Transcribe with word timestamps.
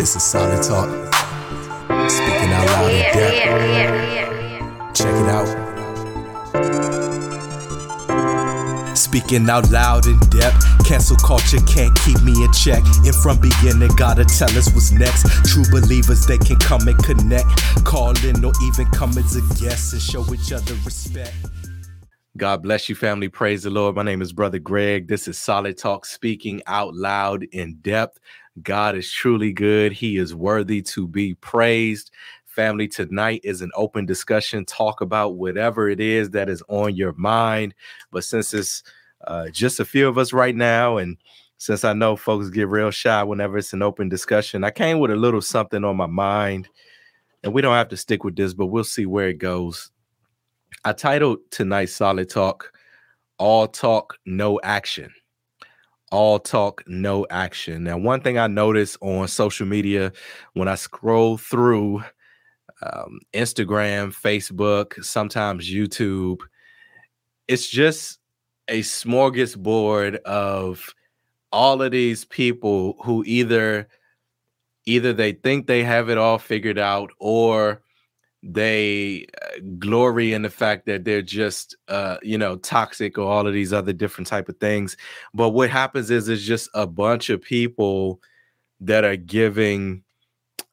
This 0.00 0.16
is 0.16 0.22
solid 0.22 0.62
talk. 0.62 0.88
Speaking 2.08 2.52
out 2.54 2.66
loud 2.68 2.90
in 2.90 3.02
depth. 3.12 3.36
Check 4.94 5.14
it 5.14 5.28
out. 5.28 5.46
Speaking 8.96 9.50
out 9.50 9.70
loud 9.70 10.06
in 10.06 10.18
depth. 10.30 10.64
Cancel 10.86 11.18
culture 11.18 11.60
can't 11.66 11.94
keep 12.00 12.18
me 12.22 12.32
in 12.42 12.50
check. 12.54 12.82
And 13.04 13.14
from 13.16 13.40
beginning, 13.40 13.94
gotta 13.96 14.24
tell 14.24 14.48
us 14.56 14.72
what's 14.72 14.90
next. 14.90 15.26
True 15.44 15.64
believers, 15.70 16.24
they 16.26 16.38
can 16.38 16.56
come 16.56 16.88
and 16.88 16.96
connect. 17.04 17.84
Call 17.84 18.16
in 18.24 18.42
or 18.42 18.52
even 18.62 18.86
come 18.92 19.18
as 19.18 19.36
a 19.36 19.42
guest 19.62 19.92
and 19.92 20.00
show 20.00 20.24
each 20.32 20.50
other 20.50 20.76
respect. 20.86 21.34
God 22.40 22.62
bless 22.62 22.88
you, 22.88 22.94
family. 22.94 23.28
Praise 23.28 23.64
the 23.64 23.68
Lord. 23.68 23.96
My 23.96 24.02
name 24.02 24.22
is 24.22 24.32
Brother 24.32 24.58
Greg. 24.58 25.08
This 25.08 25.28
is 25.28 25.36
Solid 25.36 25.76
Talk, 25.76 26.06
speaking 26.06 26.62
out 26.66 26.94
loud 26.94 27.42
in 27.52 27.74
depth. 27.82 28.18
God 28.62 28.96
is 28.96 29.12
truly 29.12 29.52
good. 29.52 29.92
He 29.92 30.16
is 30.16 30.34
worthy 30.34 30.80
to 30.80 31.06
be 31.06 31.34
praised. 31.34 32.10
Family, 32.46 32.88
tonight 32.88 33.42
is 33.44 33.60
an 33.60 33.70
open 33.74 34.06
discussion. 34.06 34.64
Talk 34.64 35.02
about 35.02 35.34
whatever 35.34 35.90
it 35.90 36.00
is 36.00 36.30
that 36.30 36.48
is 36.48 36.62
on 36.68 36.96
your 36.96 37.12
mind. 37.12 37.74
But 38.10 38.24
since 38.24 38.54
it's 38.54 38.84
uh, 39.26 39.50
just 39.50 39.78
a 39.78 39.84
few 39.84 40.08
of 40.08 40.16
us 40.16 40.32
right 40.32 40.56
now, 40.56 40.96
and 40.96 41.18
since 41.58 41.84
I 41.84 41.92
know 41.92 42.16
folks 42.16 42.48
get 42.48 42.68
real 42.68 42.90
shy 42.90 43.22
whenever 43.22 43.58
it's 43.58 43.74
an 43.74 43.82
open 43.82 44.08
discussion, 44.08 44.64
I 44.64 44.70
came 44.70 44.98
with 44.98 45.10
a 45.10 45.14
little 45.14 45.42
something 45.42 45.84
on 45.84 45.98
my 45.98 46.06
mind. 46.06 46.70
And 47.44 47.52
we 47.52 47.60
don't 47.60 47.74
have 47.74 47.88
to 47.88 47.98
stick 47.98 48.24
with 48.24 48.36
this, 48.36 48.54
but 48.54 48.68
we'll 48.68 48.84
see 48.84 49.04
where 49.04 49.28
it 49.28 49.36
goes. 49.36 49.90
I 50.84 50.92
titled 50.92 51.38
tonight's 51.50 51.94
Solid 51.94 52.30
Talk, 52.30 52.72
All 53.38 53.66
Talk, 53.66 54.16
No 54.26 54.60
Action 54.62 55.12
all 56.10 56.38
talk, 56.38 56.82
no 56.86 57.26
action. 57.30 57.84
Now, 57.84 57.96
one 57.96 58.20
thing 58.20 58.38
I 58.38 58.46
notice 58.46 58.96
on 59.00 59.28
social 59.28 59.66
media 59.66 60.12
when 60.54 60.68
I 60.68 60.74
scroll 60.74 61.38
through 61.38 62.02
um, 62.82 63.20
Instagram, 63.32 64.14
Facebook, 64.14 65.04
sometimes 65.04 65.70
YouTube, 65.70 66.40
it's 67.48 67.68
just 67.68 68.18
a 68.68 68.80
smorgasbord 68.80 70.16
of 70.22 70.94
all 71.52 71.82
of 71.82 71.90
these 71.90 72.24
people 72.24 72.96
who 73.04 73.24
either 73.26 73.88
either 74.86 75.12
they 75.12 75.32
think 75.32 75.66
they 75.66 75.84
have 75.84 76.08
it 76.08 76.18
all 76.18 76.38
figured 76.38 76.78
out 76.78 77.10
or 77.18 77.82
they 78.42 79.26
uh, 79.42 79.58
glory 79.78 80.32
in 80.32 80.42
the 80.42 80.50
fact 80.50 80.86
that 80.86 81.04
they're 81.04 81.20
just 81.20 81.76
uh 81.88 82.16
you 82.22 82.38
know 82.38 82.56
toxic 82.56 83.18
or 83.18 83.30
all 83.30 83.46
of 83.46 83.52
these 83.52 83.72
other 83.72 83.92
different 83.92 84.26
type 84.26 84.48
of 84.48 84.56
things. 84.58 84.96
But 85.34 85.50
what 85.50 85.70
happens 85.70 86.10
is 86.10 86.28
it's 86.28 86.42
just 86.42 86.70
a 86.74 86.86
bunch 86.86 87.28
of 87.30 87.42
people 87.42 88.20
that 88.80 89.04
are 89.04 89.16
giving 89.16 90.02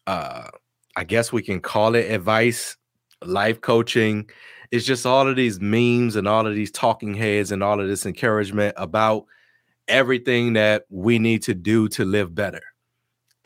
uh 0.06 0.48
i 0.96 1.04
guess 1.04 1.34
we 1.34 1.42
can 1.42 1.60
call 1.60 1.96
it 1.96 2.10
advice 2.12 2.78
life 3.26 3.62
coaching. 3.62 4.30
It's 4.72 4.86
just 4.86 5.06
all 5.06 5.28
of 5.28 5.36
these 5.36 5.60
memes 5.60 6.16
and 6.16 6.28
all 6.28 6.46
of 6.46 6.56
these 6.56 6.72
talking 6.72 7.14
heads 7.14 7.52
and 7.52 7.64
all 7.64 7.80
of 7.80 7.88
this 7.88 8.06
encouragement 8.06 8.76
about 8.78 9.26
everything 9.88 10.54
that 10.54 10.86
we 10.90 11.18
need 11.20 11.42
to 11.44 11.54
do 11.54 11.88
to 11.90 12.04
live 12.06 12.36
better 12.36 12.62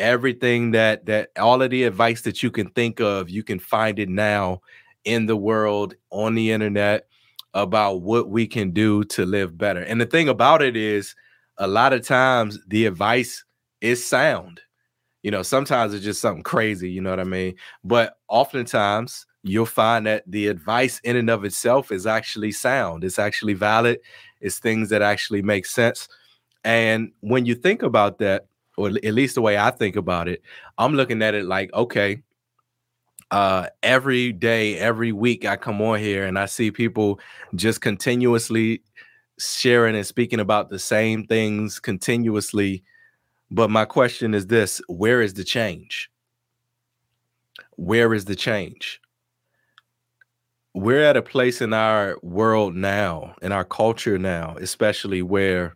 everything 0.02 0.72
that 0.72 1.06
that 1.06 1.30
all 1.40 1.62
of 1.62 1.70
the 1.70 1.84
advice 1.84 2.22
that 2.22 2.44
you 2.44 2.52
can 2.52 2.70
think 2.72 3.00
of 3.00 3.30
you 3.30 3.44
can 3.44 3.60
find 3.60 4.00
it 4.00 4.10
now 4.10 4.62
in 5.06 5.26
the 5.28 5.38
world 5.38 5.96
on 6.10 6.36
the 6.36 6.52
internet 6.52 7.08
about 7.54 8.02
what 8.02 8.30
we 8.30 8.48
can 8.48 8.72
do 8.72 9.04
to 9.04 9.26
live 9.26 9.58
better. 9.58 9.82
And 9.82 10.00
the 10.00 10.06
thing 10.06 10.30
about 10.30 10.62
it 10.62 10.76
is 10.76 11.16
a 11.58 11.68
lot 11.68 11.94
of 11.94 12.06
times 12.06 12.60
the 12.68 12.86
advice 12.86 13.44
is 13.82 14.06
sound. 14.06 14.62
You 15.24 15.32
know 15.32 15.44
sometimes 15.44 15.94
it's 15.94 16.04
just 16.04 16.20
something 16.20 16.44
crazy 16.44 16.90
you 16.90 17.00
know 17.00 17.12
what 17.12 17.20
i 17.20 17.24
mean? 17.24 17.56
But 17.84 18.18
oftentimes 18.28 19.28
you'll 19.44 19.66
find 19.66 20.06
that 20.08 20.24
the 20.28 20.48
advice 20.48 21.00
in 21.04 21.16
and 21.16 21.30
of 21.30 21.46
itself 21.46 21.92
is 21.92 22.06
actually 22.08 22.52
sound. 22.52 23.04
It's 23.04 23.20
actually 23.20 23.54
valid. 23.54 24.00
It's 24.40 24.60
things 24.60 24.90
that 24.90 25.02
actually 25.02 25.42
make 25.42 25.66
sense. 25.66 26.08
And 26.64 27.12
when 27.22 27.46
you 27.46 27.56
think 27.56 27.82
about 27.82 28.20
that 28.20 28.46
or 28.78 28.88
at 28.88 29.14
least 29.14 29.36
the 29.36 29.42
way 29.42 29.58
I 29.58 29.72
think 29.72 29.96
about 29.96 30.28
it, 30.28 30.42
I'm 30.78 30.96
looking 30.96 31.22
at 31.22 31.36
it 31.36 31.46
like, 31.46 31.74
okay, 31.74 32.24
uh, 33.32 33.68
every 33.82 34.34
day, 34.34 34.78
every 34.78 35.12
week 35.12 35.46
I 35.46 35.56
come 35.56 35.82
on 35.82 36.00
here 36.00 36.26
and 36.26 36.38
I 36.38 36.46
see 36.46 36.70
people 36.70 37.20
just 37.56 37.82
continuously 37.82 38.82
sharing 39.40 39.96
and 39.96 40.06
speaking 40.06 40.40
about 40.40 40.70
the 40.70 40.80
same 40.80 41.26
things 41.26 41.80
continuously. 41.80 42.84
But 43.50 43.70
my 43.70 43.86
question 43.86 44.34
is 44.34 44.48
this 44.48 44.82
where 44.88 45.22
is 45.22 45.34
the 45.34 45.44
change? 45.44 46.12
Where 47.78 48.14
is 48.14 48.26
the 48.26 48.36
change? 48.36 49.00
We're 50.74 51.04
at 51.04 51.18
a 51.18 51.22
place 51.22 51.62
in 51.62 51.74
our 51.74 52.18
world 52.22 52.76
now, 52.76 53.36
in 53.42 53.52
our 53.52 53.66
culture 53.66 54.18
now, 54.18 54.56
especially 54.60 55.22
where 55.22 55.76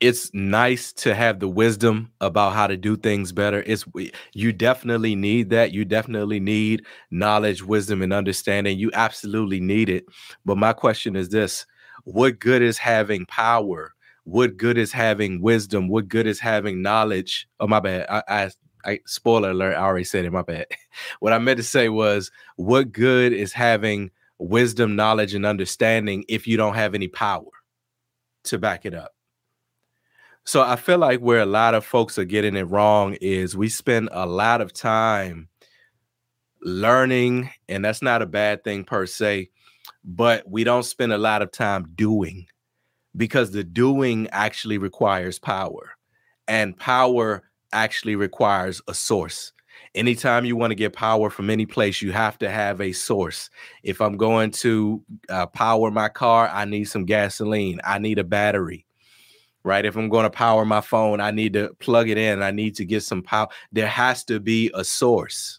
it's 0.00 0.32
nice 0.34 0.92
to 0.92 1.14
have 1.14 1.40
the 1.40 1.48
wisdom 1.48 2.10
about 2.20 2.52
how 2.52 2.66
to 2.66 2.76
do 2.76 2.96
things 2.96 3.32
better. 3.32 3.62
It's 3.66 3.84
you 4.32 4.52
definitely 4.52 5.14
need 5.14 5.50
that. 5.50 5.72
You 5.72 5.84
definitely 5.84 6.40
need 6.40 6.84
knowledge, 7.10 7.62
wisdom, 7.62 8.02
and 8.02 8.12
understanding. 8.12 8.78
You 8.78 8.90
absolutely 8.92 9.60
need 9.60 9.88
it. 9.88 10.04
But 10.44 10.58
my 10.58 10.72
question 10.72 11.16
is 11.16 11.28
this: 11.30 11.64
What 12.04 12.38
good 12.38 12.62
is 12.62 12.78
having 12.78 13.26
power? 13.26 13.94
What 14.24 14.56
good 14.56 14.78
is 14.78 14.92
having 14.92 15.40
wisdom? 15.40 15.88
What 15.88 16.08
good 16.08 16.26
is 16.26 16.40
having 16.40 16.82
knowledge? 16.82 17.46
Oh, 17.60 17.66
my 17.66 17.80
bad. 17.80 18.06
I, 18.08 18.22
I, 18.28 18.50
I 18.84 19.00
spoiler 19.06 19.50
alert. 19.50 19.74
I 19.74 19.82
already 19.82 20.04
said 20.04 20.24
it. 20.24 20.32
My 20.32 20.42
bad. 20.42 20.66
what 21.20 21.32
I 21.32 21.38
meant 21.38 21.58
to 21.58 21.62
say 21.62 21.88
was, 21.88 22.30
what 22.56 22.90
good 22.90 23.32
is 23.32 23.52
having 23.52 24.10
wisdom, 24.38 24.96
knowledge, 24.96 25.34
and 25.34 25.46
understanding 25.46 26.24
if 26.28 26.46
you 26.46 26.56
don't 26.56 26.74
have 26.74 26.94
any 26.94 27.08
power 27.08 27.44
to 28.44 28.58
back 28.58 28.86
it 28.86 28.94
up? 28.94 29.13
So 30.46 30.60
I 30.60 30.76
feel 30.76 30.98
like 30.98 31.20
where 31.20 31.40
a 31.40 31.46
lot 31.46 31.74
of 31.74 31.86
folks 31.86 32.18
are 32.18 32.24
getting 32.24 32.54
it 32.54 32.64
wrong 32.64 33.14
is 33.22 33.56
we 33.56 33.70
spend 33.70 34.10
a 34.12 34.26
lot 34.26 34.60
of 34.60 34.74
time 34.74 35.48
learning, 36.60 37.50
and 37.68 37.82
that's 37.82 38.02
not 38.02 38.20
a 38.20 38.26
bad 38.26 38.62
thing 38.62 38.84
per 38.84 39.06
se, 39.06 39.48
but 40.04 40.48
we 40.48 40.62
don't 40.62 40.82
spend 40.82 41.14
a 41.14 41.18
lot 41.18 41.40
of 41.40 41.50
time 41.50 41.88
doing 41.94 42.46
because 43.16 43.52
the 43.52 43.64
doing 43.64 44.28
actually 44.32 44.76
requires 44.76 45.38
power, 45.38 45.96
and 46.46 46.76
power 46.76 47.44
actually 47.72 48.14
requires 48.14 48.82
a 48.86 48.92
source. 48.92 49.50
Anytime 49.94 50.44
you 50.44 50.56
want 50.56 50.72
to 50.72 50.76
get 50.76 50.92
power 50.92 51.30
from 51.30 51.48
any 51.48 51.64
place, 51.64 52.02
you 52.02 52.12
have 52.12 52.36
to 52.38 52.50
have 52.50 52.82
a 52.82 52.92
source. 52.92 53.48
If 53.82 54.00
I'm 54.00 54.18
going 54.18 54.50
to 54.50 55.02
uh, 55.30 55.46
power 55.46 55.90
my 55.90 56.10
car, 56.10 56.50
I 56.52 56.66
need 56.66 56.84
some 56.84 57.06
gasoline, 57.06 57.80
I 57.82 57.98
need 57.98 58.18
a 58.18 58.24
battery 58.24 58.84
right? 59.64 59.86
If 59.86 59.96
I'm 59.96 60.10
going 60.10 60.24
to 60.24 60.30
power 60.30 60.64
my 60.64 60.82
phone, 60.82 61.20
I 61.20 61.30
need 61.30 61.54
to 61.54 61.74
plug 61.80 62.08
it 62.08 62.18
in. 62.18 62.42
I 62.42 62.50
need 62.50 62.76
to 62.76 62.84
get 62.84 63.02
some 63.02 63.22
power. 63.22 63.48
There 63.72 63.88
has 63.88 64.22
to 64.24 64.38
be 64.38 64.70
a 64.74 64.84
source. 64.84 65.58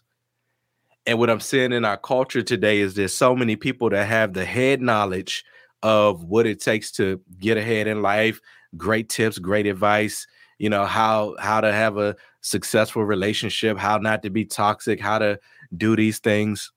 And 1.06 1.18
what 1.18 1.28
I'm 1.28 1.40
seeing 1.40 1.72
in 1.72 1.84
our 1.84 1.96
culture 1.96 2.42
today 2.42 2.78
is 2.80 2.94
there's 2.94 3.14
so 3.14 3.36
many 3.36 3.56
people 3.56 3.90
that 3.90 4.06
have 4.06 4.32
the 4.32 4.44
head 4.44 4.80
knowledge 4.80 5.44
of 5.82 6.24
what 6.24 6.46
it 6.46 6.60
takes 6.60 6.90
to 6.92 7.20
get 7.38 7.56
ahead 7.56 7.86
in 7.86 8.02
life, 8.02 8.40
great 8.76 9.08
tips, 9.08 9.38
great 9.38 9.66
advice, 9.66 10.26
you 10.58 10.70
know, 10.70 10.84
how 10.84 11.36
how 11.38 11.60
to 11.60 11.72
have 11.72 11.96
a 11.98 12.16
successful 12.40 13.04
relationship, 13.04 13.76
how 13.76 13.98
not 13.98 14.22
to 14.22 14.30
be 14.30 14.44
toxic, 14.44 15.00
how 15.00 15.18
to 15.18 15.38
do 15.76 15.94
these 15.94 16.18
things. 16.18 16.72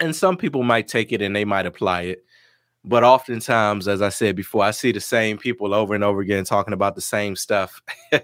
And 0.00 0.14
some 0.14 0.36
people 0.36 0.62
might 0.62 0.88
take 0.88 1.12
it 1.12 1.20
and 1.20 1.34
they 1.34 1.44
might 1.44 1.66
apply 1.66 2.02
it 2.02 2.23
but 2.84 3.02
oftentimes 3.02 3.88
as 3.88 4.02
i 4.02 4.08
said 4.08 4.36
before 4.36 4.62
i 4.62 4.70
see 4.70 4.92
the 4.92 5.00
same 5.00 5.38
people 5.38 5.74
over 5.74 5.94
and 5.94 6.04
over 6.04 6.20
again 6.20 6.44
talking 6.44 6.74
about 6.74 6.94
the 6.94 7.00
same 7.00 7.36
stuff. 7.36 7.82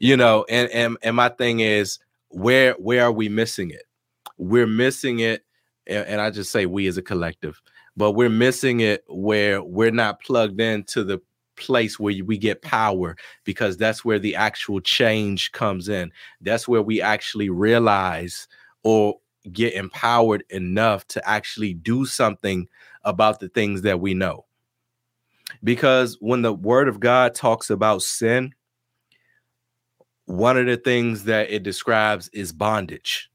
You 0.00 0.16
know 0.16 0.44
and, 0.48 0.70
and 0.70 0.96
and 1.02 1.16
my 1.16 1.28
thing 1.28 1.60
is 1.60 1.98
where 2.28 2.72
where 2.74 3.04
are 3.04 3.12
we 3.12 3.28
missing 3.28 3.70
it? 3.70 3.82
We're 4.38 4.66
missing 4.66 5.18
it 5.20 5.44
and, 5.86 6.06
and 6.06 6.20
i 6.20 6.30
just 6.30 6.52
say 6.52 6.66
we 6.66 6.86
as 6.86 6.96
a 6.96 7.02
collective 7.02 7.60
but 7.96 8.12
we're 8.12 8.30
missing 8.30 8.80
it 8.80 9.04
where 9.08 9.62
we're 9.62 9.90
not 9.90 10.20
plugged 10.20 10.60
into 10.60 11.04
the 11.04 11.20
place 11.56 12.00
where 12.00 12.14
we 12.24 12.38
get 12.38 12.62
power 12.62 13.16
because 13.44 13.76
that's 13.76 14.04
where 14.04 14.18
the 14.18 14.34
actual 14.34 14.80
change 14.80 15.52
comes 15.52 15.88
in. 15.88 16.10
That's 16.40 16.66
where 16.66 16.82
we 16.82 17.00
actually 17.00 17.50
realize 17.50 18.48
or 18.82 19.18
get 19.52 19.74
empowered 19.74 20.44
enough 20.50 21.06
to 21.08 21.28
actually 21.28 21.74
do 21.74 22.04
something 22.04 22.68
about 23.04 23.40
the 23.40 23.48
things 23.48 23.82
that 23.82 24.00
we 24.00 24.14
know. 24.14 24.46
Because 25.64 26.16
when 26.20 26.42
the 26.42 26.52
word 26.52 26.88
of 26.88 27.00
God 27.00 27.34
talks 27.34 27.70
about 27.70 28.02
sin, 28.02 28.54
one 30.26 30.56
of 30.56 30.66
the 30.66 30.76
things 30.76 31.24
that 31.24 31.50
it 31.50 31.62
describes 31.62 32.28
is 32.32 32.52
bondage. 32.52 33.30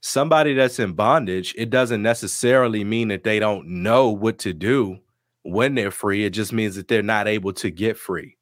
Somebody 0.00 0.54
that's 0.54 0.78
in 0.78 0.92
bondage, 0.94 1.54
it 1.58 1.70
doesn't 1.70 2.02
necessarily 2.02 2.84
mean 2.84 3.08
that 3.08 3.24
they 3.24 3.38
don't 3.38 3.66
know 3.68 4.10
what 4.10 4.38
to 4.40 4.52
do 4.52 4.98
when 5.42 5.74
they're 5.74 5.90
free. 5.90 6.24
It 6.24 6.30
just 6.30 6.52
means 6.52 6.76
that 6.76 6.88
they're 6.88 7.02
not 7.02 7.28
able 7.28 7.52
to 7.54 7.70
get 7.70 7.98
free. 7.98 8.36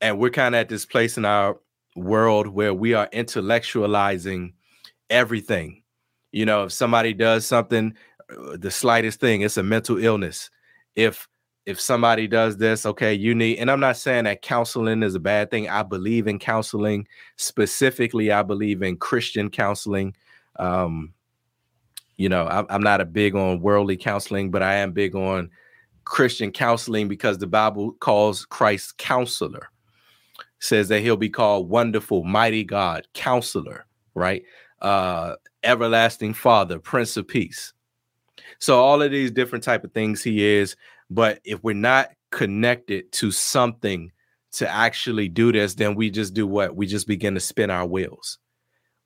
and 0.00 0.18
we're 0.18 0.30
kind 0.30 0.54
of 0.54 0.60
at 0.60 0.68
this 0.68 0.86
place 0.86 1.16
in 1.18 1.24
our 1.24 1.58
world 1.96 2.46
where 2.48 2.74
we 2.74 2.94
are 2.94 3.08
intellectualizing 3.08 4.52
everything. 5.10 5.82
You 6.32 6.46
know, 6.46 6.64
if 6.64 6.72
somebody 6.72 7.14
does 7.14 7.46
something, 7.46 7.94
the 8.28 8.70
slightest 8.70 9.20
thing, 9.20 9.42
it's 9.42 9.56
a 9.56 9.62
mental 9.62 10.02
illness. 10.02 10.50
If 10.94 11.28
if 11.66 11.78
somebody 11.78 12.26
does 12.26 12.56
this, 12.56 12.86
okay, 12.86 13.12
you 13.12 13.34
need, 13.34 13.58
and 13.58 13.70
I'm 13.70 13.78
not 13.78 13.98
saying 13.98 14.24
that 14.24 14.40
counseling 14.40 15.02
is 15.02 15.14
a 15.14 15.20
bad 15.20 15.50
thing. 15.50 15.68
I 15.68 15.82
believe 15.82 16.26
in 16.26 16.38
counseling. 16.38 17.06
Specifically, 17.36 18.32
I 18.32 18.42
believe 18.42 18.82
in 18.82 18.96
Christian 18.96 19.50
counseling. 19.50 20.16
Um, 20.56 21.12
you 22.16 22.30
know, 22.30 22.46
I'm, 22.46 22.64
I'm 22.70 22.82
not 22.82 23.02
a 23.02 23.04
big 23.04 23.34
on 23.34 23.60
worldly 23.60 23.98
counseling, 23.98 24.50
but 24.50 24.62
I 24.62 24.76
am 24.76 24.92
big 24.92 25.14
on 25.14 25.50
Christian 26.04 26.52
counseling 26.52 27.06
because 27.06 27.36
the 27.36 27.46
Bible 27.46 27.92
calls 28.00 28.46
Christ 28.46 28.96
counselor 28.96 29.68
says 30.60 30.88
that 30.88 31.00
he'll 31.00 31.18
be 31.18 31.28
called 31.28 31.68
wonderful, 31.68 32.24
mighty 32.24 32.64
God, 32.64 33.06
counselor, 33.12 33.86
right? 34.14 34.42
Uh, 34.80 35.34
everlasting 35.64 36.32
father, 36.32 36.78
prince 36.78 37.16
of 37.18 37.28
peace. 37.28 37.74
So 38.58 38.80
all 38.80 39.02
of 39.02 39.10
these 39.10 39.30
different 39.30 39.64
type 39.64 39.84
of 39.84 39.92
things 39.92 40.22
he 40.22 40.44
is, 40.44 40.76
but 41.10 41.40
if 41.44 41.62
we're 41.62 41.74
not 41.74 42.10
connected 42.30 43.10
to 43.12 43.30
something 43.30 44.10
to 44.52 44.68
actually 44.68 45.28
do 45.28 45.52
this, 45.52 45.74
then 45.74 45.94
we 45.94 46.10
just 46.10 46.34
do 46.34 46.46
what? 46.46 46.74
We 46.74 46.86
just 46.86 47.06
begin 47.06 47.34
to 47.34 47.40
spin 47.40 47.70
our 47.70 47.86
wheels. 47.86 48.38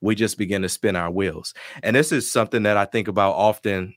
We 0.01 0.15
just 0.15 0.39
begin 0.39 0.63
to 0.63 0.69
spin 0.69 0.97
our 0.97 1.11
wheels. 1.11 1.55
And 1.83 1.95
this 1.95 2.13
is 2.13 2.31
something 2.31 2.65
that 2.65 2.77
I 2.77 2.87
think 2.87 3.09
about 3.09 3.33
often. 3.33 3.95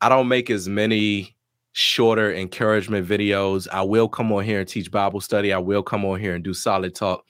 I 0.00 0.08
don't 0.08 0.28
make 0.28 0.50
as 0.50 0.68
many 0.68 1.36
shorter 1.72 2.32
encouragement 2.32 3.08
videos. 3.08 3.66
I 3.70 3.82
will 3.82 4.08
come 4.08 4.32
on 4.32 4.44
here 4.44 4.60
and 4.60 4.68
teach 4.68 4.90
Bible 4.90 5.20
study. 5.20 5.52
I 5.52 5.58
will 5.58 5.82
come 5.82 6.04
on 6.04 6.20
here 6.20 6.34
and 6.34 6.44
do 6.44 6.54
solid 6.54 6.94
talk. 6.94 7.24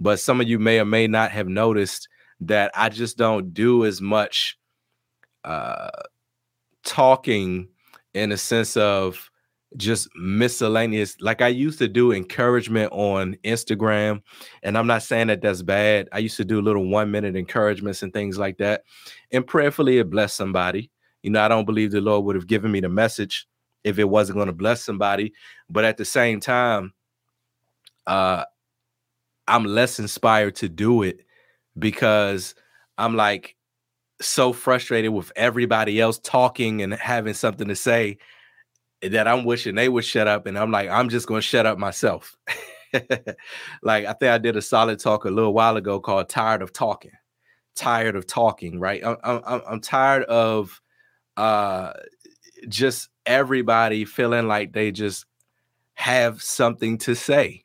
But 0.00 0.20
some 0.20 0.40
of 0.40 0.48
you 0.48 0.58
may 0.58 0.80
or 0.80 0.84
may 0.84 1.06
not 1.06 1.30
have 1.30 1.48
noticed 1.48 2.08
that 2.40 2.70
I 2.74 2.88
just 2.88 3.16
don't 3.16 3.54
do 3.54 3.84
as 3.84 4.00
much 4.00 4.58
uh, 5.44 5.90
talking 6.84 7.68
in 8.14 8.32
a 8.32 8.36
sense 8.36 8.76
of 8.76 9.30
just 9.78 10.06
miscellaneous 10.16 11.18
like 11.22 11.40
i 11.40 11.48
used 11.48 11.78
to 11.78 11.88
do 11.88 12.12
encouragement 12.12 12.92
on 12.92 13.34
instagram 13.42 14.20
and 14.62 14.76
i'm 14.76 14.86
not 14.86 15.02
saying 15.02 15.28
that 15.28 15.40
that's 15.40 15.62
bad 15.62 16.06
i 16.12 16.18
used 16.18 16.36
to 16.36 16.44
do 16.44 16.60
little 16.60 16.90
one 16.90 17.10
minute 17.10 17.34
encouragements 17.36 18.02
and 18.02 18.12
things 18.12 18.38
like 18.38 18.58
that 18.58 18.82
and 19.32 19.46
prayerfully 19.46 19.98
it 19.98 20.10
blessed 20.10 20.36
somebody 20.36 20.90
you 21.22 21.30
know 21.30 21.40
i 21.40 21.48
don't 21.48 21.64
believe 21.64 21.90
the 21.90 22.02
lord 22.02 22.22
would 22.22 22.36
have 22.36 22.46
given 22.46 22.70
me 22.70 22.80
the 22.80 22.88
message 22.88 23.46
if 23.84 23.98
it 23.98 24.08
wasn't 24.08 24.36
going 24.36 24.46
to 24.46 24.52
bless 24.52 24.82
somebody. 24.82 25.32
But 25.68 25.84
at 25.84 25.96
the 25.96 26.04
same 26.04 26.40
time, 26.40 26.92
uh, 28.06 28.44
I'm 29.48 29.64
less 29.64 29.98
inspired 29.98 30.56
to 30.56 30.68
do 30.68 31.02
it 31.02 31.20
because 31.78 32.54
I'm 32.98 33.16
like 33.16 33.56
so 34.22 34.52
frustrated 34.52 35.12
with 35.12 35.32
everybody 35.36 36.00
else 36.00 36.18
talking 36.18 36.82
and 36.82 36.94
having 36.94 37.34
something 37.34 37.68
to 37.68 37.76
say 37.76 38.18
that 39.02 39.26
I'm 39.26 39.44
wishing 39.44 39.74
they 39.74 39.88
would 39.88 40.04
shut 40.04 40.28
up. 40.28 40.46
And 40.46 40.58
I'm 40.58 40.70
like, 40.70 40.88
I'm 40.88 41.08
just 41.08 41.26
going 41.26 41.40
to 41.40 41.46
shut 41.46 41.66
up 41.66 41.78
myself. 41.78 42.36
like, 43.82 44.06
I 44.06 44.12
think 44.12 44.30
I 44.30 44.38
did 44.38 44.56
a 44.56 44.62
solid 44.62 44.98
talk 45.00 45.24
a 45.24 45.30
little 45.30 45.52
while 45.52 45.76
ago 45.76 46.00
called 46.00 46.28
Tired 46.28 46.62
of 46.62 46.72
Talking. 46.72 47.12
Tired 47.74 48.16
of 48.16 48.26
talking, 48.26 48.78
right? 48.78 49.02
I'm, 49.04 49.16
I'm, 49.24 49.62
I'm 49.66 49.80
tired 49.80 50.24
of 50.24 50.80
uh 51.38 51.94
just 52.68 53.08
everybody 53.24 54.04
feeling 54.04 54.46
like 54.46 54.72
they 54.72 54.90
just 54.90 55.24
have 55.94 56.42
something 56.42 56.98
to 56.98 57.14
say. 57.14 57.64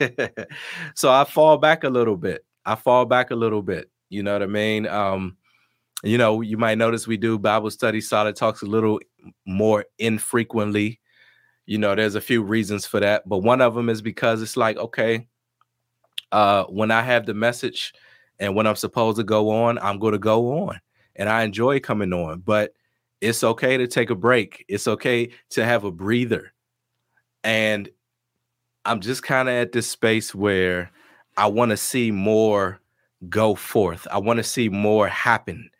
so 0.94 1.10
I 1.12 1.24
fall 1.24 1.58
back 1.58 1.84
a 1.84 1.88
little 1.90 2.16
bit. 2.16 2.44
I 2.64 2.74
fall 2.74 3.04
back 3.04 3.30
a 3.30 3.36
little 3.36 3.62
bit. 3.62 3.90
You 4.08 4.22
know 4.22 4.32
what 4.32 4.42
I 4.42 4.46
mean? 4.46 4.86
Um, 4.86 5.36
you 6.04 6.18
know, 6.18 6.40
you 6.40 6.56
might 6.56 6.78
notice 6.78 7.06
we 7.06 7.16
do 7.16 7.38
Bible 7.38 7.70
study, 7.70 8.00
solid 8.00 8.36
talks 8.36 8.62
a 8.62 8.66
little 8.66 9.00
more 9.46 9.86
infrequently. 9.98 11.00
You 11.66 11.78
know, 11.78 11.94
there's 11.94 12.14
a 12.14 12.20
few 12.20 12.42
reasons 12.42 12.86
for 12.86 13.00
that, 13.00 13.28
but 13.28 13.38
one 13.38 13.60
of 13.60 13.74
them 13.74 13.88
is 13.88 14.02
because 14.02 14.42
it's 14.42 14.56
like, 14.56 14.76
okay, 14.76 15.26
uh, 16.30 16.64
when 16.64 16.90
I 16.90 17.02
have 17.02 17.26
the 17.26 17.34
message 17.34 17.94
and 18.38 18.54
when 18.54 18.66
I'm 18.66 18.76
supposed 18.76 19.16
to 19.18 19.24
go 19.24 19.50
on, 19.50 19.78
I'm 19.78 19.98
going 19.98 20.12
to 20.12 20.18
go 20.18 20.66
on, 20.68 20.80
and 21.16 21.28
I 21.28 21.44
enjoy 21.44 21.80
coming 21.80 22.12
on. 22.12 22.40
But 22.40 22.74
it's 23.20 23.42
okay 23.42 23.76
to 23.78 23.86
take 23.86 24.10
a 24.10 24.14
break. 24.14 24.64
It's 24.68 24.86
okay 24.86 25.30
to 25.50 25.64
have 25.64 25.84
a 25.84 25.90
breather. 25.90 26.52
And 27.42 27.88
I'm 28.84 29.00
just 29.00 29.22
kind 29.22 29.48
of 29.48 29.54
at 29.54 29.72
this 29.72 29.88
space 29.88 30.34
where 30.34 30.90
I 31.36 31.46
want 31.46 31.70
to 31.70 31.76
see 31.76 32.10
more 32.10 32.80
go 33.28 33.54
forth. 33.54 34.06
I 34.10 34.18
want 34.18 34.36
to 34.38 34.44
see 34.44 34.68
more 34.68 35.08
happen. 35.08 35.70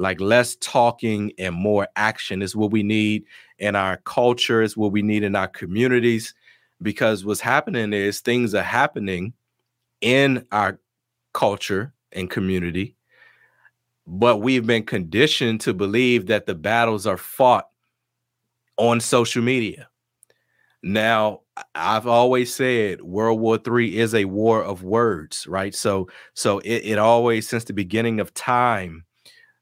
Like 0.00 0.20
less 0.20 0.56
talking 0.56 1.32
and 1.38 1.54
more 1.54 1.86
action 1.94 2.42
is 2.42 2.56
what 2.56 2.72
we 2.72 2.82
need 2.82 3.24
in 3.58 3.76
our 3.76 3.98
culture, 3.98 4.62
is 4.62 4.76
what 4.76 4.92
we 4.92 5.02
need 5.02 5.22
in 5.22 5.36
our 5.36 5.48
communities. 5.48 6.34
Because 6.82 7.24
what's 7.24 7.40
happening 7.40 7.92
is 7.92 8.20
things 8.20 8.54
are 8.54 8.62
happening 8.62 9.34
in 10.00 10.46
our 10.50 10.80
culture 11.32 11.92
and 12.12 12.28
community 12.30 12.96
but 14.12 14.38
we've 14.38 14.66
been 14.66 14.82
conditioned 14.82 15.60
to 15.60 15.72
believe 15.72 16.26
that 16.26 16.44
the 16.44 16.54
battles 16.54 17.06
are 17.06 17.16
fought 17.16 17.68
on 18.76 18.98
social 18.98 19.40
media. 19.40 19.88
Now, 20.82 21.42
I've 21.76 22.08
always 22.08 22.52
said 22.52 23.02
World 23.02 23.38
War 23.38 23.58
three 23.58 23.98
is 23.98 24.14
a 24.14 24.24
war 24.24 24.64
of 24.64 24.82
words, 24.82 25.46
right? 25.46 25.72
So, 25.74 26.08
so 26.34 26.58
it, 26.60 26.78
it 26.84 26.98
always, 26.98 27.48
since 27.48 27.64
the 27.64 27.72
beginning 27.72 28.18
of 28.18 28.34
time, 28.34 29.04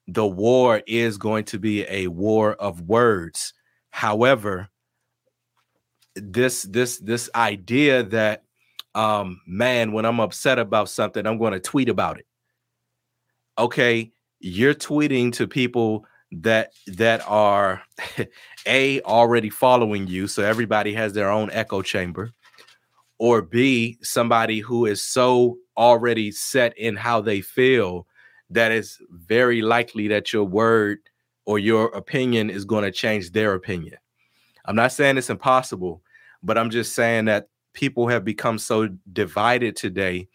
the 0.09 0.27
war 0.27 0.83
is 0.87 1.19
going 1.19 1.45
to 1.45 1.59
be 1.59 1.85
a 1.89 2.09
war 2.09 2.55
of 2.55 2.81
words. 2.81 3.53
However, 3.91 4.69
this 6.17 6.63
this 6.63 6.99
this 6.99 7.29
idea 7.35 8.03
that 8.05 8.45
um 8.95 9.41
man, 9.47 9.93
when 9.93 10.07
I'm 10.07 10.19
upset 10.19 10.59
about 10.59 10.89
something, 10.89 11.27
I'm 11.27 11.39
going 11.39 11.53
to 11.53 11.61
tweet 11.61 11.91
about 11.91 12.19
it. 12.19 12.27
Okay, 13.59 14.11
you're 14.41 14.75
tweeting 14.75 15.31
to 15.35 15.47
people 15.47 16.07
that 16.33 16.73
that 16.87 17.23
are 17.29 17.83
a 18.67 19.01
already 19.03 19.51
following 19.51 20.07
you 20.07 20.27
so 20.27 20.43
everybody 20.43 20.93
has 20.93 21.15
their 21.15 21.31
own 21.31 21.51
echo 21.53 21.81
chamber 21.81 22.31
or 23.19 23.41
b 23.41 23.97
somebody 24.03 24.61
who 24.61 24.85
is 24.85 25.03
so 25.03 25.57
already 25.79 26.31
set 26.31 26.77
in 26.77 26.97
how 26.97 27.23
they 27.23 27.41
feel 27.41 28.07
that 28.51 28.73
it's 28.73 28.99
very 29.11 29.63
likely 29.63 30.09
that 30.09 30.33
your 30.33 30.45
word 30.45 30.99
or 31.45 31.59
your 31.59 31.87
opinion 31.89 32.51
is 32.51 32.65
going 32.65 32.85
to 32.85 32.93
change 32.93 33.33
their 33.33 33.55
opinion 33.55 33.97
i'm 34.67 34.77
not 34.77 34.93
saying 34.93 35.17
it's 35.17 35.31
impossible 35.31 36.03
but 36.43 36.59
i'm 36.59 36.71
just 36.71 36.95
saying 36.95 37.25
that 37.25 37.49
people 37.73 38.09
have 38.09 38.25
become 38.25 38.59
so 38.59 38.89
divided 39.13 39.77
today 39.77 40.27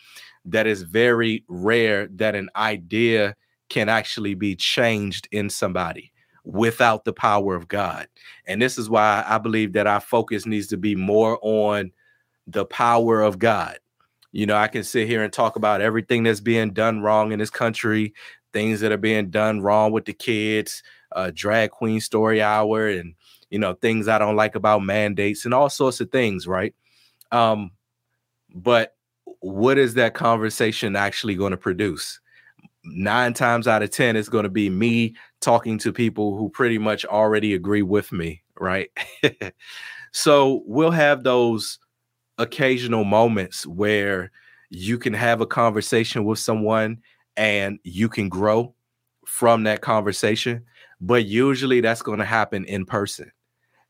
that 0.46 0.68
it's 0.68 0.82
very 0.82 1.44
rare 1.48 2.08
that 2.08 2.36
an 2.36 2.50
idea 2.56 3.36
can 3.70 3.90
actually 3.90 4.34
be 4.34 4.56
changed 4.56 5.28
in 5.32 5.50
somebody 5.50 6.12
without 6.44 7.06
the 7.06 7.14
power 7.14 7.56
of 7.56 7.68
God. 7.68 8.08
And 8.48 8.62
this 8.62 8.78
is 8.78 8.90
why 8.90 9.24
I 9.28 9.38
believe 9.38 9.74
that 9.74 9.88
our 9.88 10.02
focus 10.02 10.46
needs 10.46 10.68
to 10.68 10.78
be 10.78 10.96
more 10.96 11.40
on 11.42 11.92
the 12.48 12.66
power 12.66 13.22
of 13.22 13.40
God. 13.40 13.80
You 14.34 14.46
know, 14.46 14.58
I 14.58 14.68
can 14.68 14.84
sit 14.84 15.08
here 15.08 15.24
and 15.24 15.32
talk 15.32 15.56
about 15.56 15.80
everything 15.80 16.24
that's 16.24 16.42
being 16.42 16.72
done 16.72 17.02
wrong 17.02 17.32
in 17.32 17.40
this 17.40 17.50
country, 17.50 18.14
things 18.52 18.82
that 18.82 18.92
are 18.92 18.98
being 18.98 19.30
done 19.30 19.62
wrong 19.62 19.94
with 19.94 20.04
the 20.06 20.14
kids, 20.14 20.84
uh, 21.14 21.32
drag 21.34 21.72
queen 21.72 22.02
story 22.02 22.42
hour, 22.42 22.90
and 22.90 23.16
you 23.50 23.60
know 23.60 23.74
things 23.74 24.10
I 24.10 24.18
don't 24.18 24.36
like 24.36 24.56
about 24.56 24.84
mandates 24.84 25.46
and 25.46 25.54
all 25.54 25.70
sorts 25.70 26.02
of 26.02 26.12
things, 26.12 26.48
right? 26.48 26.76
Um, 27.32 27.72
but 28.54 28.96
what 29.40 29.78
is 29.78 29.94
that 29.94 30.14
conversation 30.14 30.98
actually 30.98 31.36
going 31.36 31.52
to 31.52 31.58
produce? 31.58 32.20
nine 32.84 33.34
times 33.34 33.68
out 33.68 33.84
of 33.84 33.90
10, 33.90 34.16
it's 34.16 34.30
going 34.30 34.44
to 34.44 34.50
be 34.50 34.70
me 34.70 35.16
talking 35.42 35.78
to 35.80 35.94
people 35.94 36.38
who 36.38 36.50
pretty 36.50 36.78
much 36.78 37.06
already 37.06 37.54
agree 37.54 37.82
with 37.82 38.12
me. 38.12 38.42
Right. 38.60 38.90
so 40.12 40.64
we'll 40.66 40.92
have 40.92 41.24
those 41.24 41.80
occasional 42.38 43.04
moments 43.04 43.66
where 43.66 44.32
you 44.70 44.98
can 44.98 45.14
have 45.14 45.42
a 45.42 45.46
conversation 45.46 46.26
with 46.26 46.40
someone 46.40 47.00
and 47.38 47.80
you 47.84 48.10
can 48.10 48.30
grow 48.30 48.74
from 49.26 49.64
that 49.64 49.82
conversation. 49.82 50.64
But 51.00 51.26
usually 51.26 51.82
that's 51.82 52.02
going 52.02 52.20
to 52.20 52.26
happen 52.26 52.66
in 52.66 52.86
person. 52.86 53.32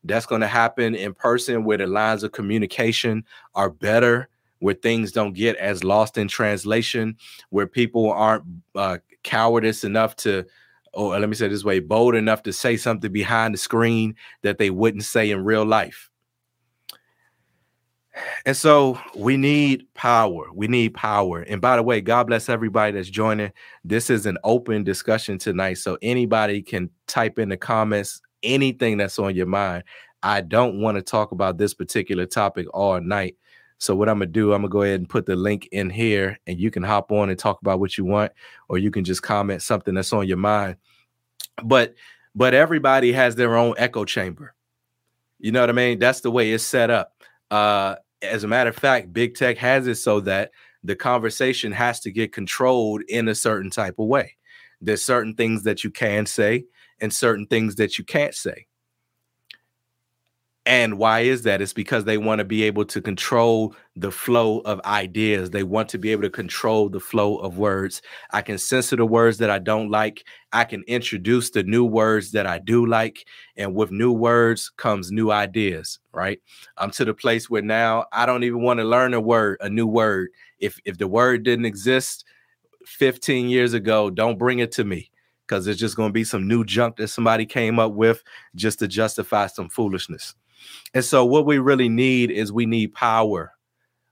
That's 0.02 0.26
going 0.26 0.42
to 0.42 0.46
happen 0.46 0.94
in 0.94 1.14
person 1.14 1.64
where 1.64 1.78
the 1.78 1.86
lines 1.86 2.22
of 2.22 2.32
communication 2.32 3.24
are 3.54 3.70
better 3.70 4.28
where 4.64 4.74
things 4.74 5.12
don't 5.12 5.34
get 5.34 5.56
as 5.56 5.84
lost 5.84 6.16
in 6.16 6.26
translation, 6.26 7.16
where 7.50 7.66
people 7.66 8.10
aren't 8.10 8.44
uh, 8.74 8.96
cowardice 9.22 9.84
enough 9.84 10.16
to, 10.16 10.42
or 10.94 11.18
let 11.18 11.28
me 11.28 11.34
say 11.34 11.48
this 11.48 11.64
way, 11.64 11.80
bold 11.80 12.14
enough 12.14 12.42
to 12.44 12.52
say 12.52 12.78
something 12.78 13.12
behind 13.12 13.52
the 13.52 13.58
screen 13.58 14.14
that 14.40 14.56
they 14.56 14.70
wouldn't 14.70 15.04
say 15.04 15.30
in 15.30 15.44
real 15.44 15.66
life. 15.66 16.10
And 18.46 18.56
so 18.56 18.98
we 19.16 19.36
need 19.36 19.86
power. 19.94 20.46
We 20.52 20.68
need 20.68 20.94
power. 20.94 21.40
And 21.42 21.60
by 21.60 21.76
the 21.76 21.82
way, 21.82 22.00
God 22.00 22.26
bless 22.28 22.48
everybody 22.48 22.92
that's 22.92 23.08
joining. 23.08 23.52
This 23.84 24.10
is 24.10 24.26
an 24.26 24.38
open 24.44 24.84
discussion 24.84 25.38
tonight. 25.38 25.74
So 25.74 25.98
anybody 26.00 26.62
can 26.62 26.90
type 27.06 27.38
in 27.38 27.48
the 27.48 27.56
comments 27.56 28.20
anything 28.44 28.98
that's 28.98 29.18
on 29.18 29.34
your 29.34 29.46
mind. 29.46 29.84
I 30.22 30.40
don't 30.42 30.80
want 30.80 30.96
to 30.96 31.02
talk 31.02 31.32
about 31.32 31.58
this 31.58 31.74
particular 31.74 32.26
topic 32.26 32.66
all 32.72 33.00
night. 33.00 33.36
So 33.78 33.94
what 33.94 34.08
I'm 34.08 34.18
gonna 34.18 34.30
do, 34.30 34.52
I'm 34.52 34.62
gonna 34.62 34.70
go 34.70 34.82
ahead 34.82 35.00
and 35.00 35.08
put 35.08 35.26
the 35.26 35.36
link 35.36 35.68
in 35.72 35.90
here, 35.90 36.38
and 36.46 36.58
you 36.58 36.70
can 36.70 36.82
hop 36.82 37.10
on 37.10 37.28
and 37.28 37.38
talk 37.38 37.60
about 37.60 37.80
what 37.80 37.98
you 37.98 38.04
want, 38.04 38.32
or 38.68 38.78
you 38.78 38.90
can 38.90 39.04
just 39.04 39.22
comment 39.22 39.62
something 39.62 39.94
that's 39.94 40.12
on 40.12 40.28
your 40.28 40.36
mind. 40.36 40.76
But 41.62 41.94
but 42.34 42.54
everybody 42.54 43.12
has 43.12 43.34
their 43.34 43.56
own 43.56 43.74
echo 43.76 44.04
chamber. 44.04 44.54
You 45.40 45.52
know 45.52 45.60
what 45.60 45.70
I 45.70 45.74
mean? 45.74 45.98
That's 45.98 46.20
the 46.20 46.30
way 46.30 46.52
it's 46.52 46.64
set 46.64 46.88
up. 46.90 47.12
Uh, 47.50 47.96
as 48.24 48.44
a 48.44 48.48
matter 48.48 48.70
of 48.70 48.76
fact, 48.76 49.12
big 49.12 49.34
tech 49.34 49.58
has 49.58 49.86
it 49.86 49.96
so 49.96 50.20
that 50.20 50.50
the 50.82 50.96
conversation 50.96 51.72
has 51.72 52.00
to 52.00 52.10
get 52.10 52.32
controlled 52.32 53.02
in 53.08 53.28
a 53.28 53.34
certain 53.34 53.70
type 53.70 53.98
of 53.98 54.06
way. 54.06 54.36
There's 54.80 55.04
certain 55.04 55.34
things 55.34 55.62
that 55.62 55.84
you 55.84 55.90
can 55.90 56.26
say 56.26 56.64
and 57.00 57.12
certain 57.12 57.46
things 57.46 57.76
that 57.76 57.98
you 57.98 58.04
can't 58.04 58.34
say. 58.34 58.66
And 60.66 60.96
why 60.96 61.20
is 61.20 61.42
that? 61.42 61.60
It's 61.60 61.74
because 61.74 62.04
they 62.04 62.16
want 62.16 62.38
to 62.38 62.44
be 62.44 62.62
able 62.62 62.86
to 62.86 63.02
control 63.02 63.74
the 63.96 64.10
flow 64.10 64.60
of 64.60 64.80
ideas. 64.86 65.50
They 65.50 65.62
want 65.62 65.90
to 65.90 65.98
be 65.98 66.10
able 66.10 66.22
to 66.22 66.30
control 66.30 66.88
the 66.88 67.00
flow 67.00 67.36
of 67.36 67.58
words. 67.58 68.00
I 68.30 68.40
can 68.40 68.56
censor 68.56 68.96
the 68.96 69.04
words 69.04 69.36
that 69.38 69.50
I 69.50 69.58
don't 69.58 69.90
like. 69.90 70.24
I 70.54 70.64
can 70.64 70.82
introduce 70.86 71.50
the 71.50 71.64
new 71.64 71.84
words 71.84 72.32
that 72.32 72.46
I 72.46 72.60
do 72.60 72.86
like. 72.86 73.26
And 73.58 73.74
with 73.74 73.90
new 73.90 74.10
words 74.10 74.70
comes 74.70 75.12
new 75.12 75.30
ideas, 75.30 75.98
right? 76.12 76.40
I'm 76.78 76.90
to 76.92 77.04
the 77.04 77.12
place 77.12 77.50
where 77.50 77.62
now 77.62 78.06
I 78.10 78.24
don't 78.24 78.44
even 78.44 78.62
want 78.62 78.80
to 78.80 78.84
learn 78.84 79.12
a 79.12 79.20
word, 79.20 79.58
a 79.60 79.68
new 79.68 79.86
word. 79.86 80.30
If 80.60 80.78
if 80.86 80.96
the 80.96 81.08
word 81.08 81.42
didn't 81.42 81.66
exist 81.66 82.24
15 82.86 83.50
years 83.50 83.74
ago, 83.74 84.08
don't 84.08 84.38
bring 84.38 84.60
it 84.60 84.72
to 84.72 84.84
me 84.84 85.10
because 85.46 85.66
it's 85.66 85.78
just 85.78 85.96
going 85.96 86.08
to 86.08 86.12
be 86.14 86.24
some 86.24 86.48
new 86.48 86.64
junk 86.64 86.96
that 86.96 87.08
somebody 87.08 87.44
came 87.44 87.78
up 87.78 87.92
with 87.92 88.22
just 88.54 88.78
to 88.78 88.88
justify 88.88 89.46
some 89.46 89.68
foolishness. 89.68 90.34
And 90.94 91.04
so, 91.04 91.24
what 91.24 91.46
we 91.46 91.58
really 91.58 91.88
need 91.88 92.30
is 92.30 92.52
we 92.52 92.66
need 92.66 92.94
power. 92.94 93.52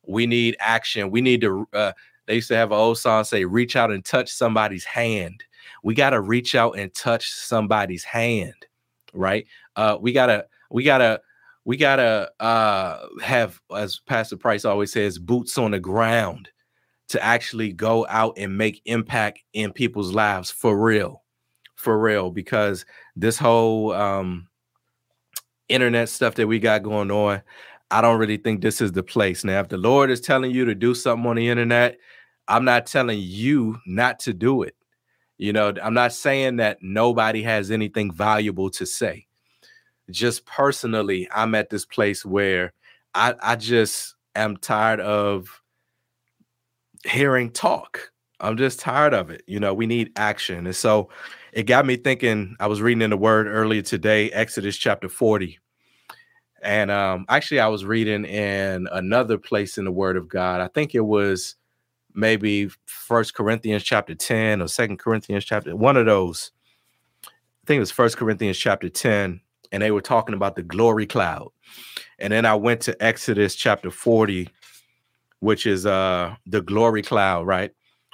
We 0.07 0.27
need 0.27 0.57
action. 0.61 1.11
We 1.11 1.21
need 1.21 1.41
to. 1.43 1.67
Uh, 1.73 1.93
they 2.27 2.37
used 2.37 2.49
to 2.49 2.57
have 2.57 2.73
an 2.73 2.79
old 2.79 2.99
song 2.99 3.25
say, 3.25 3.45
"Reach 3.45 3.77
out 3.77 3.91
and 3.91 4.05
touch 4.05 4.31
somebody's 4.31 4.85
hand." 4.85 5.45
We 5.83 5.95
got 5.95 6.11
to 6.11 6.21
reach 6.21 6.55
out 6.55 6.79
and 6.79 6.93
touch 6.95 7.31
somebody's 7.31 8.05
hand, 8.05 8.67
right? 9.13 9.47
Uh, 9.77 9.99
we 10.01 10.13
gotta, 10.13 10.47
we 10.71 10.85
gotta, 10.85 11.21
we 11.65 11.77
gotta 11.77 12.31
uh, 12.41 13.07
have, 13.23 13.61
as 13.75 14.01
Pastor 14.07 14.37
Price 14.37 14.65
always 14.65 14.93
says, 14.93 15.19
boots 15.19 15.59
on 15.59 15.73
the 15.73 15.81
ground 15.81 16.49
to 17.09 17.23
actually 17.23 17.73
go 17.73 18.07
out 18.09 18.35
and 18.39 18.57
make 18.57 18.81
impact 18.85 19.41
in 19.53 19.73
people's 19.73 20.13
lives 20.13 20.51
for 20.51 20.81
real, 20.81 21.23
for 21.75 21.99
real. 22.01 22.31
Because 22.31 22.85
this 23.17 23.39
whole 23.39 23.93
um, 23.93 24.49
internet 25.73 26.09
stuff 26.09 26.35
that 26.37 26.47
we 26.47 26.59
got 26.59 26.83
going 26.83 27.11
on, 27.11 27.43
I 27.91 28.01
don't 28.01 28.19
really 28.19 28.37
think 28.37 28.61
this 28.61 28.81
is 28.81 28.93
the 28.93 29.03
place. 29.03 29.45
Now, 29.45 29.61
if 29.61 29.69
the 29.69 29.77
Lord 29.77 30.11
is 30.11 30.21
telling 30.21 30.51
you 30.51 30.65
to 30.65 30.75
do 30.75 30.95
something 30.95 31.27
on 31.29 31.37
the 31.37 31.49
internet, 31.49 31.99
I'm 32.49 32.65
not 32.65 32.87
telling 32.87 33.19
you 33.21 33.79
not 33.87 34.19
to 34.21 34.33
do 34.33 34.63
it. 34.63 34.77
You 35.39 35.53
know, 35.53 35.73
I'm 35.83 35.95
not 35.95 36.13
saying 36.13 36.57
that 36.57 36.79
nobody 36.81 37.43
has 37.43 37.71
anything 37.71 38.13
valuable 38.13 38.71
to 38.71 38.87
say. 38.87 39.27
Just 40.11 40.47
personally, 40.47 41.29
I'm 41.35 41.55
at 41.55 41.71
this 41.71 41.85
place 41.85 42.25
where 42.25 42.73
I, 43.15 43.35
I 43.43 43.57
just 43.57 44.15
am 44.35 44.57
tired 44.57 45.01
of 45.01 45.61
hearing 47.05 47.51
talk. 47.51 48.11
I'm 48.41 48.57
just 48.57 48.81
tired 48.81 49.15
of 49.15 49.31
it. 49.31 49.43
You 49.47 49.61
know, 49.61 49.75
we 49.75 49.87
need 49.87 50.13
action. 50.17 50.67
And 50.67 50.77
so 50.77 51.09
it 51.53 51.65
got 51.65 51.87
me 51.87 51.97
thinking. 51.97 52.57
I 52.59 52.67
was 52.67 52.83
reading 52.83 53.03
in 53.03 53.11
the 53.11 53.17
word 53.17 53.47
earlier 53.47 53.83
today, 53.83 54.31
Exodus 54.31 54.77
chapter 54.77 55.09
40. 55.09 55.59
And 56.63 56.91
um, 56.91 57.27
actually, 57.29 57.61
I 57.61 57.67
was 57.67 57.85
reading 57.85 58.25
in 58.25 58.89
another 58.93 59.37
place 59.37 59.79
in 59.79 59.85
the 59.85 59.93
Word 59.93 60.17
of 60.17 60.29
God. 60.29 60.61
I 60.61 60.69
think 60.69 60.95
it 60.95 61.01
was 61.01 61.57
maybe 62.15 62.71
First 62.87 63.35
Corinthians 63.35 63.83
chapter 63.83 64.15
10 64.15 64.63
or 64.63 64.69
Second 64.69 64.99
Corinthians 64.99 65.45
chapter 65.45 65.75
one 65.75 65.97
of 65.97 66.07
those. 66.07 66.53
I 67.27 67.67
think 67.67 67.77
it 67.77 67.81
was 67.81 67.91
First 67.91 68.17
Corinthians 68.17 68.59
chapter 68.59 68.89
10, 68.89 69.41
and 69.73 69.83
they 69.83 69.91
were 69.91 70.01
talking 70.01 70.35
about 70.35 70.57
the 70.57 70.63
glory 70.63 71.07
cloud. 71.07 71.49
And 72.19 72.33
then 72.33 72.45
I 72.45 72.55
went 72.55 72.81
to 72.83 73.03
Exodus 73.03 73.55
chapter 73.57 73.91
40, 73.91 74.49
which 75.41 75.67
is 75.67 75.85
uh 75.85 76.37
the 76.47 76.61
glory 76.61 77.03
cloud, 77.03 77.47
right? 77.47 77.73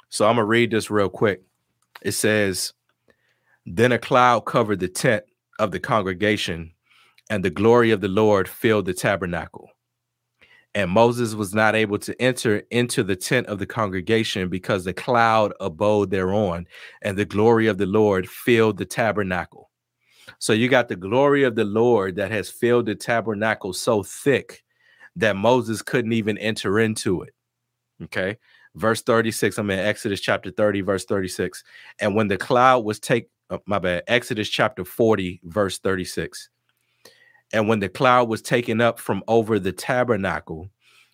So 0.09 0.25
I'm 0.25 0.35
gonna 0.35 0.45
read 0.45 0.71
this 0.71 0.89
real 0.89 1.09
quick. 1.09 1.43
It 2.01 2.13
says, 2.13 2.73
Then 3.65 3.91
a 3.91 3.99
cloud 3.99 4.45
covered 4.45 4.79
the 4.79 4.87
tent 4.87 5.23
of 5.59 5.71
the 5.71 5.79
congregation 5.79 6.71
and 7.29 7.43
the 7.43 7.49
glory 7.49 7.91
of 7.91 8.01
the 8.01 8.07
Lord 8.07 8.47
filled 8.47 8.85
the 8.85 8.93
tabernacle. 8.93 9.69
And 10.75 10.91
Moses 10.91 11.33
was 11.33 11.53
not 11.53 11.75
able 11.75 11.97
to 11.99 12.19
enter 12.21 12.63
into 12.69 13.03
the 13.03 13.15
tent 13.15 13.47
of 13.47 13.57
the 13.57 13.65
congregation 13.65 14.49
because 14.49 14.83
the 14.83 14.93
cloud 14.93 15.53
abode 15.59 16.11
thereon, 16.11 16.67
and 17.01 17.17
the 17.17 17.25
glory 17.25 17.67
of 17.67 17.77
the 17.77 17.87
Lord 17.87 18.29
filled 18.29 18.77
the 18.77 18.85
tabernacle. 18.85 19.71
So 20.37 20.53
you 20.53 20.69
got 20.69 20.87
the 20.87 20.95
glory 20.95 21.43
of 21.43 21.55
the 21.55 21.65
Lord 21.65 22.15
that 22.17 22.29
has 22.31 22.49
filled 22.49 22.85
the 22.85 22.95
tabernacle 22.95 23.73
so 23.73 24.03
thick 24.03 24.63
that 25.15 25.35
Moses 25.35 25.81
couldn't 25.81 26.13
even 26.13 26.37
enter 26.37 26.79
into 26.79 27.23
it. 27.23 27.33
Okay. 28.03 28.37
Verse 28.75 29.01
36, 29.01 29.57
I'm 29.57 29.71
in 29.71 29.79
Exodus 29.79 30.21
chapter 30.21 30.51
30, 30.51 30.81
verse 30.81 31.05
36. 31.05 31.63
And 31.99 32.15
when 32.15 32.27
the 32.27 32.37
cloud 32.37 32.85
was 32.85 32.99
take, 32.99 33.29
oh, 33.49 33.59
my 33.65 33.79
bad, 33.79 34.03
Exodus 34.07 34.47
chapter 34.47 34.85
40, 34.85 35.41
verse 35.43 35.79
36. 35.79 36.49
And 37.51 37.67
when 37.67 37.79
the 37.79 37.89
cloud 37.89 38.29
was 38.29 38.41
taken 38.41 38.79
up 38.81 38.99
from 38.99 39.23
over 39.27 39.59
the 39.59 39.71
tabernacle, 39.71 40.69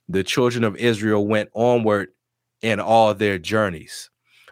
the 0.09 0.23
children 0.23 0.63
of 0.63 0.75
Israel 0.75 1.25
went 1.25 1.49
onward 1.53 2.09
in 2.61 2.79
all 2.79 3.13
their 3.13 3.37
journeys. 3.37 4.09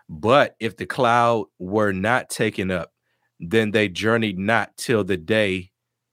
But 0.09 0.55
if 0.59 0.77
the 0.77 0.85
cloud 0.85 1.45
were 1.59 1.91
not 1.91 2.29
taken 2.29 2.71
up, 2.71 2.91
then 3.39 3.71
they 3.71 3.89
journeyed 3.89 4.39
not 4.39 4.75
till 4.77 5.03
the 5.03 5.17
day 5.17 5.71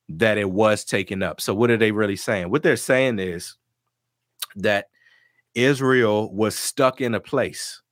that 0.09 0.39
it 0.39 0.51
was 0.51 0.85
taken 0.85 1.23
up. 1.23 1.41
So, 1.41 1.55
what 1.55 1.71
are 1.71 1.77
they 1.77 1.93
really 1.93 2.17
saying? 2.17 2.51
What 2.51 2.63
they're 2.63 2.77
saying 2.77 3.19
is 3.19 3.57
that 4.57 4.87
Israel 5.55 6.33
was 6.35 6.57
stuck 6.57 7.01
in 7.01 7.15
a 7.15 7.21
place. 7.21 7.83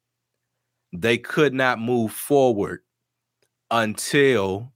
They 0.93 1.19
could 1.19 1.55
not 1.55 1.79
move 1.79 2.13
forward 2.13 2.81
until 3.71 4.73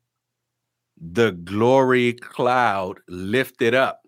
the 1.02 1.32
glory 1.32 2.12
cloud 2.12 3.00
lifted 3.08 3.74
up. 3.74 4.02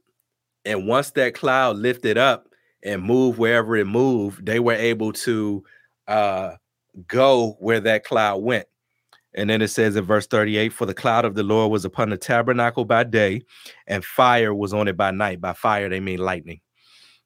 And 0.65 0.87
once 0.87 1.11
that 1.13 1.35
cloud 1.35 1.77
lifted 1.77 2.17
up 2.17 2.49
and 2.85 3.03
moved 3.03 3.39
wherever 3.39 3.77
it 3.77 3.87
moved, 3.87 4.47
they 4.47 4.61
were 4.61 4.75
able 4.75 5.13
to 5.13 5.65
uh, 6.07 6.53
go 7.09 7.57
where 7.59 7.81
that 7.81 8.05
cloud 8.05 8.39
went. 8.39 8.67
And 9.37 9.51
then 9.51 9.61
it 9.61 9.69
says 9.69 9.97
in 9.97 10.05
verse 10.05 10.29
38 10.29 10.73
For 10.73 10.87
the 10.87 10.95
cloud 10.95 11.25
of 11.25 11.35
the 11.35 11.43
Lord 11.43 11.73
was 11.73 11.85
upon 11.85 12.11
the 12.11 12.17
tabernacle 12.17 12.85
by 12.85 13.03
day, 13.03 13.43
and 13.89 14.05
fire 14.05 14.55
was 14.55 14.73
on 14.73 14.87
it 14.87 14.97
by 14.97 15.11
night. 15.11 15.41
By 15.41 15.55
fire, 15.55 15.89
they 15.89 15.99
mean 15.99 16.21
lightning. 16.21 16.61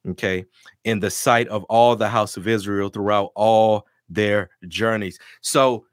Okay. 0.07 0.45
In 0.85 0.99
the 0.99 1.11
sight 1.11 1.47
of 1.49 1.63
all 1.65 1.95
the 1.95 2.09
house 2.09 2.35
of 2.35 2.47
Israel 2.47 2.89
throughout 2.89 3.31
all 3.35 3.85
their 4.09 4.49
journeys. 4.67 5.19
So 5.41 5.85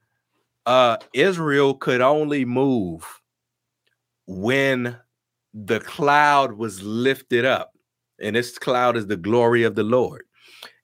uh 0.65 0.97
Israel 1.13 1.75
could 1.75 2.01
only 2.01 2.45
move 2.45 3.05
when 4.27 4.97
the 5.55 5.81
cloud 5.81 6.53
was 6.53 6.83
lifted 6.83 7.45
up, 7.45 7.73
and 8.21 8.37
this 8.37 8.59
cloud 8.59 8.97
is 8.97 9.07
the 9.07 9.17
glory 9.17 9.63
of 9.63 9.75
the 9.75 9.83
Lord. 9.83 10.23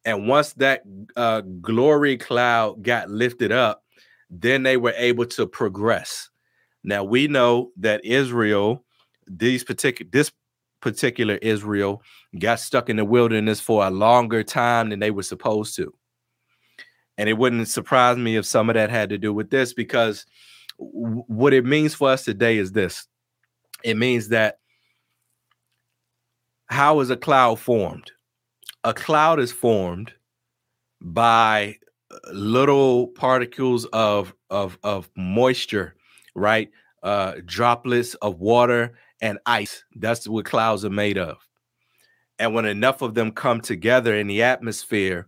And 0.05 0.27
once 0.27 0.53
that 0.55 0.83
uh, 1.17 1.43
glory 1.61 2.17
cloud 2.17 2.83
got 2.83 3.09
lifted 3.11 3.53
up, 3.53 3.85
then 4.31 4.63
they 4.63 4.77
were 4.77 4.95
able 4.97 5.27
to 5.27 5.47
progress. 5.47 6.31
Now 6.85 7.05
we 7.05 7.29
know 7.29 7.71
that 7.79 8.05
Israel, 8.05 8.85
these 9.27 9.63
particular 9.63 10.11
this 10.11 10.33
particular 10.81 11.37
Israel, 11.37 12.03
got 12.39 12.59
stuck 12.59 12.91
in 12.91 12.97
the 12.97 13.05
wilderness 13.05 13.61
for 13.61 13.87
a 13.87 13.91
longer 13.91 14.43
time 14.43 14.91
than 14.91 14.99
they 14.99 15.13
were 15.13 15.23
supposed 15.23 15.77
to. 15.77 15.95
And 17.19 17.29
it 17.29 17.35
wouldn't 17.35 17.69
surprise 17.69 18.17
me 18.17 18.37
if 18.37 18.47
some 18.47 18.69
of 18.69 18.75
that 18.75 18.91
had 18.91 19.11
to 19.11 19.19
do 19.19 19.33
with 19.33 19.51
this 19.51 19.73
because 19.73 20.27
what 20.79 21.53
it 21.53 21.65
means 21.65 21.95
for 21.95 22.11
us 22.11 22.25
today 22.25 22.59
is 22.59 22.73
this 22.73 23.07
it 23.85 23.97
means 23.97 24.29
that 24.29 24.59
how 26.67 27.01
is 27.01 27.11
a 27.11 27.17
cloud 27.17 27.59
formed? 27.59 28.11
A 28.85 28.95
cloud 28.95 29.39
is 29.41 29.53
formed 29.53 30.13
by 31.01 31.77
little 32.33 33.09
particles 33.09 33.85
of 33.87 34.35
of 34.51 34.79
of 34.83 35.11
moisture, 35.17 35.95
right? 36.35 36.71
Uh, 37.03 37.35
droplets 37.45 38.15
of 38.17 38.41
water 38.41 38.95
and 39.21 39.39
ice. 39.47 39.85
That's 39.97 40.29
what 40.29 40.45
clouds 40.45 40.85
are 40.85 40.91
made 40.91 41.19
of. 41.19 41.39
And 42.39 42.55
when 42.55 42.65
enough 42.65 43.03
of 43.03 43.15
them 43.15 43.31
come 43.33 43.61
together 43.61 44.17
in 44.17 44.27
the 44.27 44.43
atmosphere, 44.43 45.27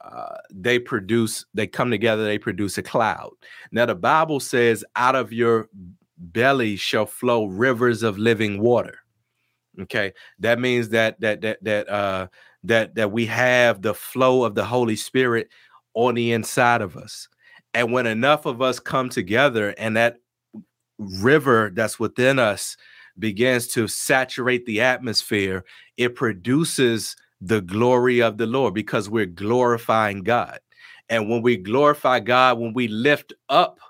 uh, 0.00 0.36
they 0.52 0.78
produce, 0.78 1.44
they 1.54 1.66
come 1.66 1.90
together, 1.90 2.24
they 2.24 2.38
produce 2.38 2.76
a 2.78 2.82
cloud. 2.82 3.30
Now, 3.70 3.86
the 3.86 3.94
Bible 3.94 4.40
says, 4.40 4.84
out 4.96 5.14
of 5.14 5.32
your 5.32 5.68
belly 6.22 6.76
shall 6.76 7.06
flow 7.06 7.46
rivers 7.46 8.02
of 8.02 8.18
living 8.18 8.60
water. 8.60 8.98
Okay. 9.80 10.12
That 10.38 10.58
means 10.58 10.90
that, 10.90 11.20
that, 11.20 11.40
that, 11.40 11.64
that, 11.64 11.88
uh, 11.88 12.28
that, 12.64 12.94
that 12.94 13.10
we 13.10 13.26
have 13.26 13.82
the 13.82 13.94
flow 13.94 14.44
of 14.44 14.54
the 14.54 14.64
Holy 14.64 14.96
Spirit 14.96 15.48
on 15.94 16.14
the 16.14 16.32
inside 16.32 16.82
of 16.82 16.96
us. 16.96 17.28
And 17.74 17.92
when 17.92 18.06
enough 18.06 18.46
of 18.46 18.60
us 18.60 18.78
come 18.78 19.08
together 19.08 19.74
and 19.78 19.96
that 19.96 20.18
river 20.98 21.70
that's 21.74 21.98
within 21.98 22.38
us 22.38 22.76
begins 23.18 23.66
to 23.68 23.88
saturate 23.88 24.66
the 24.66 24.80
atmosphere, 24.80 25.64
it 25.96 26.14
produces 26.14 27.16
the 27.40 27.60
glory 27.60 28.22
of 28.22 28.36
the 28.38 28.46
Lord 28.46 28.74
because 28.74 29.08
we're 29.08 29.26
glorifying 29.26 30.22
God. 30.22 30.60
And 31.08 31.28
when 31.28 31.42
we 31.42 31.56
glorify 31.56 32.20
God, 32.20 32.58
when 32.58 32.72
we 32.72 32.88
lift 32.88 33.32
up 33.48 33.80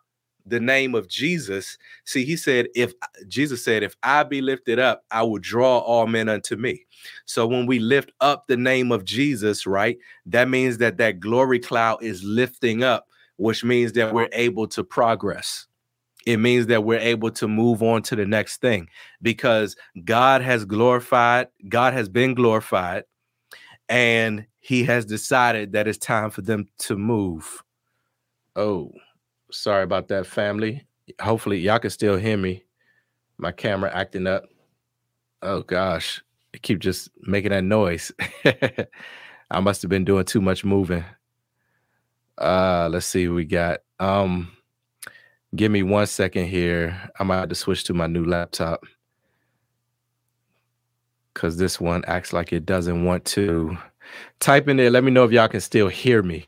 the 0.46 0.60
name 0.60 0.94
of 0.94 1.08
Jesus, 1.08 1.78
see, 2.04 2.24
he 2.24 2.36
said, 2.36 2.68
if 2.74 2.92
Jesus 3.28 3.64
said, 3.64 3.82
if 3.82 3.94
I 4.02 4.22
be 4.24 4.40
lifted 4.40 4.78
up, 4.78 5.04
I 5.10 5.22
will 5.22 5.38
draw 5.38 5.78
all 5.78 6.06
men 6.06 6.28
unto 6.28 6.56
me. 6.56 6.86
So 7.24 7.46
when 7.46 7.66
we 7.66 7.78
lift 7.78 8.12
up 8.20 8.46
the 8.46 8.56
name 8.56 8.92
of 8.92 9.04
Jesus, 9.04 9.66
right, 9.66 9.98
that 10.26 10.48
means 10.48 10.78
that 10.78 10.98
that 10.98 11.20
glory 11.20 11.58
cloud 11.58 12.02
is 12.02 12.22
lifting 12.22 12.82
up, 12.82 13.08
which 13.36 13.64
means 13.64 13.92
that 13.92 14.12
we're 14.12 14.28
able 14.32 14.66
to 14.68 14.84
progress 14.84 15.66
it 16.26 16.36
means 16.36 16.66
that 16.66 16.84
we're 16.84 16.98
able 16.98 17.30
to 17.32 17.48
move 17.48 17.82
on 17.82 18.02
to 18.02 18.16
the 18.16 18.26
next 18.26 18.60
thing 18.60 18.88
because 19.20 19.76
God 20.04 20.42
has 20.42 20.64
glorified, 20.64 21.48
God 21.68 21.92
has 21.94 22.08
been 22.08 22.34
glorified, 22.34 23.04
and 23.88 24.46
He 24.60 24.84
has 24.84 25.04
decided 25.04 25.72
that 25.72 25.88
it's 25.88 25.98
time 25.98 26.30
for 26.30 26.42
them 26.42 26.68
to 26.80 26.96
move. 26.96 27.62
Oh, 28.54 28.92
sorry 29.52 29.84
about 29.84 30.08
that, 30.08 30.26
family. 30.26 30.84
Hopefully, 31.20 31.58
y'all 31.58 31.78
can 31.78 31.90
still 31.90 32.16
hear 32.16 32.36
me. 32.36 32.64
My 33.38 33.52
camera 33.52 33.90
acting 33.92 34.26
up. 34.26 34.44
Oh 35.42 35.62
gosh, 35.62 36.22
I 36.54 36.58
keep 36.58 36.78
just 36.78 37.10
making 37.22 37.50
that 37.50 37.64
noise. 37.64 38.12
I 39.50 39.60
must 39.60 39.82
have 39.82 39.88
been 39.90 40.04
doing 40.04 40.24
too 40.24 40.40
much 40.40 40.64
moving. 40.64 41.04
Uh, 42.38 42.88
let's 42.90 43.06
see 43.06 43.28
we 43.28 43.44
got. 43.44 43.80
Um, 44.00 44.52
Give 45.54 45.70
me 45.70 45.82
one 45.82 46.06
second 46.06 46.46
here. 46.46 47.10
I 47.20 47.24
might 47.24 47.40
have 47.40 47.50
to 47.50 47.54
switch 47.54 47.84
to 47.84 47.94
my 47.94 48.06
new 48.06 48.24
laptop 48.24 48.84
because 51.34 51.58
this 51.58 51.78
one 51.78 52.02
acts 52.06 52.32
like 52.32 52.54
it 52.54 52.64
doesn't 52.64 53.04
want 53.04 53.26
to. 53.26 53.76
Type 54.40 54.66
in 54.68 54.78
there. 54.78 54.88
Let 54.88 55.04
me 55.04 55.10
know 55.10 55.24
if 55.24 55.30
y'all 55.30 55.48
can 55.48 55.60
still 55.60 55.88
hear 55.88 56.22
me. 56.22 56.46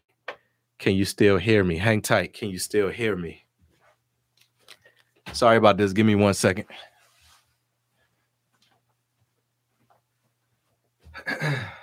Can 0.85 0.95
you 0.97 1.07
still 1.07 1.39
hear 1.39 1.65
me? 1.65 1.79
Hang 1.79 2.03
tight. 2.03 2.35
Can 2.35 2.51
you 2.51 2.59
still 2.59 2.91
hear 2.91 3.17
me? 3.17 3.47
Sorry 5.33 5.57
about 5.57 5.79
this. 5.79 5.95
Give 5.95 6.05
me 6.05 6.15
one 6.15 6.35
second. 6.35 6.67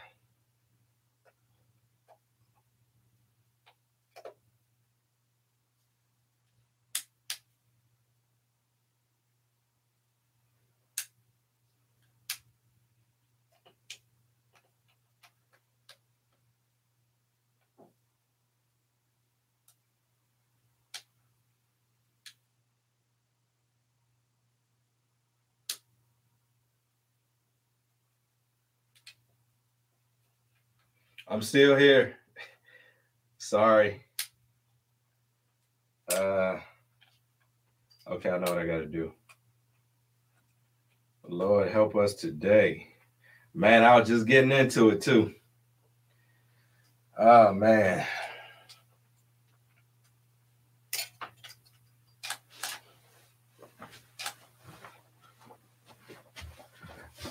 I'm 31.32 31.42
still 31.42 31.78
here. 31.78 32.18
Sorry. 33.38 34.04
Uh 36.14 36.58
okay, 38.06 38.30
I 38.30 38.38
know 38.38 38.52
what 38.52 38.60
I 38.60 38.66
gotta 38.66 38.86
do. 38.86 39.14
Lord 41.26 41.72
help 41.72 41.96
us 41.96 42.16
today. 42.16 42.90
Man, 43.54 43.84
I 43.84 43.98
was 43.98 44.10
just 44.10 44.28
getting 44.28 44.52
into 44.52 44.90
it 44.90 45.00
too. 45.00 45.34
Oh 47.18 47.54
man. 47.54 48.06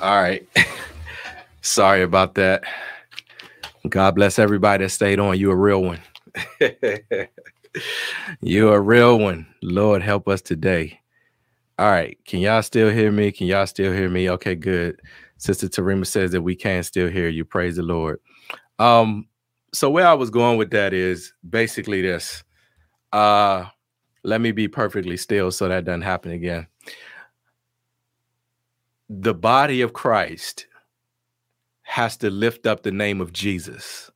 All 0.00 0.22
right. 0.22 0.48
Sorry 1.60 2.02
about 2.02 2.34
that. 2.36 2.64
God 3.90 4.14
bless 4.14 4.38
everybody 4.38 4.85
that 4.85 4.90
stayed 4.90 5.20
on. 5.20 5.38
You 5.38 5.50
a 5.50 5.57
real 5.57 5.83
one. 5.83 6.00
you 8.40 8.70
a 8.70 8.81
real 8.81 9.18
one. 9.18 9.46
Lord 9.62 10.03
help 10.03 10.29
us 10.29 10.40
today. 10.40 11.00
All 11.79 11.90
right. 11.90 12.18
Can 12.24 12.40
y'all 12.40 12.62
still 12.62 12.90
hear 12.90 13.11
me? 13.11 13.33
Can 13.33 13.46
y'all 13.46 13.66
still 13.66 13.92
hear 13.92 14.09
me? 14.09 14.31
Okay, 14.31 14.55
good. 14.55 15.00
Sister 15.38 15.68
Tarima 15.68 16.07
says 16.07 16.33
that 16.33 16.42
we 16.42 16.55
can 16.55 16.83
still 16.83 17.09
hear 17.09 17.29
you. 17.29 17.44
Praise 17.44 17.76
the 17.76 17.83
Lord. 17.83 18.20
Um, 18.79 19.26
so 19.72 19.90
where 19.90 20.07
I 20.07 20.14
was 20.14 20.31
going 20.31 20.59
with 20.59 20.70
that 20.70 20.92
is 20.92 21.33
basically 21.48 22.03
this. 22.03 22.44
Uh 23.12 23.66
let 24.22 24.40
me 24.40 24.53
be 24.53 24.68
perfectly 24.68 25.16
still 25.16 25.50
so 25.50 25.68
that 25.68 25.85
doesn't 25.85 26.03
happen 26.03 26.33
again. 26.33 26.66
The 29.09 29.35
body 29.35 29.81
of 29.81 29.92
Christ 29.92 30.66
has 31.90 32.16
to 32.16 32.31
lift 32.31 32.68
up 32.68 32.85
the 32.85 32.92
name 32.92 33.20
of 33.20 33.33
Jesus 33.33 34.12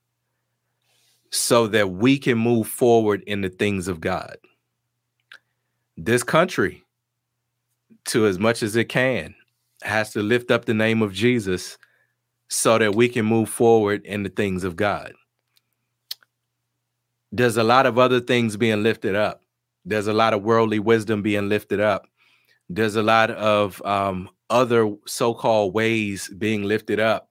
so 1.32 1.66
that 1.66 1.90
we 1.90 2.16
can 2.16 2.38
move 2.38 2.68
forward 2.68 3.20
in 3.26 3.40
the 3.40 3.48
things 3.48 3.88
of 3.88 4.00
God. 4.00 4.36
This 5.96 6.22
country, 6.22 6.84
to 8.04 8.28
as 8.28 8.38
much 8.38 8.62
as 8.62 8.76
it 8.76 8.84
can, 8.84 9.34
has 9.82 10.12
to 10.12 10.22
lift 10.22 10.52
up 10.52 10.66
the 10.66 10.72
name 10.72 11.02
of 11.02 11.12
Jesus 11.12 11.76
so 12.48 12.78
that 12.78 12.94
we 12.94 13.08
can 13.08 13.26
move 13.26 13.48
forward 13.48 14.06
in 14.06 14.22
the 14.22 14.28
things 14.28 14.62
of 14.62 14.76
God. 14.76 15.12
There's 17.32 17.56
a 17.56 17.64
lot 17.64 17.86
of 17.86 17.98
other 17.98 18.20
things 18.20 18.56
being 18.56 18.84
lifted 18.84 19.16
up. 19.16 19.42
There's 19.84 20.06
a 20.06 20.12
lot 20.12 20.32
of 20.32 20.44
worldly 20.44 20.78
wisdom 20.78 21.22
being 21.22 21.48
lifted 21.48 21.80
up. 21.80 22.06
There's 22.68 22.94
a 22.94 23.02
lot 23.02 23.32
of 23.32 23.84
um, 23.84 24.30
other 24.48 24.94
so 25.06 25.34
called 25.34 25.74
ways 25.74 26.30
being 26.38 26.62
lifted 26.62 27.00
up 27.00 27.30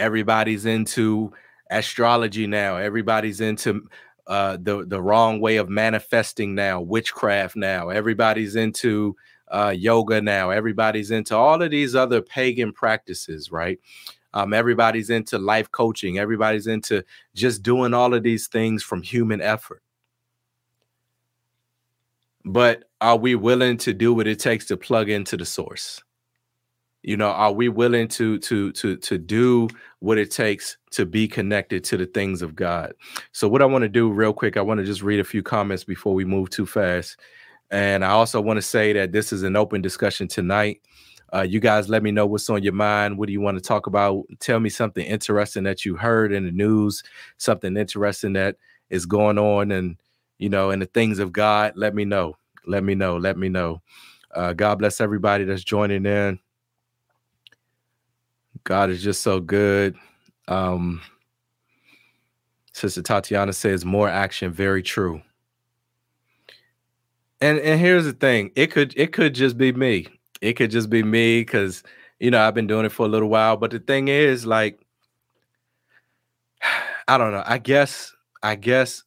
everybody's 0.00 0.66
into 0.66 1.32
astrology 1.70 2.46
now 2.46 2.76
everybody's 2.76 3.40
into 3.40 3.86
uh, 4.26 4.56
the 4.60 4.84
the 4.86 5.00
wrong 5.00 5.40
way 5.40 5.56
of 5.56 5.68
manifesting 5.68 6.54
now 6.54 6.80
witchcraft 6.80 7.54
now 7.54 7.88
everybody's 7.90 8.56
into 8.56 9.14
uh, 9.48 9.72
yoga 9.76 10.20
now 10.20 10.50
everybody's 10.50 11.10
into 11.10 11.36
all 11.36 11.60
of 11.62 11.70
these 11.70 11.94
other 11.94 12.20
pagan 12.20 12.72
practices 12.72 13.50
right? 13.52 13.78
Um, 14.32 14.54
everybody's 14.54 15.10
into 15.10 15.38
life 15.38 15.70
coaching 15.70 16.18
everybody's 16.18 16.66
into 16.66 17.04
just 17.34 17.62
doing 17.62 17.94
all 17.94 18.14
of 18.14 18.22
these 18.22 18.46
things 18.48 18.82
from 18.82 19.02
human 19.02 19.40
effort. 19.40 19.82
But 22.44 22.84
are 23.00 23.16
we 23.16 23.34
willing 23.34 23.76
to 23.78 23.92
do 23.92 24.14
what 24.14 24.26
it 24.26 24.38
takes 24.38 24.66
to 24.66 24.76
plug 24.76 25.10
into 25.10 25.36
the 25.36 25.44
source 25.44 26.02
you 27.02 27.16
know 27.16 27.28
are 27.28 27.52
we 27.52 27.68
willing 27.68 28.08
to 28.08 28.38
to 28.38 28.72
to 28.72 28.96
to 28.96 29.18
do 29.18 29.68
what 30.00 30.18
it 30.18 30.30
takes 30.30 30.76
to 30.90 31.06
be 31.06 31.26
connected 31.26 31.82
to 31.84 31.96
the 31.96 32.06
things 32.06 32.42
of 32.42 32.54
god? 32.54 32.92
So 33.32 33.48
what 33.48 33.62
i 33.62 33.64
want 33.64 33.82
to 33.82 33.88
do 33.88 34.10
real 34.10 34.32
quick 34.32 34.56
i 34.56 34.62
want 34.62 34.78
to 34.78 34.84
just 34.84 35.02
read 35.02 35.20
a 35.20 35.24
few 35.24 35.42
comments 35.42 35.84
before 35.84 36.14
we 36.14 36.24
move 36.24 36.50
too 36.50 36.66
fast. 36.66 37.16
And 37.70 38.04
i 38.04 38.10
also 38.10 38.40
want 38.40 38.58
to 38.58 38.62
say 38.62 38.92
that 38.92 39.12
this 39.12 39.32
is 39.32 39.42
an 39.42 39.56
open 39.56 39.80
discussion 39.80 40.28
tonight. 40.28 40.80
Uh, 41.32 41.42
you 41.42 41.60
guys 41.60 41.88
let 41.88 42.02
me 42.02 42.10
know 42.10 42.26
what's 42.26 42.50
on 42.50 42.62
your 42.62 42.72
mind. 42.72 43.16
What 43.16 43.28
do 43.28 43.32
you 43.32 43.40
want 43.40 43.56
to 43.56 43.62
talk 43.62 43.86
about? 43.86 44.24
Tell 44.40 44.58
me 44.58 44.68
something 44.68 45.06
interesting 45.06 45.62
that 45.62 45.84
you 45.84 45.94
heard 45.94 46.32
in 46.32 46.44
the 46.44 46.50
news 46.50 47.02
something 47.36 47.76
interesting 47.76 48.32
that 48.32 48.56
is 48.90 49.06
going 49.06 49.38
on 49.38 49.70
and 49.70 49.96
you 50.38 50.48
know 50.48 50.70
in 50.70 50.80
the 50.80 50.86
things 50.86 51.18
of 51.18 51.32
god. 51.32 51.74
Let 51.76 51.94
me 51.94 52.04
know. 52.04 52.36
Let 52.66 52.84
me 52.84 52.94
know. 52.94 53.16
Let 53.16 53.38
me 53.38 53.48
know. 53.48 53.80
Uh, 54.34 54.52
god 54.52 54.78
bless 54.78 55.00
everybody 55.00 55.44
that's 55.44 55.64
joining 55.64 56.04
in 56.04 56.38
God 58.64 58.90
is 58.90 59.02
just 59.02 59.22
so 59.22 59.40
good. 59.40 59.96
Um, 60.48 61.00
Sister 62.72 63.02
Tatiana 63.02 63.52
says 63.52 63.84
more 63.84 64.08
action, 64.08 64.52
very 64.52 64.82
true. 64.82 65.22
And 67.40 67.58
and 67.58 67.80
here's 67.80 68.04
the 68.04 68.12
thing, 68.12 68.50
it 68.54 68.68
could 68.68 68.92
it 68.96 69.12
could 69.12 69.34
just 69.34 69.56
be 69.56 69.72
me. 69.72 70.06
It 70.40 70.54
could 70.54 70.70
just 70.70 70.90
be 70.90 71.02
me 71.02 71.40
because 71.40 71.82
you 72.20 72.30
know, 72.30 72.40
I've 72.40 72.54
been 72.54 72.66
doing 72.66 72.84
it 72.84 72.92
for 72.92 73.06
a 73.06 73.08
little 73.08 73.28
while. 73.28 73.56
But 73.56 73.72
the 73.72 73.80
thing 73.80 74.08
is, 74.08 74.46
like, 74.46 74.78
I 77.08 77.18
don't 77.18 77.32
know. 77.32 77.42
I 77.44 77.58
guess, 77.58 78.14
I 78.42 78.54
guess, 78.54 79.02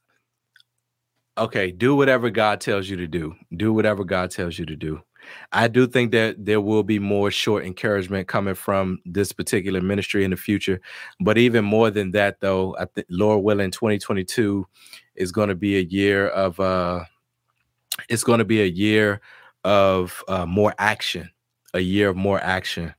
okay, 1.38 1.72
do 1.72 1.96
whatever 1.96 2.30
God 2.30 2.60
tells 2.60 2.90
you 2.90 2.98
to 2.98 3.08
do. 3.08 3.36
Do 3.56 3.72
whatever 3.72 4.04
God 4.04 4.32
tells 4.32 4.60
you 4.60 4.66
to 4.66 4.76
do. 4.76 5.02
I 5.52 5.68
do 5.68 5.88
think 5.88 6.12
that 6.12 6.46
there 6.46 6.62
will 6.62 6.84
be 6.84 7.00
more 7.00 7.32
short 7.32 7.66
encouragement 7.66 8.28
coming 8.28 8.56
from 8.56 9.00
this 9.06 9.32
particular 9.32 9.82
ministry 9.82 10.24
in 10.24 10.32
the 10.32 10.38
future. 10.38 10.82
But 11.20 11.38
even 11.38 11.66
more 11.66 11.92
than 11.92 12.12
that, 12.12 12.40
though, 12.40 12.76
I 12.78 12.86
think 12.86 13.08
Lord 13.10 13.44
willing, 13.44 13.72
2022 13.72 14.68
is 15.16 15.32
going 15.32 15.50
to 15.50 15.56
be 15.56 15.78
a 15.78 15.82
year 15.82 16.28
of 16.30 16.60
uh 16.60 17.04
it's 18.10 18.24
going 18.24 18.40
to 18.40 18.46
be 18.46 18.62
a 18.62 18.68
year 18.68 19.22
of 19.64 20.24
uh, 20.28 20.46
more 20.46 20.74
action, 20.78 21.30
a 21.74 21.80
year 21.80 22.10
of 22.10 22.16
more 22.16 22.40
action. 22.42 22.94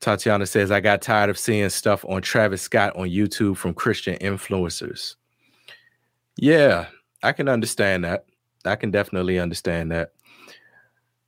Tatiana 0.00 0.46
says, 0.46 0.70
I 0.70 0.80
got 0.80 1.00
tired 1.00 1.30
of 1.30 1.38
seeing 1.38 1.68
stuff 1.70 2.04
on 2.06 2.22
Travis 2.22 2.60
Scott 2.60 2.96
on 2.96 3.08
YouTube 3.08 3.56
from 3.56 3.72
Christian 3.72 4.16
influencers. 4.18 5.14
Yeah, 6.36 6.86
I 7.22 7.32
can 7.32 7.48
understand 7.48 8.04
that. 8.04 8.26
I 8.64 8.76
can 8.76 8.90
definitely 8.90 9.38
understand 9.38 9.90
that. 9.92 10.12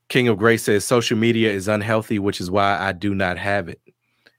King 0.09 0.29
of 0.29 0.39
Grace 0.39 0.65
says 0.65 0.85
social 0.85 1.17
media 1.17 1.51
is 1.51 1.67
unhealthy, 1.67 2.19
which 2.19 2.41
is 2.41 2.51
why 2.51 2.79
I 2.79 2.93
do 2.93 3.15
not 3.15 3.39
have 3.39 3.69
it. 3.69 3.81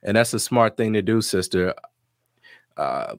And 0.04 0.16
that's 0.16 0.34
a 0.34 0.40
smart 0.40 0.78
thing 0.78 0.94
to 0.94 1.02
do, 1.02 1.22
sister. 1.22 1.74
Uh, 2.78 3.16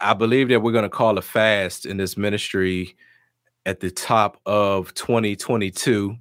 I 0.00 0.14
believe 0.14 0.48
that 0.48 0.60
we're 0.60 0.72
going 0.72 0.84
to 0.84 0.88
call 0.88 1.18
a 1.18 1.22
fast 1.22 1.86
in 1.86 1.98
this 1.98 2.16
ministry 2.16 2.96
at 3.66 3.80
the 3.80 3.90
top 3.90 4.40
of 4.46 4.92
2022. 4.94 6.16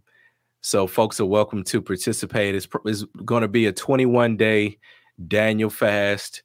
So, 0.61 0.87
folks 0.87 1.19
are 1.19 1.25
welcome 1.25 1.63
to 1.65 1.81
participate. 1.81 2.55
It's, 2.55 2.67
it's 2.85 3.03
going 3.25 3.41
to 3.41 3.47
be 3.47 3.65
a 3.65 3.73
21 3.73 4.37
day 4.37 4.77
Daniel 5.27 5.69
fast, 5.69 6.43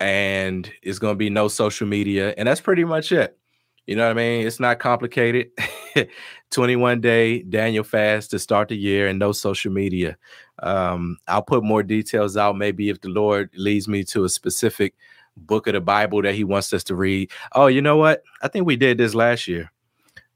and 0.00 0.70
it's 0.82 0.98
going 0.98 1.12
to 1.14 1.18
be 1.18 1.30
no 1.30 1.48
social 1.48 1.86
media. 1.86 2.34
And 2.36 2.48
that's 2.48 2.60
pretty 2.60 2.84
much 2.84 3.12
it. 3.12 3.38
You 3.86 3.96
know 3.96 4.04
what 4.04 4.12
I 4.12 4.14
mean? 4.14 4.46
It's 4.46 4.60
not 4.60 4.78
complicated. 4.78 5.50
21 6.50 7.00
day 7.00 7.42
Daniel 7.42 7.82
fast 7.82 8.30
to 8.30 8.38
start 8.38 8.68
the 8.68 8.76
year 8.76 9.08
and 9.08 9.18
no 9.18 9.32
social 9.32 9.72
media. 9.72 10.16
Um, 10.62 11.16
I'll 11.26 11.42
put 11.42 11.64
more 11.64 11.82
details 11.82 12.36
out 12.36 12.56
maybe 12.56 12.88
if 12.90 13.00
the 13.00 13.08
Lord 13.08 13.50
leads 13.54 13.88
me 13.88 14.04
to 14.04 14.24
a 14.24 14.28
specific 14.28 14.94
book 15.36 15.66
of 15.66 15.72
the 15.72 15.80
Bible 15.80 16.22
that 16.22 16.34
he 16.34 16.44
wants 16.44 16.72
us 16.72 16.84
to 16.84 16.94
read. 16.94 17.30
Oh, 17.52 17.66
you 17.66 17.82
know 17.82 17.96
what? 17.96 18.22
I 18.42 18.48
think 18.48 18.66
we 18.66 18.76
did 18.76 18.98
this 18.98 19.14
last 19.14 19.48
year. 19.48 19.70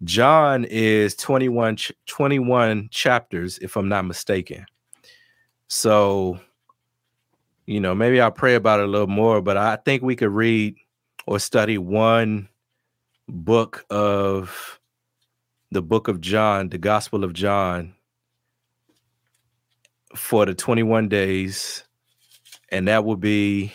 John 0.05 0.65
is 0.65 1.15
21 1.15 1.79
21 2.07 2.89
chapters 2.91 3.59
if 3.59 3.77
I'm 3.77 3.89
not 3.89 4.05
mistaken. 4.05 4.67
So, 5.69 6.39
you 7.67 7.81
know, 7.81 7.95
maybe 7.95 8.21
I'll 8.21 8.31
pray 8.31 8.55
about 8.55 8.81
it 8.81 8.85
a 8.85 8.91
little 8.91 9.07
more, 9.07 9.41
but 9.41 9.57
I 9.57 9.77
think 9.77 10.03
we 10.03 10.17
could 10.17 10.31
read 10.31 10.77
or 11.27 11.39
study 11.39 11.79
one 11.79 12.49
book 13.29 13.85
of 13.91 14.81
the 15.71 15.83
book 15.83 16.09
of 16.09 16.21
John, 16.21 16.69
the 16.69 16.79
Gospel 16.79 17.25
of 17.25 17.33
John, 17.33 17.95
for 20.15 20.47
the 20.47 20.55
21 20.55 21.09
days, 21.09 21.85
and 22.71 22.89
that 22.89 23.05
will 23.05 23.17
be 23.17 23.73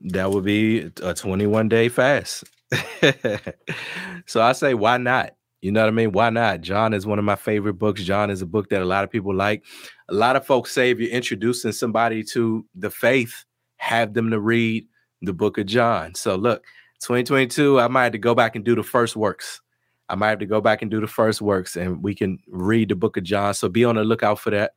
that 0.00 0.30
would 0.30 0.44
be 0.44 0.90
a 1.02 1.14
21 1.14 1.68
day 1.68 1.88
fast. 1.88 2.44
so 4.26 4.40
I 4.40 4.52
say, 4.52 4.74
why 4.74 4.98
not? 4.98 5.32
You 5.62 5.72
know 5.72 5.80
what 5.80 5.88
I 5.88 5.92
mean? 5.92 6.12
Why 6.12 6.30
not? 6.30 6.60
John 6.60 6.94
is 6.94 7.06
one 7.06 7.18
of 7.18 7.24
my 7.24 7.34
favorite 7.34 7.74
books. 7.74 8.02
John 8.02 8.30
is 8.30 8.40
a 8.40 8.46
book 8.46 8.68
that 8.68 8.82
a 8.82 8.84
lot 8.84 9.02
of 9.02 9.10
people 9.10 9.34
like. 9.34 9.64
A 10.08 10.14
lot 10.14 10.36
of 10.36 10.46
folks 10.46 10.70
say 10.70 10.90
if 10.90 11.00
you're 11.00 11.10
introducing 11.10 11.72
somebody 11.72 12.22
to 12.24 12.64
the 12.74 12.90
faith, 12.90 13.44
have 13.78 14.14
them 14.14 14.30
to 14.30 14.38
read 14.38 14.86
the 15.22 15.32
book 15.32 15.58
of 15.58 15.66
John. 15.66 16.14
So 16.14 16.36
look, 16.36 16.64
2022, 17.00 17.80
I 17.80 17.88
might 17.88 18.04
have 18.04 18.12
to 18.12 18.18
go 18.18 18.34
back 18.34 18.56
and 18.56 18.64
do 18.64 18.74
the 18.74 18.82
first 18.82 19.16
works. 19.16 19.60
I 20.08 20.14
might 20.14 20.30
have 20.30 20.38
to 20.38 20.46
go 20.46 20.60
back 20.60 20.82
and 20.82 20.90
do 20.90 21.00
the 21.00 21.06
first 21.06 21.42
works 21.42 21.76
and 21.76 22.02
we 22.02 22.14
can 22.14 22.38
read 22.48 22.90
the 22.90 22.96
book 22.96 23.16
of 23.16 23.24
John. 23.24 23.54
So 23.54 23.68
be 23.68 23.84
on 23.84 23.96
the 23.96 24.04
lookout 24.04 24.38
for 24.38 24.50
that. 24.50 24.72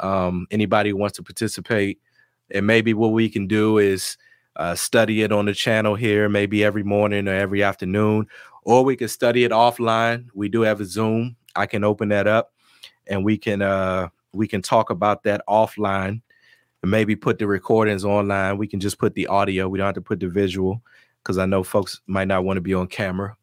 Um, 0.00 0.46
anybody 0.50 0.90
who 0.90 0.96
wants 0.96 1.16
to 1.16 1.22
participate, 1.22 1.98
and 2.50 2.66
maybe 2.66 2.94
what 2.94 3.08
we 3.08 3.28
can 3.28 3.46
do 3.46 3.78
is 3.78 4.16
uh, 4.56 4.74
study 4.74 5.22
it 5.22 5.32
on 5.32 5.46
the 5.46 5.54
channel 5.54 5.94
here, 5.94 6.28
maybe 6.28 6.64
every 6.64 6.82
morning 6.82 7.28
or 7.28 7.34
every 7.34 7.62
afternoon, 7.62 8.26
or 8.62 8.84
we 8.84 8.96
can 8.96 9.08
study 9.08 9.44
it 9.44 9.50
offline. 9.50 10.26
We 10.34 10.48
do 10.48 10.62
have 10.62 10.80
a 10.80 10.84
Zoom. 10.84 11.36
I 11.56 11.66
can 11.66 11.84
open 11.84 12.08
that 12.10 12.26
up 12.26 12.52
and 13.06 13.24
we 13.24 13.38
can 13.38 13.62
uh, 13.62 14.08
we 14.32 14.46
can 14.46 14.62
talk 14.62 14.90
about 14.90 15.22
that 15.24 15.42
offline 15.48 16.20
and 16.82 16.90
maybe 16.90 17.16
put 17.16 17.38
the 17.38 17.46
recordings 17.46 18.04
online. 18.04 18.58
We 18.58 18.66
can 18.66 18.80
just 18.80 18.98
put 18.98 19.14
the 19.14 19.26
audio. 19.26 19.68
We 19.68 19.78
don't 19.78 19.86
have 19.86 19.94
to 19.96 20.00
put 20.00 20.20
the 20.20 20.28
visual 20.28 20.82
because 21.22 21.38
I 21.38 21.46
know 21.46 21.62
folks 21.62 22.00
might 22.06 22.28
not 22.28 22.44
want 22.44 22.56
to 22.56 22.60
be 22.62 22.74
on 22.74 22.86
camera 22.86 23.36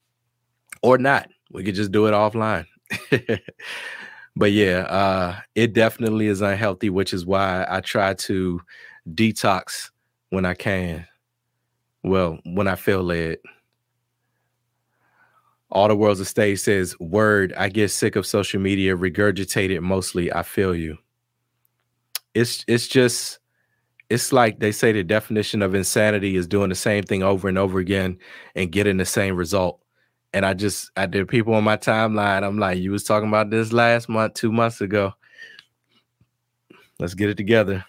or 0.82 0.98
not. 0.98 1.30
We 1.52 1.64
could 1.64 1.76
just 1.76 1.92
do 1.92 2.08
it 2.08 2.12
offline. 2.12 2.66
but 4.36 4.52
yeah, 4.52 4.80
uh, 4.80 5.40
it 5.56 5.74
definitely 5.74 6.28
is 6.28 6.42
unhealthy, 6.42 6.90
which 6.90 7.14
is 7.14 7.26
why 7.26 7.66
I 7.70 7.82
try 7.82 8.14
to 8.14 8.62
detox 9.10 9.92
when 10.30 10.46
I 10.46 10.54
can. 10.54 11.06
Well, 12.04 12.40
when 12.46 12.68
I 12.68 12.76
feel 12.76 13.04
led. 13.04 13.38
All 15.72 15.88
the 15.88 15.96
world's 15.96 16.20
a 16.20 16.26
stage 16.26 16.60
says, 16.60 16.98
Word, 17.00 17.54
I 17.58 17.70
get 17.70 17.90
sick 17.90 18.16
of 18.16 18.26
social 18.26 18.62
media, 18.62 18.96
regurgitated 18.96 19.82
mostly. 19.82 20.32
I 20.32 20.44
feel 20.44 20.76
you. 20.76 20.98
It's 22.36 22.64
it's 22.68 22.88
just 22.88 23.40
it's 24.10 24.32
like 24.32 24.60
they 24.60 24.72
say 24.72 24.92
the 24.92 25.04
definition 25.04 25.62
of 25.62 25.74
insanity 25.74 26.36
is 26.36 26.48
doing 26.48 26.70
the 26.70 26.76
same 26.76 27.04
thing 27.04 27.24
over 27.24 27.48
and 27.48 27.58
over 27.58 27.80
again 27.80 28.20
and 28.56 28.72
getting 28.72 28.98
the 28.98 29.06
same 29.06 29.36
result. 29.36 29.80
And 30.34 30.46
I 30.46 30.54
just 30.54 30.92
I 30.96 31.06
did 31.06 31.28
people 31.28 31.54
on 31.56 31.64
my 31.64 31.78
timeline. 31.78 32.44
I'm 32.44 32.60
like, 32.60 32.78
you 32.78 32.92
was 32.92 33.04
talking 33.04 33.30
about 33.30 33.50
this 33.50 33.74
last 33.74 34.10
month, 34.10 34.34
two 34.34 34.52
months 34.52 34.82
ago. 34.82 35.14
Let's 37.00 37.14
get 37.14 37.30
it 37.30 37.38
together. 37.38 37.84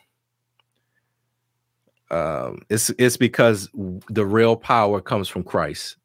Um, 2.11 2.63
it's 2.71 2.91
it's 2.99 3.17
because 3.17 3.69
the 4.09 4.25
real 4.25 4.57
power 4.57 5.01
comes 5.01 5.29
from 5.29 5.43
Christ. 5.43 5.97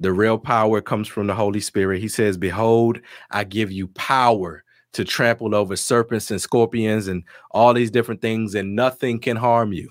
The 0.00 0.12
real 0.12 0.38
power 0.38 0.80
comes 0.80 1.08
from 1.08 1.26
the 1.26 1.34
Holy 1.34 1.60
Spirit. 1.60 2.00
He 2.00 2.08
says, 2.08 2.36
Behold, 2.36 3.00
I 3.32 3.42
give 3.42 3.72
you 3.72 3.88
power 3.88 4.62
to 4.92 5.04
trample 5.04 5.54
over 5.54 5.76
serpents 5.76 6.30
and 6.30 6.40
scorpions 6.40 7.08
and 7.08 7.24
all 7.50 7.74
these 7.74 7.90
different 7.90 8.20
things, 8.20 8.54
and 8.54 8.74
nothing 8.74 9.18
can 9.18 9.36
harm 9.36 9.72
you. 9.72 9.88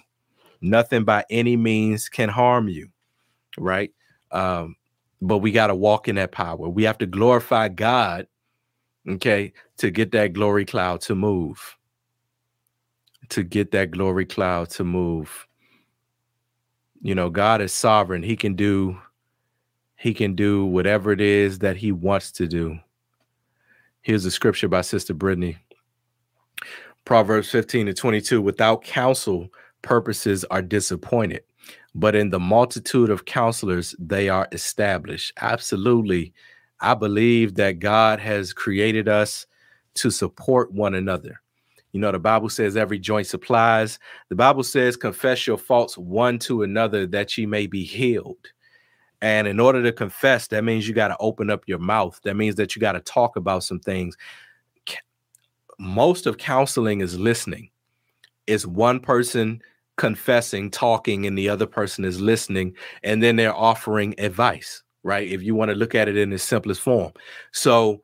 Nothing 0.61 1.03
by 1.03 1.23
any 1.29 1.55
means 1.55 2.09
can 2.09 2.29
harm 2.29 2.67
you, 2.67 2.89
right? 3.57 3.91
Um, 4.31 4.75
but 5.21 5.39
we 5.39 5.51
got 5.51 5.67
to 5.67 5.75
walk 5.75 6.07
in 6.07 6.15
that 6.15 6.31
power. 6.31 6.67
We 6.69 6.83
have 6.83 6.97
to 6.99 7.05
glorify 7.05 7.69
God, 7.69 8.27
okay, 9.07 9.53
to 9.77 9.91
get 9.91 10.11
that 10.11 10.33
glory 10.33 10.65
cloud 10.65 11.01
to 11.01 11.15
move. 11.15 11.77
To 13.29 13.43
get 13.43 13.71
that 13.71 13.91
glory 13.91 14.25
cloud 14.25 14.69
to 14.71 14.83
move. 14.83 15.47
You 17.01 17.13
know, 17.13 17.29
God 17.29 17.61
is 17.61 17.73
sovereign. 17.73 18.23
He 18.23 18.35
can 18.35 18.55
do 18.55 18.97
he 19.99 20.13
can 20.13 20.35
do 20.35 20.63
whatever 20.63 21.11
it 21.11 21.19
is 21.19 21.59
that 21.59 21.75
he 21.75 21.91
wants 21.91 22.31
to 22.33 22.47
do. 22.47 22.77
Here's 24.07 24.23
a 24.23 24.31
scripture 24.31 24.69
by 24.69 24.83
Sister 24.83 25.13
Brittany. 25.13 25.57
Proverbs 27.03 27.51
15 27.51 27.87
to 27.87 27.93
22 27.93 28.41
without 28.41 28.81
counsel, 28.81 29.49
purposes 29.81 30.45
are 30.45 30.61
disappointed, 30.61 31.43
but 31.93 32.15
in 32.15 32.29
the 32.29 32.39
multitude 32.39 33.09
of 33.09 33.25
counselors, 33.25 33.93
they 33.99 34.29
are 34.29 34.47
established. 34.53 35.33
Absolutely. 35.41 36.31
I 36.79 36.93
believe 36.93 37.55
that 37.55 37.79
God 37.79 38.21
has 38.21 38.53
created 38.53 39.09
us 39.09 39.45
to 39.95 40.09
support 40.09 40.71
one 40.71 40.95
another. 40.95 41.41
You 41.91 41.99
know, 41.99 42.13
the 42.13 42.19
Bible 42.19 42.47
says 42.47 42.77
every 42.77 42.99
joint 42.99 43.27
supplies. 43.27 43.99
The 44.29 44.35
Bible 44.35 44.63
says, 44.63 44.95
confess 44.95 45.45
your 45.45 45.57
faults 45.57 45.97
one 45.97 46.39
to 46.39 46.63
another 46.63 47.07
that 47.07 47.37
ye 47.37 47.45
may 47.45 47.67
be 47.67 47.83
healed. 47.83 48.53
And 49.21 49.47
in 49.47 49.59
order 49.59 49.81
to 49.83 49.91
confess, 49.91 50.47
that 50.47 50.63
means 50.63 50.87
you 50.87 50.93
got 50.93 51.07
to 51.07 51.17
open 51.19 51.49
up 51.49 51.63
your 51.67 51.79
mouth. 51.79 52.19
That 52.23 52.35
means 52.35 52.55
that 52.55 52.75
you 52.75 52.79
got 52.79 52.91
to 52.91 52.99
talk 52.99 53.35
about 53.35 53.63
some 53.63 53.79
things. 53.79 54.15
Most 55.79 56.25
of 56.25 56.37
counseling 56.37 57.01
is 57.01 57.19
listening. 57.19 57.69
It's 58.47 58.65
one 58.65 58.99
person 58.99 59.61
confessing, 59.97 60.71
talking, 60.71 61.25
and 61.25 61.37
the 61.37 61.49
other 61.49 61.65
person 61.65 62.05
is 62.05 62.21
listening, 62.21 62.75
and 63.03 63.21
then 63.21 63.35
they're 63.35 63.55
offering 63.55 64.15
advice, 64.19 64.83
right? 65.03 65.27
If 65.27 65.43
you 65.43 65.55
want 65.55 65.69
to 65.69 65.75
look 65.75 65.95
at 65.95 66.07
it 66.07 66.17
in 66.17 66.31
its 66.31 66.43
simplest 66.43 66.81
form. 66.81 67.11
So, 67.51 68.01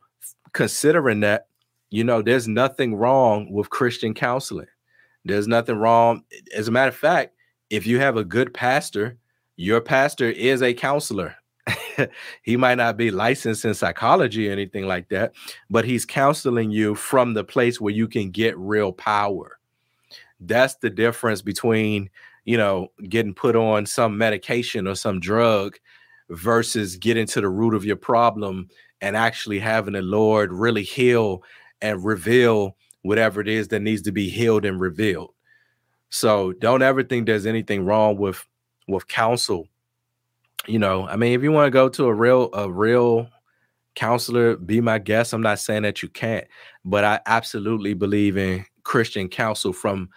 considering 0.53 1.21
that, 1.21 1.47
you 1.89 2.03
know, 2.03 2.21
there's 2.21 2.47
nothing 2.47 2.95
wrong 2.95 3.51
with 3.51 3.69
Christian 3.69 4.13
counseling. 4.13 4.67
There's 5.25 5.47
nothing 5.47 5.77
wrong. 5.77 6.23
As 6.55 6.67
a 6.67 6.71
matter 6.71 6.89
of 6.89 6.95
fact, 6.95 7.35
if 7.69 7.87
you 7.87 7.99
have 7.99 8.17
a 8.17 8.23
good 8.23 8.53
pastor 8.53 9.17
your 9.55 9.81
pastor 9.81 10.29
is 10.29 10.61
a 10.61 10.73
counselor. 10.73 11.35
he 12.41 12.57
might 12.57 12.75
not 12.75 12.97
be 12.97 13.11
licensed 13.11 13.65
in 13.65 13.73
psychology 13.73 14.49
or 14.49 14.51
anything 14.51 14.85
like 14.85 15.09
that, 15.09 15.33
but 15.69 15.85
he's 15.85 16.05
counseling 16.05 16.71
you 16.71 16.95
from 16.95 17.33
the 17.33 17.43
place 17.43 17.79
where 17.79 17.93
you 17.93 18.07
can 18.07 18.31
get 18.31 18.57
real 18.57 18.91
power. 18.91 19.59
That's 20.39 20.75
the 20.75 20.89
difference 20.89 21.41
between, 21.41 22.09
you 22.45 22.57
know, 22.57 22.89
getting 23.07 23.33
put 23.33 23.55
on 23.55 23.85
some 23.85 24.17
medication 24.17 24.87
or 24.87 24.95
some 24.95 25.19
drug 25.19 25.77
versus 26.29 26.97
getting 26.97 27.27
to 27.27 27.41
the 27.41 27.49
root 27.49 27.73
of 27.73 27.85
your 27.85 27.95
problem 27.95 28.67
and 29.01 29.15
actually 29.15 29.59
having 29.59 29.93
the 29.93 30.01
Lord 30.01 30.51
really 30.51 30.83
heal 30.83 31.43
and 31.81 32.03
reveal 32.03 32.75
whatever 33.03 33.41
it 33.41 33.47
is 33.47 33.67
that 33.69 33.81
needs 33.81 34.01
to 34.03 34.11
be 34.11 34.29
healed 34.29 34.65
and 34.65 34.79
revealed. 34.79 35.33
So 36.09 36.53
don't 36.53 36.81
ever 36.81 37.03
think 37.03 37.25
there's 37.25 37.45
anything 37.45 37.85
wrong 37.85 38.17
with 38.17 38.45
with 38.87 39.07
counsel. 39.07 39.67
You 40.67 40.79
know, 40.79 41.07
I 41.07 41.15
mean, 41.15 41.33
if 41.33 41.43
you 41.43 41.51
want 41.51 41.67
to 41.67 41.71
go 41.71 41.89
to 41.89 42.05
a 42.05 42.13
real 42.13 42.49
a 42.53 42.71
real 42.71 43.29
counselor, 43.95 44.55
be 44.55 44.81
my 44.81 44.99
guest. 44.99 45.33
I'm 45.33 45.41
not 45.41 45.59
saying 45.59 45.83
that 45.83 46.01
you 46.01 46.09
can't, 46.09 46.45
but 46.85 47.03
I 47.03 47.19
absolutely 47.25 47.93
believe 47.93 48.37
in 48.37 48.65
Christian 48.83 49.27
counsel 49.27 49.73
from 49.73 50.09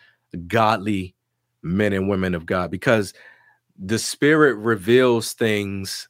godly 0.46 1.14
men 1.62 1.92
and 1.92 2.08
women 2.08 2.34
of 2.34 2.46
God 2.46 2.70
because 2.70 3.12
the 3.78 3.98
spirit 3.98 4.54
reveals 4.54 5.32
things 5.32 6.08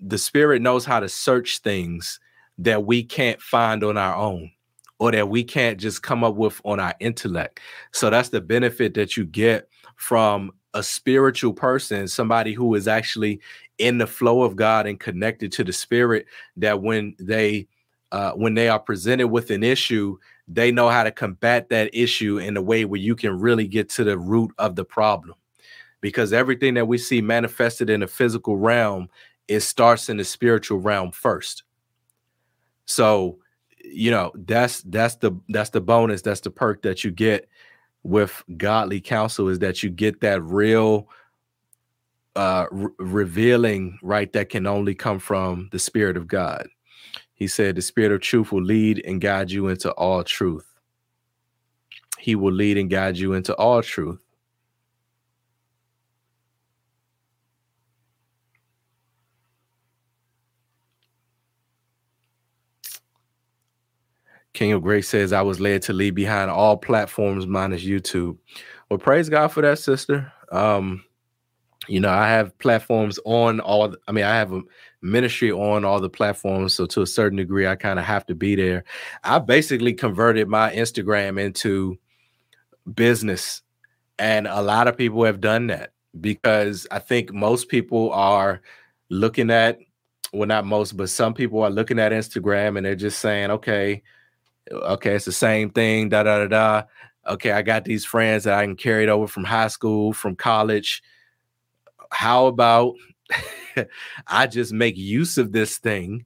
the 0.00 0.18
spirit 0.18 0.60
knows 0.60 0.84
how 0.84 1.00
to 1.00 1.08
search 1.08 1.58
things 1.58 2.20
that 2.58 2.84
we 2.84 3.02
can't 3.02 3.40
find 3.40 3.82
on 3.82 3.96
our 3.96 4.14
own 4.14 4.50
or 4.98 5.12
that 5.12 5.28
we 5.28 5.44
can't 5.44 5.78
just 5.78 6.02
come 6.02 6.24
up 6.24 6.34
with 6.34 6.60
on 6.64 6.80
our 6.80 6.94
intellect. 7.00 7.60
So 7.92 8.10
that's 8.10 8.30
the 8.30 8.40
benefit 8.40 8.94
that 8.94 9.16
you 9.16 9.24
get 9.24 9.68
from 9.96 10.52
a 10.76 10.82
spiritual 10.82 11.54
person, 11.54 12.06
somebody 12.06 12.52
who 12.52 12.74
is 12.74 12.86
actually 12.86 13.40
in 13.78 13.96
the 13.96 14.06
flow 14.06 14.42
of 14.42 14.56
God 14.56 14.86
and 14.86 15.00
connected 15.00 15.50
to 15.52 15.64
the 15.64 15.72
spirit 15.72 16.26
that 16.58 16.82
when 16.82 17.16
they 17.18 17.66
uh, 18.12 18.32
when 18.32 18.54
they 18.54 18.68
are 18.68 18.78
presented 18.78 19.28
with 19.28 19.50
an 19.50 19.62
issue, 19.62 20.16
they 20.46 20.70
know 20.70 20.88
how 20.88 21.02
to 21.02 21.10
combat 21.10 21.70
that 21.70 21.90
issue 21.92 22.38
in 22.38 22.56
a 22.56 22.62
way 22.62 22.84
where 22.84 23.00
you 23.00 23.16
can 23.16 23.40
really 23.40 23.66
get 23.66 23.88
to 23.88 24.04
the 24.04 24.16
root 24.16 24.52
of 24.58 24.76
the 24.76 24.84
problem. 24.84 25.34
Because 26.00 26.32
everything 26.32 26.74
that 26.74 26.86
we 26.86 26.98
see 26.98 27.20
manifested 27.20 27.90
in 27.90 28.00
the 28.00 28.06
physical 28.06 28.56
realm, 28.56 29.08
it 29.48 29.60
starts 29.60 30.08
in 30.08 30.18
the 30.18 30.24
spiritual 30.24 30.78
realm 30.78 31.10
first. 31.10 31.64
So 32.84 33.38
you 33.82 34.10
know 34.10 34.32
that's 34.34 34.82
that's 34.82 35.16
the 35.16 35.32
that's 35.48 35.70
the 35.70 35.80
bonus 35.80 36.20
that's 36.20 36.40
the 36.40 36.50
perk 36.50 36.82
that 36.82 37.02
you 37.02 37.10
get 37.10 37.48
with 38.02 38.42
godly 38.56 39.00
counsel 39.00 39.48
is 39.48 39.58
that 39.60 39.82
you 39.82 39.90
get 39.90 40.20
that 40.20 40.42
real 40.42 41.08
uh 42.36 42.66
re- 42.70 42.90
revealing 42.98 43.98
right 44.02 44.32
that 44.32 44.48
can 44.48 44.66
only 44.66 44.94
come 44.94 45.18
from 45.18 45.68
the 45.72 45.78
spirit 45.78 46.16
of 46.16 46.28
god. 46.28 46.68
He 47.34 47.46
said 47.46 47.76
the 47.76 47.82
spirit 47.82 48.12
of 48.12 48.20
truth 48.20 48.52
will 48.52 48.62
lead 48.62 49.02
and 49.04 49.20
guide 49.20 49.50
you 49.50 49.68
into 49.68 49.90
all 49.92 50.24
truth. 50.24 50.66
He 52.18 52.34
will 52.34 52.52
lead 52.52 52.78
and 52.78 52.88
guide 52.88 53.18
you 53.18 53.34
into 53.34 53.54
all 53.54 53.82
truth 53.82 54.25
King 64.52 64.72
of 64.72 64.82
Grace 64.82 65.08
says, 65.08 65.32
I 65.32 65.42
was 65.42 65.60
led 65.60 65.82
to 65.82 65.92
leave 65.92 66.14
behind 66.14 66.50
all 66.50 66.76
platforms 66.76 67.46
minus 67.46 67.84
YouTube. 67.84 68.38
Well, 68.88 68.98
praise 68.98 69.28
God 69.28 69.48
for 69.48 69.60
that, 69.62 69.78
sister. 69.78 70.32
Um, 70.50 71.04
you 71.88 72.00
know, 72.00 72.10
I 72.10 72.28
have 72.28 72.56
platforms 72.58 73.18
on 73.24 73.60
all, 73.60 73.94
I 74.08 74.12
mean, 74.12 74.24
I 74.24 74.34
have 74.36 74.52
a 74.52 74.62
ministry 75.02 75.52
on 75.52 75.84
all 75.84 76.00
the 76.00 76.08
platforms. 76.08 76.74
So 76.74 76.86
to 76.86 77.02
a 77.02 77.06
certain 77.06 77.36
degree, 77.36 77.66
I 77.66 77.76
kind 77.76 77.98
of 77.98 78.04
have 78.04 78.26
to 78.26 78.34
be 78.34 78.54
there. 78.56 78.84
I 79.24 79.38
basically 79.38 79.92
converted 79.92 80.48
my 80.48 80.72
Instagram 80.72 81.40
into 81.40 81.98
business. 82.94 83.62
And 84.18 84.46
a 84.46 84.62
lot 84.62 84.88
of 84.88 84.96
people 84.96 85.24
have 85.24 85.40
done 85.40 85.66
that 85.68 85.92
because 86.20 86.86
I 86.90 86.98
think 86.98 87.32
most 87.32 87.68
people 87.68 88.10
are 88.12 88.62
looking 89.10 89.50
at, 89.50 89.78
well, 90.32 90.48
not 90.48 90.66
most, 90.66 90.96
but 90.96 91.10
some 91.10 91.34
people 91.34 91.62
are 91.62 91.70
looking 91.70 91.98
at 91.98 92.12
Instagram 92.12 92.76
and 92.76 92.86
they're 92.86 92.94
just 92.96 93.20
saying, 93.20 93.50
okay, 93.50 94.02
okay, 94.72 95.14
it's 95.14 95.24
the 95.24 95.32
same 95.32 95.70
thing, 95.70 96.08
da 96.08 96.22
da 96.22 96.38
da 96.38 96.46
da. 96.46 96.82
Okay, 97.28 97.52
I 97.52 97.62
got 97.62 97.84
these 97.84 98.04
friends 98.04 98.44
that 98.44 98.54
I 98.54 98.64
can 98.64 98.76
carry 98.76 99.02
it 99.02 99.08
over 99.08 99.26
from 99.26 99.44
high 99.44 99.68
school, 99.68 100.12
from 100.12 100.36
college. 100.36 101.02
How 102.10 102.46
about 102.46 102.94
I 104.26 104.46
just 104.46 104.72
make 104.72 104.96
use 104.96 105.38
of 105.38 105.52
this 105.52 105.78
thing? 105.78 106.24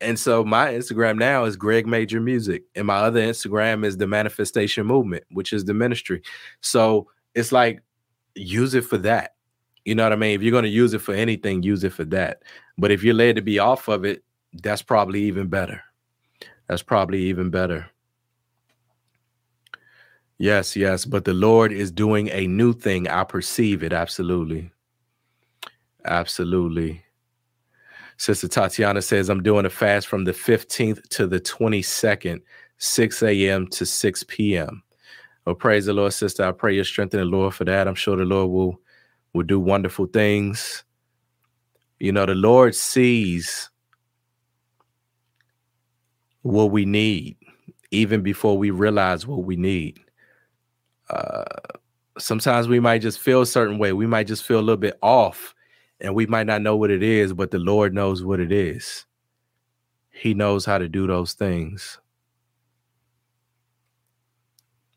And 0.00 0.18
so 0.18 0.44
my 0.44 0.72
Instagram 0.72 1.18
now 1.18 1.44
is 1.44 1.56
Greg 1.56 1.86
Major 1.86 2.20
Music, 2.20 2.64
and 2.74 2.86
my 2.86 2.96
other 2.96 3.20
Instagram 3.20 3.84
is 3.84 3.96
the 3.96 4.06
Manifestation 4.06 4.86
Movement, 4.86 5.24
which 5.30 5.52
is 5.52 5.64
the 5.64 5.74
ministry. 5.74 6.22
So 6.60 7.08
it's 7.34 7.52
like 7.52 7.82
use 8.34 8.74
it 8.74 8.84
for 8.84 8.98
that. 8.98 9.34
You 9.84 9.94
know 9.94 10.04
what 10.04 10.12
I 10.12 10.16
mean? 10.16 10.34
If 10.34 10.42
you're 10.42 10.52
going 10.52 10.64
to 10.64 10.70
use 10.70 10.94
it 10.94 11.00
for 11.00 11.14
anything, 11.14 11.62
use 11.62 11.82
it 11.84 11.92
for 11.92 12.04
that. 12.06 12.42
But 12.78 12.90
if 12.90 13.02
you're 13.02 13.14
led 13.14 13.36
to 13.36 13.42
be 13.42 13.58
off 13.58 13.88
of 13.88 14.04
it, 14.04 14.22
that's 14.62 14.82
probably 14.82 15.22
even 15.22 15.48
better. 15.48 15.82
That's 16.68 16.82
probably 16.82 17.22
even 17.24 17.50
better. 17.50 17.86
Yes, 20.38 20.74
yes, 20.74 21.04
but 21.04 21.24
the 21.24 21.34
Lord 21.34 21.72
is 21.72 21.90
doing 21.92 22.28
a 22.30 22.46
new 22.46 22.72
thing. 22.72 23.06
I 23.08 23.24
perceive 23.24 23.82
it. 23.82 23.92
Absolutely. 23.92 24.72
Absolutely. 26.04 27.04
Sister 28.16 28.48
Tatiana 28.48 29.02
says, 29.02 29.28
I'm 29.28 29.42
doing 29.42 29.66
a 29.66 29.70
fast 29.70 30.06
from 30.06 30.24
the 30.24 30.32
15th 30.32 31.08
to 31.10 31.26
the 31.26 31.40
22nd, 31.40 32.40
6 32.78 33.22
a.m. 33.22 33.66
to 33.68 33.86
6 33.86 34.24
p.m. 34.28 34.82
Well, 35.44 35.54
praise 35.54 35.86
the 35.86 35.92
Lord, 35.92 36.12
sister. 36.12 36.44
I 36.44 36.52
pray 36.52 36.74
your 36.74 36.84
strength 36.84 37.14
in 37.14 37.20
the 37.20 37.26
Lord 37.26 37.54
for 37.54 37.64
that. 37.64 37.88
I'm 37.88 37.94
sure 37.94 38.16
the 38.16 38.24
Lord 38.24 38.50
will 38.50 38.80
will 39.32 39.42
do 39.42 39.58
wonderful 39.58 40.06
things. 40.06 40.84
You 41.98 42.12
know, 42.12 42.26
the 42.26 42.34
Lord 42.34 42.74
sees 42.74 43.70
what 46.42 46.70
we 46.70 46.84
need 46.84 47.36
even 47.90 48.22
before 48.22 48.56
we 48.56 48.70
realize 48.70 49.26
what 49.26 49.44
we 49.44 49.56
need. 49.56 50.00
Uh, 51.10 51.44
sometimes 52.18 52.68
we 52.68 52.80
might 52.80 53.00
just 53.00 53.18
feel 53.18 53.42
a 53.42 53.46
certain 53.46 53.78
way. 53.78 53.92
We 53.92 54.06
might 54.06 54.26
just 54.26 54.44
feel 54.44 54.58
a 54.58 54.60
little 54.60 54.76
bit 54.76 54.98
off 55.02 55.54
and 56.00 56.14
we 56.14 56.26
might 56.26 56.46
not 56.46 56.62
know 56.62 56.76
what 56.76 56.90
it 56.90 57.02
is, 57.02 57.32
but 57.32 57.50
the 57.50 57.58
Lord 57.58 57.94
knows 57.94 58.24
what 58.24 58.40
it 58.40 58.50
is. 58.50 59.06
He 60.10 60.34
knows 60.34 60.64
how 60.64 60.78
to 60.78 60.88
do 60.88 61.06
those 61.06 61.32
things. 61.34 61.98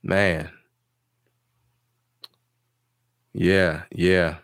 Man. 0.04 0.50
Yeah, 3.34 3.84
yeah. 3.92 4.38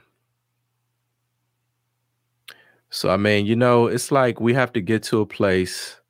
So, 2.89 3.09
I 3.09 3.15
mean, 3.15 3.45
you 3.45 3.55
know, 3.55 3.87
it's 3.87 4.11
like 4.11 4.41
we 4.41 4.53
have 4.53 4.73
to 4.73 4.81
get 4.81 5.01
to 5.03 5.21
a 5.21 5.25
place 5.25 6.00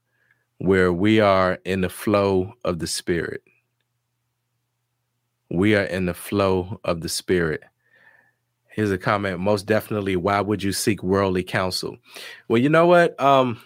where 0.62 0.94
we 0.94 1.20
are 1.20 1.58
in 1.66 1.82
the 1.82 1.90
flow 1.90 2.54
of 2.64 2.78
the 2.78 2.86
Spirit. 2.86 3.42
We 5.50 5.76
are 5.76 5.86
in 5.86 6.06
the 6.06 6.14
flow 6.14 6.80
of 6.84 7.02
the 7.02 7.10
Spirit. 7.10 7.64
Here's 8.68 8.92
a 8.92 8.98
comment. 8.98 9.40
Most 9.40 9.66
definitely, 9.66 10.16
why 10.16 10.40
would 10.40 10.62
you 10.62 10.72
seek 10.72 11.02
worldly 11.02 11.42
counsel? 11.42 11.98
Well, 12.48 12.62
you 12.62 12.70
know 12.70 12.86
what? 12.86 13.20
Um, 13.20 13.60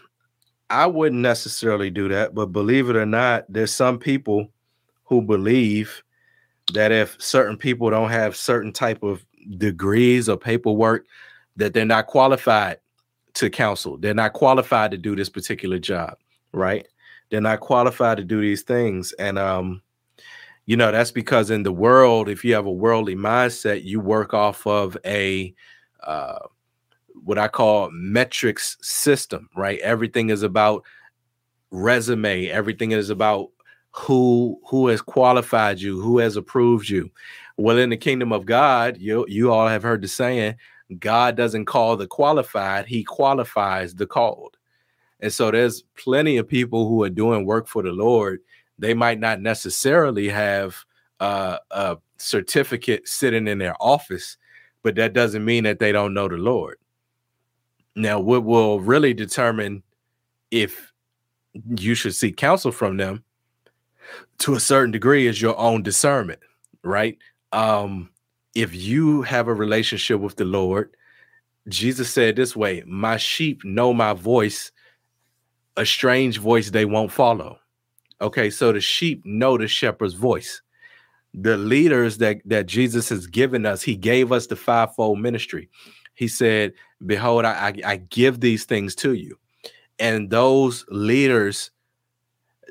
I 0.69 0.87
wouldn't 0.87 1.21
necessarily 1.21 1.89
do 1.89 2.07
that, 2.07 2.33
but 2.33 2.53
believe 2.53 2.89
it 2.89 2.95
or 2.95 3.05
not, 3.05 3.43
there's 3.49 3.75
some 3.75 3.99
people 3.99 4.49
who 5.03 5.21
believe 5.21 6.01
that 6.73 6.93
if 6.93 7.21
certain 7.21 7.57
people 7.57 7.89
don't 7.89 8.09
have 8.09 8.37
certain 8.37 8.71
type 8.71 9.03
of 9.03 9.25
degrees 9.57 10.29
or 10.29 10.37
paperwork, 10.37 11.05
that 11.57 11.73
they're 11.73 11.83
not 11.83 12.07
qualified 12.07 12.77
to 13.33 13.49
counsel. 13.49 13.97
They're 13.97 14.13
not 14.13 14.31
qualified 14.31 14.91
to 14.91 14.97
do 14.97 15.13
this 15.13 15.29
particular 15.29 15.77
job 15.77 16.17
right? 16.55 16.87
They're 17.29 17.41
not 17.41 17.59
qualified 17.59 18.17
to 18.17 18.23
do 18.23 18.41
these 18.41 18.63
things. 18.63 19.13
And 19.13 19.37
um, 19.37 19.81
you 20.65 20.77
know, 20.77 20.91
that's 20.91 21.11
because 21.11 21.51
in 21.51 21.63
the 21.63 21.71
world, 21.71 22.29
if 22.29 22.43
you 22.43 22.53
have 22.55 22.65
a 22.65 22.71
worldly 22.71 23.15
mindset, 23.15 23.83
you 23.83 23.99
work 23.99 24.33
off 24.33 24.65
of 24.65 24.97
a 25.05 25.53
uh 26.03 26.39
what 27.23 27.37
I 27.37 27.47
call 27.47 27.89
metrics 27.91 28.77
system, 28.81 29.49
right? 29.55 29.79
Everything 29.79 30.29
is 30.29 30.43
about 30.43 30.83
resume, 31.71 32.47
everything 32.47 32.91
is 32.91 33.09
about 33.09 33.49
who 33.91 34.59
who 34.67 34.87
has 34.87 35.01
qualified 35.01 35.79
you, 35.79 36.01
who 36.01 36.19
has 36.19 36.35
approved 36.35 36.89
you. 36.89 37.09
Well, 37.57 37.77
in 37.77 37.89
the 37.89 37.97
kingdom 37.97 38.33
of 38.33 38.45
God, 38.45 38.97
you 38.97 39.25
you 39.27 39.51
all 39.51 39.67
have 39.67 39.83
heard 39.83 40.01
the 40.01 40.07
saying, 40.07 40.55
God 40.99 41.35
doesn't 41.35 41.65
call 41.65 41.97
the 41.97 42.07
qualified, 42.07 42.85
he 42.85 43.03
qualifies 43.03 43.95
the 43.95 44.05
called. 44.05 44.54
And 45.19 45.31
so 45.31 45.51
there's 45.51 45.83
plenty 45.97 46.37
of 46.37 46.47
people 46.47 46.87
who 46.87 47.03
are 47.03 47.09
doing 47.09 47.45
work 47.45 47.67
for 47.67 47.81
the 47.81 47.91
Lord. 47.91 48.41
They 48.77 48.93
might 48.93 49.19
not 49.19 49.41
necessarily 49.41 50.27
have 50.29 50.75
uh, 51.19 51.57
a 51.71 51.97
certificate 52.17 53.07
sitting 53.07 53.47
in 53.47 53.57
their 53.57 53.75
office, 53.79 54.37
but 54.83 54.95
that 54.95 55.13
doesn't 55.13 55.45
mean 55.45 55.63
that 55.63 55.79
they 55.79 55.91
don't 55.91 56.13
know 56.13 56.27
the 56.27 56.37
Lord. 56.37 56.77
Now, 57.95 58.19
what 58.19 58.43
will 58.43 58.81
really 58.81 59.13
determine 59.13 59.83
if 60.51 60.91
you 61.77 61.95
should 61.95 62.13
seek 62.13 62.35
counsel 62.35 62.71
from 62.71 62.97
them 62.97 63.23
to 64.39 64.55
a 64.55 64.59
certain 64.59 64.91
degree 64.91 65.27
is 65.27 65.41
your 65.41 65.57
own 65.57 65.81
discernment, 65.81 66.39
right? 66.83 67.17
Um, 67.53 68.09
if 68.53 68.75
you 68.75 69.21
have 69.23 69.47
a 69.47 69.53
relationship 69.53 70.19
with 70.19 70.35
the 70.35 70.45
Lord, 70.45 70.95
Jesus 71.69 72.09
said 72.11 72.35
this 72.35 72.55
way, 72.55 72.83
My 72.85 73.17
sheep 73.17 73.63
know 73.63 73.93
my 73.93 74.13
voice, 74.13 74.71
a 75.77 75.85
strange 75.85 76.39
voice 76.39 76.69
they 76.69 76.85
won't 76.85 77.11
follow. 77.11 77.59
Okay, 78.21 78.49
so 78.49 78.71
the 78.71 78.81
sheep 78.81 79.25
know 79.25 79.57
the 79.57 79.67
shepherd's 79.67 80.13
voice. 80.13 80.61
The 81.33 81.57
leaders 81.57 82.17
that, 82.19 82.41
that 82.45 82.65
Jesus 82.65 83.09
has 83.09 83.27
given 83.27 83.65
us, 83.65 83.81
he 83.81 83.95
gave 83.95 84.31
us 84.31 84.47
the 84.47 84.55
fivefold 84.55 85.19
ministry. 85.19 85.69
He 86.13 86.29
said, 86.29 86.73
Behold, 87.05 87.43
I, 87.43 87.51
I, 87.51 87.91
I 87.91 87.97
give 87.97 88.39
these 88.39 88.63
things 88.63 88.95
to 88.95 89.13
you. 89.13 89.37
And 89.99 90.29
those 90.29 90.85
leaders, 90.89 91.71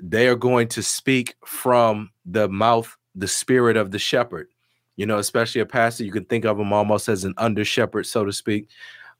they 0.02 0.28
are 0.28 0.36
going 0.36 0.68
to 0.68 0.82
speak 0.82 1.34
from 1.44 2.10
the 2.24 2.48
mouth, 2.48 2.96
the 3.14 3.28
spirit 3.28 3.76
of 3.76 3.90
the 3.90 3.98
shepherd. 3.98 4.48
You 4.96 5.04
know, 5.04 5.18
especially 5.18 5.60
a 5.60 5.66
pastor, 5.66 6.04
you 6.04 6.12
can 6.12 6.24
think 6.24 6.46
of 6.46 6.56
them 6.56 6.72
almost 6.72 7.08
as 7.08 7.24
an 7.24 7.34
under 7.36 7.64
shepherd, 7.64 8.06
so 8.06 8.24
to 8.24 8.32
speak. 8.32 8.68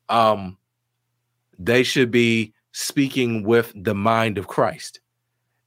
Um, 0.08 0.56
they 1.58 1.82
should 1.82 2.10
be 2.10 2.53
speaking 2.74 3.44
with 3.44 3.72
the 3.76 3.94
mind 3.94 4.36
of 4.36 4.48
Christ. 4.48 4.98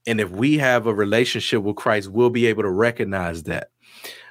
And 0.06 0.20
if 0.20 0.30
we 0.30 0.58
have 0.58 0.86
a 0.86 0.94
relationship 0.94 1.62
with 1.62 1.76
Christ, 1.76 2.10
we'll 2.10 2.28
be 2.28 2.44
able 2.46 2.62
to 2.64 2.70
recognize 2.70 3.44
that. 3.44 3.70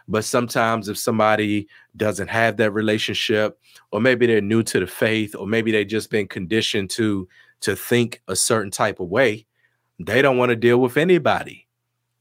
But 0.07 0.23
sometimes 0.23 0.87
if 0.87 0.95
somebody 0.95 1.67
doesn't 1.97 2.27
have 2.27 2.57
that 2.57 2.71
relationship, 2.71 3.59
or 3.91 3.99
maybe 3.99 4.27
they're 4.27 4.41
new 4.41 4.61
to 4.61 4.79
the 4.79 4.85
faith, 4.85 5.35
or 5.35 5.47
maybe 5.47 5.71
they've 5.71 5.87
just 5.87 6.11
been 6.11 6.27
conditioned 6.27 6.91
to 6.91 7.27
to 7.61 7.75
think 7.75 8.21
a 8.27 8.35
certain 8.35 8.69
type 8.69 8.99
of 8.99 9.07
way, 9.07 9.47
they 9.99 10.21
don't 10.21 10.37
want 10.37 10.51
to 10.51 10.55
deal 10.55 10.79
with 10.79 10.97
anybody 10.97 11.67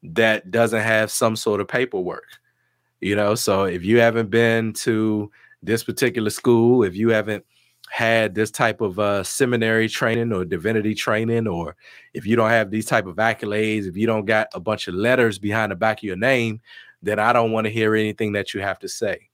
that 0.02 0.50
doesn't 0.50 0.80
have 0.80 1.10
some 1.10 1.36
sort 1.36 1.60
of 1.60 1.68
paperwork. 1.68 2.24
You 3.02 3.14
know, 3.14 3.34
so 3.34 3.64
if 3.64 3.84
you 3.84 4.00
haven't 4.00 4.30
been 4.30 4.72
to 4.72 5.30
this 5.62 5.84
particular 5.84 6.30
school, 6.30 6.82
if 6.82 6.96
you 6.96 7.10
haven't 7.10 7.44
had 7.90 8.34
this 8.34 8.50
type 8.50 8.80
of 8.80 8.98
uh, 8.98 9.22
seminary 9.22 9.88
training 9.88 10.32
or 10.32 10.44
divinity 10.44 10.94
training, 10.94 11.46
or 11.46 11.76
if 12.14 12.26
you 12.26 12.36
don't 12.36 12.50
have 12.50 12.70
these 12.70 12.86
type 12.86 13.06
of 13.06 13.16
accolades, 13.16 13.86
if 13.86 13.96
you 13.96 14.06
don't 14.06 14.24
got 14.26 14.48
a 14.54 14.60
bunch 14.60 14.88
of 14.88 14.94
letters 14.94 15.38
behind 15.38 15.72
the 15.72 15.76
back 15.76 15.98
of 15.98 16.04
your 16.04 16.16
name, 16.16 16.60
then 17.02 17.18
I 17.18 17.32
don't 17.32 17.52
want 17.52 17.66
to 17.66 17.72
hear 17.72 17.94
anything 17.94 18.32
that 18.32 18.54
you 18.54 18.60
have 18.60 18.78
to 18.80 18.88
say. 18.88 19.28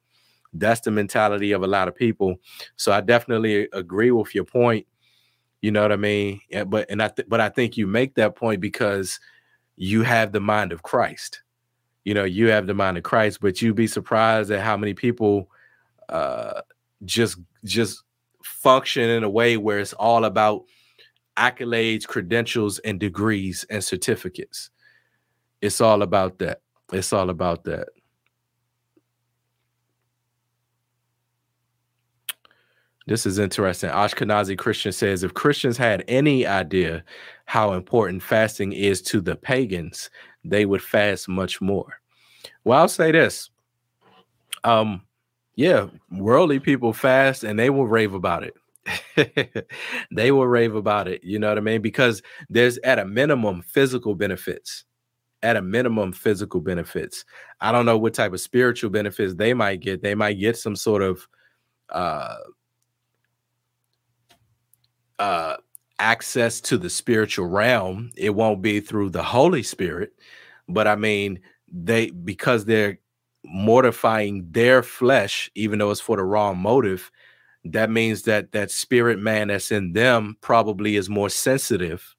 That's 0.52 0.80
the 0.80 0.90
mentality 0.90 1.52
of 1.52 1.62
a 1.62 1.66
lot 1.66 1.88
of 1.88 1.94
people. 1.94 2.36
So 2.76 2.92
I 2.92 3.00
definitely 3.00 3.68
agree 3.72 4.10
with 4.10 4.34
your 4.34 4.44
point. 4.44 4.86
You 5.62 5.70
know 5.70 5.82
what 5.82 5.92
I 5.92 5.96
mean? 5.96 6.40
Yeah, 6.50 6.64
but 6.64 6.90
and 6.90 7.02
I 7.02 7.08
th- 7.08 7.28
but 7.28 7.40
I 7.40 7.48
think 7.48 7.76
you 7.76 7.86
make 7.86 8.14
that 8.16 8.36
point 8.36 8.60
because 8.60 9.18
you 9.76 10.02
have 10.02 10.32
the 10.32 10.40
mind 10.40 10.72
of 10.72 10.82
Christ. 10.82 11.42
You 12.04 12.14
know, 12.14 12.24
you 12.24 12.48
have 12.48 12.66
the 12.66 12.74
mind 12.74 12.98
of 12.98 13.04
Christ, 13.04 13.40
but 13.40 13.62
you'd 13.62 13.76
be 13.76 13.86
surprised 13.86 14.50
at 14.50 14.60
how 14.60 14.76
many 14.76 14.92
people 14.92 15.48
uh 16.08 16.60
just 17.04 17.38
just 17.64 18.02
function 18.62 19.08
in 19.08 19.24
a 19.24 19.30
way 19.30 19.56
where 19.56 19.80
it's 19.80 19.92
all 19.94 20.24
about 20.24 20.62
accolades, 21.36 22.06
credentials, 22.06 22.78
and 22.80 23.00
degrees 23.00 23.64
and 23.70 23.82
certificates. 23.82 24.70
It's 25.60 25.80
all 25.80 26.02
about 26.02 26.38
that. 26.38 26.60
It's 26.92 27.12
all 27.12 27.30
about 27.30 27.64
that. 27.64 27.88
This 33.06 33.26
is 33.26 33.38
interesting. 33.38 33.90
Ashkenazi 33.90 34.56
Christian 34.56 34.92
says 34.92 35.24
if 35.24 35.34
Christians 35.34 35.76
had 35.76 36.04
any 36.06 36.46
idea 36.46 37.02
how 37.46 37.72
important 37.72 38.22
fasting 38.22 38.72
is 38.72 39.02
to 39.02 39.20
the 39.20 39.34
pagans, 39.34 40.08
they 40.44 40.66
would 40.66 40.82
fast 40.82 41.28
much 41.28 41.60
more. 41.60 42.00
Well, 42.64 42.78
I'll 42.78 42.88
say 42.88 43.10
this. 43.10 43.50
Um, 44.62 45.02
yeah, 45.54 45.86
worldly 46.10 46.60
people 46.60 46.92
fast 46.92 47.44
and 47.44 47.58
they 47.58 47.70
will 47.70 47.86
rave 47.86 48.14
about 48.14 48.42
it. 48.44 48.54
they 50.10 50.32
will 50.32 50.46
rave 50.46 50.74
about 50.74 51.08
it. 51.08 51.22
You 51.22 51.38
know 51.38 51.48
what 51.48 51.58
I 51.58 51.60
mean? 51.60 51.82
Because 51.82 52.22
there's 52.48 52.78
at 52.78 52.98
a 52.98 53.04
minimum 53.04 53.62
physical 53.62 54.14
benefits. 54.14 54.84
At 55.42 55.56
a 55.56 55.62
minimum, 55.62 56.12
physical 56.12 56.60
benefits. 56.60 57.24
I 57.60 57.72
don't 57.72 57.84
know 57.84 57.98
what 57.98 58.14
type 58.14 58.32
of 58.32 58.40
spiritual 58.40 58.90
benefits 58.90 59.34
they 59.34 59.54
might 59.54 59.80
get. 59.80 60.00
They 60.00 60.14
might 60.14 60.34
get 60.34 60.56
some 60.56 60.76
sort 60.76 61.02
of 61.02 61.26
uh 61.90 62.36
uh 65.18 65.56
access 65.98 66.60
to 66.62 66.78
the 66.78 66.88
spiritual 66.88 67.46
realm. 67.46 68.10
It 68.16 68.30
won't 68.30 68.62
be 68.62 68.80
through 68.80 69.10
the 69.10 69.22
Holy 69.22 69.64
Spirit, 69.64 70.12
but 70.68 70.86
I 70.86 70.94
mean, 70.94 71.40
they 71.72 72.10
because 72.10 72.64
they're 72.64 72.98
mortifying 73.44 74.48
their 74.52 74.82
flesh, 74.82 75.50
even 75.54 75.78
though 75.78 75.90
it's 75.90 76.00
for 76.00 76.16
the 76.16 76.22
wrong 76.22 76.58
motive, 76.58 77.10
that 77.64 77.90
means 77.90 78.22
that 78.22 78.52
that 78.52 78.70
spirit 78.70 79.18
man 79.18 79.48
that's 79.48 79.70
in 79.70 79.92
them 79.92 80.36
probably 80.40 80.96
is 80.96 81.08
more 81.08 81.28
sensitive. 81.28 82.14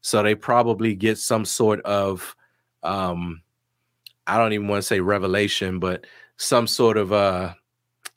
So 0.00 0.22
they 0.22 0.34
probably 0.34 0.94
get 0.94 1.18
some 1.18 1.44
sort 1.44 1.80
of 1.82 2.34
um 2.82 3.42
I 4.26 4.38
don't 4.38 4.52
even 4.52 4.68
want 4.68 4.82
to 4.82 4.86
say 4.86 5.00
revelation, 5.00 5.78
but 5.80 6.06
some 6.36 6.66
sort 6.66 6.96
of 6.96 7.12
uh 7.12 7.54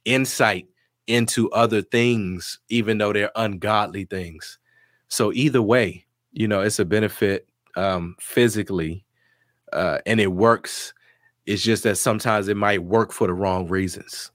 insight 0.05 0.67
into 1.07 1.51
other 1.51 1.81
things, 1.81 2.59
even 2.69 2.97
though 2.97 3.11
they're 3.11 3.31
ungodly 3.35 4.05
things. 4.05 4.57
So 5.09 5.33
either 5.33 5.61
way, 5.61 6.05
you 6.31 6.47
know, 6.47 6.61
it's 6.61 6.79
a 6.79 6.85
benefit 6.85 7.47
um 7.75 8.15
physically 8.19 9.05
uh 9.73 9.97
and 10.05 10.19
it 10.19 10.31
works 10.31 10.93
it's 11.45 11.63
just 11.63 11.83
that 11.83 11.97
sometimes 11.97 12.47
it 12.47 12.57
might 12.57 12.83
work 12.83 13.11
for 13.11 13.27
the 13.27 13.33
wrong 13.33 13.67
reasons. 13.67 14.31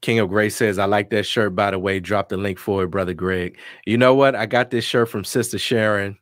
King 0.00 0.18
of 0.18 0.28
Grace 0.28 0.54
says, 0.54 0.78
I 0.78 0.84
like 0.84 1.08
that 1.10 1.24
shirt, 1.24 1.54
by 1.56 1.70
the 1.70 1.78
way. 1.78 1.98
Drop 1.98 2.28
the 2.28 2.36
link 2.36 2.58
for 2.58 2.82
it, 2.82 2.88
Brother 2.88 3.14
Greg. 3.14 3.56
You 3.86 3.96
know 3.96 4.14
what? 4.14 4.34
I 4.34 4.44
got 4.44 4.70
this 4.70 4.84
shirt 4.84 5.08
from 5.08 5.24
Sister 5.24 5.58
Sharon, 5.58 6.18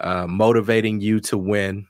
uh, 0.00 0.26
motivating 0.26 1.00
you 1.00 1.20
to 1.20 1.38
win. 1.38 1.86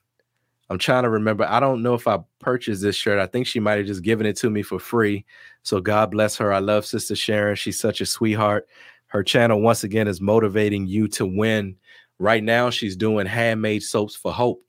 I'm 0.69 0.77
trying 0.79 1.05
to 1.05 1.09
remember. 1.09 1.45
I 1.45 1.61
don't 1.61 1.83
know 1.83 1.95
if 1.95 2.07
I 2.07 2.19
purchased 2.41 2.83
this 2.83 2.97
shirt. 2.97 3.19
I 3.19 3.27
think 3.27 3.47
she 3.47 3.59
might 3.59 3.79
have 3.79 3.87
just 3.87 4.03
given 4.03 4.27
it 4.27 4.37
to 4.39 4.51
me 4.51 4.63
for 4.63 4.79
free. 4.79 5.25
So 5.63 5.81
God 5.81 6.11
bless 6.11 6.37
her. 6.37 6.53
I 6.53 6.59
love 6.59 6.85
Sister 6.85 7.17
Sharon. 7.17 7.57
She's 7.57 7.81
such 7.81 8.03
a 8.03 8.07
sweetheart. 8.07 8.69
Her 9.07 9.23
channel, 9.23 9.63
once 9.63 9.83
again, 9.83 10.09
is 10.09 10.21
motivating 10.21 10.87
you 10.87 11.09
to 11.09 11.25
win. 11.25 11.77
Right 12.19 12.45
now, 12.45 12.69
she's 12.69 12.97
doing 12.97 13.27
handmade 13.27 13.83
soaps 13.83 14.15
for 14.15 14.31
hope. 14.31 14.63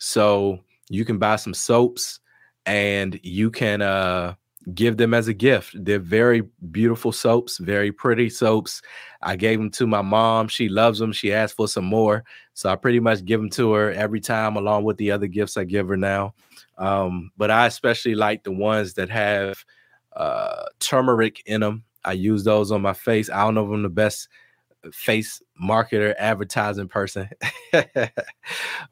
So 0.00 0.58
you 0.88 1.04
can 1.04 1.18
buy 1.18 1.36
some 1.36 1.54
soaps 1.54 2.20
and 2.66 3.20
you 3.22 3.50
can 3.50 3.82
uh, 3.82 4.34
give 4.74 4.96
them 4.96 5.14
as 5.14 5.28
a 5.28 5.34
gift. 5.34 5.76
They're 5.78 5.98
very 5.98 6.42
beautiful 6.70 7.12
soaps, 7.12 7.58
very 7.58 7.92
pretty 7.92 8.30
soaps. 8.30 8.82
I 9.22 9.36
gave 9.36 9.58
them 9.58 9.70
to 9.72 9.86
my 9.86 10.02
mom. 10.02 10.48
She 10.48 10.68
loves 10.68 10.98
them. 10.98 11.12
She 11.12 11.32
asked 11.32 11.54
for 11.54 11.68
some 11.68 11.84
more. 11.84 12.24
So 12.54 12.70
I 12.70 12.76
pretty 12.76 12.98
much 12.98 13.24
give 13.24 13.40
them 13.40 13.50
to 13.50 13.72
her 13.74 13.92
every 13.92 14.20
time, 14.20 14.56
along 14.56 14.84
with 14.84 14.96
the 14.96 15.10
other 15.10 15.26
gifts 15.26 15.56
I 15.56 15.64
give 15.64 15.88
her 15.88 15.96
now. 15.96 16.34
Um, 16.78 17.30
but 17.36 17.50
I 17.50 17.66
especially 17.66 18.14
like 18.14 18.42
the 18.42 18.52
ones 18.52 18.94
that 18.94 19.10
have 19.10 19.64
uh, 20.16 20.64
turmeric 20.80 21.42
in 21.46 21.60
them. 21.60 21.84
I 22.04 22.12
use 22.12 22.42
those 22.42 22.72
on 22.72 22.80
my 22.80 22.94
face. 22.94 23.28
I 23.28 23.42
don't 23.42 23.54
know 23.54 23.66
if 23.66 23.72
I'm 23.72 23.82
the 23.82 23.90
best 23.90 24.28
face 24.92 25.42
marketer 25.62 26.14
advertising 26.18 26.88
person. 26.88 27.28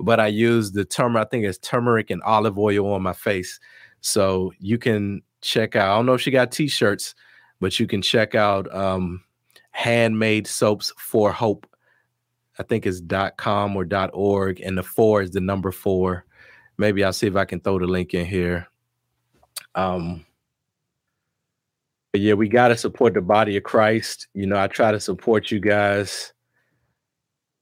But 0.01 0.21
i 0.21 0.27
use 0.27 0.73
the 0.73 0.85
turmeric 0.85 1.27
i 1.27 1.31
think 1.31 1.45
it's 1.45 1.59
turmeric 1.59 2.11
and 2.11 2.23
olive 2.23 2.59
oil 2.59 2.93
on 2.93 3.03
my 3.03 3.13
face. 3.13 3.59
So 4.01 4.53
you 4.59 4.79
can 4.79 5.23
check 5.41 5.77
out 5.77 5.91
i 5.91 5.97
don't 5.97 6.07
know 6.07 6.15
if 6.15 6.21
she 6.21 6.31
got 6.31 6.51
t-shirts 6.51 7.15
but 7.61 7.79
you 7.79 7.87
can 7.87 8.03
check 8.03 8.35
out 8.35 8.73
um 8.75 9.23
handmade 9.71 10.47
soaps 10.47 10.93
for 10.97 11.33
hope. 11.33 11.67
I 12.59 12.65
think 12.65 12.87
it's 12.87 13.01
dot 13.01 13.37
com 13.37 13.77
or 13.77 13.85
dot 13.85 14.11
org 14.13 14.61
and 14.61 14.77
the 14.77 14.83
four 14.83 15.23
is 15.23 15.31
the 15.31 15.41
number 15.41 15.73
four. 15.73 16.25
Maybe 16.77 17.05
i'll 17.05 17.13
see 17.13 17.27
if 17.27 17.37
i 17.37 17.45
can 17.45 17.61
throw 17.61 17.79
the 17.79 17.87
link 17.87 18.15
in 18.15 18.27
here. 18.27 18.69
Um 19.75 20.25
but 22.13 22.21
yeah, 22.21 22.35
we 22.35 22.49
got 22.49 22.69
to 22.69 22.77
support 22.77 23.15
the 23.15 23.21
body 23.21 23.57
of 23.57 23.65
Christ. 23.65 24.29
You 24.35 24.47
know, 24.47 24.59
I 24.59 24.67
try 24.67 24.93
to 24.93 25.01
support 25.01 25.51
you 25.51 25.61
guys 25.61 26.33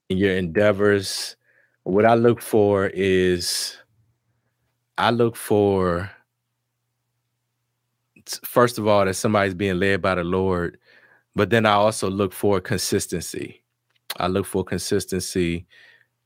in 0.08 0.18
your 0.18 0.36
endeavors. 0.36 1.36
What 1.82 2.04
I 2.04 2.14
look 2.14 2.40
for 2.40 2.86
is 2.86 3.76
I 4.98 5.10
look 5.10 5.36
for 5.36 6.10
first 8.44 8.78
of 8.78 8.88
all 8.88 9.04
that 9.04 9.14
somebody's 9.14 9.54
being 9.54 9.78
led 9.78 10.02
by 10.02 10.14
the 10.14 10.24
Lord, 10.24 10.78
but 11.34 11.50
then 11.50 11.66
I 11.66 11.72
also 11.72 12.10
look 12.10 12.32
for 12.32 12.60
consistency. 12.60 13.62
I 14.18 14.26
look 14.28 14.46
for 14.46 14.64
consistency 14.64 15.66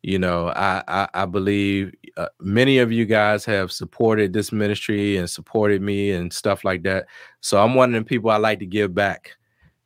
you 0.02 0.18
know 0.18 0.48
i 0.50 0.82
i, 0.88 1.08
I 1.14 1.26
believe 1.26 1.94
uh, 2.16 2.28
many 2.40 2.78
of 2.78 2.90
you 2.92 3.04
guys 3.06 3.44
have 3.44 3.70
supported 3.72 4.32
this 4.32 4.52
ministry 4.52 5.16
and 5.16 5.28
supported 5.28 5.82
me 5.82 6.10
and 6.12 6.32
stuff 6.32 6.64
like 6.64 6.82
that 6.84 7.06
so 7.40 7.62
i'm 7.62 7.74
one 7.74 7.94
of 7.94 8.02
the 8.02 8.08
people 8.08 8.30
i 8.30 8.36
like 8.36 8.58
to 8.60 8.66
give 8.66 8.94
back 8.94 9.36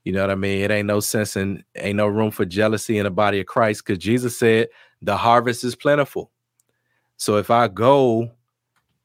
You 0.05 0.13
know 0.13 0.21
what 0.21 0.31
I 0.31 0.37
mean? 0.37 0.61
It 0.63 0.71
ain't 0.71 0.87
no 0.87 1.01
sense 1.01 1.37
and 1.37 1.65
ain't 1.77 1.97
no 1.97 2.07
room 2.07 2.31
for 2.31 2.45
jealousy 2.45 2.99
in 2.99 3.05
the 3.05 3.11
body 3.11 3.41
of 3.41 3.47
Christ 3.47 3.85
because 3.85 3.99
Jesus 3.99 4.39
said 4.39 4.69
the 5.03 5.17
harvest 5.17 5.65
is 5.65 5.75
plentiful. 5.77 6.31
So 7.17 7.39
if 7.39 7.51
our 7.51 7.69
goal 7.69 8.31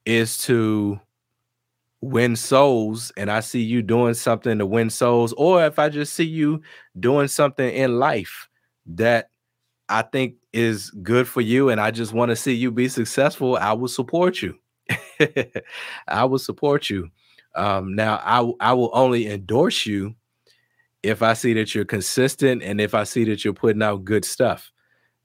is 0.04 0.36
to 0.38 1.00
win 2.02 2.36
souls 2.36 3.12
and 3.16 3.30
I 3.30 3.40
see 3.40 3.62
you 3.62 3.82
doing 3.82 4.14
something 4.14 4.58
to 4.58 4.66
win 4.66 4.90
souls, 4.90 5.32
or 5.38 5.64
if 5.64 5.78
I 5.78 5.88
just 5.88 6.12
see 6.12 6.24
you 6.26 6.60
doing 6.98 7.28
something 7.28 7.68
in 7.74 7.98
life 7.98 8.48
that 8.86 9.30
I 9.90 10.02
think 10.02 10.36
is 10.52 10.90
good 10.90 11.28
for 11.28 11.40
you 11.40 11.68
and 11.68 11.80
I 11.80 11.90
just 11.90 12.12
want 12.12 12.30
to 12.30 12.36
see 12.36 12.54
you 12.54 12.70
be 12.70 12.88
successful, 12.88 13.56
I 13.56 13.72
will 13.72 13.88
support 13.88 14.40
you. 14.40 14.58
I 16.08 16.24
will 16.24 16.38
support 16.38 16.88
you. 16.88 17.10
Um, 17.54 17.94
now 17.94 18.20
I 18.24 18.70
I 18.70 18.72
will 18.72 18.90
only 18.92 19.26
endorse 19.28 19.84
you 19.84 20.14
if 21.02 21.22
I 21.22 21.32
see 21.32 21.52
that 21.54 21.74
you're 21.74 21.84
consistent 21.84 22.62
and 22.62 22.80
if 22.80 22.94
I 22.94 23.04
see 23.04 23.24
that 23.24 23.44
you're 23.44 23.54
putting 23.54 23.82
out 23.82 24.04
good 24.04 24.24
stuff 24.24 24.72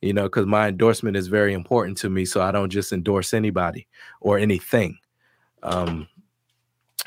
you 0.06 0.14
know, 0.14 0.24
because 0.24 0.46
my 0.46 0.68
endorsement 0.68 1.18
is 1.18 1.28
very 1.28 1.54
important 1.54 1.98
to 1.98 2.12
me. 2.12 2.26
So 2.26 2.40
I 2.40 2.52
don't 2.52 2.70
just 2.70 2.94
endorse 2.94 3.34
anybody 3.34 3.88
or 4.22 4.38
anything. 4.38 5.00
Um, 5.64 6.08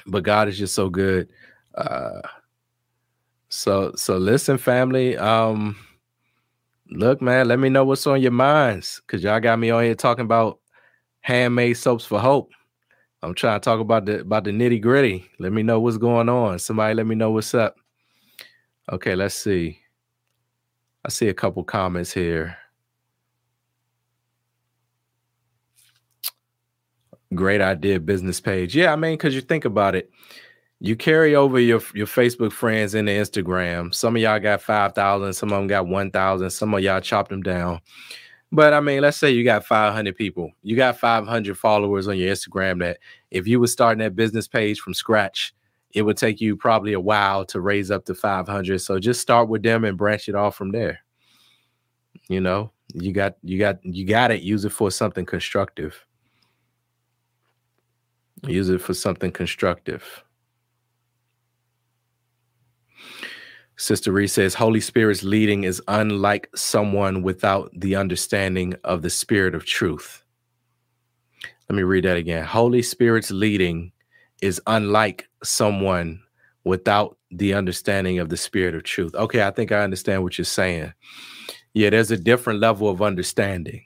but 0.07 0.25
God 0.25 0.49
is 0.49 0.59
just 0.59 0.75
so 0.75 0.89
good. 0.89 1.29
Uh, 1.77 2.23
so 3.51 3.93
so 3.95 4.19
listen, 4.19 4.59
family. 4.59 5.17
Um, 5.17 5.77
look, 6.91 7.21
man, 7.21 7.49
let 7.49 7.59
me 7.59 7.69
know 7.69 7.85
what's 7.85 8.07
on 8.07 8.21
your 8.21 8.33
minds 8.33 9.01
because 9.07 9.23
y'all 9.23 9.41
got 9.41 9.59
me 9.59 9.71
on 9.71 9.85
here 9.85 9.95
talking 9.95 10.25
about 10.25 10.61
handmade 11.21 11.77
soaps 11.77 12.05
for 12.05 12.19
hope. 12.19 12.51
I'm 13.23 13.35
trying 13.35 13.61
to 13.61 13.65
talk 13.65 13.81
about 13.81 14.07
the 14.07 14.21
about 14.21 14.45
the 14.45 14.53
nitty 14.53 14.81
gritty. 14.81 15.29
Let 15.39 15.53
me 15.53 15.63
know 15.63 15.81
what's 15.81 15.97
going 15.99 16.29
on. 16.29 16.59
Somebody 16.59 16.95
let 16.95 17.07
me 17.07 17.15
know 17.15 17.31
what's 17.31 17.55
up. 17.55 17.77
Okay, 18.91 19.15
let's 19.17 19.35
see. 19.35 19.81
I 21.05 21.11
see 21.11 21.29
a 21.29 21.35
couple 21.35 21.65
comments 21.65 22.13
here. 22.13 22.57
Great 27.35 27.61
idea, 27.61 28.01
business 28.01 28.41
page. 28.41 28.75
Yeah, 28.75 28.93
I 28.93 28.97
mean, 28.97 29.15
because 29.15 29.35
you 29.35 29.43
think 29.43 29.65
about 29.65 29.95
it, 29.95 30.11
you 30.81 30.97
carry 30.97 31.35
over 31.35 31.59
your 31.59 31.81
your 31.95 32.07
Facebook 32.07 32.53
friends 32.53 32.95
into 32.95 33.13
Instagram. 33.13 33.95
Some 33.95 34.17
of 34.17 34.23
y'all 34.23 34.39
got 34.39 34.63
five 34.63 34.95
thousand, 34.95 35.33
some 35.33 35.53
of 35.53 35.59
them 35.59 35.67
got 35.67 35.87
one 35.87 36.11
thousand, 36.11 36.51
some 36.51 36.75
of 36.75 36.81
y'all 36.81 37.01
chopped 37.01 37.31
them 37.31 37.43
down. 37.43 37.81
But 38.51 38.73
I 38.73 38.81
mean, 38.81 39.03
let's 39.03 39.19
say 39.19 39.31
you 39.31 39.45
got 39.45 39.67
500 39.67 40.17
people, 40.17 40.53
you 40.63 40.75
got 40.75 40.99
500 40.99 41.59
followers 41.59 42.09
on 42.09 42.17
your 42.17 42.35
Instagram. 42.35 42.79
That 42.81 42.99
if 43.31 43.47
you 43.47 43.61
were 43.61 43.67
starting 43.67 43.99
that 43.99 44.17
business 44.17 44.49
page 44.49 44.81
from 44.81 44.95
scratch, 44.95 45.55
it 45.93 46.03
would 46.03 46.17
take 46.17 46.41
you 46.41 46.57
probably 46.57 46.95
a 46.95 47.01
while 47.01 47.45
to 47.47 47.61
raise 47.61 47.91
up 47.91 48.05
to 48.07 48.15
500. 48.15 48.81
So 48.81 48.99
just 48.99 49.21
start 49.21 49.49
with 49.49 49.63
them 49.63 49.85
and 49.85 49.99
branch 49.99 50.29
it 50.29 50.35
off 50.35 50.57
from 50.57 50.71
there. 50.71 51.01
You 52.29 52.41
know, 52.41 52.73
you 52.95 53.13
got 53.13 53.35
you 53.43 53.59
got 53.59 53.85
you 53.85 54.07
got 54.07 54.31
it. 54.31 54.43
Use 54.43 54.65
it 54.65 54.73
for 54.73 54.91
something 54.91 55.27
constructive. 55.27 56.07
Use 58.47 58.69
it 58.69 58.81
for 58.81 58.95
something 58.95 59.33
constructive. 59.33 60.25
Sister 63.79 64.11
Reese 64.11 64.33
says, 64.33 64.55
Holy 64.55 64.81
Spirit's 64.81 65.23
leading 65.23 65.63
is 65.63 65.81
unlike 65.87 66.51
someone 66.57 67.23
without 67.23 67.71
the 67.77 67.95
understanding 67.95 68.75
of 68.83 69.03
the 69.03 69.11
spirit 69.11 69.55
of 69.55 69.65
truth. 69.65 70.25
Let 71.69 71.77
me 71.77 71.85
read 71.85 72.05
that 72.05 72.17
again. 72.17 72.45
Holy 72.45 72.83
Spirit's 72.83 73.31
leading 73.31 73.93
is 74.43 74.61
unlike 74.67 75.29
someone 75.45 76.21
without 76.65 77.19
the 77.31 77.55
understanding 77.55 78.19
of 78.19 78.31
the 78.31 78.37
spirit 78.37 78.75
of 78.75 78.83
truth. 78.83 79.15
Okay, 79.15 79.47
I 79.47 79.53
think 79.53 79.71
I 79.71 79.85
understand 79.85 80.25
what 80.25 80.39
you're 80.39 80.45
saying. 80.45 80.93
Yeah, 81.73 81.91
there's 81.91 82.11
a 82.11 82.17
different 82.17 82.59
level 82.59 82.89
of 82.89 83.01
understanding. 83.01 83.85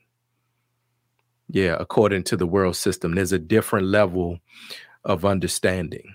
Yeah, 1.51 1.77
according 1.79 2.23
to 2.25 2.37
the 2.39 2.47
world 2.47 2.77
system, 2.77 3.15
there's 3.15 3.33
a 3.33 3.39
different 3.39 3.89
level 3.89 4.39
of 5.05 5.27
understanding. 5.27 6.15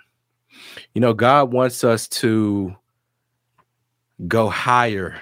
You 0.95 1.01
know, 1.01 1.13
God 1.13 1.53
wants 1.53 1.83
us 1.83 2.07
to 2.07 2.75
go 4.27 4.49
higher 4.49 5.19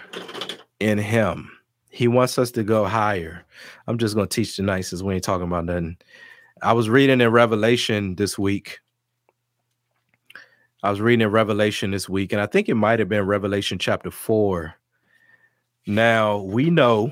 in 0.79 0.97
Him. 0.97 1.51
He 1.89 2.07
wants 2.07 2.37
us 2.37 2.51
to 2.51 2.63
go 2.63 2.85
higher. 2.85 3.43
I'm 3.87 3.97
just 3.97 4.15
going 4.15 4.27
to 4.27 4.33
teach 4.35 4.55
tonight 4.55 4.81
since 4.81 5.01
we 5.01 5.15
ain't 5.15 5.23
talking 5.23 5.47
about 5.47 5.65
nothing. 5.65 5.97
I 6.61 6.73
was 6.73 6.89
reading 6.89 7.21
in 7.21 7.29
Revelation 7.29 8.15
this 8.15 8.37
week. 8.37 8.79
I 10.83 10.89
was 10.89 11.01
reading 11.01 11.25
in 11.25 11.31
Revelation 11.31 11.91
this 11.91 12.07
week, 12.07 12.31
and 12.31 12.41
I 12.41 12.45
think 12.45 12.69
it 12.69 12.75
might 12.75 12.99
have 12.99 13.09
been 13.09 13.25
Revelation 13.25 13.79
chapter 13.79 14.11
4. 14.11 14.75
Now, 15.87 16.37
we 16.39 16.69
know 16.69 17.11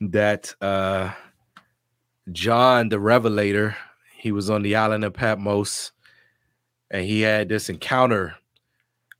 that 0.00 0.54
uh, 0.60 1.12
John 2.32 2.88
the 2.88 2.98
Revelator, 2.98 3.76
he 4.16 4.32
was 4.32 4.50
on 4.50 4.62
the 4.62 4.76
island 4.76 5.04
of 5.04 5.12
Patmos 5.12 5.92
and 6.90 7.04
he 7.04 7.20
had 7.20 7.48
this 7.48 7.68
encounter 7.68 8.36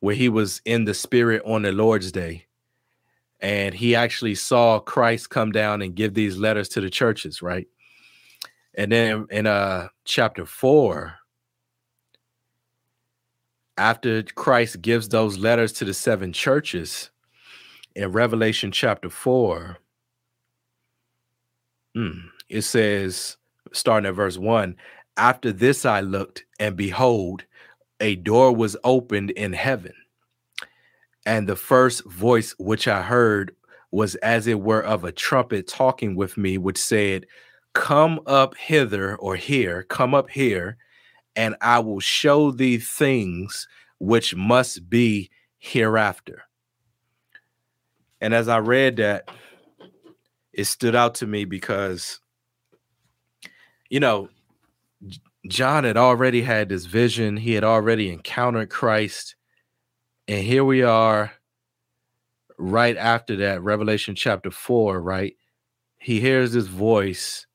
where 0.05 0.15
he 0.15 0.29
was 0.29 0.61
in 0.67 0.85
the 0.85 0.93
spirit 0.93 1.41
on 1.47 1.63
the 1.63 1.73
Lord's 1.73 2.13
day. 2.13 2.45
And 3.41 3.75
he 3.75 3.95
actually 3.95 4.35
saw 4.35 4.79
Christ 4.79 5.31
come 5.31 5.51
down 5.51 5.81
and 5.81 5.95
give 5.95 6.13
these 6.13 6.37
letters 6.37 6.69
to 6.71 6.83
the 6.83 6.91
churches, 6.91 7.41
right? 7.41 7.67
And 8.75 8.93
then 8.93 9.27
in 9.31 9.47
uh 9.47 9.89
chapter 10.05 10.45
4 10.45 11.15
after 13.79 14.23
Christ 14.25 14.83
gives 14.83 15.09
those 15.09 15.39
letters 15.39 15.73
to 15.75 15.87
the 15.87 15.95
seven 15.95 16.35
churches 16.35 17.11
in 17.97 18.13
Revelation 18.13 18.73
chapter 18.73 19.09
4 19.09 19.79
mm, 21.97 22.23
it 22.51 22.63
says, 22.63 23.39
starting 23.73 24.07
at 24.07 24.15
verse 24.15 24.37
one, 24.37 24.77
after 25.17 25.51
this 25.51 25.87
I 25.87 26.01
looked, 26.03 26.45
and 26.61 26.77
behold, 26.77 27.45
a 28.01 28.17
door 28.17 28.55
was 28.55 28.77
opened 28.85 29.31
in 29.31 29.53
heaven. 29.53 29.95
And 31.27 31.49
the 31.49 31.57
first 31.57 32.05
voice 32.05 32.55
which 32.59 32.87
I 32.87 33.03
heard 33.03 33.55
was 33.91 34.15
as 34.17 34.47
it 34.47 34.61
were 34.61 34.83
of 34.83 35.05
a 35.05 35.13
trumpet 35.13 35.69
talking 35.69 36.17
with 36.17 36.37
me, 36.37 36.59
which 36.59 36.79
said, 36.79 37.27
Come 37.73 38.21
up 38.27 38.57
hither 38.57 39.17
or 39.17 39.37
here, 39.37 39.83
come 39.85 40.15
up 40.15 40.31
here, 40.31 40.77
and 41.35 41.57
I 41.61 41.79
will 41.81 42.01
show 42.01 42.51
thee 42.51 42.79
things 42.79 43.67
which 43.99 44.35
must 44.35 44.89
be 44.89 45.31
hereafter. 45.59 46.43
And 48.21 48.35
as 48.35 48.49
I 48.49 48.59
read 48.59 48.97
that, 48.97 49.29
it 50.53 50.65
stood 50.65 50.95
out 50.95 51.17
to 51.17 51.27
me 51.27 51.45
because 51.45 52.21
you 53.91 54.01
know, 54.01 54.29
John 55.47 55.85
had 55.85 55.97
already 55.97 56.43
had 56.43 56.69
this 56.69 56.87
vision, 56.87 57.37
he 57.37 57.53
had 57.53 57.65
already 57.65 58.11
encountered 58.11 58.71
Christ. 58.71 59.37
And 60.27 60.45
here 60.45 60.65
we 60.65 60.83
are 60.83 61.33
right 62.57 62.97
after 62.97 63.37
that, 63.37 63.63
Revelation 63.63 64.15
chapter 64.15 64.51
4, 64.51 65.01
right? 65.01 65.37
He 65.99 66.21
hears 66.21 66.53
this 66.53 66.67
voice, 66.67 67.47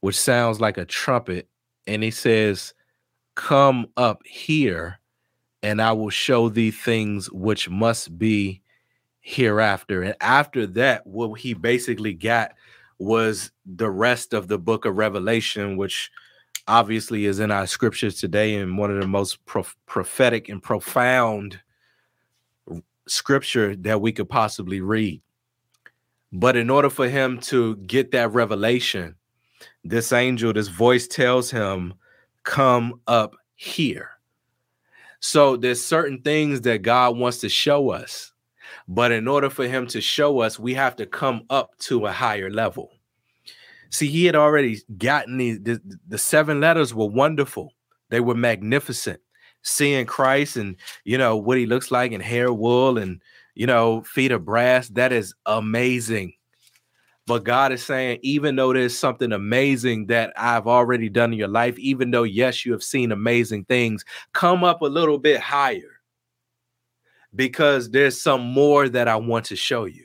which 0.00 0.18
sounds 0.18 0.60
like 0.60 0.78
a 0.78 0.84
trumpet, 0.84 1.48
and 1.86 2.02
he 2.02 2.10
says, 2.10 2.74
Come 3.34 3.86
up 3.96 4.22
here, 4.24 5.00
and 5.62 5.82
I 5.82 5.92
will 5.92 6.10
show 6.10 6.48
thee 6.48 6.70
things 6.70 7.30
which 7.32 7.68
must 7.68 8.16
be 8.16 8.62
hereafter. 9.20 10.02
And 10.02 10.14
after 10.20 10.66
that, 10.68 11.04
what 11.06 11.40
he 11.40 11.54
basically 11.54 12.14
got 12.14 12.52
was 12.98 13.50
the 13.66 13.90
rest 13.90 14.34
of 14.34 14.46
the 14.46 14.58
book 14.58 14.84
of 14.84 14.96
Revelation, 14.96 15.76
which 15.76 16.10
obviously 16.66 17.26
is 17.26 17.40
in 17.40 17.50
our 17.50 17.66
scriptures 17.66 18.20
today 18.20 18.56
and 18.56 18.78
one 18.78 18.90
of 18.90 19.00
the 19.00 19.06
most 19.06 19.38
prophetic 19.86 20.48
and 20.48 20.62
profound 20.62 21.60
scripture 23.06 23.76
that 23.76 24.00
we 24.00 24.12
could 24.12 24.28
possibly 24.28 24.80
read. 24.80 25.20
But 26.32 26.56
in 26.56 26.70
order 26.70 26.90
for 26.90 27.08
him 27.08 27.38
to 27.42 27.76
get 27.76 28.10
that 28.12 28.32
revelation, 28.32 29.14
this 29.84 30.12
angel, 30.12 30.52
this 30.52 30.68
voice 30.68 31.06
tells 31.06 31.50
him, 31.50 31.94
Come 32.42 33.00
up 33.06 33.36
here. 33.54 34.10
So 35.20 35.56
there's 35.56 35.82
certain 35.82 36.20
things 36.20 36.60
that 36.62 36.82
God 36.82 37.16
wants 37.16 37.38
to 37.38 37.48
show 37.48 37.90
us 37.90 38.34
but 38.88 39.12
in 39.12 39.26
order 39.26 39.48
for 39.48 39.66
him 39.66 39.86
to 39.88 40.00
show 40.00 40.40
us, 40.40 40.58
we 40.58 40.74
have 40.74 40.96
to 40.96 41.06
come 41.06 41.44
up 41.50 41.76
to 41.80 42.06
a 42.06 42.12
higher 42.12 42.50
level. 42.50 42.90
See, 43.94 44.08
he 44.08 44.24
had 44.24 44.34
already 44.34 44.80
gotten 44.98 45.38
the, 45.38 45.52
the, 45.52 45.80
the 46.08 46.18
seven 46.18 46.60
letters 46.60 46.92
were 46.92 47.06
wonderful. 47.06 47.72
They 48.10 48.18
were 48.18 48.34
magnificent. 48.34 49.20
Seeing 49.62 50.04
Christ 50.04 50.56
and 50.56 50.74
you 51.04 51.16
know 51.16 51.36
what 51.36 51.58
he 51.58 51.64
looks 51.64 51.92
like 51.92 52.10
in 52.10 52.20
hair 52.20 52.52
wool 52.52 52.98
and 52.98 53.22
you 53.54 53.68
know 53.68 54.02
feet 54.02 54.32
of 54.32 54.44
brass, 54.44 54.88
that 54.88 55.12
is 55.12 55.32
amazing. 55.46 56.34
But 57.28 57.44
God 57.44 57.70
is 57.70 57.84
saying, 57.84 58.18
even 58.22 58.56
though 58.56 58.72
there's 58.72 58.98
something 58.98 59.30
amazing 59.30 60.06
that 60.06 60.32
I've 60.36 60.66
already 60.66 61.08
done 61.08 61.32
in 61.32 61.38
your 61.38 61.48
life, 61.48 61.78
even 61.78 62.10
though, 62.10 62.24
yes, 62.24 62.66
you 62.66 62.72
have 62.72 62.82
seen 62.82 63.12
amazing 63.12 63.64
things, 63.66 64.04
come 64.32 64.64
up 64.64 64.82
a 64.82 64.86
little 64.86 65.18
bit 65.18 65.40
higher 65.40 66.00
because 67.34 67.90
there's 67.90 68.20
some 68.20 68.42
more 68.42 68.88
that 68.88 69.06
I 69.06 69.16
want 69.16 69.44
to 69.46 69.56
show 69.56 69.84
you. 69.84 70.03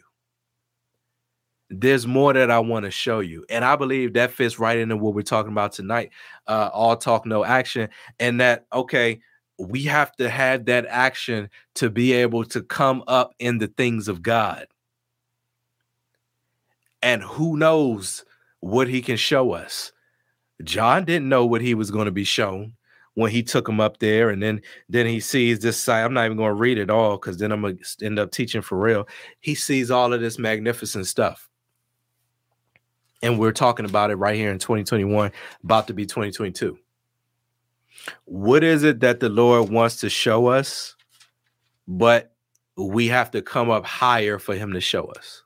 There's 1.69 2.07
more 2.07 2.33
that 2.33 2.49
I 2.49 2.59
want 2.59 2.85
to 2.85 2.91
show 2.91 3.19
you. 3.19 3.45
And 3.49 3.63
I 3.63 3.75
believe 3.75 4.13
that 4.13 4.31
fits 4.31 4.57
right 4.57 4.77
into 4.77 4.97
what 4.97 5.13
we're 5.13 5.21
talking 5.21 5.51
about 5.51 5.71
tonight. 5.71 6.11
Uh, 6.47 6.69
all 6.73 6.97
talk, 6.97 7.25
no 7.25 7.45
action. 7.45 7.89
And 8.19 8.41
that, 8.41 8.65
okay, 8.73 9.19
we 9.59 9.83
have 9.83 10.15
to 10.15 10.29
have 10.29 10.65
that 10.65 10.85
action 10.87 11.49
to 11.75 11.89
be 11.89 12.13
able 12.13 12.45
to 12.45 12.63
come 12.63 13.03
up 13.07 13.33
in 13.39 13.59
the 13.59 13.67
things 13.67 14.07
of 14.07 14.23
God. 14.23 14.65
And 17.01 17.21
who 17.21 17.55
knows 17.55 18.25
what 18.61 18.87
he 18.87 19.01
can 19.01 19.17
show 19.17 19.51
us? 19.51 19.91
John 20.63 21.05
didn't 21.05 21.29
know 21.29 21.45
what 21.45 21.61
he 21.61 21.73
was 21.73 21.91
going 21.91 22.05
to 22.05 22.11
be 22.11 22.23
shown 22.23 22.73
when 23.19 23.31
he 23.31 23.43
took 23.43 23.67
him 23.67 23.81
up 23.81 23.99
there 23.99 24.29
and 24.29 24.41
then 24.41 24.61
then 24.87 25.05
he 25.05 25.19
sees 25.19 25.59
this 25.59 25.77
side 25.77 26.05
i'm 26.05 26.13
not 26.13 26.25
even 26.25 26.37
going 26.37 26.49
to 26.49 26.53
read 26.53 26.77
it 26.77 26.89
all 26.89 27.17
because 27.17 27.37
then 27.37 27.51
i'm 27.51 27.61
going 27.61 27.77
to 27.77 28.05
end 28.05 28.17
up 28.17 28.31
teaching 28.31 28.61
for 28.61 28.79
real 28.79 29.07
he 29.41 29.53
sees 29.55 29.91
all 29.91 30.13
of 30.13 30.21
this 30.21 30.39
magnificent 30.39 31.05
stuff 31.05 31.48
and 33.21 33.39
we're 33.39 33.51
talking 33.51 33.85
about 33.85 34.11
it 34.11 34.15
right 34.15 34.35
here 34.35 34.51
in 34.51 34.59
2021 34.59 35.31
about 35.63 35.87
to 35.87 35.93
be 35.93 36.05
2022 36.05 36.77
what 38.25 38.63
is 38.63 38.83
it 38.83 39.01
that 39.01 39.19
the 39.19 39.29
lord 39.29 39.69
wants 39.69 39.99
to 39.99 40.09
show 40.09 40.47
us 40.47 40.95
but 41.87 42.31
we 42.79 43.07
have 43.07 43.31
to 43.31 43.41
come 43.41 43.69
up 43.69 43.85
higher 43.85 44.39
for 44.39 44.55
him 44.55 44.73
to 44.73 44.81
show 44.81 45.05
us? 45.05 45.43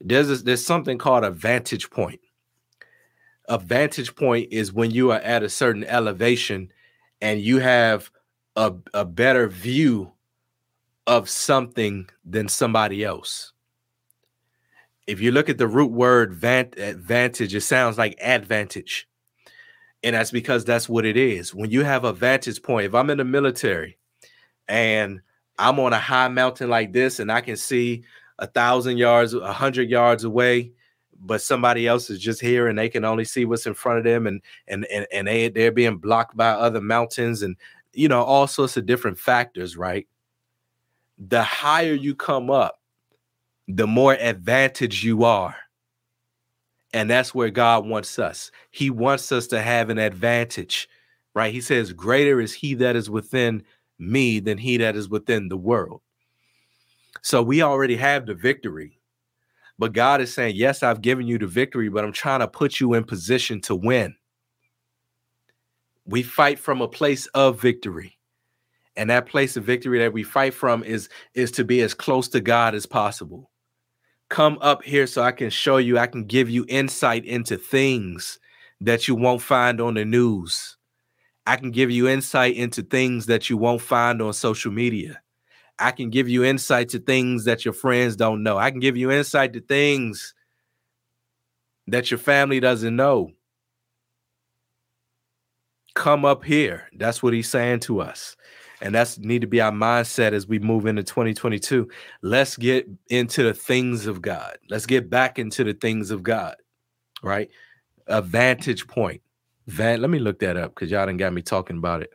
There's 0.00 0.30
a, 0.30 0.36
there's 0.36 0.64
something 0.64 0.98
called 0.98 1.24
a 1.24 1.30
vantage 1.30 1.90
point. 1.90 2.20
A 3.48 3.58
vantage 3.58 4.14
point 4.14 4.48
is 4.52 4.72
when 4.72 4.90
you 4.90 5.12
are 5.12 5.20
at 5.20 5.42
a 5.42 5.48
certain 5.48 5.84
elevation 5.84 6.72
and 7.20 7.40
you 7.40 7.60
have 7.60 8.10
a, 8.56 8.74
a 8.92 9.04
better 9.04 9.48
view 9.48 10.12
of 11.06 11.28
something 11.28 12.08
than 12.24 12.48
somebody 12.48 13.04
else. 13.04 13.51
If 15.06 15.20
you 15.20 15.32
look 15.32 15.48
at 15.48 15.58
the 15.58 15.66
root 15.66 15.90
word 15.90 16.32
vant- 16.32 16.78
advantage, 16.78 17.54
it 17.54 17.62
sounds 17.62 17.98
like 17.98 18.16
advantage. 18.20 19.08
And 20.02 20.16
that's 20.16 20.30
because 20.30 20.64
that's 20.64 20.88
what 20.88 21.04
it 21.04 21.16
is. 21.16 21.54
When 21.54 21.70
you 21.70 21.84
have 21.84 22.04
a 22.04 22.12
vantage 22.12 22.62
point, 22.62 22.86
if 22.86 22.94
I'm 22.94 23.10
in 23.10 23.18
the 23.18 23.24
military 23.24 23.98
and 24.68 25.20
I'm 25.58 25.78
on 25.78 25.92
a 25.92 25.98
high 25.98 26.28
mountain 26.28 26.70
like 26.70 26.92
this 26.92 27.20
and 27.20 27.30
I 27.30 27.40
can 27.40 27.56
see 27.56 28.04
a 28.38 28.46
thousand 28.46 28.98
yards, 28.98 29.34
a 29.34 29.52
hundred 29.52 29.90
yards 29.90 30.24
away, 30.24 30.72
but 31.22 31.40
somebody 31.40 31.86
else 31.86 32.10
is 32.10 32.18
just 32.18 32.40
here 32.40 32.66
and 32.66 32.78
they 32.78 32.88
can 32.88 33.04
only 33.04 33.24
see 33.24 33.44
what's 33.44 33.66
in 33.66 33.74
front 33.74 33.98
of 33.98 34.04
them 34.04 34.26
and 34.26 34.42
and 34.66 34.84
and, 34.86 35.06
and 35.12 35.28
they 35.28 35.48
they're 35.48 35.72
being 35.72 35.96
blocked 35.96 36.36
by 36.36 36.48
other 36.48 36.80
mountains 36.80 37.42
and 37.42 37.56
you 37.92 38.08
know 38.08 38.22
all 38.22 38.46
sorts 38.46 38.76
of 38.76 38.86
different 38.86 39.18
factors 39.18 39.76
right 39.76 40.08
the 41.18 41.42
higher 41.42 41.92
you 41.92 42.14
come 42.14 42.50
up 42.50 42.80
the 43.68 43.86
more 43.86 44.14
advantage 44.14 45.04
you 45.04 45.24
are 45.24 45.56
and 46.92 47.08
that's 47.08 47.34
where 47.34 47.50
god 47.50 47.86
wants 47.86 48.18
us 48.18 48.50
he 48.70 48.90
wants 48.90 49.30
us 49.32 49.46
to 49.46 49.60
have 49.60 49.88
an 49.88 49.98
advantage 49.98 50.88
right 51.34 51.52
he 51.52 51.60
says 51.60 51.92
greater 51.92 52.40
is 52.40 52.52
he 52.52 52.74
that 52.74 52.96
is 52.96 53.08
within 53.08 53.62
me 53.98 54.40
than 54.40 54.58
he 54.58 54.76
that 54.76 54.96
is 54.96 55.08
within 55.08 55.48
the 55.48 55.56
world 55.56 56.00
so 57.22 57.42
we 57.42 57.62
already 57.62 57.96
have 57.96 58.26
the 58.26 58.34
victory 58.34 58.98
but 59.78 59.92
God 59.92 60.20
is 60.20 60.32
saying, 60.32 60.54
Yes, 60.56 60.84
I've 60.84 61.00
given 61.00 61.26
you 61.26 61.38
the 61.38 61.48
victory, 61.48 61.88
but 61.88 62.04
I'm 62.04 62.12
trying 62.12 62.38
to 62.38 62.48
put 62.48 62.80
you 62.80 62.94
in 62.94 63.04
position 63.04 63.60
to 63.62 63.74
win. 63.74 64.14
We 66.04 66.22
fight 66.22 66.58
from 66.58 66.80
a 66.80 66.88
place 66.88 67.26
of 67.34 67.60
victory. 67.60 68.16
And 68.94 69.10
that 69.10 69.26
place 69.26 69.56
of 69.56 69.64
victory 69.64 69.98
that 69.98 70.12
we 70.12 70.22
fight 70.22 70.54
from 70.54 70.84
is, 70.84 71.08
is 71.34 71.50
to 71.52 71.64
be 71.64 71.80
as 71.80 71.94
close 71.94 72.28
to 72.28 72.40
God 72.40 72.76
as 72.76 72.86
possible. 72.86 73.50
Come 74.32 74.56
up 74.62 74.82
here 74.82 75.06
so 75.06 75.20
I 75.20 75.30
can 75.32 75.50
show 75.50 75.76
you, 75.76 75.98
I 75.98 76.06
can 76.06 76.24
give 76.24 76.48
you 76.48 76.64
insight 76.66 77.26
into 77.26 77.58
things 77.58 78.38
that 78.80 79.06
you 79.06 79.14
won't 79.14 79.42
find 79.42 79.78
on 79.78 79.92
the 79.92 80.06
news. 80.06 80.78
I 81.46 81.56
can 81.56 81.70
give 81.70 81.90
you 81.90 82.08
insight 82.08 82.56
into 82.56 82.82
things 82.82 83.26
that 83.26 83.50
you 83.50 83.58
won't 83.58 83.82
find 83.82 84.22
on 84.22 84.32
social 84.32 84.72
media. 84.72 85.20
I 85.78 85.90
can 85.90 86.08
give 86.08 86.30
you 86.30 86.44
insight 86.44 86.88
to 86.88 86.98
things 86.98 87.44
that 87.44 87.66
your 87.66 87.74
friends 87.74 88.16
don't 88.16 88.42
know. 88.42 88.56
I 88.56 88.70
can 88.70 88.80
give 88.80 88.96
you 88.96 89.10
insight 89.10 89.52
to 89.52 89.60
things 89.60 90.32
that 91.88 92.10
your 92.10 92.16
family 92.16 92.58
doesn't 92.58 92.96
know. 92.96 93.32
Come 95.94 96.24
up 96.24 96.42
here. 96.42 96.88
That's 96.96 97.22
what 97.22 97.34
he's 97.34 97.50
saying 97.50 97.80
to 97.80 98.00
us. 98.00 98.34
And 98.82 98.94
that's 98.94 99.18
need 99.18 99.40
to 99.40 99.46
be 99.46 99.60
our 99.60 99.72
mindset 99.72 100.32
as 100.32 100.46
we 100.46 100.58
move 100.58 100.86
into 100.86 101.02
2022. 101.02 101.88
Let's 102.20 102.56
get 102.56 102.86
into 103.08 103.42
the 103.42 103.54
things 103.54 104.06
of 104.06 104.20
God. 104.20 104.58
Let's 104.68 104.86
get 104.86 105.08
back 105.08 105.38
into 105.38 105.64
the 105.64 105.72
things 105.72 106.10
of 106.10 106.22
God. 106.22 106.56
Right? 107.22 107.48
A 108.08 108.20
vantage 108.20 108.86
point. 108.86 109.22
Van, 109.68 110.02
let 110.02 110.10
me 110.10 110.18
look 110.18 110.40
that 110.40 110.56
up 110.56 110.74
because 110.74 110.90
y'all 110.90 111.06
done 111.06 111.16
got 111.16 111.32
me 111.32 111.40
talking 111.40 111.78
about 111.78 112.02
it. 112.02 112.12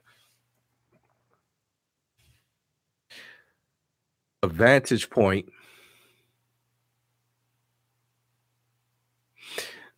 a 4.43 4.47
vantage 4.47 5.09
point 5.09 5.49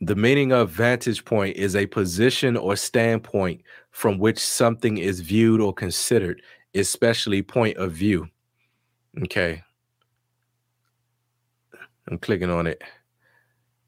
The 0.01 0.15
meaning 0.15 0.53
of 0.53 0.69
vantage 0.69 1.25
point 1.25 1.57
is 1.57 1.75
a 1.75 1.85
position 1.85 2.55
or 2.55 2.77
standpoint 2.77 3.63
from 3.91 4.17
which 4.17 4.39
something 4.39 4.97
is 4.97 5.19
viewed 5.19 5.59
or 5.59 5.73
considered, 5.73 6.41
especially 6.75 7.41
point 7.41 7.77
of 7.77 7.91
view. 7.91 8.27
Okay. 9.23 9.63
I'm 12.07 12.17
clicking 12.17 12.49
on 12.49 12.67
it 12.67 12.81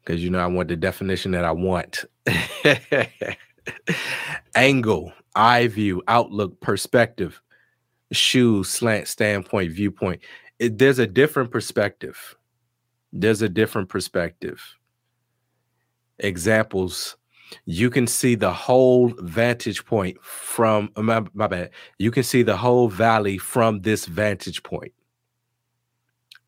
because 0.00 0.22
you 0.22 0.30
know 0.30 0.38
I 0.38 0.46
want 0.46 0.68
the 0.68 0.76
definition 0.76 1.32
that 1.32 1.44
I 1.44 1.52
want. 1.52 2.04
Angle, 4.54 5.12
eye 5.34 5.66
view, 5.66 6.02
outlook, 6.06 6.60
perspective, 6.60 7.40
shoe, 8.12 8.62
slant, 8.62 9.08
standpoint, 9.08 9.72
viewpoint 9.72 10.20
it, 10.62 10.78
there's 10.78 11.00
a 11.00 11.08
different 11.08 11.50
perspective. 11.50 12.36
There's 13.12 13.42
a 13.42 13.48
different 13.48 13.88
perspective. 13.88 14.62
Examples 16.20 17.16
you 17.64 17.90
can 17.90 18.06
see 18.06 18.34
the 18.34 18.52
whole 18.52 19.12
vantage 19.18 19.84
point 19.84 20.16
from 20.22 20.90
uh, 20.96 21.02
my, 21.02 21.22
my, 21.34 21.46
bad 21.46 21.70
you 21.98 22.10
can 22.10 22.22
see 22.22 22.42
the 22.42 22.56
whole 22.56 22.88
valley 22.88 23.38
from 23.38 23.80
this 23.82 24.06
vantage 24.06 24.62
point 24.62 24.92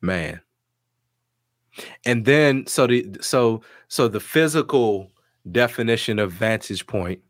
man 0.01 0.41
and 2.05 2.25
then 2.25 2.67
so 2.67 2.87
the 2.87 3.07
so 3.21 3.63
so 3.89 4.09
the 4.09 4.21
physical 4.21 5.11
definition 5.51 6.19
of 6.19 6.33
vantage 6.33 6.87
point 6.87 7.21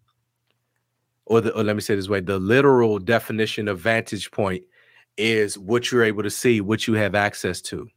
or 1.27 1.41
the 1.41 1.53
or 1.55 1.63
let 1.63 1.75
me 1.75 1.83
say 1.83 1.95
this 1.95 2.09
way 2.09 2.21
the 2.21 2.39
literal 2.39 2.99
definition 2.99 3.69
of 3.69 3.79
vantage 3.79 4.31
point 4.31 4.63
is 5.17 5.59
what 5.59 5.91
you're 5.91 6.05
able 6.05 6.23
to 6.23 6.31
see, 6.31 6.61
what 6.61 6.87
you 6.87 6.95
have 6.95 7.15
access 7.15 7.61
to. 7.61 7.89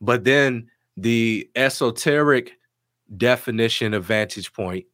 But 0.00 0.24
then 0.24 0.68
the 0.96 1.48
esoteric 1.54 2.52
definition 3.16 3.94
of 3.94 4.04
vantage 4.04 4.52
point, 4.52 4.86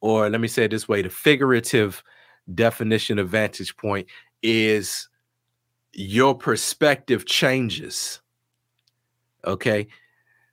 or 0.00 0.28
let 0.30 0.40
me 0.40 0.48
say 0.48 0.64
it 0.64 0.70
this 0.70 0.88
way, 0.88 1.02
the 1.02 1.10
figurative 1.10 2.02
definition 2.54 3.18
of 3.18 3.28
vantage 3.28 3.76
point 3.76 4.06
is 4.42 5.08
your 5.92 6.34
perspective 6.34 7.26
changes. 7.26 8.20
Okay. 9.44 9.86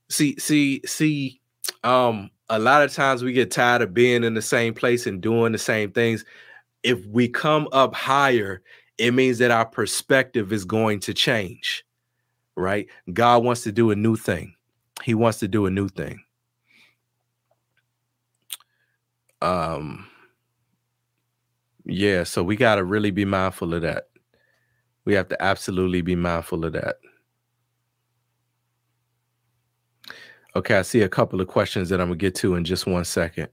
See, 0.10 0.38
see, 0.40 0.82
see, 0.86 1.42
um, 1.84 2.30
a 2.50 2.60
lot 2.60 2.84
of 2.84 2.94
times 2.94 3.24
we 3.24 3.34
get 3.34 3.52
tired 3.52 3.82
of 3.82 3.94
being 3.94 4.24
in 4.24 4.34
the 4.34 4.42
same 4.42 4.74
place 4.74 5.06
and 5.06 5.22
doing 5.22 5.52
the 5.52 5.58
same 5.58 5.92
things. 5.92 6.24
If 6.84 7.06
we 7.08 7.28
come 7.28 7.68
up 7.72 7.94
higher, 7.94 8.62
it 8.98 9.12
means 9.14 9.38
that 9.40 9.52
our 9.52 9.66
perspective 9.66 10.54
is 10.54 10.66
going 10.66 11.02
to 11.02 11.14
change, 11.14 11.84
right? 12.56 12.88
God 13.14 13.44
wants 13.44 13.64
to 13.64 13.72
do 13.72 13.92
a 13.92 13.96
new 13.96 14.16
thing. 14.16 14.56
He 15.04 15.14
wants 15.14 15.40
to 15.40 15.48
do 15.48 15.66
a 15.66 15.72
new 15.72 15.90
thing. 15.90 16.24
Um, 19.42 20.08
yeah, 21.86 22.24
so 22.24 22.44
we 22.44 22.56
got 22.56 22.76
to 22.76 22.84
really 22.84 23.12
be 23.12 23.26
mindful 23.26 23.74
of 23.74 23.82
that. 23.82 24.10
We 25.06 25.14
have 25.14 25.30
to 25.30 25.42
absolutely 25.42 26.02
be 26.02 26.16
mindful 26.16 26.66
of 26.66 26.74
that. 26.74 26.98
Okay, 30.56 30.76
I 30.78 30.82
see 30.82 31.02
a 31.02 31.10
couple 31.10 31.40
of 31.40 31.48
questions 31.48 31.90
that 31.90 32.02
I'm 32.02 32.08
going 32.08 32.20
to 32.20 32.22
get 32.26 32.36
to 32.36 32.56
in 32.56 32.66
just 32.66 32.88
one 32.88 33.06
second. 33.06 33.50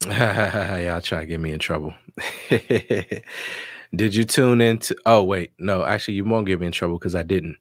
Y'all 0.06 1.00
try 1.00 1.20
to 1.20 1.26
get 1.26 1.40
me 1.40 1.52
in 1.52 1.58
trouble. 1.58 1.94
Did 2.50 4.14
you 4.14 4.24
tune 4.24 4.60
into? 4.60 4.96
Oh 5.04 5.22
wait, 5.24 5.52
no. 5.58 5.84
Actually, 5.84 6.14
you 6.14 6.24
won't 6.24 6.46
get 6.46 6.60
me 6.60 6.66
in 6.66 6.72
trouble 6.72 6.98
because 6.98 7.14
I 7.14 7.22
didn't. 7.22 7.56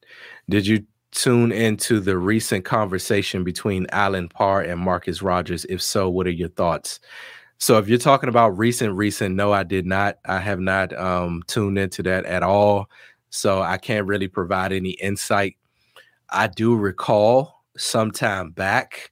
Did 0.50 0.68
you 0.68 0.86
tune 1.12 1.52
into 1.52 2.00
the 2.00 2.18
recent 2.18 2.66
conversation 2.66 3.44
between 3.44 3.88
Allen 3.92 4.30
Parr 4.30 4.62
and 4.62 4.80
Marcus 4.80 5.22
Rogers? 5.22 5.66
If 5.66 5.82
so, 5.82 6.10
what 6.10 6.28
are 6.28 6.32
your 6.32 6.50
thoughts? 6.50 7.00
So 7.58 7.78
if 7.78 7.90
you're 7.90 7.98
talking 7.98 8.30
about 8.30 8.58
recent, 8.58 8.96
recent, 8.96 9.36
no, 9.36 9.52
I 9.52 9.64
did 9.64 9.86
not. 9.86 10.18
I 10.26 10.40
have 10.40 10.60
not 10.60 10.98
um, 10.98 11.44
tuned 11.48 11.78
into 11.78 12.02
that 12.04 12.26
at 12.26 12.42
all. 12.42 12.90
So 13.30 13.62
I 13.62 13.78
can't 13.78 14.08
really 14.08 14.28
provide 14.28 14.72
any 14.72 14.92
insight. 14.92 15.58
I 16.30 16.48
do 16.48 16.76
recall 16.76 17.64
sometime 17.78 18.52
back 18.52 19.12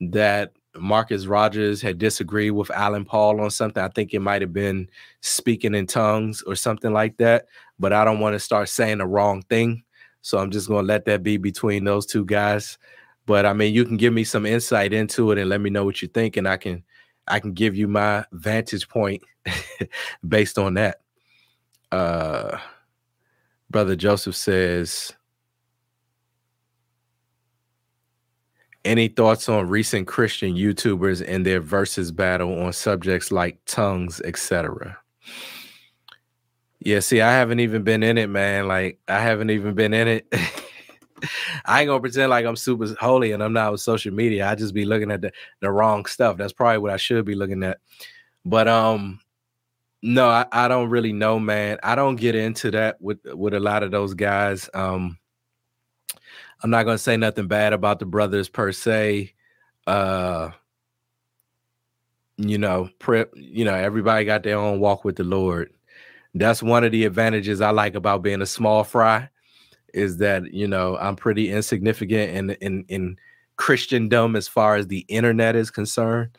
that 0.00 0.52
Marcus 0.76 1.26
Rogers 1.26 1.82
had 1.82 1.98
disagreed 1.98 2.52
with 2.52 2.70
Alan 2.70 3.04
Paul 3.04 3.40
on 3.40 3.50
something. 3.50 3.82
I 3.82 3.88
think 3.88 4.14
it 4.14 4.20
might 4.20 4.42
have 4.42 4.52
been 4.52 4.88
speaking 5.20 5.74
in 5.74 5.86
tongues 5.86 6.42
or 6.42 6.54
something 6.54 6.92
like 6.92 7.16
that. 7.16 7.46
But 7.78 7.92
I 7.92 8.04
don't 8.04 8.20
want 8.20 8.34
to 8.34 8.40
start 8.40 8.68
saying 8.68 8.98
the 8.98 9.06
wrong 9.06 9.42
thing. 9.42 9.82
So 10.22 10.38
I'm 10.38 10.50
just 10.50 10.68
going 10.68 10.84
to 10.84 10.92
let 10.92 11.04
that 11.06 11.22
be 11.22 11.36
between 11.36 11.84
those 11.84 12.06
two 12.06 12.24
guys. 12.24 12.78
But 13.26 13.46
I 13.46 13.52
mean, 13.52 13.74
you 13.74 13.84
can 13.84 13.96
give 13.96 14.12
me 14.12 14.24
some 14.24 14.46
insight 14.46 14.92
into 14.92 15.30
it 15.30 15.38
and 15.38 15.48
let 15.48 15.60
me 15.60 15.70
know 15.70 15.84
what 15.84 16.02
you 16.02 16.08
think, 16.08 16.36
and 16.36 16.48
I 16.48 16.56
can 16.56 16.82
I 17.28 17.38
can 17.38 17.52
give 17.52 17.76
you 17.76 17.86
my 17.86 18.24
vantage 18.32 18.88
point 18.88 19.22
based 20.28 20.58
on 20.58 20.74
that. 20.74 21.00
Uh, 21.92 22.58
Brother 23.70 23.96
Joseph 23.96 24.34
says, 24.34 25.12
Any 28.84 29.08
thoughts 29.08 29.48
on 29.48 29.68
recent 29.68 30.06
Christian 30.06 30.54
YouTubers 30.54 31.22
and 31.26 31.44
their 31.44 31.60
versus 31.60 32.10
battle 32.10 32.60
on 32.62 32.72
subjects 32.72 33.30
like 33.30 33.58
tongues, 33.66 34.20
etc.? 34.24 34.98
Yeah, 36.80 37.00
see, 37.00 37.20
I 37.20 37.32
haven't 37.32 37.60
even 37.60 37.82
been 37.82 38.02
in 38.02 38.16
it, 38.16 38.28
man. 38.28 38.66
Like, 38.66 38.98
I 39.06 39.20
haven't 39.20 39.50
even 39.50 39.74
been 39.74 39.92
in 39.92 40.08
it. 40.08 40.26
I 41.66 41.80
ain't 41.80 41.88
gonna 41.88 42.00
pretend 42.00 42.30
like 42.30 42.46
I'm 42.46 42.56
super 42.56 42.94
holy 42.98 43.32
and 43.32 43.42
I'm 43.42 43.52
not 43.52 43.72
with 43.72 43.82
social 43.82 44.12
media. 44.12 44.48
I 44.48 44.54
just 44.54 44.72
be 44.72 44.86
looking 44.86 45.10
at 45.10 45.20
the, 45.20 45.32
the 45.60 45.70
wrong 45.70 46.06
stuff. 46.06 46.38
That's 46.38 46.52
probably 46.54 46.78
what 46.78 46.90
I 46.90 46.96
should 46.96 47.26
be 47.26 47.34
looking 47.34 47.62
at. 47.62 47.78
But 48.44 48.68
um, 48.68 49.20
no, 50.02 50.28
I, 50.28 50.46
I 50.50 50.68
don't 50.68 50.88
really 50.88 51.12
know, 51.12 51.38
man. 51.38 51.78
I 51.82 51.94
don't 51.94 52.16
get 52.16 52.34
into 52.34 52.70
that 52.72 53.00
with 53.00 53.18
with 53.24 53.54
a 53.54 53.60
lot 53.60 53.82
of 53.82 53.90
those 53.90 54.14
guys. 54.14 54.70
Um, 54.72 55.18
I'm 56.62 56.70
not 56.70 56.84
gonna 56.84 56.98
say 56.98 57.16
nothing 57.16 57.48
bad 57.48 57.72
about 57.72 57.98
the 57.98 58.06
brothers 58.06 58.48
per 58.48 58.72
se. 58.72 59.34
Uh, 59.86 60.50
you 62.38 62.56
know, 62.56 62.88
prep. 62.98 63.30
You 63.34 63.64
know, 63.64 63.74
everybody 63.74 64.24
got 64.24 64.42
their 64.42 64.56
own 64.58 64.80
walk 64.80 65.04
with 65.04 65.16
the 65.16 65.24
Lord. 65.24 65.70
That's 66.34 66.62
one 66.62 66.84
of 66.84 66.92
the 66.92 67.04
advantages 67.04 67.60
I 67.60 67.70
like 67.70 67.94
about 67.94 68.22
being 68.22 68.42
a 68.42 68.46
small 68.46 68.84
fry 68.84 69.28
is 69.94 70.18
that 70.18 70.52
you 70.54 70.68
know 70.68 70.96
I'm 70.98 71.16
pretty 71.16 71.50
insignificant 71.50 72.32
in 72.32 72.50
in 72.62 72.84
in 72.88 73.16
Christendom 73.56 74.36
as 74.36 74.48
far 74.48 74.76
as 74.76 74.88
the 74.88 75.06
internet 75.08 75.56
is 75.56 75.70
concerned. 75.70 76.30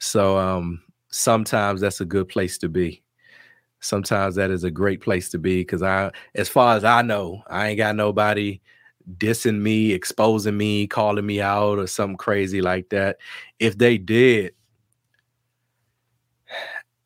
So 0.00 0.38
um 0.38 0.82
sometimes 1.10 1.80
that's 1.82 2.00
a 2.00 2.06
good 2.06 2.28
place 2.28 2.58
to 2.58 2.68
be. 2.68 3.02
Sometimes 3.80 4.36
that 4.36 4.50
is 4.50 4.64
a 4.64 4.70
great 4.72 5.00
place 5.02 5.30
to 5.30 5.38
be 5.38 5.62
because 5.62 5.82
I 5.82 6.12
as 6.34 6.48
far 6.48 6.76
as 6.76 6.84
I 6.84 7.02
know, 7.02 7.42
I 7.48 7.68
ain't 7.68 7.78
got 7.78 7.96
nobody 7.96 8.60
dissing 9.18 9.60
me, 9.60 9.92
exposing 9.92 10.56
me, 10.56 10.88
calling 10.88 11.26
me 11.26 11.40
out 11.40 11.78
or 11.78 11.86
something 11.88 12.18
crazy 12.18 12.62
like 12.62 12.90
that. 12.90 13.18
If 13.60 13.78
they 13.78 13.98
did, 13.98 14.54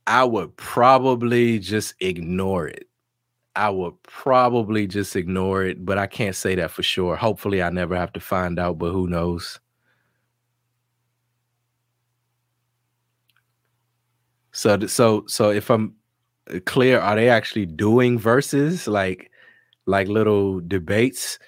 I 0.06 0.24
would 0.24 0.56
probably 0.56 1.58
just 1.58 1.94
ignore 2.00 2.66
it 2.68 2.88
I 3.56 3.68
would 3.70 4.00
probably 4.04 4.86
just 4.86 5.16
ignore 5.16 5.64
it, 5.64 5.84
but 5.84 5.98
I 5.98 6.06
can't 6.06 6.36
say 6.36 6.54
that 6.54 6.70
for 6.70 6.82
sure. 6.82 7.16
Hopefully, 7.16 7.62
I 7.62 7.70
never 7.70 7.96
have 7.96 8.12
to 8.14 8.20
find 8.20 8.58
out, 8.58 8.78
but 8.78 8.92
who 8.92 9.08
knows? 9.08 9.58
So, 14.52 14.86
so, 14.86 15.24
so 15.26 15.50
if 15.50 15.70
I'm 15.70 15.94
uh, 16.52 16.60
clear, 16.66 17.00
are 17.00 17.16
they 17.16 17.28
actually 17.28 17.66
doing 17.66 18.18
verses 18.18 18.86
like, 18.88 19.30
like 19.86 20.08
little 20.08 20.60
debates? 20.60 21.38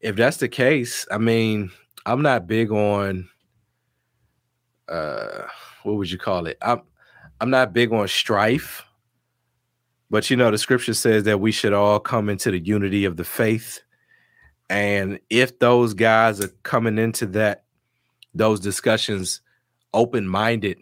If 0.00 0.16
that's 0.16 0.38
the 0.38 0.48
case, 0.48 1.06
I 1.10 1.18
mean, 1.18 1.70
I'm 2.06 2.22
not 2.22 2.46
big 2.46 2.70
on, 2.70 3.28
uh, 4.88 5.44
what 5.82 5.96
would 5.96 6.10
you 6.10 6.18
call 6.18 6.46
it? 6.46 6.58
I'm, 6.62 6.82
I'm 7.44 7.50
not 7.50 7.74
big 7.74 7.92
on 7.92 8.08
strife 8.08 8.84
but 10.14 10.30
you 10.30 10.36
know, 10.36 10.48
the 10.48 10.58
scripture 10.58 10.94
says 10.94 11.24
that 11.24 11.40
we 11.40 11.50
should 11.50 11.72
all 11.72 11.98
come 11.98 12.28
into 12.28 12.52
the 12.52 12.60
unity 12.60 13.04
of 13.04 13.16
the 13.16 13.24
faith. 13.24 13.80
And 14.70 15.18
if 15.28 15.58
those 15.58 15.92
guys 15.92 16.40
are 16.40 16.52
coming 16.62 16.98
into 16.98 17.26
that, 17.26 17.64
those 18.32 18.60
discussions 18.60 19.40
open 19.92 20.28
minded, 20.28 20.78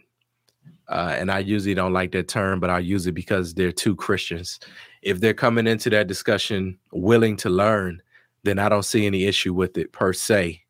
uh, 0.89 1.15
and 1.17 1.31
I 1.31 1.39
usually 1.39 1.75
don't 1.75 1.95
like 1.95 2.13
that 2.13 2.29
term, 2.29 2.61
but 2.61 2.69
I 2.69 2.81
use 2.81 3.07
it 3.07 3.13
because 3.13 3.55
they're 3.55 3.73
two 3.73 3.97
Christians. 3.97 4.61
If 5.01 5.21
they're 5.21 5.33
coming 5.33 5.67
into 5.67 5.89
that 5.89 6.09
discussion 6.09 6.79
willing 6.93 7.39
to 7.39 7.49
learn, 7.49 8.03
then 8.43 8.59
I 8.59 8.69
don't 8.69 8.85
see 8.85 9.07
any 9.07 9.25
issue 9.25 9.55
with 9.55 9.79
it 9.79 9.93
per 9.93 10.13
se. 10.13 10.61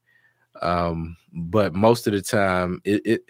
Um, 0.61 1.17
but 1.33 1.75
most 1.75 2.07
of 2.07 2.13
the 2.13 2.23
time, 2.23 2.81
it, 2.85 3.03
it 3.05 3.21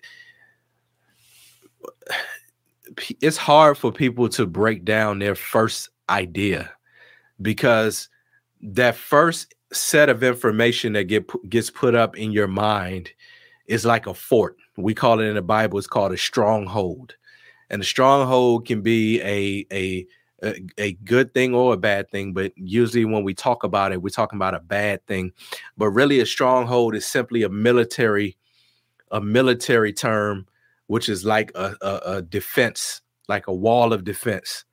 it's 3.20 3.36
hard 3.36 3.78
for 3.78 3.92
people 3.92 4.28
to 4.30 4.46
break 4.46 4.84
down 4.84 5.18
their 5.18 5.34
first 5.34 5.90
idea 6.08 6.70
because 7.40 8.08
that 8.60 8.96
first 8.96 9.54
set 9.72 10.08
of 10.08 10.22
information 10.22 10.92
that 10.92 11.04
get 11.04 11.26
gets 11.48 11.70
put 11.70 11.94
up 11.94 12.16
in 12.16 12.32
your 12.32 12.48
mind 12.48 13.10
is 13.66 13.84
like 13.84 14.06
a 14.06 14.14
fort. 14.14 14.56
We 14.76 14.94
call 14.94 15.20
it 15.20 15.24
in 15.24 15.34
the 15.34 15.42
Bible. 15.42 15.78
It's 15.78 15.86
called 15.86 16.12
a 16.12 16.18
stronghold, 16.18 17.14
and 17.70 17.82
a 17.82 17.84
stronghold 17.84 18.66
can 18.66 18.82
be 18.82 19.20
a 19.22 19.66
a 19.72 20.06
a, 20.44 20.62
a 20.78 20.92
good 21.04 21.32
thing 21.34 21.54
or 21.54 21.74
a 21.74 21.78
bad 21.78 22.10
thing. 22.10 22.32
But 22.32 22.52
usually, 22.56 23.04
when 23.04 23.24
we 23.24 23.34
talk 23.34 23.64
about 23.64 23.92
it, 23.92 24.02
we're 24.02 24.10
talking 24.10 24.38
about 24.38 24.54
a 24.54 24.60
bad 24.60 25.06
thing. 25.06 25.32
But 25.76 25.90
really, 25.90 26.20
a 26.20 26.26
stronghold 26.26 26.94
is 26.94 27.06
simply 27.06 27.42
a 27.42 27.48
military 27.48 28.36
a 29.10 29.20
military 29.20 29.92
term 29.92 30.46
which 30.92 31.08
is 31.08 31.24
like 31.24 31.50
a, 31.54 31.74
a, 31.80 32.00
a 32.16 32.22
defense, 32.22 33.00
like 33.26 33.46
a 33.46 33.54
wall 33.54 33.94
of 33.94 34.04
defense. 34.04 34.66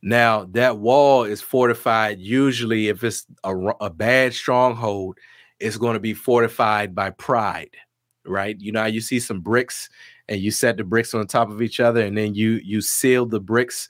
Now, 0.00 0.46
that 0.52 0.78
wall 0.78 1.24
is 1.24 1.42
fortified. 1.42 2.18
Usually, 2.18 2.88
if 2.88 3.04
it's 3.04 3.26
a, 3.44 3.54
a 3.54 3.90
bad 3.90 4.32
stronghold, 4.32 5.18
it's 5.58 5.76
going 5.76 5.92
to 5.92 6.00
be 6.00 6.14
fortified 6.14 6.94
by 6.94 7.10
pride, 7.10 7.76
right? 8.24 8.58
You 8.58 8.72
know, 8.72 8.86
you 8.86 9.02
see 9.02 9.20
some 9.20 9.42
bricks 9.42 9.90
and 10.30 10.40
you 10.40 10.50
set 10.50 10.78
the 10.78 10.84
bricks 10.84 11.12
on 11.12 11.26
top 11.26 11.50
of 11.50 11.60
each 11.60 11.78
other, 11.78 12.00
and 12.00 12.16
then 12.16 12.34
you 12.34 12.52
you 12.64 12.80
seal 12.80 13.26
the 13.26 13.38
bricks 13.40 13.86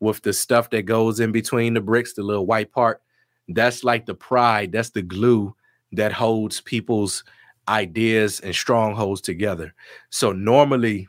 with 0.00 0.20
the 0.20 0.34
stuff 0.34 0.68
that 0.70 0.82
goes 0.82 1.20
in 1.20 1.32
between 1.32 1.72
the 1.72 1.80
bricks, 1.80 2.12
the 2.12 2.22
little 2.22 2.44
white 2.44 2.70
part. 2.70 3.00
That's 3.48 3.82
like 3.82 4.04
the 4.04 4.14
pride. 4.14 4.72
That's 4.72 4.90
the 4.90 5.00
glue 5.00 5.56
that 5.92 6.12
holds 6.12 6.60
people's 6.60 7.24
ideas 7.66 8.40
and 8.40 8.54
strongholds 8.54 9.22
together. 9.22 9.72
So 10.10 10.32
normally, 10.32 11.08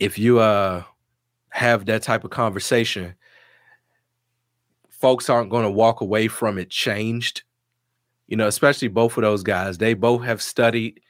if 0.00 0.18
you 0.18 0.40
uh 0.40 0.82
have 1.50 1.86
that 1.86 2.02
type 2.02 2.24
of 2.24 2.30
conversation, 2.30 3.14
folks 4.88 5.28
aren't 5.28 5.50
going 5.50 5.64
to 5.64 5.70
walk 5.70 6.00
away 6.00 6.28
from 6.28 6.58
it 6.58 6.70
changed. 6.70 7.42
You 8.28 8.36
know, 8.36 8.46
especially 8.46 8.88
both 8.88 9.16
of 9.16 9.22
those 9.22 9.42
guys. 9.42 9.78
They 9.78 9.94
both 9.94 10.22
have 10.24 10.40
studied. 10.40 11.00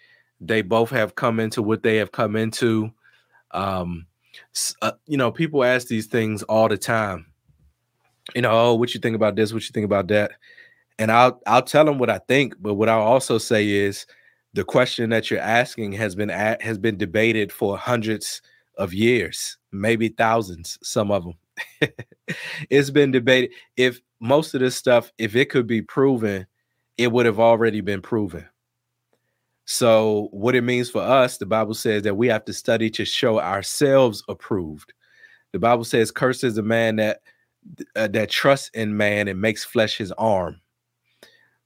They 0.40 0.62
both 0.62 0.90
have 0.90 1.14
come 1.14 1.38
into 1.38 1.62
what 1.62 1.82
they 1.82 1.96
have 1.96 2.12
come 2.12 2.34
into. 2.34 2.90
Um, 3.50 4.06
uh, 4.80 4.92
you 5.06 5.18
know, 5.18 5.30
people 5.30 5.62
ask 5.62 5.88
these 5.88 6.06
things 6.06 6.42
all 6.44 6.68
the 6.68 6.78
time. 6.78 7.26
You 8.34 8.42
know, 8.42 8.50
oh, 8.52 8.74
what 8.74 8.94
you 8.94 9.00
think 9.00 9.16
about 9.16 9.36
this? 9.36 9.52
What 9.52 9.62
you 9.62 9.72
think 9.72 9.84
about 9.84 10.08
that? 10.08 10.32
And 10.98 11.12
I'll 11.12 11.40
I'll 11.46 11.62
tell 11.62 11.84
them 11.84 11.98
what 11.98 12.10
I 12.10 12.18
think. 12.18 12.54
But 12.60 12.74
what 12.74 12.88
I'll 12.88 13.02
also 13.02 13.36
say 13.36 13.68
is, 13.68 14.06
the 14.54 14.64
question 14.64 15.10
that 15.10 15.30
you're 15.30 15.40
asking 15.40 15.92
has 15.92 16.14
been 16.14 16.30
at, 16.30 16.62
has 16.62 16.78
been 16.78 16.96
debated 16.96 17.52
for 17.52 17.76
hundreds 17.76 18.40
of 18.76 18.94
years, 18.94 19.58
maybe 19.72 20.08
thousands, 20.08 20.78
some 20.82 21.10
of 21.10 21.24
them. 21.24 21.34
it's 22.70 22.90
been 22.90 23.10
debated. 23.10 23.50
If 23.76 24.00
most 24.20 24.54
of 24.54 24.60
this 24.60 24.76
stuff, 24.76 25.12
if 25.18 25.36
it 25.36 25.50
could 25.50 25.66
be 25.66 25.82
proven, 25.82 26.46
it 26.98 27.12
would 27.12 27.26
have 27.26 27.40
already 27.40 27.80
been 27.80 28.02
proven. 28.02 28.46
So, 29.64 30.28
what 30.32 30.56
it 30.56 30.62
means 30.62 30.90
for 30.90 31.00
us, 31.00 31.38
the 31.38 31.46
Bible 31.46 31.74
says 31.74 32.02
that 32.02 32.16
we 32.16 32.26
have 32.28 32.44
to 32.46 32.52
study 32.52 32.90
to 32.90 33.04
show 33.04 33.38
ourselves 33.38 34.22
approved. 34.28 34.92
The 35.52 35.60
Bible 35.60 35.84
says, 35.84 36.10
"Cursed 36.10 36.44
is 36.44 36.56
the 36.56 36.62
man 36.62 36.96
that 36.96 37.20
uh, 37.94 38.08
that 38.08 38.30
trusts 38.30 38.70
in 38.74 38.96
man 38.96 39.28
and 39.28 39.40
makes 39.40 39.64
flesh 39.64 39.96
his 39.96 40.10
arm." 40.12 40.60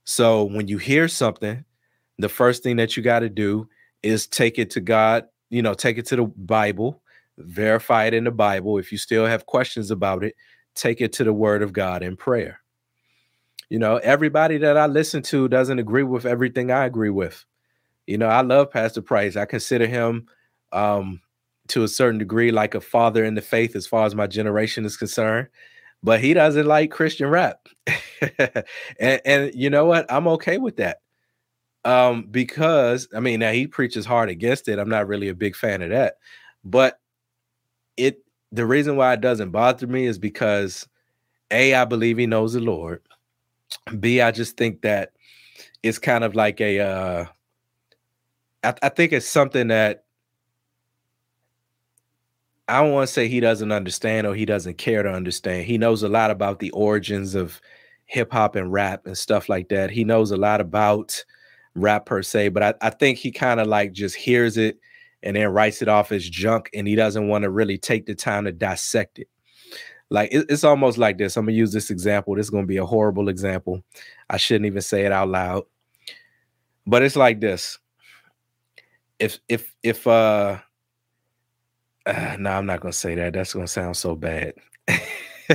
So, 0.03 0.43
when 0.43 0.67
you 0.67 0.77
hear 0.77 1.07
something, 1.07 1.65
the 2.19 2.29
first 2.29 2.61
thing 2.61 2.75
that 2.75 2.95
you 2.95 3.01
got 3.01 3.19
to 3.19 3.29
do 3.29 3.67
is 4.03 4.27
take 4.27 4.59
it 4.59 4.69
to 4.71 4.81
God. 4.81 5.25
You 5.49 5.61
know, 5.61 5.73
take 5.73 5.97
it 5.97 6.05
to 6.07 6.15
the 6.15 6.23
Bible, 6.23 7.01
verify 7.37 8.05
it 8.05 8.13
in 8.13 8.23
the 8.23 8.31
Bible. 8.31 8.77
If 8.77 8.91
you 8.91 8.97
still 8.97 9.25
have 9.25 9.45
questions 9.45 9.91
about 9.91 10.23
it, 10.23 10.35
take 10.75 11.01
it 11.01 11.13
to 11.13 11.23
the 11.23 11.33
Word 11.33 11.61
of 11.61 11.73
God 11.73 12.03
in 12.03 12.17
prayer. 12.17 12.59
You 13.69 13.79
know, 13.79 13.97
everybody 13.97 14.57
that 14.59 14.77
I 14.77 14.85
listen 14.85 15.21
to 15.23 15.47
doesn't 15.47 15.79
agree 15.79 16.03
with 16.03 16.25
everything 16.25 16.71
I 16.71 16.85
agree 16.85 17.09
with. 17.09 17.43
You 18.05 18.17
know, 18.17 18.27
I 18.27 18.41
love 18.41 18.71
Pastor 18.71 19.01
Price. 19.01 19.35
I 19.35 19.45
consider 19.45 19.87
him 19.87 20.27
um, 20.71 21.21
to 21.69 21.83
a 21.83 21.87
certain 21.87 22.19
degree 22.19 22.51
like 22.51 22.75
a 22.75 22.81
father 22.81 23.25
in 23.25 23.33
the 23.33 23.41
faith 23.41 23.75
as 23.75 23.87
far 23.87 24.05
as 24.05 24.13
my 24.13 24.27
generation 24.27 24.85
is 24.85 24.97
concerned, 24.97 25.47
but 26.03 26.19
he 26.19 26.33
doesn't 26.33 26.67
like 26.67 26.91
Christian 26.91 27.29
rap. 27.29 27.67
and, 28.99 29.21
and 29.25 29.51
you 29.55 29.69
know 29.69 29.85
what? 29.85 30.05
I'm 30.11 30.27
okay 30.27 30.57
with 30.57 30.77
that. 30.77 30.99
Um, 31.85 32.23
because 32.31 33.07
I 33.15 33.19
mean, 33.19 33.39
now 33.39 33.51
he 33.51 33.67
preaches 33.67 34.05
hard 34.05 34.29
against 34.29 34.67
it. 34.67 34.79
I'm 34.79 34.89
not 34.89 35.07
really 35.07 35.29
a 35.29 35.35
big 35.35 35.55
fan 35.55 35.83
of 35.83 35.91
that, 35.91 36.17
but 36.63 36.99
it 37.97 38.19
the 38.51 38.65
reason 38.65 38.95
why 38.97 39.13
it 39.13 39.21
doesn't 39.21 39.51
bother 39.51 39.87
me 39.87 40.05
is 40.05 40.17
because 40.17 40.87
a 41.51 41.75
I 41.75 41.85
believe 41.85 42.17
he 42.17 42.27
knows 42.27 42.53
the 42.53 42.59
Lord. 42.59 43.01
B 43.99 44.21
I 44.21 44.31
just 44.31 44.57
think 44.57 44.81
that 44.81 45.13
it's 45.83 45.99
kind 45.99 46.23
of 46.23 46.35
like 46.35 46.61
a 46.61 46.79
uh, 46.79 47.25
I, 48.63 48.73
I 48.83 48.89
think 48.89 49.13
it's 49.13 49.27
something 49.27 49.67
that 49.69 50.05
I 52.67 52.81
don't 52.81 52.93
want 52.93 53.07
to 53.07 53.13
say 53.13 53.27
he 53.27 53.39
doesn't 53.39 53.71
understand 53.71 54.25
or 54.25 54.33
he 54.33 54.45
doesn't 54.45 54.77
care 54.79 55.03
to 55.03 55.11
understand. 55.11 55.65
He 55.65 55.77
knows 55.77 56.01
a 56.01 56.09
lot 56.09 56.31
about 56.31 56.59
the 56.59 56.71
origins 56.71 57.35
of 57.35 57.61
hip 58.05 58.31
hop 58.31 58.55
and 58.55 58.71
rap 58.73 59.05
and 59.05 59.17
stuff 59.17 59.49
like 59.49 59.69
that. 59.69 59.91
He 59.91 60.03
knows 60.03 60.31
a 60.31 60.37
lot 60.37 60.61
about 60.61 61.23
rap 61.75 62.05
per 62.05 62.21
se, 62.21 62.49
but 62.49 62.63
I, 62.63 62.73
I 62.81 62.89
think 62.89 63.17
he 63.17 63.31
kind 63.31 63.59
of 63.59 63.67
like 63.67 63.91
just 63.91 64.15
hears 64.15 64.57
it 64.57 64.79
and 65.23 65.35
then 65.35 65.49
writes 65.49 65.81
it 65.81 65.87
off 65.87 66.11
as 66.11 66.27
junk 66.29 66.69
and 66.73 66.87
he 66.87 66.95
doesn't 66.95 67.27
want 67.27 67.43
to 67.43 67.49
really 67.49 67.77
take 67.77 68.05
the 68.05 68.15
time 68.15 68.45
to 68.45 68.51
dissect 68.51 69.19
it. 69.19 69.27
Like 70.09 70.31
it, 70.31 70.45
it's 70.49 70.63
almost 70.63 70.97
like 70.97 71.17
this. 71.17 71.35
I'm 71.35 71.45
gonna 71.45 71.57
use 71.57 71.73
this 71.73 71.89
example. 71.89 72.35
This 72.35 72.45
is 72.45 72.49
gonna 72.51 72.67
be 72.67 72.77
a 72.77 72.85
horrible 72.85 73.27
example. 73.29 73.83
I 74.29 74.37
shouldn't 74.37 74.67
even 74.67 74.81
say 74.81 75.05
it 75.05 75.11
out 75.11 75.29
loud. 75.29 75.63
But 76.85 77.01
it's 77.01 77.15
like 77.15 77.39
this. 77.39 77.79
If 79.17 79.39
if 79.49 79.73
if 79.81 80.05
uh, 80.05 80.59
uh 82.05 82.37
no, 82.39 82.51
I'm 82.51 82.67
not 82.67 82.81
gonna 82.81 82.93
say 82.93 83.15
that. 83.15 83.33
That's 83.33 83.53
gonna 83.53 83.67
sound 83.67 83.97
so 83.97 84.15
bad. 84.15 84.53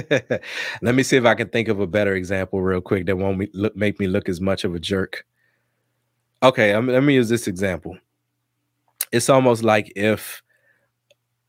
Let 0.83 0.95
me 0.95 1.03
see 1.03 1.17
if 1.17 1.25
I 1.25 1.35
can 1.35 1.49
think 1.49 1.69
of 1.69 1.81
a 1.81 1.87
better 1.87 2.15
example 2.15 2.61
real 2.61 2.81
quick 2.81 3.07
that 3.07 3.17
won't 3.17 3.55
look, 3.55 3.77
make 3.77 4.01
me 4.01 4.09
look 4.09 4.29
as 4.29 4.41
much 4.41 4.65
of 4.65 4.75
a 4.75 4.81
jerk. 4.81 5.25
Okay, 6.43 6.73
I'm, 6.73 6.87
let 6.87 7.03
me 7.03 7.15
use 7.15 7.29
this 7.29 7.47
example. 7.47 7.99
It's 9.13 9.29
almost 9.29 9.63
like 9.63 9.93
if 9.97 10.43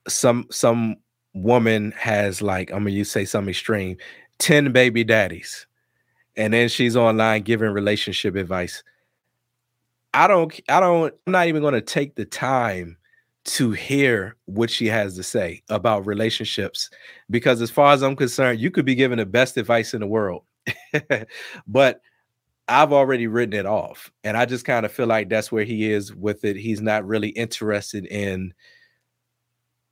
some 0.07 0.47
some 0.51 0.97
woman 1.33 1.91
has 1.95 2.41
like 2.41 2.71
I'm 2.71 2.79
gonna 2.79 2.89
use 2.91 3.11
say 3.11 3.23
some 3.23 3.47
extreme 3.47 3.97
10 4.39 4.71
baby 4.73 5.03
daddies 5.03 5.67
and 6.35 6.53
then 6.53 6.67
she's 6.67 6.97
online 6.97 7.43
giving 7.43 7.69
relationship 7.69 8.35
advice. 8.35 8.83
I 10.13 10.27
don't 10.27 10.59
I 10.67 10.79
don't 10.79 11.13
I'm 11.25 11.31
not 11.31 11.47
even 11.47 11.61
to 11.61 11.81
take 11.81 12.15
the 12.15 12.25
time 12.25 12.97
to 13.43 13.71
hear 13.71 14.35
what 14.45 14.69
she 14.69 14.87
has 14.87 15.15
to 15.15 15.23
say 15.23 15.63
about 15.69 16.05
relationships 16.05 16.89
because 17.29 17.61
as 17.61 17.71
far 17.71 17.93
as 17.93 18.01
I'm 18.01 18.15
concerned, 18.15 18.59
you 18.59 18.71
could 18.71 18.85
be 18.85 18.95
given 18.95 19.17
the 19.19 19.25
best 19.25 19.57
advice 19.57 19.93
in 19.93 20.01
the 20.01 20.07
world. 20.07 20.43
but 21.67 22.01
I've 22.67 22.93
already 22.93 23.27
written 23.27 23.53
it 23.53 23.65
off. 23.65 24.11
And 24.23 24.37
I 24.37 24.45
just 24.45 24.65
kind 24.65 24.85
of 24.85 24.91
feel 24.91 25.07
like 25.07 25.29
that's 25.29 25.51
where 25.51 25.63
he 25.63 25.91
is 25.91 26.15
with 26.15 26.45
it. 26.45 26.55
He's 26.55 26.81
not 26.81 27.05
really 27.05 27.29
interested 27.29 28.05
in 28.05 28.53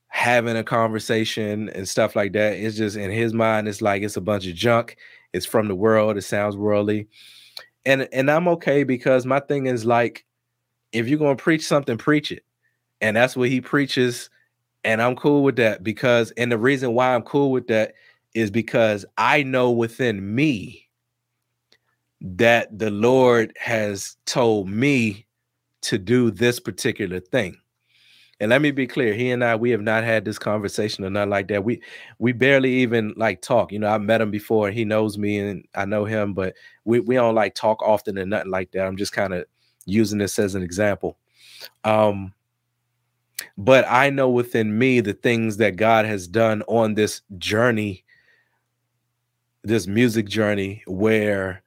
having 0.08 0.58
a 0.58 0.64
conversation 0.64 1.70
and 1.70 1.88
stuff 1.88 2.16
like 2.16 2.34
that. 2.34 2.54
It's 2.54 2.78
just 2.78 2.98
in 2.98 3.12
his 3.12 3.34
mind, 3.34 3.68
it's 3.68 3.82
like 3.82 4.02
it's 4.02 4.18
a 4.18 4.22
bunch 4.22 4.48
of 4.48 4.56
junk. 4.56 4.98
It's 5.34 5.46
from 5.46 5.68
the 5.68 5.76
world. 5.76 6.18
It 6.18 6.24
sounds 6.24 6.58
worldly. 6.58 7.08
And 7.86 8.08
and 8.12 8.30
I'm 8.30 8.48
okay 8.50 8.84
because 8.84 9.26
my 9.26 9.40
thing 9.40 9.68
is 9.68 9.86
like, 9.86 10.26
if 10.92 11.08
you're 11.08 11.20
gonna 11.20 11.36
preach 11.36 11.66
something, 11.66 11.98
preach 11.98 12.32
it. 12.32 12.44
And 13.02 13.16
that's 13.16 13.38
what 13.38 13.50
he 13.50 13.62
preaches. 13.62 14.30
And 14.84 15.02
I'm 15.02 15.16
cool 15.16 15.44
with 15.44 15.58
that 15.58 15.84
because, 15.84 16.32
and 16.32 16.52
the 16.52 16.58
reason 16.58 16.94
why 16.94 17.14
I'm 17.14 17.22
cool 17.22 17.52
with 17.52 17.68
that 17.68 17.94
is 18.34 18.52
because 18.52 19.06
I 19.18 19.44
know 19.44 19.72
within 19.72 20.36
me 20.36 20.89
that 22.22 22.78
the 22.78 22.92
Lord 22.92 23.54
has 23.58 24.18
told 24.26 24.70
me 24.70 25.26
to 25.82 25.98
do 25.98 26.32
this 26.32 26.60
particular 26.60 27.20
thing. 27.20 27.58
And 28.42 28.50
let 28.52 28.62
me 28.62 28.72
be 28.72 28.88
clear, 28.88 29.14
he 29.14 29.32
and 29.32 29.44
I, 29.44 29.56
we 29.58 29.70
have 29.72 29.82
not 29.82 30.06
had 30.06 30.24
this 30.24 30.40
conversation 30.40 31.04
or 31.04 31.10
nothing 31.10 31.30
like 31.30 31.50
that. 31.50 31.64
We 31.64 31.82
we 32.20 32.32
barely 32.32 32.72
even 32.76 33.14
like 33.18 33.42
talk. 33.42 33.72
You 33.72 33.80
know, 33.80 33.90
I've 33.90 34.02
met 34.02 34.22
him 34.22 34.32
before 34.32 34.68
and 34.68 34.78
he 34.78 34.86
knows 34.86 35.18
me 35.18 35.40
and 35.40 35.68
I 35.76 35.84
know 35.86 36.06
him, 36.06 36.34
but 36.34 36.56
we, 36.86 37.02
we 37.02 37.16
don't 37.16 37.36
like 37.36 37.54
talk 37.54 37.82
often 37.82 38.18
and 38.18 38.30
nothing 38.30 38.52
like 38.52 38.72
that. 38.72 38.86
I'm 38.86 38.96
just 38.96 39.12
kind 39.12 39.34
of 39.34 39.46
using 39.86 40.20
this 40.20 40.40
as 40.40 40.56
an 40.56 40.64
example. 40.64 41.18
Um, 41.84 42.34
but 43.58 43.86
I 43.90 44.10
know 44.10 44.30
within 44.30 44.78
me 44.78 45.02
the 45.02 45.14
things 45.14 45.58
that 45.58 45.76
God 45.76 46.06
has 46.06 46.26
done 46.28 46.62
on 46.68 46.94
this 46.94 47.22
journey, 47.38 48.06
this 49.64 49.86
music 49.86 50.28
journey, 50.28 50.84
where 50.88 51.62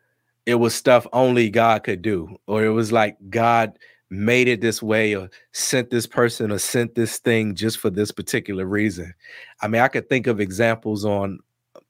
it 0.47 0.57
was 0.57 0.75
stuff 0.75 1.07
only 1.13 1.51
God 1.51 1.85
could 1.85 2.03
do, 2.03 2.37
or 2.47 2.65
it 2.65 2.71
was 2.71 2.93
like 2.93 3.17
God 3.31 3.79
made 4.13 4.47
it 4.47 4.61
this 4.61 4.83
way 4.83 5.17
or 5.17 5.31
sent 5.53 5.89
this 5.89 6.07
person 6.07 6.53
or 6.53 6.59
sent 6.59 6.95
this 6.95 7.19
thing 7.19 7.55
just 7.55 7.79
for 7.79 7.89
this 7.89 8.11
particular 8.11 8.67
reason. 8.67 9.15
I 9.63 9.69
mean, 9.69 9.81
I 9.81 9.89
could 9.89 10.07
think 10.11 10.27
of 10.27 10.39
examples 10.39 11.07
on 11.07 11.39
uh, 11.75 11.81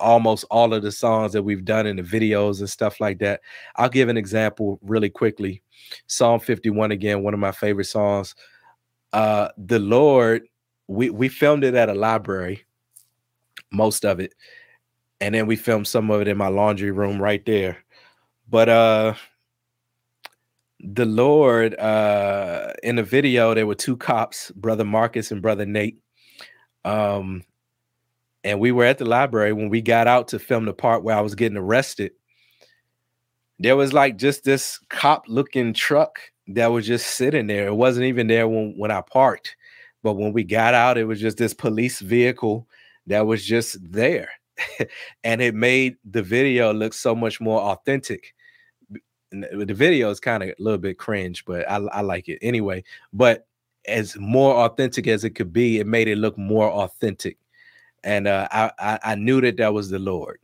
almost 0.00 0.46
all 0.50 0.72
of 0.72 0.82
the 0.82 0.90
songs 0.90 1.34
that 1.34 1.42
we've 1.42 1.66
done 1.66 1.86
in 1.86 1.96
the 1.96 2.02
videos 2.02 2.60
and 2.60 2.70
stuff 2.70 3.00
like 3.00 3.18
that. 3.18 3.42
I'll 3.76 3.90
give 3.90 4.08
an 4.08 4.16
example 4.16 4.78
really 4.82 5.10
quickly. 5.10 5.62
Psalm 6.06 6.40
51 6.40 6.90
again, 6.90 7.22
one 7.22 7.34
of 7.34 7.40
my 7.40 7.52
favorite 7.52 7.84
songs. 7.84 8.34
Uh 9.12 9.48
the 9.58 9.78
Lord, 9.78 10.48
we 10.86 11.10
we 11.10 11.28
filmed 11.28 11.64
it 11.64 11.74
at 11.74 11.90
a 11.90 11.94
library, 11.94 12.64
most 13.70 14.06
of 14.06 14.20
it. 14.20 14.34
And 15.20 15.34
then 15.34 15.46
we 15.46 15.56
filmed 15.56 15.86
some 15.86 16.10
of 16.10 16.20
it 16.20 16.28
in 16.28 16.38
my 16.38 16.48
laundry 16.48 16.92
room 16.92 17.20
right 17.20 17.44
there. 17.44 17.78
But 18.48 18.68
uh 18.68 19.14
the 20.80 21.04
Lord, 21.04 21.74
uh, 21.78 22.72
in 22.82 22.96
the 22.96 23.02
video, 23.02 23.54
there 23.54 23.66
were 23.66 23.74
two 23.74 23.96
cops, 23.96 24.50
brother 24.52 24.84
Marcus 24.84 25.30
and 25.30 25.42
brother 25.42 25.66
Nate. 25.66 25.98
Um, 26.84 27.44
and 28.44 28.60
we 28.60 28.70
were 28.70 28.84
at 28.84 28.98
the 28.98 29.04
library 29.04 29.52
when 29.52 29.68
we 29.68 29.82
got 29.82 30.06
out 30.06 30.28
to 30.28 30.38
film 30.38 30.64
the 30.64 30.72
part 30.72 31.02
where 31.02 31.16
I 31.16 31.20
was 31.20 31.34
getting 31.34 31.58
arrested. 31.58 32.12
There 33.58 33.76
was 33.76 33.92
like 33.92 34.16
just 34.16 34.44
this 34.44 34.78
cop 34.88 35.24
looking 35.26 35.74
truck 35.74 36.20
that 36.48 36.68
was 36.68 36.86
just 36.86 37.16
sitting 37.16 37.48
there. 37.48 37.66
It 37.66 37.74
wasn't 37.74 38.06
even 38.06 38.28
there 38.28 38.46
when, 38.46 38.74
when 38.76 38.92
I 38.92 39.00
parked, 39.00 39.56
but 40.04 40.14
when 40.14 40.32
we 40.32 40.44
got 40.44 40.74
out, 40.74 40.96
it 40.96 41.04
was 41.04 41.20
just 41.20 41.38
this 41.38 41.54
police 41.54 41.98
vehicle 41.98 42.68
that 43.08 43.26
was 43.26 43.44
just 43.44 43.78
there. 43.82 44.30
and 45.24 45.42
it 45.42 45.54
made 45.54 45.96
the 46.08 46.22
video 46.22 46.72
look 46.72 46.94
so 46.94 47.16
much 47.16 47.40
more 47.40 47.60
authentic 47.60 48.34
the 49.30 49.74
video 49.74 50.10
is 50.10 50.20
kind 50.20 50.42
of 50.42 50.48
a 50.50 50.54
little 50.58 50.78
bit 50.78 50.98
cringe, 50.98 51.44
but 51.44 51.68
I, 51.70 51.76
I 51.76 52.00
like 52.00 52.28
it 52.28 52.38
anyway. 52.42 52.84
But 53.12 53.46
as 53.86 54.16
more 54.16 54.54
authentic 54.64 55.06
as 55.06 55.24
it 55.24 55.30
could 55.30 55.52
be, 55.52 55.78
it 55.78 55.86
made 55.86 56.08
it 56.08 56.16
look 56.16 56.36
more 56.38 56.70
authentic, 56.70 57.38
and 58.04 58.26
uh, 58.26 58.48
I, 58.50 58.70
I, 58.78 58.98
I 59.02 59.14
knew 59.14 59.40
that 59.42 59.56
that 59.58 59.74
was 59.74 59.90
the 59.90 59.98
Lord. 59.98 60.40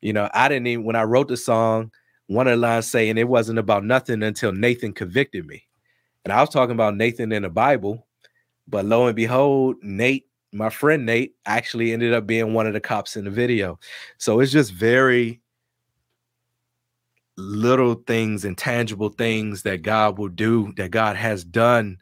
You 0.00 0.12
know, 0.12 0.28
I 0.34 0.48
didn't 0.48 0.66
even 0.68 0.84
when 0.84 0.96
I 0.96 1.02
wrote 1.04 1.28
the 1.28 1.36
song, 1.36 1.90
one 2.26 2.46
of 2.46 2.52
the 2.52 2.56
lines 2.56 2.90
saying 2.90 3.18
it 3.18 3.28
wasn't 3.28 3.58
about 3.58 3.84
nothing 3.84 4.22
until 4.22 4.52
Nathan 4.52 4.92
convicted 4.92 5.46
me, 5.46 5.66
and 6.24 6.32
I 6.32 6.40
was 6.40 6.50
talking 6.50 6.74
about 6.74 6.96
Nathan 6.96 7.32
in 7.32 7.42
the 7.42 7.50
Bible, 7.50 8.06
but 8.68 8.84
lo 8.84 9.06
and 9.06 9.16
behold, 9.16 9.76
Nate, 9.82 10.26
my 10.52 10.70
friend 10.70 11.04
Nate, 11.04 11.34
actually 11.46 11.92
ended 11.92 12.14
up 12.14 12.26
being 12.26 12.54
one 12.54 12.66
of 12.66 12.72
the 12.72 12.80
cops 12.80 13.16
in 13.16 13.24
the 13.24 13.30
video. 13.30 13.78
So 14.18 14.40
it's 14.40 14.52
just 14.52 14.72
very 14.72 15.41
little 17.36 17.94
things 17.94 18.44
and 18.44 18.56
tangible 18.56 19.08
things 19.08 19.62
that 19.62 19.82
God 19.82 20.18
will 20.18 20.28
do, 20.28 20.72
that 20.76 20.90
God 20.90 21.16
has 21.16 21.44
done 21.44 21.98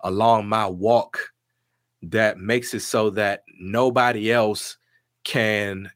along 0.00 0.48
my 0.48 0.66
walk 0.66 1.32
that 2.10 2.38
makes 2.38 2.74
it 2.74 2.80
so 2.80 3.10
that 3.10 3.44
nobody 3.58 4.30
else 4.30 4.76
can 5.24 5.90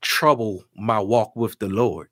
trouble 0.00 0.64
my 0.76 0.98
walk 0.98 1.34
with 1.36 1.58
the 1.58 1.68
Lord. 1.68 2.08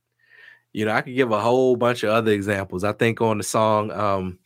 You 0.72 0.84
know, 0.84 0.92
I 0.92 1.00
could 1.00 1.14
give 1.14 1.32
a 1.32 1.40
whole 1.40 1.76
bunch 1.76 2.02
of 2.02 2.10
other 2.10 2.32
examples. 2.32 2.84
I 2.84 2.92
think 2.92 3.20
on 3.20 3.38
the 3.38 3.44
song 3.44 3.90
um 3.90 4.38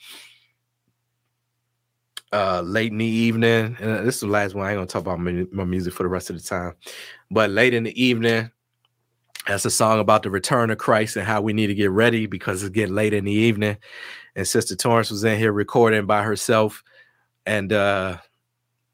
uh 2.33 2.63
late 2.65 2.93
in 2.93 2.99
the 2.99 3.05
evening, 3.05 3.77
and 3.81 4.07
this 4.07 4.17
is 4.17 4.21
the 4.21 4.27
last 4.29 4.55
one. 4.55 4.67
I 4.67 4.71
ain't 4.71 4.77
gonna 4.77 4.87
talk 4.87 5.03
about 5.03 5.21
my, 5.21 5.47
my 5.53 5.65
music 5.65 5.93
for 5.93 6.05
the 6.05 6.09
rest 6.09 6.31
of 6.31 6.37
the 6.37 6.43
time, 6.43 6.75
but 7.31 7.51
late 7.51 7.75
in 7.75 7.83
the 7.83 8.03
evening, 8.03 8.51
that's 9.47 9.65
a 9.65 9.71
song 9.71 10.01
about 10.01 10.23
the 10.23 10.31
return 10.31 10.71
of 10.71 10.79
Christ 10.79 11.17
and 11.17 11.27
how 11.27 11.41
we 11.41 11.53
need 11.53 11.69
to 11.69 11.75
get 11.75 11.91
ready 11.91 12.27
because 12.27 12.63
it's 12.63 12.71
getting 12.71 12.95
late 12.95 13.15
in 13.15 13.25
the 13.25 13.33
evening. 13.33 13.79
And 14.37 14.47
Sister 14.47 14.77
Torrance 14.77 15.11
was 15.11 15.25
in 15.25 15.39
here 15.39 15.53
recording 15.53 16.07
by 16.07 16.23
herself. 16.23 16.83
And 17.47 17.73
uh, 17.73 18.19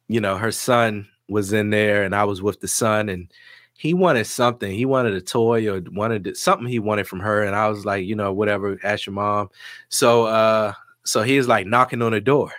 you 0.09 0.21
know, 0.21 0.37
her 0.37 0.53
son 0.53 1.09
was 1.29 1.53
in 1.53 1.71
there, 1.71 2.05
and 2.05 2.15
I 2.15 2.25
was 2.25 2.41
with 2.41 2.61
the 2.61 2.69
son, 2.69 3.09
and 3.09 3.33
he 3.75 3.93
wanted 3.93 4.27
something. 4.27 4.73
He 4.73 4.87
wanted 4.87 5.15
a 5.15 5.21
toy 5.21 5.69
or 5.69 5.83
wanted 5.93 6.37
something 6.37 6.67
he 6.67 6.79
wanted 6.79 7.07
from 7.07 7.21
her. 7.21 7.43
And 7.43 7.55
I 7.55 7.69
was 7.69 7.85
like, 7.85 8.07
you 8.07 8.15
know, 8.15 8.33
whatever, 8.33 8.79
ask 8.83 9.07
your 9.07 9.15
mom. 9.15 9.51
So 9.89 10.27
uh, 10.27 10.73
so 11.05 11.23
he 11.23 11.37
was 11.37 11.49
like 11.49 11.67
knocking 11.67 12.03
on 12.03 12.13
the 12.13 12.21
door. 12.21 12.53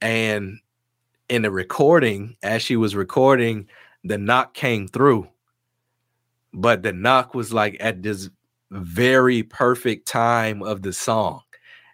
And 0.00 0.58
in 1.28 1.42
the 1.42 1.50
recording, 1.50 2.36
as 2.42 2.62
she 2.62 2.76
was 2.76 2.94
recording, 2.94 3.68
the 4.04 4.18
knock 4.18 4.54
came 4.54 4.88
through. 4.88 5.28
But 6.52 6.82
the 6.82 6.92
knock 6.92 7.34
was 7.34 7.52
like 7.52 7.76
at 7.80 8.02
this 8.02 8.30
very 8.70 9.42
perfect 9.42 10.06
time 10.06 10.62
of 10.62 10.82
the 10.82 10.92
song. 10.92 11.42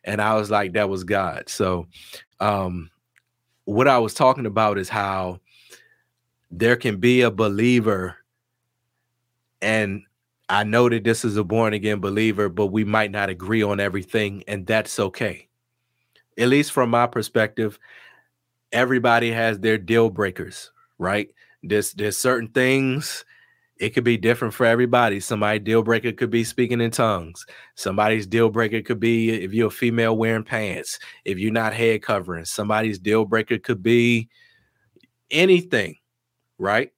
And 0.05 0.23
I 0.23 0.35
was 0.35 0.51
like, 0.51 0.73
that 0.73 0.89
was 0.89 1.05
God. 1.05 1.49
So 1.49 1.87
um 2.41 2.91
what 3.65 3.89
I 3.89 3.99
was 3.99 4.15
talking 4.15 4.47
about 4.47 4.79
is 4.79 4.89
how 4.89 5.41
there 6.51 6.77
can 6.77 6.99
be 6.99 7.21
a 7.21 7.31
believer 7.31 8.17
and 9.61 10.03
I 10.49 10.65
know 10.65 10.89
that 10.89 11.05
this 11.05 11.25
is 11.25 11.37
a 11.37 11.45
born 11.45 11.75
again 11.75 12.01
believer, 12.01 12.49
but 12.49 12.69
we 12.69 12.85
might 12.85 13.11
not 13.11 13.29
agree 13.29 13.63
on 13.63 13.81
everything, 13.81 14.45
and 14.49 14.67
that's 14.67 14.99
okay. 14.99 15.49
At 16.39 16.49
least 16.49 16.73
from 16.73 16.91
my 16.91 17.07
perspective, 17.07 17.79
everybody 18.73 19.31
has 19.31 19.59
their 19.59 19.77
deal 19.77 20.09
breakers, 20.09 20.71
right? 20.97 21.29
There's 21.63 21.93
there's 21.93 22.17
certain 22.17 22.49
things 22.49 23.25
it 23.79 23.91
could 23.91 24.05
be 24.05 24.17
different 24.17 24.55
for 24.55 24.67
everybody. 24.67 25.21
Somebody 25.21 25.59
deal 25.61 25.83
breaker 25.83 26.13
could 26.13 26.31
be 26.31 26.45
speaking 26.45 26.81
in 26.81 26.91
tongues. 26.91 27.47
Somebody's 27.77 28.27
deal 28.27 28.51
breaker 28.51 28.83
could 28.83 29.01
be 29.01 29.31
if 29.31 29.53
you're 29.53 29.69
a 29.69 29.71
female 29.71 30.17
wearing 30.17 30.45
pants, 30.45 30.99
if 31.25 31.39
you're 31.39 31.53
not 31.53 31.75
head 31.75 32.03
covering. 32.03 32.45
Somebody's 32.45 32.99
deal 32.99 33.25
breaker 33.25 33.59
could 33.59 33.83
be 33.83 34.29
anything, 35.31 35.97
right? 36.59 36.91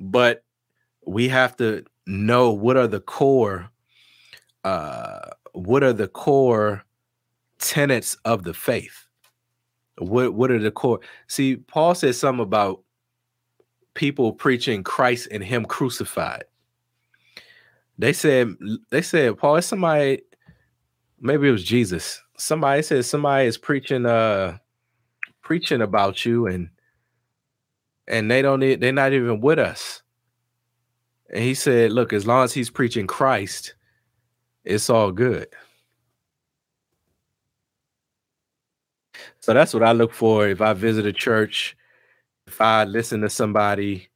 But 0.00 0.44
we 1.06 1.28
have 1.28 1.56
to 1.58 1.84
know 2.06 2.52
what 2.52 2.76
are 2.76 2.86
the 2.86 3.00
core 3.00 3.70
uh 4.64 5.30
what 5.52 5.82
are 5.82 5.92
the 5.92 6.08
core 6.08 6.84
tenets 7.58 8.16
of 8.24 8.42
the 8.42 8.52
faith 8.52 9.06
what 9.98 10.34
what 10.34 10.50
are 10.50 10.58
the 10.58 10.70
core 10.70 11.00
see 11.28 11.56
paul 11.56 11.94
said 11.94 12.14
something 12.14 12.42
about 12.42 12.83
people 13.94 14.32
preaching 14.32 14.82
christ 14.82 15.28
and 15.30 15.42
him 15.42 15.64
crucified. 15.64 16.44
They 17.98 18.12
said 18.12 18.54
they 18.90 19.02
said 19.02 19.38
paul 19.38 19.56
it's 19.56 19.66
somebody 19.66 20.22
maybe 21.20 21.48
it 21.48 21.52
was 21.52 21.64
jesus. 21.64 22.20
Somebody 22.36 22.82
said 22.82 23.04
somebody 23.04 23.46
is 23.46 23.58
preaching 23.58 24.06
uh 24.06 24.58
preaching 25.42 25.82
about 25.82 26.24
you 26.24 26.46
and 26.46 26.70
and 28.08 28.30
they 28.30 28.42
don't 28.42 28.60
they're 28.60 28.92
not 28.92 29.12
even 29.12 29.40
with 29.40 29.58
us. 29.58 30.02
And 31.30 31.42
he 31.42 31.54
said, 31.54 31.92
Look, 31.92 32.12
as 32.12 32.26
long 32.26 32.44
as 32.44 32.52
he's 32.52 32.70
preaching 32.70 33.06
Christ, 33.06 33.74
it's 34.64 34.90
all 34.90 35.10
good. 35.10 35.48
So 39.40 39.52
that's 39.52 39.74
what 39.74 39.82
I 39.82 39.92
look 39.92 40.12
for 40.12 40.48
if 40.48 40.60
I 40.60 40.72
visit 40.72 41.06
a 41.06 41.12
church, 41.12 41.76
if 42.54 42.60
I 42.60 42.84
listen 42.84 43.20
to 43.22 43.30
somebody. 43.30 44.08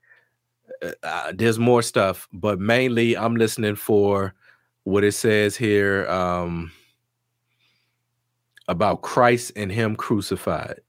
Uh, 0.80 0.92
uh 1.02 1.32
there's 1.34 1.58
more 1.58 1.82
stuff, 1.82 2.28
but 2.32 2.60
mainly 2.60 3.16
I'm 3.16 3.34
listening 3.34 3.74
for 3.74 4.32
what 4.84 5.02
it 5.02 5.12
says 5.12 5.56
here 5.56 6.06
um, 6.08 6.70
about 8.68 9.02
Christ 9.02 9.52
and 9.56 9.72
Him 9.72 9.96
crucified. 9.96 10.80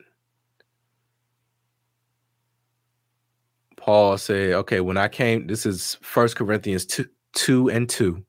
Paul 3.77 4.19
said, 4.19 4.53
okay, 4.53 4.79
when 4.79 4.97
I 4.97 5.07
came, 5.07 5.47
this 5.47 5.65
is 5.65 5.97
First 6.01 6.35
Corinthians 6.35 6.85
2, 6.85 7.05
2 7.33 7.69
and 7.69 7.89
2. 7.89 8.23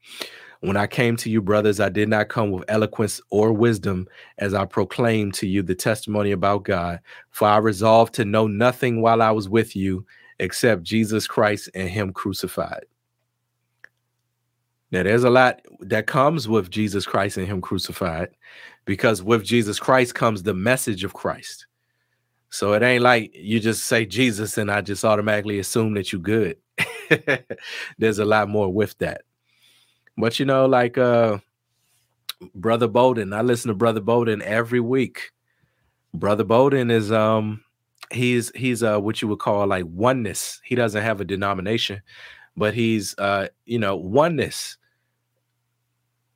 When 0.60 0.76
I 0.76 0.86
came 0.86 1.16
to 1.18 1.30
you, 1.30 1.40
brothers, 1.40 1.80
I 1.80 1.88
did 1.88 2.08
not 2.10 2.28
come 2.28 2.50
with 2.50 2.64
eloquence 2.68 3.20
or 3.30 3.52
wisdom 3.52 4.06
as 4.38 4.52
I 4.52 4.66
proclaimed 4.66 5.32
to 5.34 5.46
you 5.46 5.62
the 5.62 5.74
testimony 5.74 6.32
about 6.32 6.64
God. 6.64 7.00
For 7.30 7.48
I 7.48 7.56
resolved 7.56 8.14
to 8.14 8.26
know 8.26 8.46
nothing 8.46 9.00
while 9.00 9.22
I 9.22 9.30
was 9.30 9.48
with 9.48 9.74
you 9.74 10.04
except 10.38 10.82
Jesus 10.82 11.26
Christ 11.26 11.70
and 11.74 11.88
Him 11.88 12.12
crucified. 12.12 12.84
Now, 14.92 15.04
there's 15.04 15.24
a 15.24 15.30
lot 15.30 15.60
that 15.80 16.06
comes 16.06 16.46
with 16.46 16.70
Jesus 16.70 17.06
Christ 17.06 17.38
and 17.38 17.46
Him 17.46 17.62
crucified 17.62 18.28
because 18.84 19.22
with 19.22 19.44
Jesus 19.44 19.78
Christ 19.78 20.14
comes 20.14 20.42
the 20.42 20.54
message 20.54 21.04
of 21.04 21.14
Christ. 21.14 21.66
So 22.50 22.74
it 22.74 22.82
ain't 22.82 23.04
like 23.04 23.30
you 23.34 23.60
just 23.60 23.84
say 23.84 24.04
Jesus 24.04 24.58
and 24.58 24.70
I 24.70 24.80
just 24.82 25.04
automatically 25.04 25.58
assume 25.60 25.94
that 25.94 26.12
you're 26.12 26.20
good. 26.20 26.56
There's 27.98 28.18
a 28.18 28.24
lot 28.24 28.48
more 28.48 28.70
with 28.72 28.98
that. 28.98 29.22
But 30.20 30.38
you 30.38 30.46
know, 30.46 30.66
like 30.66 30.98
uh 30.98 31.38
Brother 32.54 32.88
Bowden, 32.88 33.32
I 33.32 33.42
listen 33.42 33.68
to 33.68 33.74
Brother 33.74 34.00
Bowden 34.00 34.42
every 34.42 34.80
week. 34.80 35.30
Brother 36.14 36.44
Bowden 36.44 36.90
is 36.90 37.12
um 37.12 37.62
he's 38.10 38.50
he's 38.54 38.82
uh 38.82 38.98
what 38.98 39.20
you 39.22 39.28
would 39.28 39.38
call 39.38 39.66
like 39.66 39.84
oneness. 39.86 40.60
He 40.64 40.74
doesn't 40.74 41.02
have 41.02 41.20
a 41.20 41.24
denomination, 41.24 42.02
but 42.56 42.74
he's 42.74 43.16
uh 43.18 43.48
you 43.64 43.78
know 43.78 43.96
oneness 43.96 44.76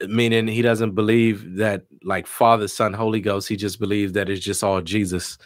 meaning 0.09 0.49
he 0.49 0.61
doesn't 0.61 0.91
believe 0.91 1.55
that 1.55 1.85
like 2.03 2.27
father 2.27 2.67
son 2.67 2.93
holy 2.93 3.21
ghost 3.21 3.49
he 3.49 3.57
just 3.57 3.79
believes 3.79 4.13
that 4.13 4.29
it's 4.29 4.45
just 4.45 4.63
all 4.63 4.83
jesus 4.83 5.39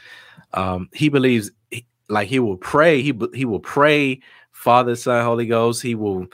um, 0.53 0.89
he 0.93 1.09
believes 1.09 1.51
like 2.09 2.29
he 2.29 2.39
will 2.39 2.57
pray. 2.57 3.03
He 3.03 3.19
he 3.35 3.45
will 3.45 3.61
pray 3.61 4.21
Father, 4.53 4.97
Son, 4.97 5.25
Holy 5.25 5.47
Ghost. 5.47 5.83
He 5.83 5.95
will 5.95 6.27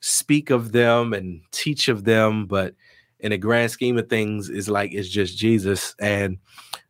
speak 0.00 0.50
of 0.50 0.72
them 0.72 1.12
and 1.12 1.40
teach 1.52 1.88
of 1.88 2.04
them, 2.04 2.46
but 2.46 2.74
in 3.20 3.30
the 3.30 3.38
grand 3.38 3.70
scheme 3.70 3.98
of 3.98 4.08
things, 4.08 4.48
is 4.48 4.68
like 4.68 4.92
it's 4.92 5.08
just 5.08 5.38
Jesus. 5.38 5.94
And 5.98 6.38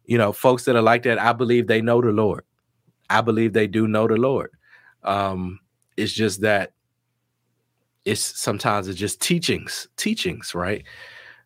you 0.04 0.18
know, 0.18 0.32
folks 0.32 0.64
that 0.64 0.76
are 0.76 0.82
like 0.82 1.02
that, 1.04 1.18
I 1.18 1.32
believe 1.32 1.66
they 1.66 1.80
know 1.80 2.00
the 2.00 2.12
Lord. 2.12 2.44
I 3.10 3.20
believe 3.20 3.52
they 3.52 3.66
do 3.66 3.86
know 3.86 4.06
the 4.06 4.16
Lord. 4.16 4.50
Um, 5.02 5.60
it's 5.96 6.12
just 6.12 6.40
that 6.42 6.72
it's 8.04 8.20
sometimes 8.20 8.88
it's 8.88 8.98
just 8.98 9.20
teachings, 9.20 9.88
teachings, 9.96 10.54
right? 10.54 10.84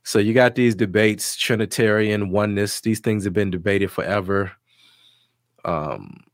So 0.03 0.19
you 0.19 0.35
got 0.35 0.55
these 0.55 0.75
debates, 0.75 1.37
Trinitarian, 1.37 2.31
oneness, 2.31 2.81
these 2.81 3.01
things 3.01 3.25
have 3.25 3.33
been 3.33 3.51
debated 3.51 3.91
forever. 3.91 4.53
Um, 5.65 6.25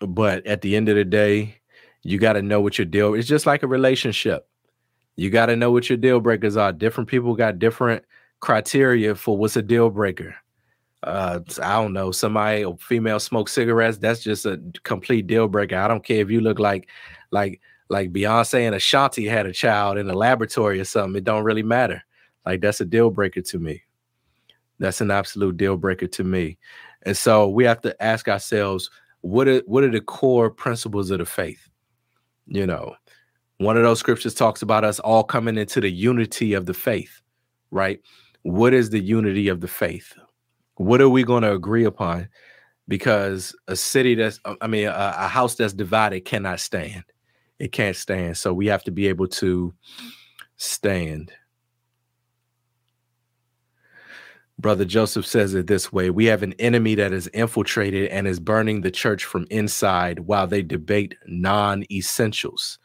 but 0.00 0.46
at 0.46 0.62
the 0.62 0.76
end 0.76 0.88
of 0.88 0.96
the 0.96 1.04
day, 1.04 1.61
you 2.02 2.18
got 2.18 2.34
to 2.34 2.42
know 2.42 2.60
what 2.60 2.78
your 2.78 2.84
deal. 2.84 3.14
It's 3.14 3.28
just 3.28 3.46
like 3.46 3.62
a 3.62 3.68
relationship. 3.68 4.48
You 5.16 5.30
got 5.30 5.46
to 5.46 5.56
know 5.56 5.70
what 5.70 5.88
your 5.88 5.98
deal 5.98 6.20
breakers 6.20 6.56
are. 6.56 6.72
Different 6.72 7.08
people 7.08 7.34
got 7.34 7.58
different 7.58 8.04
criteria 8.40 9.14
for 9.14 9.36
what's 9.36 9.56
a 9.56 9.62
deal 9.62 9.90
breaker. 9.90 10.34
Uh, 11.02 11.40
I 11.62 11.74
don't 11.82 11.92
know. 11.92 12.12
Somebody, 12.12 12.62
a 12.62 12.74
female 12.76 13.20
smoke 13.20 13.48
cigarettes. 13.48 13.98
That's 13.98 14.22
just 14.22 14.46
a 14.46 14.60
complete 14.84 15.26
deal 15.26 15.48
breaker. 15.48 15.76
I 15.76 15.88
don't 15.88 16.04
care 16.04 16.20
if 16.20 16.30
you 16.30 16.40
look 16.40 16.58
like, 16.58 16.88
like, 17.30 17.60
like 17.88 18.12
Beyonce 18.12 18.60
and 18.60 18.74
Ashanti 18.74 19.26
had 19.26 19.46
a 19.46 19.52
child 19.52 19.98
in 19.98 20.08
a 20.08 20.14
laboratory 20.14 20.80
or 20.80 20.84
something. 20.84 21.16
It 21.16 21.24
don't 21.24 21.44
really 21.44 21.62
matter. 21.62 22.02
Like 22.46 22.60
that's 22.60 22.80
a 22.80 22.84
deal 22.84 23.10
breaker 23.10 23.42
to 23.42 23.58
me. 23.58 23.82
That's 24.78 25.00
an 25.00 25.10
absolute 25.10 25.56
deal 25.56 25.76
breaker 25.76 26.06
to 26.08 26.24
me. 26.24 26.58
And 27.02 27.16
so 27.16 27.48
we 27.48 27.64
have 27.64 27.80
to 27.82 28.02
ask 28.02 28.28
ourselves, 28.28 28.90
what 29.20 29.46
are 29.46 29.58
what 29.66 29.84
are 29.84 29.90
the 29.90 30.00
core 30.00 30.50
principles 30.50 31.10
of 31.10 31.18
the 31.18 31.26
faith? 31.26 31.68
You 32.52 32.66
know, 32.66 32.94
one 33.56 33.78
of 33.78 33.82
those 33.82 33.98
scriptures 33.98 34.34
talks 34.34 34.60
about 34.60 34.84
us 34.84 35.00
all 35.00 35.24
coming 35.24 35.56
into 35.56 35.80
the 35.80 35.90
unity 35.90 36.52
of 36.52 36.66
the 36.66 36.74
faith, 36.74 37.22
right? 37.70 37.98
What 38.42 38.74
is 38.74 38.90
the 38.90 39.00
unity 39.00 39.48
of 39.48 39.62
the 39.62 39.68
faith? 39.68 40.12
What 40.74 41.00
are 41.00 41.08
we 41.08 41.22
going 41.24 41.44
to 41.44 41.52
agree 41.52 41.84
upon? 41.84 42.28
Because 42.88 43.56
a 43.68 43.76
city 43.76 44.14
that's, 44.16 44.38
uh, 44.44 44.56
I 44.60 44.66
mean, 44.66 44.86
a, 44.86 45.14
a 45.16 45.28
house 45.28 45.54
that's 45.54 45.72
divided 45.72 46.26
cannot 46.26 46.60
stand. 46.60 47.04
It 47.58 47.72
can't 47.72 47.96
stand. 47.96 48.36
So 48.36 48.52
we 48.52 48.66
have 48.66 48.84
to 48.84 48.90
be 48.90 49.06
able 49.06 49.28
to 49.28 49.72
stand. 50.56 51.32
Brother 54.62 54.84
Joseph 54.84 55.26
says 55.26 55.54
it 55.54 55.66
this 55.66 55.92
way 55.92 56.08
We 56.08 56.26
have 56.26 56.42
an 56.42 56.54
enemy 56.60 56.94
that 56.94 57.12
is 57.12 57.26
infiltrated 57.28 58.08
and 58.10 58.26
is 58.28 58.40
burning 58.40 58.80
the 58.80 58.92
church 58.92 59.24
from 59.24 59.46
inside 59.50 60.20
while 60.20 60.46
they 60.46 60.62
debate 60.62 61.16
non 61.26 61.84
essentials. 61.90 62.78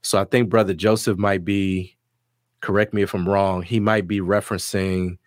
So 0.00 0.18
I 0.20 0.24
think 0.24 0.48
Brother 0.48 0.74
Joseph 0.74 1.18
might 1.18 1.44
be, 1.44 1.96
correct 2.60 2.94
me 2.94 3.02
if 3.02 3.14
I'm 3.14 3.28
wrong, 3.28 3.62
he 3.62 3.78
might 3.78 4.08
be 4.08 4.20
referencing, 4.20 5.18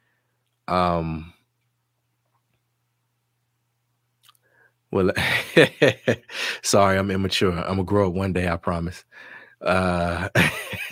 um, 0.68 1.34
well, 4.92 5.12
sorry, 6.64 6.98
I'm 6.98 7.12
immature. 7.12 7.52
I'm 7.52 7.76
gonna 7.76 7.84
grow 7.84 8.08
up 8.08 8.14
one 8.14 8.34
day, 8.34 8.48
I 8.50 8.58
promise. 8.58 9.06
Uh, 9.62 10.30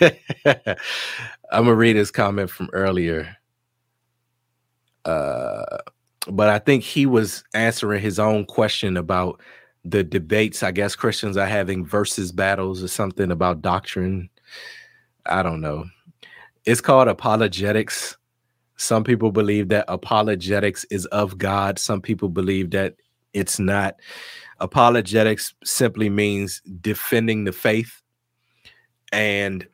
I'm 0.00 1.64
gonna 1.64 1.74
read 1.74 1.96
his 1.96 2.12
comment 2.12 2.48
from 2.48 2.70
earlier. 2.72 3.36
Uh, 5.04 5.78
but 6.28 6.48
I 6.48 6.58
think 6.58 6.82
he 6.82 7.06
was 7.06 7.44
answering 7.54 8.02
his 8.02 8.18
own 8.18 8.44
question 8.44 8.96
about 8.96 9.40
the 9.84 10.04
debates 10.04 10.62
I 10.62 10.72
guess 10.72 10.94
Christians 10.94 11.38
are 11.38 11.46
having 11.46 11.86
versus 11.86 12.32
battles 12.32 12.82
or 12.82 12.88
something 12.88 13.30
about 13.30 13.62
doctrine. 13.62 14.28
I 15.26 15.42
don't 15.42 15.60
know. 15.60 15.86
It's 16.66 16.82
called 16.82 17.08
apologetics. 17.08 18.16
Some 18.76 19.04
people 19.04 19.32
believe 19.32 19.68
that 19.68 19.86
apologetics 19.88 20.84
is 20.90 21.06
of 21.06 21.38
God. 21.38 21.78
Some 21.78 22.00
people 22.02 22.28
believe 22.28 22.70
that 22.70 22.96
It's 23.32 23.58
not 23.58 23.96
apologetics 24.58 25.54
simply 25.64 26.10
means 26.10 26.60
defending 26.80 27.44
the 27.44 27.52
faith. 27.52 28.02
And 29.12 29.66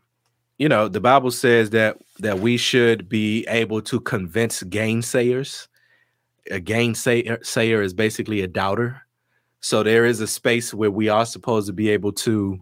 you 0.59 0.69
know, 0.69 0.89
the 0.89 1.01
Bible 1.01 1.31
says 1.31 1.71
that 1.71 1.99
that 2.21 2.41
we 2.41 2.57
should 2.57 3.09
be 3.09 3.47
able 3.49 3.83
to 3.83 4.01
convince 4.01 4.63
gainsayers. 4.63 5.69
A 6.51 6.61
gainsayer 6.61 7.83
is 7.83 7.93
basically 7.93 8.41
a 8.41 8.47
doubter. 8.47 9.03
So 9.61 9.83
there 9.83 10.05
is 10.05 10.21
a 10.21 10.27
space 10.27 10.73
where 10.73 10.91
we 10.91 11.09
are 11.09 11.27
supposed 11.27 11.67
to 11.67 11.73
be 11.73 11.91
able 11.91 12.13
to 12.13 12.59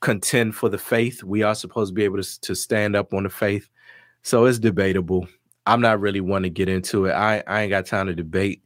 contend 0.00 0.56
for 0.56 0.68
the 0.68 0.78
faith. 0.78 1.22
We 1.22 1.42
are 1.42 1.54
supposed 1.54 1.90
to 1.90 1.94
be 1.94 2.04
able 2.04 2.22
to, 2.22 2.40
to 2.40 2.54
stand 2.54 2.96
up 2.96 3.12
on 3.12 3.24
the 3.24 3.28
faith. 3.28 3.68
So 4.22 4.46
it's 4.46 4.58
debatable. 4.58 5.28
I'm 5.66 5.80
not 5.80 6.00
really 6.00 6.20
one 6.20 6.42
to 6.42 6.50
get 6.50 6.68
into 6.68 7.06
it. 7.06 7.12
I, 7.12 7.44
I 7.46 7.62
ain't 7.62 7.70
got 7.70 7.86
time 7.86 8.06
to 8.06 8.14
debate. 8.14 8.62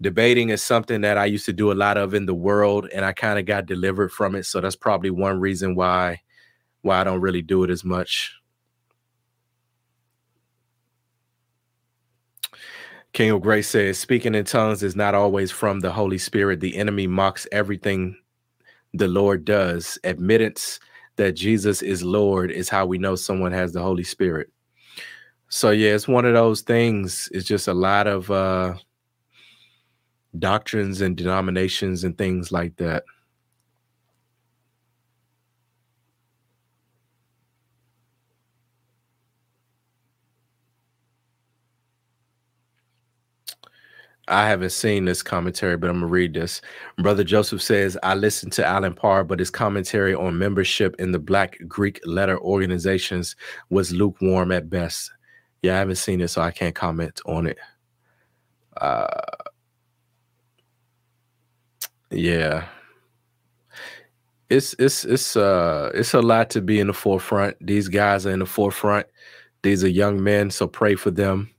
Debating 0.00 0.48
is 0.48 0.62
something 0.62 1.02
that 1.02 1.18
I 1.18 1.26
used 1.26 1.46
to 1.46 1.52
do 1.52 1.70
a 1.70 1.74
lot 1.74 1.96
of 1.96 2.14
in 2.14 2.26
the 2.26 2.34
world, 2.34 2.88
and 2.92 3.04
I 3.04 3.12
kind 3.12 3.38
of 3.38 3.46
got 3.46 3.66
delivered 3.66 4.10
from 4.10 4.34
it. 4.34 4.44
So 4.44 4.60
that's 4.60 4.76
probably 4.76 5.10
one 5.10 5.38
reason 5.38 5.74
why 5.74 6.20
why 6.86 7.00
I 7.00 7.04
don't 7.04 7.20
really 7.20 7.42
do 7.42 7.64
it 7.64 7.70
as 7.70 7.84
much. 7.84 8.34
King 13.12 13.30
of 13.30 13.42
Grace 13.42 13.68
says, 13.68 13.98
speaking 13.98 14.34
in 14.34 14.44
tongues 14.44 14.82
is 14.82 14.94
not 14.96 15.14
always 15.14 15.50
from 15.50 15.80
the 15.80 15.90
Holy 15.90 16.18
Spirit. 16.18 16.60
The 16.60 16.76
enemy 16.76 17.06
mocks 17.06 17.46
everything 17.50 18.16
the 18.92 19.08
Lord 19.08 19.44
does. 19.44 19.98
Admittance 20.04 20.80
that 21.16 21.32
Jesus 21.32 21.82
is 21.82 22.02
Lord 22.02 22.50
is 22.50 22.68
how 22.68 22.86
we 22.86 22.98
know 22.98 23.16
someone 23.16 23.52
has 23.52 23.72
the 23.72 23.82
Holy 23.82 24.04
Spirit. 24.04 24.50
So 25.48 25.70
yeah, 25.70 25.94
it's 25.94 26.08
one 26.08 26.24
of 26.24 26.34
those 26.34 26.60
things. 26.60 27.28
It's 27.32 27.46
just 27.46 27.68
a 27.68 27.74
lot 27.74 28.06
of 28.06 28.30
uh 28.30 28.74
doctrines 30.38 31.00
and 31.00 31.16
denominations 31.16 32.04
and 32.04 32.18
things 32.18 32.52
like 32.52 32.76
that. 32.76 33.04
I 44.28 44.48
haven't 44.48 44.70
seen 44.70 45.04
this 45.04 45.22
commentary, 45.22 45.76
but 45.76 45.88
I'm 45.88 45.96
gonna 45.96 46.06
read 46.06 46.34
this. 46.34 46.60
Brother 46.98 47.22
Joseph 47.22 47.62
says, 47.62 47.96
I 48.02 48.14
listened 48.14 48.52
to 48.54 48.66
Allen 48.66 48.94
Parr, 48.94 49.22
but 49.22 49.38
his 49.38 49.50
commentary 49.50 50.14
on 50.14 50.38
membership 50.38 50.96
in 50.98 51.12
the 51.12 51.18
Black 51.18 51.58
Greek 51.68 52.00
letter 52.04 52.38
organizations 52.40 53.36
was 53.70 53.92
lukewarm 53.92 54.50
at 54.50 54.68
best. 54.68 55.12
Yeah, 55.62 55.74
I 55.76 55.78
haven't 55.78 55.96
seen 55.96 56.20
it, 56.20 56.28
so 56.28 56.42
I 56.42 56.50
can't 56.50 56.74
comment 56.74 57.20
on 57.26 57.46
it. 57.46 57.58
Uh 58.80 59.06
yeah. 62.10 62.66
It's 64.50 64.74
it's 64.78 65.04
it's 65.04 65.36
uh 65.36 65.90
it's 65.94 66.14
a 66.14 66.22
lot 66.22 66.50
to 66.50 66.60
be 66.60 66.80
in 66.80 66.88
the 66.88 66.92
forefront. 66.92 67.56
These 67.64 67.88
guys 67.88 68.26
are 68.26 68.32
in 68.32 68.40
the 68.40 68.46
forefront. 68.46 69.06
These 69.62 69.84
are 69.84 69.88
young 69.88 70.22
men, 70.22 70.50
so 70.50 70.66
pray 70.66 70.96
for 70.96 71.10
them. 71.10 71.50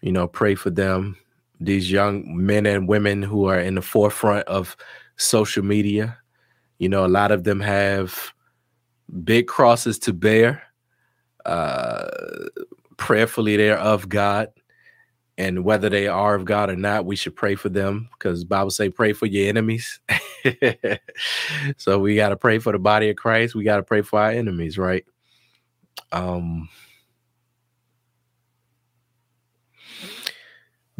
You 0.00 0.12
know, 0.12 0.26
pray 0.26 0.56
for 0.56 0.70
them 0.70 1.16
these 1.64 1.90
young 1.90 2.24
men 2.26 2.66
and 2.66 2.88
women 2.88 3.22
who 3.22 3.46
are 3.46 3.58
in 3.58 3.74
the 3.74 3.82
forefront 3.82 4.46
of 4.48 4.76
social 5.16 5.64
media. 5.64 6.18
You 6.78 6.88
know, 6.88 7.06
a 7.06 7.08
lot 7.08 7.30
of 7.30 7.44
them 7.44 7.60
have 7.60 8.32
big 9.24 9.46
crosses 9.46 9.98
to 10.00 10.12
bear. 10.12 10.62
Uh, 11.44 12.08
prayerfully, 12.96 13.56
they're 13.56 13.78
of 13.78 14.08
God, 14.08 14.48
and 15.38 15.64
whether 15.64 15.88
they 15.88 16.06
are 16.06 16.34
of 16.34 16.44
God 16.44 16.70
or 16.70 16.76
not, 16.76 17.06
we 17.06 17.16
should 17.16 17.34
pray 17.34 17.54
for 17.54 17.68
them 17.68 18.08
because 18.12 18.44
Bible 18.44 18.70
say 18.70 18.90
pray 18.90 19.12
for 19.12 19.26
your 19.26 19.48
enemies. 19.48 20.00
so 21.76 21.98
we 21.98 22.16
got 22.16 22.30
to 22.30 22.36
pray 22.36 22.58
for 22.58 22.72
the 22.72 22.78
body 22.78 23.10
of 23.10 23.16
Christ. 23.16 23.54
We 23.54 23.64
got 23.64 23.76
to 23.76 23.82
pray 23.82 24.02
for 24.02 24.20
our 24.20 24.30
enemies, 24.30 24.78
right? 24.78 25.04
Um, 26.12 26.68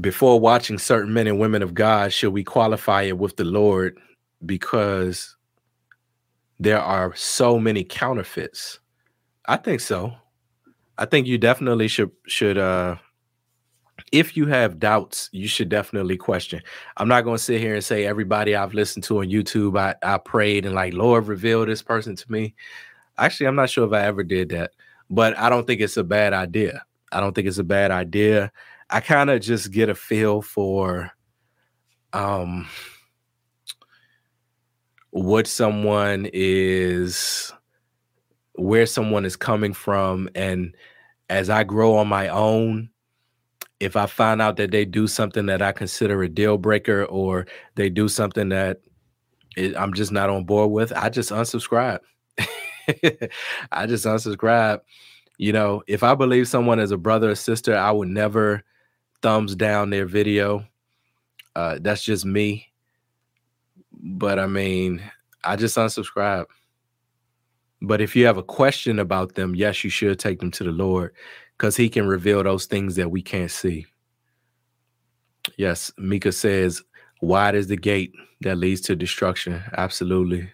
before 0.02 0.38
watching 0.38 0.78
certain 0.78 1.14
men 1.14 1.26
and 1.26 1.38
women 1.38 1.62
of 1.62 1.74
God, 1.74 2.12
should 2.12 2.32
we 2.32 2.44
qualify 2.44 3.02
it 3.02 3.16
with 3.16 3.36
the 3.36 3.44
Lord 3.44 3.98
because 4.44 5.36
there 6.60 6.80
are 6.80 7.14
so 7.14 7.58
many 7.58 7.84
counterfeits? 7.84 8.80
I 9.46 9.56
think 9.56 9.80
so. 9.80 10.12
I 10.98 11.06
think 11.06 11.26
you 11.26 11.38
definitely 11.38 11.88
should 11.88 12.10
should 12.26 12.58
uh 12.58 12.96
if 14.10 14.36
you 14.36 14.46
have 14.46 14.78
doubts, 14.78 15.30
you 15.32 15.48
should 15.48 15.68
definitely 15.68 16.16
question. 16.16 16.60
I'm 16.98 17.08
not 17.08 17.22
going 17.22 17.36
to 17.38 17.42
sit 17.42 17.60
here 17.60 17.74
and 17.74 17.84
say 17.84 18.04
everybody 18.04 18.54
I've 18.54 18.74
listened 18.74 19.04
to 19.04 19.20
on 19.20 19.26
YouTube, 19.26 19.78
I, 19.78 19.94
I 20.02 20.18
prayed 20.18 20.66
and 20.66 20.74
like, 20.74 20.92
Lord, 20.92 21.28
reveal 21.28 21.64
this 21.64 21.82
person 21.82 22.14
to 22.16 22.32
me. 22.32 22.54
Actually, 23.16 23.46
I'm 23.46 23.54
not 23.54 23.70
sure 23.70 23.86
if 23.86 23.92
I 23.92 24.02
ever 24.02 24.22
did 24.22 24.50
that, 24.50 24.72
but 25.08 25.36
I 25.38 25.48
don't 25.48 25.66
think 25.66 25.80
it's 25.80 25.96
a 25.96 26.04
bad 26.04 26.34
idea. 26.34 26.84
I 27.10 27.20
don't 27.20 27.34
think 27.34 27.46
it's 27.46 27.58
a 27.58 27.64
bad 27.64 27.90
idea. 27.90 28.52
I 28.92 29.00
kind 29.00 29.30
of 29.30 29.40
just 29.40 29.72
get 29.72 29.88
a 29.88 29.94
feel 29.94 30.42
for 30.42 31.10
um 32.12 32.68
what 35.10 35.46
someone 35.46 36.28
is 36.32 37.52
where 38.54 38.84
someone 38.86 39.24
is 39.24 39.36
coming 39.36 39.72
from 39.72 40.28
and 40.34 40.74
as 41.30 41.48
I 41.48 41.64
grow 41.64 41.96
on 41.96 42.08
my 42.08 42.28
own 42.28 42.90
if 43.80 43.96
I 43.96 44.06
find 44.06 44.40
out 44.40 44.56
that 44.56 44.70
they 44.70 44.84
do 44.84 45.06
something 45.06 45.46
that 45.46 45.62
I 45.62 45.72
consider 45.72 46.22
a 46.22 46.28
deal 46.28 46.58
breaker 46.58 47.04
or 47.06 47.46
they 47.74 47.88
do 47.88 48.08
something 48.08 48.50
that 48.50 48.80
it, 49.56 49.76
I'm 49.76 49.92
just 49.92 50.12
not 50.12 50.30
on 50.30 50.44
board 50.44 50.70
with, 50.70 50.92
I 50.92 51.08
just 51.08 51.30
unsubscribe. 51.30 51.98
I 53.72 53.86
just 53.86 54.06
unsubscribe. 54.06 54.80
You 55.36 55.52
know, 55.52 55.82
if 55.88 56.02
I 56.04 56.14
believe 56.14 56.46
someone 56.46 56.78
is 56.78 56.92
a 56.92 56.96
brother 56.96 57.30
or 57.30 57.34
sister, 57.34 57.76
I 57.76 57.90
would 57.90 58.08
never 58.08 58.62
thumbs 59.22 59.54
down 59.54 59.90
their 59.90 60.06
video. 60.06 60.66
Uh, 61.54 61.78
that's 61.80 62.02
just 62.02 62.24
me. 62.24 62.68
But 63.92 64.38
I 64.38 64.46
mean, 64.46 65.02
I 65.44 65.56
just 65.56 65.76
unsubscribe. 65.76 66.46
But 67.80 68.00
if 68.00 68.14
you 68.14 68.26
have 68.26 68.38
a 68.38 68.42
question 68.42 68.98
about 68.98 69.34
them, 69.34 69.54
yes, 69.54 69.82
you 69.82 69.90
should 69.90 70.18
take 70.18 70.38
them 70.38 70.50
to 70.52 70.64
the 70.64 70.70
Lord 70.70 71.14
because 71.56 71.76
He 71.76 71.88
can 71.88 72.06
reveal 72.06 72.42
those 72.42 72.66
things 72.66 72.96
that 72.96 73.10
we 73.10 73.22
can't 73.22 73.50
see. 73.50 73.86
Yes, 75.56 75.92
Mika 75.98 76.30
says, 76.32 76.82
wide 77.20 77.54
is 77.54 77.66
the 77.66 77.76
gate 77.76 78.12
that 78.42 78.56
leads 78.56 78.80
to 78.82 78.96
destruction. 78.96 79.62
Absolutely. 79.76 80.50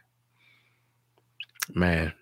Man. 1.74 2.12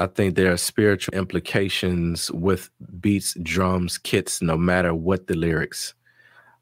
I 0.00 0.06
think 0.06 0.34
there 0.34 0.50
are 0.50 0.56
spiritual 0.56 1.14
implications 1.14 2.30
with 2.30 2.70
beats, 3.00 3.36
drums, 3.42 3.98
kits, 3.98 4.40
no 4.40 4.56
matter 4.56 4.94
what 4.94 5.26
the 5.26 5.34
lyrics. 5.34 5.92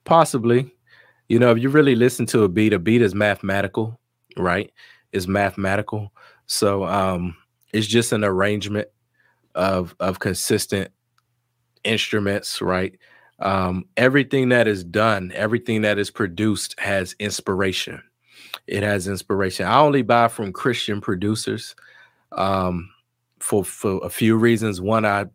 Possibly. 0.04 0.74
You 1.28 1.38
know, 1.38 1.52
if 1.52 1.58
you 1.58 1.68
really 1.68 1.94
listen 1.94 2.26
to 2.26 2.42
a 2.42 2.48
beat, 2.48 2.72
a 2.72 2.80
beat 2.80 3.00
is 3.00 3.14
mathematical, 3.14 4.00
right? 4.36 4.72
It's 5.12 5.28
mathematical. 5.28 6.12
So 6.46 6.84
um 6.84 7.36
it's 7.72 7.86
just 7.86 8.12
an 8.12 8.24
arrangement 8.24 8.88
of 9.54 9.94
of 10.00 10.18
consistent 10.18 10.90
instruments, 11.84 12.60
right? 12.60 12.98
Um, 13.38 13.84
everything 13.96 14.48
that 14.48 14.66
is 14.66 14.82
done, 14.82 15.30
everything 15.32 15.82
that 15.82 15.96
is 15.96 16.10
produced 16.10 16.74
has 16.80 17.14
inspiration. 17.20 18.02
It 18.66 18.82
has 18.82 19.06
inspiration. 19.06 19.66
I 19.66 19.78
only 19.78 20.02
buy 20.02 20.26
from 20.26 20.52
Christian 20.52 21.00
producers. 21.00 21.76
Um, 22.32 22.90
for 23.40 23.64
for 23.64 24.04
a 24.04 24.10
few 24.10 24.36
reasons. 24.36 24.80
One, 24.80 25.04
I 25.04 25.26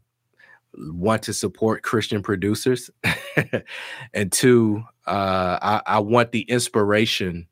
want 0.75 1.23
to 1.23 1.33
support 1.33 1.83
Christian 1.83 2.21
producers, 2.21 2.89
and 4.13 4.31
two, 4.31 4.83
uh, 5.05 5.59
I, 5.61 5.81
I 5.85 5.99
want 5.99 6.31
the 6.31 6.41
inspiration 6.41 7.47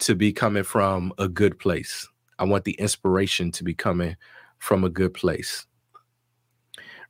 to 0.00 0.14
be 0.14 0.32
coming 0.32 0.62
from 0.62 1.12
a 1.18 1.28
good 1.28 1.58
place. 1.58 2.08
I 2.38 2.44
want 2.44 2.64
the 2.64 2.72
inspiration 2.72 3.50
to 3.52 3.64
be 3.64 3.74
coming 3.74 4.16
from 4.58 4.84
a 4.84 4.90
good 4.90 5.14
place. 5.14 5.66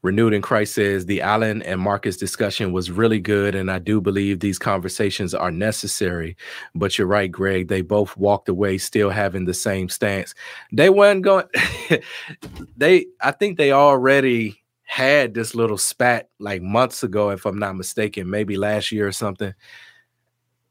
Renewed 0.03 0.33
in 0.33 0.41
Christ 0.41 0.75
says 0.75 1.05
the 1.05 1.21
Allen 1.21 1.63
and 1.63 1.79
Marcus 1.79 2.17
discussion 2.17 2.73
was 2.73 2.91
really 2.91 3.21
good, 3.21 3.55
and 3.55 3.71
I 3.71 3.79
do 3.79 4.01
believe 4.01 4.41
these 4.41 4.59
conversations 4.59 5.35
are 5.35 5.51
necessary. 5.51 6.37
But 6.75 6.97
you're 6.97 7.07
right, 7.07 7.31
Greg. 7.31 7.69
They 7.69 7.83
both 7.83 8.17
walked 8.17 8.49
away 8.49 8.79
still 8.79 9.11
having 9.11 9.45
the 9.45 9.53
same 9.53 9.91
stance. 9.91 10.35
They 10.73 10.89
weren't 10.89 11.23
going. 11.23 11.47
they, 12.79 13.07
I 13.21 13.33
think, 13.33 13.59
they 13.59 13.73
already 13.73 14.63
had 14.85 15.35
this 15.35 15.55
little 15.55 15.79
spat 15.79 16.31
like 16.39 16.63
months 16.63 17.03
ago, 17.03 17.29
if 17.31 17.45
I'm 17.45 17.59
not 17.59 17.77
mistaken, 17.77 18.31
maybe 18.31 18.57
last 18.57 18.91
year 18.91 19.07
or 19.07 19.13
something. 19.13 19.53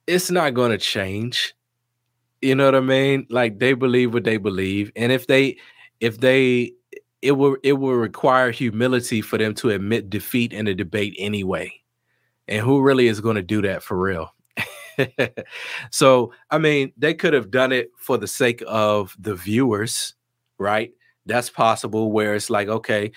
It's 0.07 0.31
not 0.31 0.55
going 0.55 0.71
to 0.71 0.77
change. 0.79 1.53
You 2.41 2.55
know 2.55 2.65
what 2.65 2.75
I 2.75 2.79
mean? 2.79 3.27
Like 3.29 3.59
they 3.59 3.73
believe 3.73 4.13
what 4.13 4.23
they 4.23 4.37
believe, 4.37 4.91
and 4.95 5.11
if 5.11 5.27
they, 5.27 5.57
if 5.99 6.19
they, 6.19 6.73
it 7.21 7.33
will 7.33 7.57
it 7.63 7.73
will 7.73 7.95
require 7.95 8.51
humility 8.51 9.21
for 9.21 9.37
them 9.37 9.53
to 9.55 9.69
admit 9.71 10.09
defeat 10.09 10.53
in 10.53 10.67
a 10.67 10.73
debate 10.73 11.15
anyway. 11.17 11.73
And 12.47 12.65
who 12.65 12.81
really 12.81 13.07
is 13.07 13.21
going 13.21 13.35
to 13.35 13.43
do 13.43 13.61
that 13.63 13.83
for 13.83 13.97
real? 13.97 14.33
so, 15.91 16.31
I 16.49 16.57
mean, 16.57 16.91
they 16.97 17.13
could 17.13 17.33
have 17.33 17.51
done 17.51 17.71
it 17.71 17.91
for 17.97 18.17
the 18.17 18.27
sake 18.27 18.63
of 18.67 19.15
the 19.19 19.35
viewers, 19.35 20.15
right? 20.57 20.91
That's 21.25 21.49
possible 21.49 22.11
where 22.11 22.33
it's 22.33 22.49
like, 22.49 22.67
okay, 22.67 23.11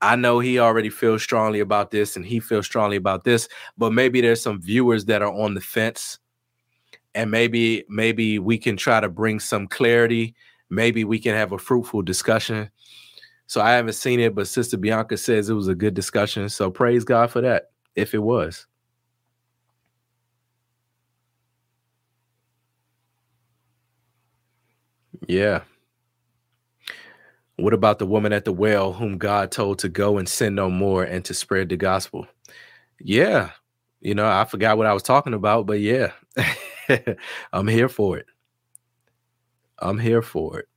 I 0.00 0.16
know 0.16 0.38
he 0.38 0.58
already 0.58 0.90
feels 0.90 1.22
strongly 1.22 1.60
about 1.60 1.90
this 1.90 2.16
and 2.16 2.24
he 2.24 2.40
feels 2.40 2.66
strongly 2.66 2.96
about 2.96 3.24
this, 3.24 3.48
but 3.76 3.92
maybe 3.92 4.20
there's 4.20 4.40
some 4.40 4.60
viewers 4.60 5.04
that 5.06 5.22
are 5.22 5.32
on 5.32 5.54
the 5.54 5.60
fence 5.60 6.18
and 7.14 7.30
maybe 7.30 7.84
maybe 7.88 8.38
we 8.38 8.58
can 8.58 8.76
try 8.76 9.00
to 9.00 9.08
bring 9.08 9.40
some 9.40 9.66
clarity, 9.66 10.34
maybe 10.70 11.04
we 11.04 11.18
can 11.18 11.34
have 11.34 11.52
a 11.52 11.58
fruitful 11.58 12.02
discussion. 12.02 12.70
So 13.48 13.62
I 13.62 13.72
haven't 13.72 13.94
seen 13.94 14.20
it, 14.20 14.34
but 14.36 14.48
Sister 14.48 14.76
Bianca 14.76 15.16
says 15.16 15.50
it 15.50 15.54
was 15.54 15.68
a 15.68 15.74
good 15.74 15.94
discussion. 15.94 16.48
So 16.50 16.70
praise 16.70 17.04
God 17.04 17.32
for 17.32 17.40
that 17.42 17.70
if 17.96 18.14
it 18.14 18.20
was. 18.20 18.66
Yeah. 25.26 25.62
What 27.56 27.74
about 27.74 27.98
the 27.98 28.06
woman 28.06 28.32
at 28.32 28.44
the 28.44 28.52
well 28.52 28.92
whom 28.92 29.18
God 29.18 29.50
told 29.50 29.80
to 29.80 29.88
go 29.88 30.18
and 30.18 30.28
sin 30.28 30.54
no 30.54 30.70
more 30.70 31.04
and 31.04 31.24
to 31.24 31.34
spread 31.34 31.70
the 31.70 31.76
gospel? 31.78 32.26
Yeah. 33.00 33.50
You 34.00 34.14
know, 34.14 34.28
I 34.28 34.44
forgot 34.44 34.78
what 34.78 34.86
I 34.86 34.94
was 34.94 35.02
talking 35.02 35.34
about, 35.34 35.66
but 35.66 35.80
yeah, 35.80 36.12
I'm 37.52 37.68
here 37.68 37.88
for 37.88 38.18
it. 38.18 38.26
I'm 39.80 39.98
here 39.98 40.22
for 40.22 40.60
it. 40.60 40.68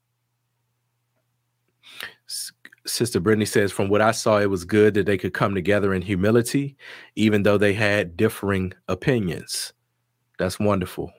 Sister 2.85 3.19
Brittany 3.19 3.45
says, 3.45 3.71
from 3.71 3.89
what 3.89 4.01
I 4.01 4.11
saw, 4.11 4.39
it 4.39 4.49
was 4.49 4.65
good 4.65 4.95
that 4.95 5.05
they 5.05 5.17
could 5.17 5.33
come 5.33 5.53
together 5.53 5.93
in 5.93 6.01
humility, 6.01 6.75
even 7.15 7.43
though 7.43 7.57
they 7.57 7.73
had 7.73 8.17
differing 8.17 8.73
opinions. 8.87 9.73
That's 10.39 10.59
wonderful. 10.59 11.11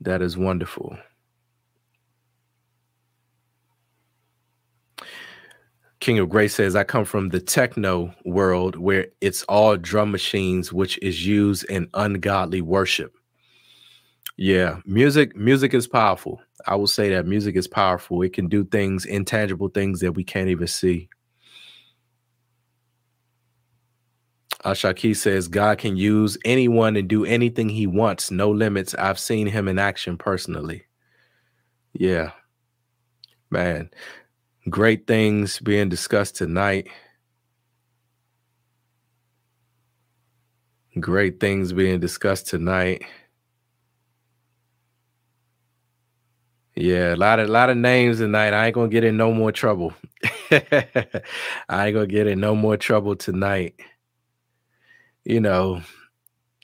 That 0.00 0.20
is 0.20 0.36
wonderful. 0.36 0.96
King 6.00 6.18
of 6.18 6.28
Grace 6.28 6.54
says, 6.54 6.74
I 6.74 6.82
come 6.82 7.04
from 7.04 7.28
the 7.28 7.40
techno 7.40 8.12
world 8.24 8.74
where 8.74 9.06
it's 9.20 9.44
all 9.44 9.76
drum 9.76 10.10
machines, 10.10 10.72
which 10.72 10.98
is 11.00 11.24
used 11.24 11.64
in 11.70 11.88
ungodly 11.94 12.60
worship. 12.60 13.14
Yeah, 14.36 14.78
music, 14.86 15.36
music 15.36 15.74
is 15.74 15.88
powerful. 15.88 16.40
I 16.66 16.76
will 16.76 16.88
say 16.88 17.10
that 17.10 17.26
music 17.26 17.56
is 17.56 17.68
powerful. 17.68 18.22
It 18.22 18.32
can 18.32 18.48
do 18.48 18.64
things, 18.64 19.04
intangible 19.06 19.68
things 19.68 20.00
that 20.00 20.12
we 20.12 20.24
can't 20.24 20.48
even 20.48 20.66
see. 20.68 21.08
Uh, 24.64 24.72
Ashaki 24.72 25.16
says 25.16 25.48
God 25.48 25.78
can 25.78 25.96
use 25.96 26.38
anyone 26.44 26.96
and 26.96 27.08
do 27.08 27.24
anything 27.24 27.68
he 27.68 27.86
wants, 27.86 28.30
no 28.30 28.50
limits. 28.50 28.94
I've 28.94 29.18
seen 29.18 29.48
him 29.48 29.68
in 29.68 29.78
action 29.78 30.18
personally. 30.18 30.84
Yeah. 31.94 32.32
Man, 33.50 33.90
Great 34.70 35.06
things 35.06 35.60
being 35.60 35.90
discussed 35.90 36.36
tonight. 36.36 36.88
Great 41.00 41.40
things 41.40 41.72
being 41.72 42.00
discussed 42.00 42.48
tonight. 42.48 43.04
Yeah, 46.74 47.14
a 47.14 47.16
lot 47.16 47.38
of 47.38 47.50
lot 47.50 47.68
of 47.70 47.76
names 47.76 48.18
tonight. 48.18 48.54
I 48.54 48.66
ain't 48.66 48.74
gonna 48.74 48.88
get 48.88 49.04
in 49.04 49.16
no 49.16 49.32
more 49.32 49.52
trouble. 49.52 49.92
I 50.50 51.86
ain't 51.86 51.94
gonna 51.94 52.06
get 52.06 52.26
in 52.26 52.40
no 52.40 52.54
more 52.54 52.76
trouble 52.78 53.14
tonight. 53.14 53.74
You 55.24 55.40
know, 55.40 55.82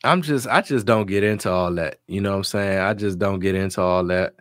I'm 0.04 0.22
just 0.22 0.46
I 0.48 0.62
just 0.62 0.86
don't 0.86 1.06
get 1.06 1.24
into 1.24 1.50
all 1.50 1.74
that. 1.74 2.00
You 2.08 2.20
know 2.20 2.32
what 2.32 2.38
I'm 2.38 2.44
saying? 2.44 2.78
I 2.80 2.94
just 2.94 3.18
don't 3.18 3.40
get 3.40 3.54
into 3.54 3.82
all 3.82 4.04
that. 4.06 4.34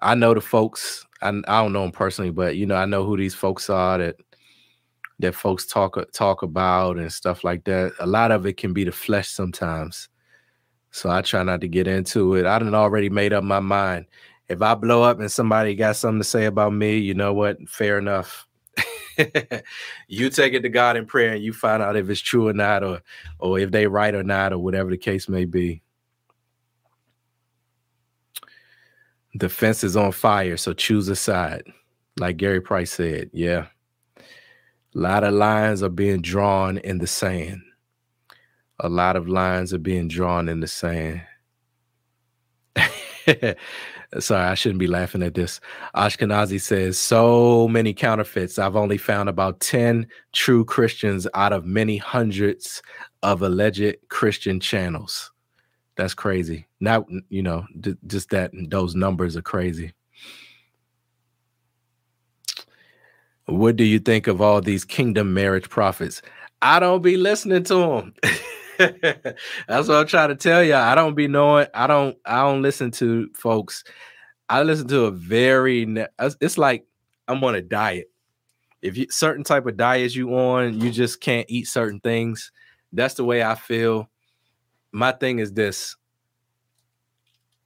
I 0.00 0.14
know 0.14 0.34
the 0.34 0.40
folks 0.40 1.06
I, 1.22 1.28
I 1.28 1.62
don't 1.62 1.72
know 1.72 1.82
them 1.82 1.92
personally, 1.92 2.30
but 2.30 2.56
you 2.56 2.66
know, 2.66 2.76
I 2.76 2.86
know 2.86 3.04
who 3.04 3.16
these 3.16 3.34
folks 3.34 3.70
are 3.70 3.98
that 3.98 4.16
that 5.20 5.34
folks 5.34 5.66
talk 5.66 5.96
talk 6.12 6.42
about 6.42 6.98
and 6.98 7.12
stuff 7.12 7.44
like 7.44 7.64
that. 7.64 7.92
A 8.00 8.06
lot 8.06 8.32
of 8.32 8.46
it 8.46 8.56
can 8.56 8.72
be 8.72 8.84
the 8.84 8.92
flesh 8.92 9.28
sometimes. 9.28 10.08
So 10.92 11.10
I 11.10 11.22
try 11.22 11.42
not 11.42 11.60
to 11.62 11.68
get 11.68 11.88
into 11.88 12.34
it. 12.36 12.46
I 12.46 12.58
done 12.58 12.74
already 12.74 13.10
made 13.10 13.32
up 13.32 13.44
my 13.44 13.60
mind. 13.60 14.06
If 14.48 14.60
I 14.60 14.74
blow 14.74 15.02
up 15.02 15.20
and 15.20 15.30
somebody 15.30 15.74
got 15.74 15.96
something 15.96 16.20
to 16.20 16.24
say 16.24 16.44
about 16.44 16.72
me, 16.72 16.98
you 16.98 17.14
know 17.14 17.32
what? 17.32 17.68
Fair 17.68 17.98
enough. 17.98 18.46
you 20.08 20.28
take 20.28 20.54
it 20.54 20.60
to 20.62 20.68
God 20.68 20.96
in 20.96 21.06
prayer 21.06 21.34
and 21.34 21.42
you 21.42 21.52
find 21.52 21.82
out 21.82 21.96
if 21.96 22.10
it's 22.10 22.20
true 22.20 22.48
or 22.48 22.52
not, 22.52 22.82
or 22.82 23.00
or 23.38 23.58
if 23.58 23.70
they 23.70 23.86
right 23.86 24.14
or 24.14 24.22
not, 24.22 24.52
or 24.52 24.58
whatever 24.58 24.90
the 24.90 24.98
case 24.98 25.28
may 25.28 25.44
be. 25.44 25.82
The 29.34 29.48
fence 29.48 29.82
is 29.82 29.96
on 29.96 30.12
fire, 30.12 30.56
so 30.56 30.72
choose 30.72 31.08
a 31.08 31.16
side. 31.16 31.64
Like 32.18 32.36
Gary 32.36 32.60
Price 32.60 32.92
said, 32.92 33.30
yeah. 33.32 33.66
A 34.18 34.98
lot 34.98 35.24
of 35.24 35.34
lines 35.34 35.82
are 35.82 35.88
being 35.88 36.20
drawn 36.22 36.78
in 36.78 36.98
the 36.98 37.06
sand. 37.08 37.62
A 38.78 38.88
lot 38.88 39.16
of 39.16 39.28
lines 39.28 39.74
are 39.74 39.78
being 39.78 40.06
drawn 40.06 40.48
in 40.48 40.60
the 40.60 40.68
sand. 40.68 41.22
Sorry, 44.20 44.48
I 44.48 44.54
shouldn't 44.54 44.78
be 44.78 44.86
laughing 44.86 45.22
at 45.22 45.34
this. 45.34 45.60
Ashkenazi 45.96 46.60
says, 46.60 46.98
so 46.98 47.66
many 47.68 47.92
counterfeits. 47.92 48.58
I've 48.58 48.76
only 48.76 48.98
found 48.98 49.28
about 49.28 49.60
10 49.60 50.06
true 50.32 50.64
Christians 50.64 51.26
out 51.34 51.52
of 51.52 51.64
many 51.64 51.96
hundreds 51.96 52.82
of 53.22 53.42
alleged 53.42 53.96
Christian 54.08 54.60
channels. 54.60 55.32
That's 55.96 56.14
crazy. 56.14 56.66
Now, 56.80 57.06
you 57.28 57.42
know, 57.42 57.66
just 58.06 58.30
that 58.30 58.52
those 58.68 58.94
numbers 58.94 59.36
are 59.36 59.42
crazy. 59.42 59.92
What 63.46 63.76
do 63.76 63.84
you 63.84 63.98
think 63.98 64.26
of 64.26 64.40
all 64.40 64.60
these 64.60 64.84
kingdom 64.84 65.34
marriage 65.34 65.68
prophets? 65.68 66.22
I 66.62 66.80
don't 66.80 67.02
be 67.02 67.16
listening 67.16 67.64
to 67.64 67.74
them. 67.74 68.14
That's 68.78 69.88
what 69.88 69.90
I'm 69.98 70.06
trying 70.06 70.30
to 70.30 70.34
tell 70.34 70.64
you. 70.64 70.74
I 70.74 70.94
don't 70.94 71.14
be 71.14 71.28
knowing. 71.28 71.66
I 71.74 71.86
don't. 71.86 72.16
I 72.24 72.42
don't 72.42 72.62
listen 72.62 72.90
to 72.92 73.28
folks. 73.34 73.84
I 74.48 74.62
listen 74.62 74.88
to 74.88 75.04
a 75.04 75.10
very. 75.10 75.86
It's 76.18 76.58
like 76.58 76.86
I'm 77.28 77.42
on 77.42 77.54
a 77.54 77.62
diet. 77.62 78.10
If 78.82 78.96
you 78.98 79.06
certain 79.10 79.44
type 79.44 79.66
of 79.66 79.76
diet 79.76 80.14
you 80.14 80.34
on, 80.36 80.80
you 80.80 80.90
just 80.90 81.20
can't 81.20 81.46
eat 81.48 81.66
certain 81.66 82.00
things. 82.00 82.52
That's 82.92 83.14
the 83.14 83.24
way 83.24 83.42
I 83.42 83.54
feel 83.54 84.10
my 84.92 85.12
thing 85.12 85.40
is 85.40 85.52
this 85.52 85.96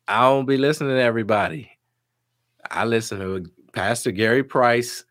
I 0.09 0.23
don't 0.23 0.47
be 0.47 0.57
listening 0.57 0.91
to 0.91 1.03
everybody. 1.03 1.71
I 2.71 2.85
listen 2.87 3.19
to 3.21 3.45
Pastor 3.73 4.11
Gary 4.11 4.43
Price, 4.43 5.05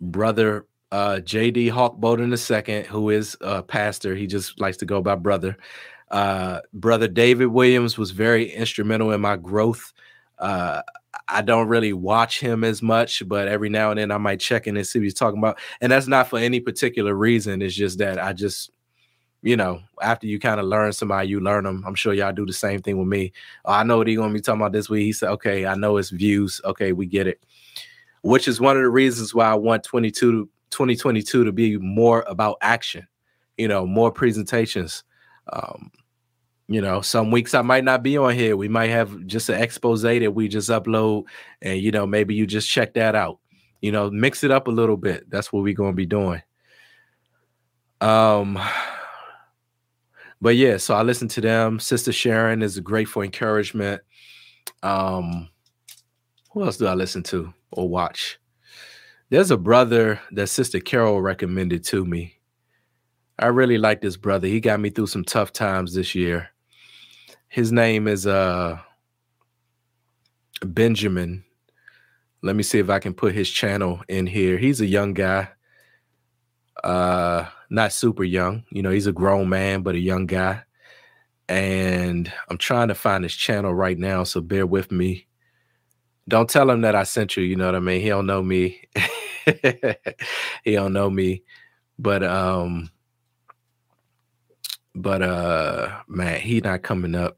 brother 0.00 0.66
uh, 0.90 1.20
JD 1.22 1.70
Hawkboden 1.72 2.30
II, 2.32 2.84
who 2.84 3.10
is 3.10 3.36
a 3.40 3.62
pastor. 3.62 4.14
He 4.14 4.26
just 4.26 4.60
likes 4.60 4.78
to 4.78 4.86
go 4.86 5.02
by 5.02 5.16
brother. 5.16 5.56
Uh, 6.10 6.60
brother 6.72 7.08
David 7.08 7.46
Williams 7.46 7.98
was 7.98 8.12
very 8.12 8.50
instrumental 8.50 9.10
in 9.12 9.20
my 9.20 9.36
growth. 9.36 9.92
Uh, 10.38 10.82
I 11.28 11.42
don't 11.42 11.68
really 11.68 11.92
watch 11.92 12.40
him 12.40 12.64
as 12.64 12.82
much, 12.82 13.26
but 13.26 13.48
every 13.48 13.68
now 13.68 13.90
and 13.90 13.98
then 13.98 14.10
I 14.10 14.18
might 14.18 14.40
check 14.40 14.66
in 14.66 14.76
and 14.76 14.86
see 14.86 14.98
what 14.98 15.04
he's 15.04 15.14
talking 15.14 15.38
about. 15.38 15.58
And 15.80 15.90
that's 15.90 16.06
not 16.06 16.28
for 16.28 16.38
any 16.38 16.60
particular 16.60 17.14
reason. 17.14 17.62
It's 17.62 17.74
just 17.74 17.98
that 17.98 18.18
I 18.18 18.32
just 18.32 18.70
you 19.44 19.58
know, 19.58 19.82
after 20.00 20.26
you 20.26 20.40
kind 20.40 20.58
of 20.58 20.64
learn 20.64 20.90
somebody, 20.94 21.28
you 21.28 21.38
learn 21.38 21.64
them. 21.64 21.84
I'm 21.86 21.94
sure 21.94 22.14
y'all 22.14 22.32
do 22.32 22.46
the 22.46 22.52
same 22.54 22.80
thing 22.80 22.96
with 22.96 23.06
me. 23.06 23.30
Oh, 23.66 23.72
I 23.72 23.82
know 23.82 23.98
what 23.98 24.06
he 24.06 24.16
gonna 24.16 24.32
be 24.32 24.40
talking 24.40 24.62
about 24.62 24.72
this 24.72 24.88
week. 24.88 25.04
He 25.04 25.12
said, 25.12 25.28
okay, 25.32 25.66
I 25.66 25.74
know 25.74 25.98
it's 25.98 26.08
views. 26.08 26.62
Okay, 26.64 26.92
we 26.92 27.04
get 27.04 27.26
it. 27.26 27.44
Which 28.22 28.48
is 28.48 28.58
one 28.58 28.78
of 28.78 28.82
the 28.82 28.88
reasons 28.88 29.34
why 29.34 29.50
I 29.50 29.54
want 29.54 29.84
22 29.84 30.48
2022 30.70 31.44
to 31.44 31.52
be 31.52 31.76
more 31.76 32.24
about 32.26 32.56
action, 32.62 33.06
you 33.58 33.68
know, 33.68 33.86
more 33.86 34.10
presentations. 34.10 35.04
Um, 35.52 35.90
you 36.68 36.80
know, 36.80 37.00
some 37.00 37.30
weeks 37.30 37.54
I 37.54 37.62
might 37.62 37.84
not 37.84 38.02
be 38.02 38.16
on 38.16 38.34
here. 38.34 38.56
We 38.56 38.68
might 38.68 38.90
have 38.90 39.26
just 39.26 39.48
an 39.48 39.60
expose 39.60 40.02
that 40.02 40.34
we 40.34 40.48
just 40.48 40.70
upload, 40.70 41.24
and 41.60 41.80
you 41.80 41.90
know, 41.90 42.06
maybe 42.06 42.34
you 42.34 42.46
just 42.46 42.68
check 42.68 42.94
that 42.94 43.14
out. 43.14 43.38
You 43.80 43.92
know, 43.92 44.10
mix 44.10 44.44
it 44.44 44.50
up 44.50 44.66
a 44.66 44.70
little 44.70 44.96
bit. 44.96 45.28
That's 45.28 45.52
what 45.52 45.62
we're 45.62 45.74
gonna 45.74 45.92
be 45.92 46.06
doing. 46.06 46.42
Um 48.00 48.58
but 50.44 50.56
yeah, 50.56 50.76
so 50.76 50.94
I 50.94 51.02
listen 51.02 51.28
to 51.28 51.40
them. 51.40 51.80
Sister 51.80 52.12
Sharon 52.12 52.60
is 52.62 52.78
great 52.80 53.08
for 53.08 53.24
encouragement. 53.24 54.02
Um, 54.82 55.48
who 56.52 56.64
else 56.64 56.76
do 56.76 56.86
I 56.86 56.92
listen 56.92 57.22
to 57.24 57.54
or 57.70 57.88
watch? 57.88 58.38
There's 59.30 59.50
a 59.50 59.56
brother 59.56 60.20
that 60.32 60.48
Sister 60.48 60.80
Carol 60.80 61.22
recommended 61.22 61.82
to 61.84 62.04
me. 62.04 62.34
I 63.38 63.46
really 63.46 63.78
like 63.78 64.02
this 64.02 64.18
brother. 64.18 64.46
He 64.46 64.60
got 64.60 64.80
me 64.80 64.90
through 64.90 65.06
some 65.06 65.24
tough 65.24 65.50
times 65.50 65.94
this 65.94 66.14
year. 66.14 66.50
His 67.54 67.70
name 67.70 68.08
is 68.08 68.26
uh 68.26 68.76
Benjamin. 70.64 71.44
Let 72.42 72.56
me 72.56 72.64
see 72.64 72.80
if 72.80 72.90
I 72.90 72.98
can 72.98 73.14
put 73.14 73.32
his 73.32 73.48
channel 73.48 74.02
in 74.08 74.26
here. 74.26 74.58
He's 74.58 74.80
a 74.80 74.86
young 74.86 75.14
guy. 75.14 75.48
Uh 76.82 77.46
not 77.70 77.92
super 77.92 78.24
young. 78.24 78.64
You 78.70 78.82
know, 78.82 78.90
he's 78.90 79.06
a 79.06 79.12
grown 79.12 79.48
man, 79.48 79.82
but 79.82 79.94
a 79.94 80.00
young 80.00 80.26
guy. 80.26 80.62
And 81.48 82.32
I'm 82.48 82.58
trying 82.58 82.88
to 82.88 82.94
find 82.96 83.22
his 83.22 83.36
channel 83.36 83.72
right 83.72 83.98
now, 83.98 84.24
so 84.24 84.40
bear 84.40 84.66
with 84.66 84.90
me. 84.90 85.28
Don't 86.26 86.50
tell 86.50 86.68
him 86.68 86.80
that 86.80 86.96
I 86.96 87.04
sent 87.04 87.36
you, 87.36 87.44
you 87.44 87.54
know 87.54 87.66
what 87.66 87.76
I 87.76 87.80
mean? 87.80 88.00
He 88.00 88.08
don't 88.08 88.26
know 88.26 88.42
me. 88.42 88.82
he 90.64 90.72
don't 90.72 90.92
know 90.92 91.08
me. 91.08 91.44
But 92.00 92.24
um 92.24 92.90
but 94.94 95.22
uh 95.22 96.00
man, 96.08 96.40
he 96.40 96.60
not 96.60 96.82
coming 96.82 97.14
up. 97.14 97.36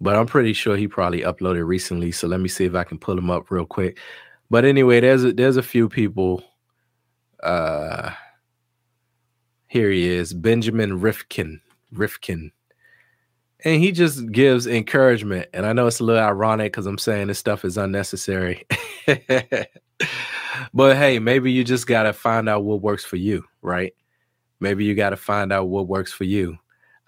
But 0.00 0.16
I'm 0.16 0.26
pretty 0.26 0.52
sure 0.52 0.76
he 0.76 0.88
probably 0.88 1.22
uploaded 1.22 1.66
recently. 1.66 2.12
So 2.12 2.28
let 2.28 2.40
me 2.40 2.48
see 2.48 2.64
if 2.64 2.74
I 2.74 2.84
can 2.84 2.98
pull 2.98 3.16
him 3.16 3.30
up 3.30 3.50
real 3.50 3.64
quick. 3.64 3.98
But 4.50 4.66
anyway, 4.66 5.00
there's 5.00 5.24
a, 5.24 5.32
there's 5.32 5.56
a 5.56 5.62
few 5.62 5.88
people. 5.88 6.44
Uh 7.42 8.10
here 9.68 9.90
he 9.90 10.08
is, 10.08 10.32
Benjamin 10.32 11.00
Rifkin. 11.00 11.60
Rifkin. 11.92 12.52
And 13.64 13.82
he 13.82 13.90
just 13.90 14.30
gives 14.30 14.66
encouragement. 14.66 15.48
And 15.52 15.66
I 15.66 15.72
know 15.72 15.86
it's 15.86 16.00
a 16.00 16.04
little 16.04 16.22
ironic 16.22 16.72
because 16.72 16.86
I'm 16.86 16.98
saying 16.98 17.26
this 17.26 17.38
stuff 17.38 17.64
is 17.64 17.76
unnecessary. 17.76 18.64
but 20.74 20.96
hey, 20.96 21.18
maybe 21.18 21.50
you 21.50 21.64
just 21.64 21.86
got 21.86 22.04
to 22.04 22.12
find 22.12 22.48
out 22.48 22.64
what 22.64 22.80
works 22.80 23.04
for 23.04 23.16
you, 23.16 23.44
right? 23.62 23.92
Maybe 24.60 24.84
you 24.84 24.94
got 24.94 25.10
to 25.10 25.16
find 25.16 25.52
out 25.52 25.68
what 25.68 25.88
works 25.88 26.12
for 26.12 26.24
you. 26.24 26.56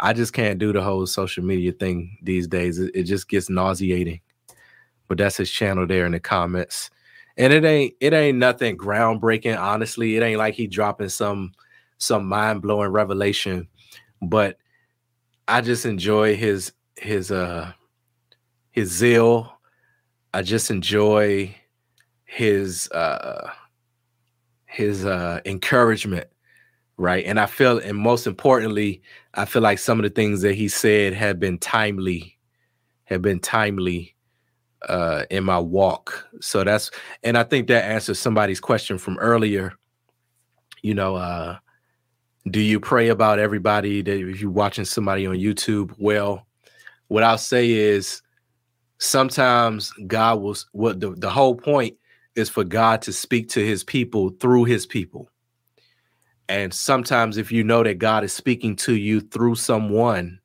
I 0.01 0.13
just 0.13 0.33
can't 0.33 0.59
do 0.59 0.73
the 0.73 0.83
whole 0.83 1.07
social 1.07 1.45
media 1.45 1.73
thing 1.73 2.19
these 2.23 2.47
days. 2.47 2.79
It, 2.79 2.93
it, 2.95 3.03
just 3.05 3.29
gets 3.29 3.51
nauseating. 3.51 4.21
But 5.09 5.19
that's 5.19 5.37
his 5.37 5.51
channel 5.51 5.87
there 5.87 6.07
in 6.07 6.13
the 6.13 6.21
comments. 6.21 6.91
And 7.37 7.53
it 7.53 7.65
ain't 7.65 7.95
it 8.01 8.13
ain't 8.13 8.39
nothing 8.39 8.77
groundbreaking, 8.77 9.59
honestly. 9.59 10.17
It 10.17 10.23
ain't 10.23 10.39
like 10.39 10.55
he 10.55 10.67
dropping 10.67 11.09
some 11.09 11.53
some 11.99 12.27
mind-blowing 12.27 12.91
revelation, 12.91 13.69
but 14.23 14.59
I 15.47 15.61
just 15.61 15.87
enjoy 15.87 16.37
his 16.37 16.73
his 16.97 17.31
uh 17.31 17.73
his 18.71 18.91
zeal. 18.91 19.53
I 20.35 20.43
just 20.43 20.71
enjoy 20.71 21.55
his 22.25 22.91
uh 22.91 23.51
his 24.67 25.07
uh 25.07 25.41
encouragement 25.47 26.29
right 26.99 27.25
and 27.25 27.41
i 27.41 27.47
feel 27.47 27.79
and 27.79 27.97
most 27.97 28.27
importantly 28.27 29.01
i 29.39 29.45
feel 29.45 29.63
like 29.63 29.79
some 29.79 29.99
of 29.99 30.03
the 30.03 30.11
things 30.11 30.43
that 30.43 30.55
he 30.55 30.69
said 30.69 31.15
have 31.15 31.39
been 31.39 31.59
timely 31.59 32.39
have 33.05 33.23
been 33.23 33.41
timely 33.41 34.15
uh 34.89 35.25
in 35.31 35.45
my 35.45 35.59
walk. 35.59 36.27
So 36.41 36.63
that's 36.63 36.91
and 37.23 37.37
i 37.37 37.43
think 37.43 37.69
that 37.69 37.85
answers 37.85 38.19
somebody's 38.19 38.61
question 38.61 38.99
from 38.99 39.19
earlier. 39.19 39.73
You 40.83 40.95
know 40.95 41.17
uh 41.17 41.59
do 42.51 42.61
you 42.61 42.81
pray 42.81 43.09
about 43.09 43.39
everybody 43.39 44.01
that 44.03 44.17
if 44.17 44.41
you're 44.41 44.51
watching 44.51 44.85
somebody 44.85 45.27
on 45.27 45.37
youtube? 45.37 45.95
Well 45.99 46.47
what 47.09 47.23
i'll 47.23 47.39
say 47.39 47.71
is 47.71 48.23
sometimes 48.99 49.93
god 50.07 50.41
will 50.41 50.57
what 50.73 51.01
the, 51.01 51.11
the 51.11 51.31
whole 51.31 51.55
point 51.55 51.97
is 52.37 52.49
for 52.49 52.65
god 52.65 53.03
to 53.03 53.13
speak 53.13 53.49
to 53.49 53.65
his 53.65 53.83
people 53.83 54.31
through 54.41 54.65
his 54.65 54.87
people 54.87 55.31
and 56.49 56.73
sometimes, 56.73 57.37
if 57.37 57.53
you 57.53 57.63
know 57.63 57.83
that 57.83 57.99
God 57.99 58.25
is 58.25 58.33
speaking 58.33 58.75
to 58.77 58.95
you 58.95 59.21
through 59.21 59.57
someone, 59.57 60.41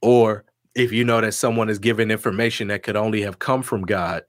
or 0.00 0.44
if 0.74 0.92
you 0.92 1.04
know 1.04 1.20
that 1.20 1.34
someone 1.34 1.68
is 1.68 1.78
giving 1.78 2.10
information 2.10 2.68
that 2.68 2.82
could 2.82 2.96
only 2.96 3.22
have 3.22 3.38
come 3.38 3.62
from 3.62 3.82
God, 3.82 4.22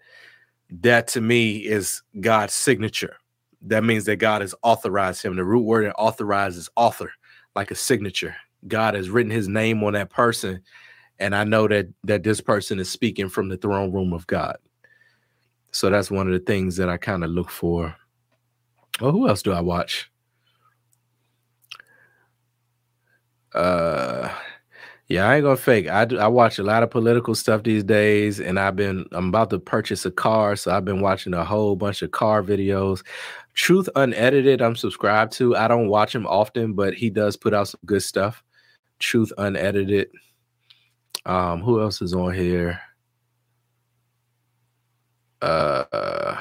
that 0.69 1.07
to 1.09 1.21
me 1.21 1.57
is 1.57 2.01
God's 2.19 2.53
signature. 2.53 3.17
That 3.61 3.83
means 3.83 4.05
that 4.05 4.17
God 4.17 4.41
has 4.41 4.55
authorized 4.63 5.23
him. 5.23 5.35
The 5.35 5.43
root 5.43 5.65
word 5.65 5.85
in 5.85 5.91
authorize 5.91 6.57
is 6.57 6.69
author, 6.75 7.11
like 7.55 7.71
a 7.71 7.75
signature. 7.75 8.35
God 8.67 8.95
has 8.95 9.09
written 9.09 9.31
his 9.31 9.47
name 9.47 9.83
on 9.83 9.93
that 9.93 10.09
person. 10.09 10.61
And 11.19 11.35
I 11.35 11.43
know 11.43 11.67
that 11.67 11.87
that 12.03 12.23
this 12.23 12.41
person 12.41 12.79
is 12.79 12.89
speaking 12.89 13.29
from 13.29 13.49
the 13.49 13.57
throne 13.57 13.91
room 13.91 14.13
of 14.13 14.27
God. 14.27 14.57
So 15.71 15.89
that's 15.89 16.09
one 16.09 16.27
of 16.27 16.33
the 16.33 16.39
things 16.39 16.75
that 16.77 16.89
I 16.89 16.97
kind 16.97 17.23
of 17.23 17.29
look 17.29 17.49
for. 17.49 17.95
Oh, 18.99 19.11
who 19.11 19.27
else 19.27 19.41
do 19.41 19.51
I 19.51 19.61
watch? 19.61 20.09
Uh 23.57 24.29
yeah, 25.09 25.29
I 25.29 25.35
ain't 25.35 25.43
gonna 25.43 25.55
fake. 25.55 25.87
I 25.87 26.05
do, 26.05 26.19
I 26.19 26.27
watch 26.27 26.59
a 26.59 26.63
lot 26.63 26.83
of 26.83 26.91
political 26.91 27.33
stuff 27.33 27.63
these 27.63 27.83
days, 27.83 28.41
and 28.41 28.59
I've 28.59 28.75
been 28.75 29.05
I'm 29.13 29.29
about 29.29 29.49
to 29.51 29.59
purchase 29.59 30.05
a 30.05 30.11
car, 30.11 30.55
so 30.57 30.71
I've 30.71 30.83
been 30.83 31.01
watching 31.01 31.33
a 31.33 31.45
whole 31.45 31.77
bunch 31.77 32.01
of 32.01 32.11
car 32.11 32.43
videos. 32.43 33.03
Truth 33.53 33.87
Unedited, 33.95 34.61
I'm 34.61 34.75
subscribed 34.75 35.31
to. 35.33 35.55
I 35.55 35.67
don't 35.69 35.87
watch 35.87 36.13
him 36.13 36.27
often, 36.27 36.73
but 36.73 36.93
he 36.93 37.09
does 37.09 37.37
put 37.37 37.53
out 37.53 37.69
some 37.69 37.79
good 37.85 38.03
stuff. 38.03 38.43
Truth 38.99 39.31
Unedited. 39.37 40.09
Um, 41.25 41.61
who 41.61 41.81
else 41.81 42.01
is 42.01 42.13
on 42.13 42.33
here? 42.33 42.79
Uh, 45.41 46.37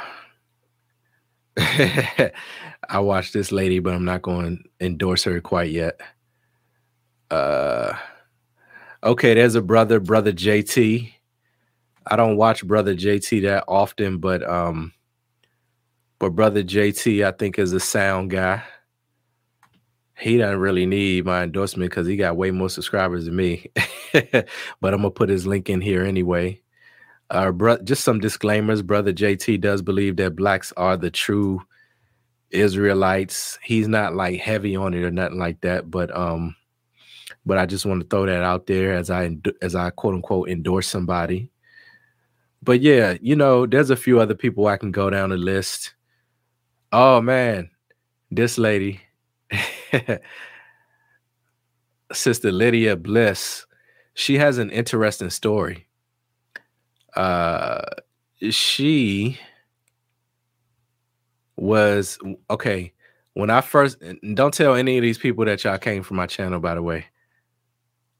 I 1.56 2.98
watched 2.98 3.32
this 3.32 3.52
lady, 3.52 3.78
but 3.78 3.94
I'm 3.94 4.04
not 4.04 4.22
going 4.22 4.58
to 4.58 4.84
endorse 4.86 5.24
her 5.24 5.40
quite 5.40 5.70
yet 5.70 6.00
uh 7.30 7.92
okay 9.02 9.34
there's 9.34 9.54
a 9.54 9.62
brother 9.62 10.00
brother 10.00 10.32
jt 10.32 11.12
i 12.06 12.16
don't 12.16 12.36
watch 12.36 12.66
brother 12.66 12.94
jt 12.94 13.42
that 13.42 13.64
often 13.68 14.18
but 14.18 14.48
um 14.48 14.92
but 16.18 16.30
brother 16.30 16.62
jt 16.62 17.24
i 17.24 17.32
think 17.32 17.58
is 17.58 17.72
a 17.72 17.80
sound 17.80 18.30
guy. 18.30 18.62
He 20.18 20.38
doesn't 20.38 20.60
really 20.60 20.86
need 20.86 21.26
my 21.26 21.42
endorsement 21.42 21.90
because 21.90 22.06
he 22.06 22.16
got 22.16 22.38
way 22.38 22.50
more 22.50 22.70
subscribers 22.70 23.26
than 23.26 23.36
me. 23.36 23.70
But 24.80 24.94
i'm 24.94 25.00
gonna 25.02 25.10
put 25.10 25.28
his 25.28 25.46
link 25.46 25.68
in 25.68 25.82
here 25.82 26.02
anyway. 26.04 26.60
Uh 27.28 27.52
bro- 27.52 27.82
just 27.82 28.02
some 28.04 28.20
disclaimers. 28.20 28.80
Brother 28.82 29.12
jt 29.12 29.60
does 29.60 29.82
believe 29.82 30.16
that 30.16 30.36
blacks 30.36 30.72
are 30.78 30.96
the 30.96 31.10
true 31.10 31.60
israelites. 32.50 33.58
He's 33.62 33.88
not 33.88 34.14
like 34.14 34.40
heavy 34.40 34.74
on 34.76 34.94
it 34.94 35.02
or 35.02 35.10
nothing 35.10 35.38
like 35.38 35.60
that 35.62 35.90
but 35.90 36.16
um 36.16 36.56
but 37.46 37.58
I 37.58 37.64
just 37.64 37.86
want 37.86 38.02
to 38.02 38.06
throw 38.08 38.26
that 38.26 38.42
out 38.42 38.66
there 38.66 38.92
as 38.92 39.08
I 39.08 39.30
as 39.62 39.76
I 39.76 39.90
quote 39.90 40.14
unquote 40.14 40.50
endorse 40.50 40.88
somebody. 40.88 41.48
But 42.62 42.80
yeah, 42.80 43.16
you 43.20 43.36
know, 43.36 43.64
there's 43.64 43.90
a 43.90 43.96
few 43.96 44.20
other 44.20 44.34
people 44.34 44.66
I 44.66 44.76
can 44.76 44.90
go 44.90 45.08
down 45.08 45.30
the 45.30 45.36
list. 45.36 45.94
Oh 46.92 47.20
man, 47.20 47.70
this 48.32 48.58
lady, 48.58 49.00
Sister 52.12 52.50
Lydia 52.50 52.96
Bliss, 52.96 53.64
she 54.14 54.38
has 54.38 54.58
an 54.58 54.70
interesting 54.70 55.30
story. 55.30 55.86
Uh, 57.14 57.82
she 58.50 59.38
was 61.54 62.18
okay 62.50 62.92
when 63.34 63.50
I 63.50 63.60
first. 63.60 63.98
Don't 64.34 64.52
tell 64.52 64.74
any 64.74 64.98
of 64.98 65.02
these 65.02 65.18
people 65.18 65.44
that 65.44 65.62
y'all 65.62 65.78
came 65.78 66.02
from 66.02 66.16
my 66.16 66.26
channel, 66.26 66.58
by 66.58 66.74
the 66.74 66.82
way. 66.82 67.06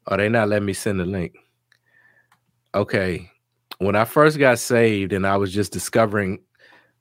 Are 0.07 0.13
oh, 0.13 0.17
they 0.17 0.29
not 0.29 0.47
letting 0.47 0.65
me 0.65 0.73
send 0.73 1.01
the 1.01 1.05
link? 1.05 1.35
Okay. 2.73 3.29
When 3.79 3.95
I 3.97 4.05
first 4.05 4.39
got 4.39 4.57
saved 4.57 5.11
and 5.11 5.27
I 5.27 5.35
was 5.35 5.53
just 5.53 5.73
discovering 5.73 6.39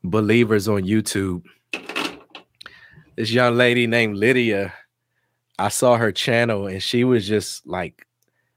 believers 0.02 0.66
on 0.66 0.82
YouTube, 0.82 1.44
this 3.16 3.30
young 3.30 3.54
lady 3.54 3.86
named 3.86 4.16
Lydia, 4.16 4.74
I 5.56 5.68
saw 5.68 5.96
her 5.96 6.10
channel 6.10 6.66
and 6.66 6.82
she 6.82 7.04
was 7.04 7.28
just 7.28 7.64
like 7.64 8.04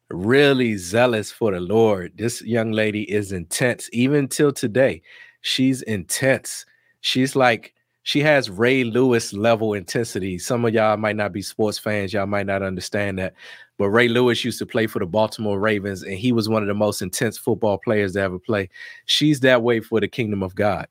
really 0.10 0.78
zealous 0.78 1.32
for 1.32 1.52
the 1.52 1.60
Lord. 1.60 2.14
This 2.18 2.42
young 2.42 2.72
lady 2.72 3.04
is 3.04 3.32
intense, 3.32 3.88
even 3.94 4.28
till 4.28 4.52
today. 4.52 5.04
She's 5.42 5.84
intense. 5.84 6.66
She's 7.02 7.36
like, 7.36 7.76
she 8.02 8.22
has 8.22 8.50
Ray 8.50 8.84
Lewis 8.84 9.32
level 9.32 9.76
intensity. 9.76 10.40
Some 10.40 10.66
of 10.66 10.74
y'all 10.74 10.98
might 10.98 11.16
not 11.16 11.32
be 11.34 11.44
sports 11.44 11.78
fans, 11.78 12.14
y'all 12.14 12.26
might 12.26 12.48
not 12.48 12.64
understand 12.64 13.20
that. 13.20 13.36
But 13.80 13.92
Ray 13.92 14.10
Lewis 14.10 14.44
used 14.44 14.60
to 14.60 14.66
play 14.66 14.88
for 14.88 15.00
the 15.00 15.06
Baltimore 15.06 15.58
Ravens, 15.58 16.04
and 16.04 16.16
he 16.16 16.34
was 16.34 16.50
one 16.50 16.62
of 16.62 16.68
the 16.68 16.74
most 16.74 17.02
intense 17.02 17.38
football 17.38 17.78
players 17.78 18.12
to 18.14 18.20
ever 18.20 18.38
play. 18.38 18.70
She's 19.06 19.40
that 19.40 19.64
way 19.64 19.80
for 19.80 20.02
the 20.02 20.08
kingdom 20.10 20.44
of 20.44 20.54
God. 20.54 20.88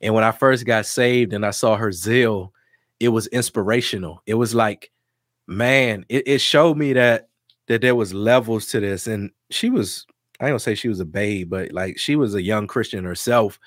And 0.00 0.14
when 0.14 0.24
I 0.24 0.32
first 0.32 0.66
got 0.66 0.84
saved 0.84 1.32
and 1.32 1.46
I 1.46 1.52
saw 1.52 1.76
her 1.76 1.92
zeal, 1.92 2.52
it 2.98 3.10
was 3.10 3.28
inspirational. 3.28 4.20
It 4.26 4.34
was 4.34 4.52
like, 4.52 4.90
man, 5.46 6.04
it, 6.08 6.26
it 6.26 6.40
showed 6.40 6.76
me 6.76 6.92
that 6.94 7.28
that 7.68 7.80
there 7.80 7.94
was 7.94 8.12
levels 8.12 8.66
to 8.66 8.80
this. 8.80 9.06
And 9.06 9.30
she 9.50 9.70
was, 9.70 10.04
I 10.40 10.48
don't 10.48 10.58
say 10.58 10.74
she 10.74 10.88
was 10.88 11.00
a 11.00 11.04
babe, 11.04 11.50
but 11.50 11.70
like 11.72 11.98
she 11.98 12.16
was 12.16 12.34
a 12.34 12.42
young 12.42 12.66
Christian 12.66 13.04
herself. 13.04 13.60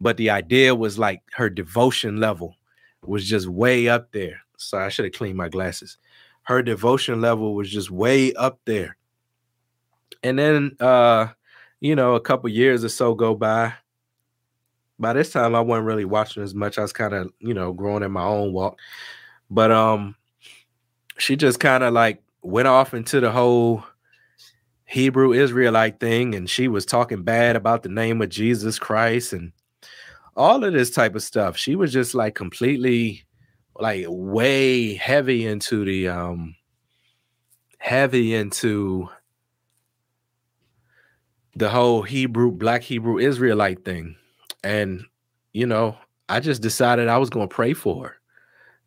But 0.00 0.16
the 0.16 0.30
idea 0.30 0.74
was 0.74 0.98
like 0.98 1.22
her 1.34 1.48
devotion 1.48 2.18
level 2.18 2.56
was 3.06 3.24
just 3.24 3.46
way 3.46 3.88
up 3.88 4.10
there. 4.10 4.40
So 4.56 4.76
I 4.76 4.88
should 4.88 5.04
have 5.04 5.14
cleaned 5.14 5.36
my 5.38 5.48
glasses 5.48 5.98
her 6.48 6.62
devotion 6.62 7.20
level 7.20 7.54
was 7.54 7.70
just 7.70 7.90
way 7.90 8.32
up 8.32 8.58
there. 8.64 8.96
And 10.22 10.38
then 10.38 10.76
uh, 10.80 11.26
you 11.78 11.94
know, 11.94 12.14
a 12.14 12.20
couple 12.20 12.48
years 12.48 12.82
or 12.82 12.88
so 12.88 13.14
go 13.14 13.34
by. 13.34 13.74
By 14.98 15.12
this 15.12 15.30
time, 15.30 15.54
I 15.54 15.60
wasn't 15.60 15.86
really 15.86 16.06
watching 16.06 16.42
as 16.42 16.54
much. 16.54 16.78
I 16.78 16.80
was 16.80 16.94
kind 16.94 17.12
of, 17.12 17.30
you 17.38 17.52
know, 17.52 17.74
growing 17.74 18.02
in 18.02 18.12
my 18.12 18.24
own 18.24 18.54
walk. 18.54 18.78
But 19.50 19.70
um, 19.70 20.16
she 21.18 21.36
just 21.36 21.60
kind 21.60 21.84
of 21.84 21.92
like 21.92 22.22
went 22.40 22.66
off 22.66 22.94
into 22.94 23.20
the 23.20 23.30
whole 23.30 23.84
Hebrew 24.86 25.34
Israelite 25.34 26.00
thing, 26.00 26.34
and 26.34 26.48
she 26.48 26.66
was 26.66 26.86
talking 26.86 27.24
bad 27.24 27.56
about 27.56 27.82
the 27.82 27.90
name 27.90 28.22
of 28.22 28.30
Jesus 28.30 28.78
Christ 28.78 29.34
and 29.34 29.52
all 30.34 30.64
of 30.64 30.72
this 30.72 30.92
type 30.92 31.14
of 31.14 31.22
stuff. 31.22 31.58
She 31.58 31.76
was 31.76 31.92
just 31.92 32.14
like 32.14 32.34
completely 32.34 33.26
like 33.78 34.04
way 34.08 34.94
heavy 34.94 35.46
into 35.46 35.84
the 35.84 36.08
um 36.08 36.54
heavy 37.78 38.34
into 38.34 39.08
the 41.54 41.68
whole 41.68 42.02
Hebrew 42.02 42.50
black 42.50 42.82
Hebrew 42.82 43.18
Israelite 43.18 43.84
thing. 43.84 44.16
And 44.62 45.04
you 45.52 45.66
know, 45.66 45.96
I 46.28 46.40
just 46.40 46.62
decided 46.62 47.08
I 47.08 47.18
was 47.18 47.30
going 47.30 47.48
to 47.48 47.54
pray 47.54 47.72
for 47.72 48.04
her. 48.04 48.16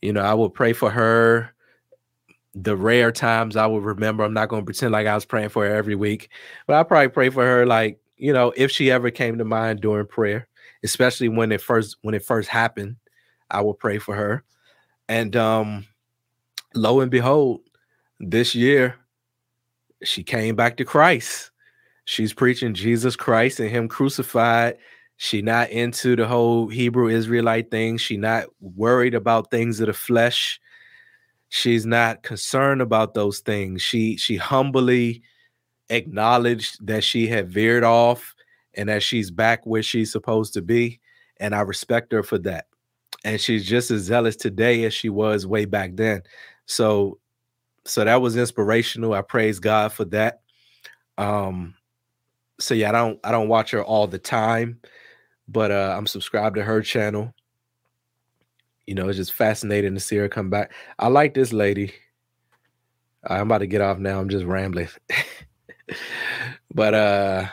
You 0.02 0.14
know, 0.14 0.22
I 0.22 0.34
would 0.34 0.54
pray 0.54 0.74
for 0.74 0.90
her 0.90 1.54
the 2.54 2.76
rare 2.76 3.12
times 3.12 3.56
I 3.56 3.66
would 3.66 3.84
remember. 3.84 4.24
I'm 4.24 4.34
not 4.34 4.50
going 4.50 4.62
to 4.62 4.66
pretend 4.66 4.92
like 4.92 5.08
I 5.08 5.16
was 5.16 5.26
praying 5.26 5.50
for 5.50 5.66
her 5.66 5.74
every 5.74 5.96
week, 5.96 6.30
but 6.68 6.76
I 6.76 6.84
probably 6.84 7.08
pray 7.10 7.30
for 7.30 7.46
her 7.46 7.66
like, 7.66 8.00
you 8.18 8.34
know, 8.34 8.54
if 8.58 8.72
she 8.72 8.92
ever 8.92 9.10
came 9.10 9.38
to 9.38 9.46
mind 9.46 9.82
during 9.82 10.06
prayer, 10.06 10.48
especially 10.84 11.30
when 11.30 11.52
it 11.52 11.62
first 11.62 11.98
when 12.02 12.14
it 12.14 12.24
first 12.24 12.50
happened, 12.50 12.98
I 13.50 13.62
would 13.62 13.80
pray 13.80 13.98
for 13.98 14.16
her. 14.16 14.44
And 15.12 15.36
um 15.36 15.86
lo 16.74 17.02
and 17.02 17.12
behold, 17.12 17.62
this 18.20 18.56
year 18.56 18.96
she 20.04 20.24
came 20.24 20.56
back 20.56 20.78
to 20.78 20.86
Christ. 20.86 21.52
She's 22.06 22.34
preaching 22.34 22.74
Jesus 22.74 23.16
Christ 23.16 23.60
and 23.60 23.70
him 23.70 23.88
crucified. 23.88 24.78
She 25.18 25.42
not 25.42 25.70
into 25.70 26.16
the 26.16 26.28
whole 26.28 26.68
Hebrew 26.68 27.10
Israelite 27.10 27.70
thing. 27.70 27.98
She 27.98 28.18
not 28.18 28.46
worried 28.60 29.14
about 29.14 29.52
things 29.52 29.80
of 29.82 29.88
the 29.88 29.94
flesh 29.94 30.60
she's 31.54 31.86
not 31.86 32.24
concerned 32.24 32.82
about 32.82 33.14
those 33.14 33.40
things 33.40 33.82
she 33.82 34.16
she 34.16 34.38
humbly 34.38 35.22
acknowledged 35.90 36.78
that 36.88 37.04
she 37.04 37.28
had 37.28 37.52
veered 37.52 37.84
off 37.84 38.34
and 38.76 38.88
that 38.88 39.04
she's 39.04 39.30
back 39.30 39.66
where 39.66 39.84
she's 39.84 40.10
supposed 40.10 40.54
to 40.54 40.62
be 40.62 40.98
and 41.42 41.54
i 41.54 41.60
respect 41.60 42.14
her 42.14 42.24
for 42.24 42.38
that 42.38 42.68
and 43.24 43.40
she's 43.40 43.66
just 43.66 43.92
as 43.92 44.02
zealous 44.02 44.36
today 44.36 44.84
as 44.86 44.94
she 44.94 45.10
was 45.10 45.46
way 45.46 45.66
back 45.66 45.92
then 45.96 46.22
so 46.66 47.18
so 47.86 48.04
that 48.04 48.22
was 48.22 48.38
inspirational 48.38 49.14
i 49.14 49.22
praise 49.22 49.60
god 49.60 49.92
for 49.92 50.06
that 50.06 50.42
um 51.18 51.74
so 52.60 52.74
yeah 52.74 52.90
i 52.90 52.92
don't 52.92 53.20
i 53.24 53.32
don't 53.32 53.48
watch 53.48 53.72
her 53.72 53.84
all 53.84 54.08
the 54.08 54.20
time 54.20 54.80
but 55.48 55.72
uh 55.72 55.96
i'm 55.98 56.08
subscribed 56.08 56.56
to 56.56 56.64
her 56.64 56.82
channel 56.82 57.34
you 58.92 58.96
know, 58.96 59.08
it's 59.08 59.18
just 59.18 59.32
fascinating 59.34 59.94
to 59.94 60.02
see 60.02 60.18
her 60.18 60.28
come 60.28 60.50
back. 60.50 60.74
I 61.00 61.08
like 61.08 61.34
this 61.34 61.54
lady. 61.54 61.94
I'm 63.24 63.44
about 63.44 63.60
to 63.60 63.68
get 63.68 63.80
off 63.80 64.00
now. 64.00 64.20
I'm 64.20 64.28
just 64.28 64.46
rambling. 64.46 64.90
but 66.74 66.94
uh 66.94 67.48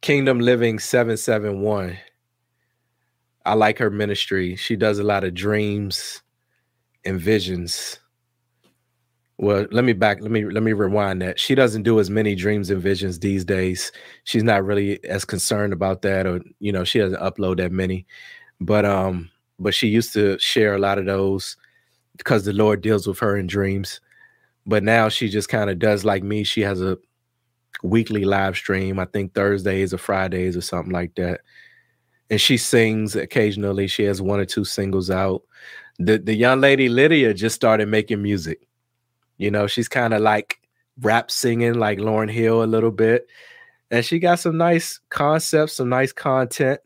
Kingdom 0.00 0.38
Living 0.38 0.78
771. 0.78 1.98
I 3.46 3.54
like 3.54 3.78
her 3.78 3.90
ministry. 3.90 4.56
She 4.56 4.76
does 4.76 4.98
a 4.98 5.04
lot 5.04 5.24
of 5.24 5.34
dreams 5.34 6.22
and 7.04 7.20
visions. 7.20 8.00
Well, 9.38 9.66
let 9.70 9.84
me 9.84 9.92
back, 9.92 10.20
let 10.22 10.30
me 10.30 10.46
let 10.46 10.62
me 10.62 10.72
rewind 10.72 11.20
that. 11.22 11.38
She 11.38 11.54
doesn't 11.54 11.82
do 11.82 12.00
as 12.00 12.08
many 12.10 12.34
dreams 12.34 12.70
and 12.70 12.82
visions 12.82 13.18
these 13.18 13.44
days. 13.44 13.92
She's 14.24 14.42
not 14.42 14.64
really 14.64 15.02
as 15.04 15.24
concerned 15.24 15.72
about 15.74 16.02
that, 16.02 16.26
or 16.26 16.40
you 16.58 16.72
know, 16.72 16.84
she 16.84 16.98
doesn't 16.98 17.20
upload 17.20 17.58
that 17.58 17.70
many. 17.72 18.06
But 18.60 18.84
um, 18.86 19.30
but 19.58 19.74
she 19.74 19.88
used 19.88 20.14
to 20.14 20.38
share 20.38 20.74
a 20.74 20.78
lot 20.78 20.98
of 20.98 21.06
those 21.06 21.56
because 22.16 22.44
the 22.46 22.54
Lord 22.54 22.80
deals 22.80 23.06
with 23.06 23.18
her 23.20 23.36
in 23.36 23.46
dreams. 23.46 24.00
But 24.66 24.82
now 24.82 25.08
she 25.08 25.28
just 25.28 25.48
kind 25.48 25.70
of 25.70 25.78
does 25.78 26.04
like 26.04 26.22
me. 26.22 26.44
She 26.44 26.62
has 26.62 26.82
a 26.82 26.98
weekly 27.82 28.24
live 28.24 28.56
stream, 28.56 28.98
I 28.98 29.06
think 29.06 29.34
Thursdays 29.34 29.94
or 29.94 29.98
Fridays 29.98 30.56
or 30.56 30.62
something 30.62 30.92
like 30.92 31.14
that. 31.16 31.42
And 32.30 32.40
she 32.40 32.56
sings 32.56 33.14
occasionally. 33.14 33.86
She 33.86 34.04
has 34.04 34.20
one 34.20 34.40
or 34.40 34.44
two 34.44 34.64
singles 34.64 35.10
out. 35.10 35.42
The 35.98 36.18
the 36.18 36.34
young 36.34 36.60
lady 36.60 36.88
Lydia 36.88 37.32
just 37.34 37.56
started 37.56 37.88
making 37.88 38.22
music. 38.22 38.66
You 39.38 39.50
know, 39.50 39.66
she's 39.66 39.88
kind 39.88 40.12
of 40.12 40.22
like 40.22 40.60
rap 41.00 41.30
singing 41.30 41.74
like 41.74 41.98
Lauryn 41.98 42.30
Hill 42.30 42.62
a 42.62 42.66
little 42.66 42.90
bit. 42.90 43.28
And 43.90 44.04
she 44.04 44.18
got 44.18 44.40
some 44.40 44.56
nice 44.56 44.98
concepts, 45.10 45.74
some 45.74 45.88
nice 45.88 46.12
content. 46.12 46.80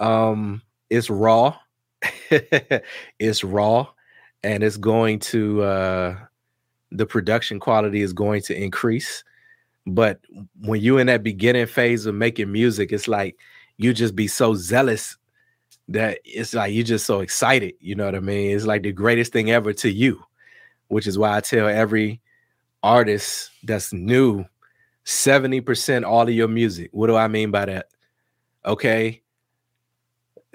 Um, 0.00 0.62
it's 0.90 1.10
raw 1.10 1.56
it's 3.18 3.42
raw 3.42 3.86
and 4.42 4.62
it's 4.62 4.76
going 4.76 5.18
to 5.18 5.62
uh 5.62 6.16
the 6.92 7.06
production 7.06 7.58
quality 7.58 8.02
is 8.02 8.12
going 8.12 8.42
to 8.42 8.56
increase 8.56 9.24
but 9.86 10.20
when 10.60 10.80
you're 10.80 11.00
in 11.00 11.06
that 11.06 11.22
beginning 11.22 11.66
phase 11.66 12.06
of 12.06 12.14
making 12.14 12.50
music 12.50 12.92
it's 12.92 13.08
like 13.08 13.36
you 13.76 13.92
just 13.92 14.16
be 14.16 14.26
so 14.26 14.54
zealous 14.54 15.16
that 15.88 16.18
it's 16.24 16.54
like 16.54 16.72
you're 16.72 16.84
just 16.84 17.06
so 17.06 17.20
excited 17.20 17.74
you 17.80 17.94
know 17.94 18.04
what 18.04 18.14
i 18.14 18.20
mean 18.20 18.54
it's 18.54 18.66
like 18.66 18.82
the 18.82 18.92
greatest 18.92 19.32
thing 19.32 19.50
ever 19.50 19.72
to 19.72 19.90
you 19.90 20.22
which 20.88 21.06
is 21.06 21.18
why 21.18 21.36
i 21.36 21.40
tell 21.40 21.68
every 21.68 22.20
artist 22.82 23.50
that's 23.64 23.92
new 23.92 24.44
70% 25.04 26.04
all 26.04 26.22
of 26.22 26.30
your 26.30 26.48
music 26.48 26.90
what 26.92 27.06
do 27.06 27.16
i 27.16 27.28
mean 27.28 27.52
by 27.52 27.64
that 27.64 27.86
okay 28.64 29.22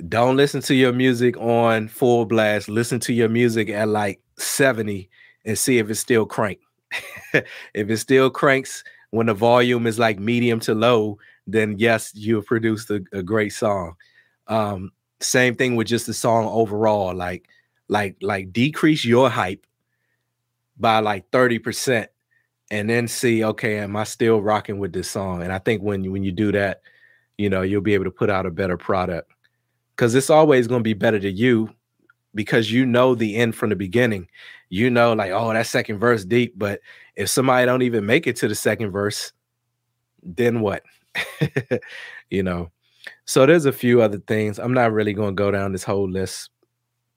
don't 0.07 0.37
listen 0.37 0.61
to 0.61 0.75
your 0.75 0.93
music 0.93 1.37
on 1.37 1.87
full 1.87 2.25
blast. 2.25 2.69
Listen 2.69 2.99
to 3.01 3.13
your 3.13 3.29
music 3.29 3.69
at 3.69 3.87
like 3.87 4.21
70 4.37 5.09
and 5.45 5.57
see 5.57 5.77
if 5.77 5.89
it's 5.89 5.99
still 5.99 6.25
crank. 6.25 6.59
if 7.33 7.89
it 7.89 7.97
still 7.97 8.29
cranks 8.29 8.83
when 9.11 9.27
the 9.27 9.33
volume 9.33 9.87
is 9.87 9.99
like 9.99 10.19
medium 10.19 10.59
to 10.61 10.73
low, 10.73 11.17
then 11.51 11.77
yes, 11.77 12.11
you 12.15 12.35
have 12.35 12.45
produced 12.45 12.89
a, 12.89 13.03
a 13.11 13.23
great 13.23 13.53
song. 13.53 13.95
Um, 14.47 14.91
same 15.19 15.55
thing 15.55 15.75
with 15.75 15.87
just 15.87 16.07
the 16.07 16.13
song 16.13 16.45
overall. 16.45 17.13
Like, 17.13 17.47
like, 17.87 18.17
like 18.21 18.51
decrease 18.51 19.05
your 19.05 19.29
hype 19.29 19.65
by 20.77 20.99
like 20.99 21.29
30% 21.31 22.07
and 22.71 22.89
then 22.89 23.07
see, 23.07 23.43
okay, 23.43 23.79
am 23.79 23.95
I 23.95 24.05
still 24.05 24.41
rocking 24.41 24.79
with 24.79 24.93
this 24.93 25.09
song? 25.09 25.43
And 25.43 25.51
I 25.51 25.59
think 25.59 25.81
when 25.81 26.09
when 26.11 26.23
you 26.23 26.31
do 26.31 26.51
that, 26.53 26.81
you 27.37 27.49
know, 27.49 27.61
you'll 27.61 27.81
be 27.81 27.93
able 27.93 28.05
to 28.05 28.11
put 28.11 28.29
out 28.29 28.45
a 28.45 28.51
better 28.51 28.77
product 28.77 29.31
because 29.95 30.15
it's 30.15 30.29
always 30.29 30.67
going 30.67 30.79
to 30.79 30.83
be 30.83 30.93
better 30.93 31.19
to 31.19 31.29
you 31.29 31.69
because 32.33 32.71
you 32.71 32.85
know 32.85 33.13
the 33.13 33.35
end 33.35 33.55
from 33.55 33.69
the 33.69 33.75
beginning. 33.75 34.27
You 34.69 34.89
know, 34.89 35.13
like, 35.13 35.31
oh, 35.31 35.51
that 35.51 35.67
second 35.67 35.99
verse 35.99 36.23
deep. 36.23 36.53
But 36.57 36.79
if 37.15 37.29
somebody 37.29 37.65
don't 37.65 37.81
even 37.81 38.05
make 38.05 38.25
it 38.25 38.37
to 38.37 38.47
the 38.47 38.55
second 38.55 38.91
verse, 38.91 39.33
then 40.23 40.61
what? 40.61 40.83
you 42.29 42.43
know. 42.43 42.71
So 43.25 43.45
there's 43.45 43.65
a 43.65 43.71
few 43.71 44.01
other 44.01 44.19
things. 44.19 44.59
I'm 44.59 44.73
not 44.73 44.91
really 44.91 45.13
going 45.13 45.35
to 45.35 45.43
go 45.43 45.51
down 45.51 45.71
this 45.71 45.83
whole 45.83 46.09
list. 46.09 46.49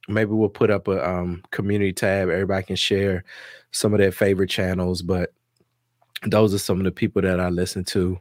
Maybe 0.08 0.32
we'll 0.32 0.48
put 0.48 0.70
up 0.70 0.88
a 0.88 1.08
um, 1.08 1.42
community 1.50 1.92
tab. 1.92 2.28
Everybody 2.28 2.64
can 2.64 2.76
share 2.76 3.24
some 3.70 3.92
of 3.92 3.98
their 3.98 4.12
favorite 4.12 4.50
channels, 4.50 5.02
but 5.02 5.32
those 6.26 6.54
are 6.54 6.58
some 6.58 6.78
of 6.78 6.84
the 6.84 6.92
people 6.92 7.22
that 7.22 7.40
I 7.40 7.48
listen 7.48 7.84
to. 7.84 8.18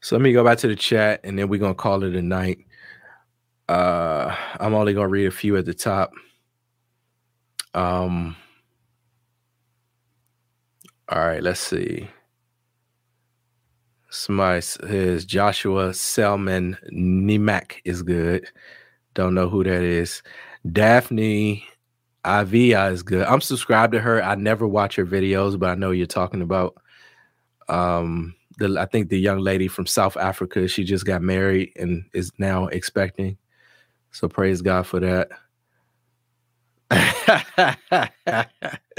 So 0.00 0.16
let 0.16 0.22
me 0.22 0.32
go 0.32 0.44
back 0.44 0.58
to 0.58 0.68
the 0.68 0.76
chat 0.76 1.20
and 1.22 1.38
then 1.38 1.48
we're 1.48 1.60
going 1.60 1.74
to 1.74 1.80
call 1.80 2.02
it 2.02 2.16
a 2.16 2.22
night. 2.22 2.66
Uh, 3.68 4.34
I'm 4.58 4.74
only 4.74 4.94
going 4.94 5.06
to 5.06 5.12
read 5.12 5.26
a 5.26 5.30
few 5.30 5.56
at 5.56 5.64
the 5.64 5.74
top. 5.74 6.12
Um, 7.74 8.36
all 11.08 11.18
right, 11.24 11.42
let's 11.42 11.60
see. 11.60 12.08
Somebody 14.12 14.60
says 14.60 15.24
Joshua 15.24 15.94
Selman 15.94 16.76
Nimmak 16.92 17.76
is 17.86 18.02
good. 18.02 18.46
Don't 19.14 19.32
know 19.32 19.48
who 19.48 19.64
that 19.64 19.82
is. 19.82 20.22
Daphne 20.70 21.64
Avia 22.22 22.88
is 22.88 23.02
good. 23.02 23.26
I'm 23.26 23.40
subscribed 23.40 23.94
to 23.94 24.00
her. 24.00 24.22
I 24.22 24.34
never 24.34 24.68
watch 24.68 24.96
her 24.96 25.06
videos, 25.06 25.58
but 25.58 25.70
I 25.70 25.76
know 25.76 25.92
you're 25.92 26.06
talking 26.06 26.42
about. 26.42 26.74
Um, 27.70 28.34
the 28.58 28.76
I 28.78 28.84
think 28.84 29.08
the 29.08 29.18
young 29.18 29.38
lady 29.38 29.66
from 29.66 29.86
South 29.86 30.18
Africa. 30.18 30.68
She 30.68 30.84
just 30.84 31.06
got 31.06 31.22
married 31.22 31.72
and 31.76 32.04
is 32.12 32.30
now 32.36 32.66
expecting. 32.66 33.38
So 34.10 34.28
praise 34.28 34.60
God 34.60 34.86
for 34.86 35.00
that. 35.00 35.30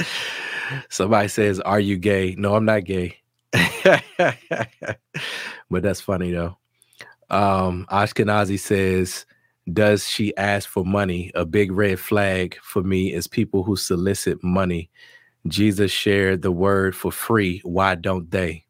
Somebody 0.89 1.27
says, 1.27 1.59
Are 1.59 1.79
you 1.79 1.97
gay? 1.97 2.33
No, 2.35 2.55
I'm 2.55 2.65
not 2.65 2.85
gay. 2.85 3.22
but 4.17 5.83
that's 5.83 6.01
funny 6.01 6.31
though. 6.31 6.57
Um, 7.29 7.85
Ashkenazi 7.89 8.59
says, 8.59 9.25
Does 9.71 10.07
she 10.07 10.35
ask 10.37 10.67
for 10.67 10.85
money? 10.85 11.31
A 11.35 11.45
big 11.45 11.71
red 11.71 11.99
flag 11.99 12.57
for 12.61 12.83
me 12.83 13.13
is 13.13 13.27
people 13.27 13.63
who 13.63 13.75
solicit 13.75 14.43
money. 14.43 14.89
Jesus 15.47 15.91
shared 15.91 16.41
the 16.41 16.51
word 16.51 16.95
for 16.95 17.11
free. 17.11 17.59
Why 17.63 17.95
don't 17.95 18.29
they? 18.31 18.65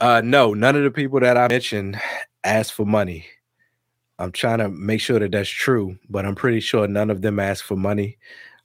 Uh, 0.00 0.20
no, 0.24 0.54
none 0.54 0.76
of 0.76 0.84
the 0.84 0.90
people 0.90 1.20
that 1.20 1.36
I 1.36 1.48
mentioned 1.48 2.00
asked 2.44 2.72
for 2.72 2.86
money. 2.86 3.26
I'm 4.18 4.32
trying 4.32 4.58
to 4.58 4.68
make 4.68 5.00
sure 5.00 5.18
that 5.18 5.32
that's 5.32 5.48
true, 5.48 5.98
but 6.08 6.24
I'm 6.24 6.34
pretty 6.34 6.60
sure 6.60 6.88
none 6.88 7.10
of 7.10 7.20
them 7.20 7.38
asked 7.38 7.64
for 7.64 7.76
money. 7.76 8.16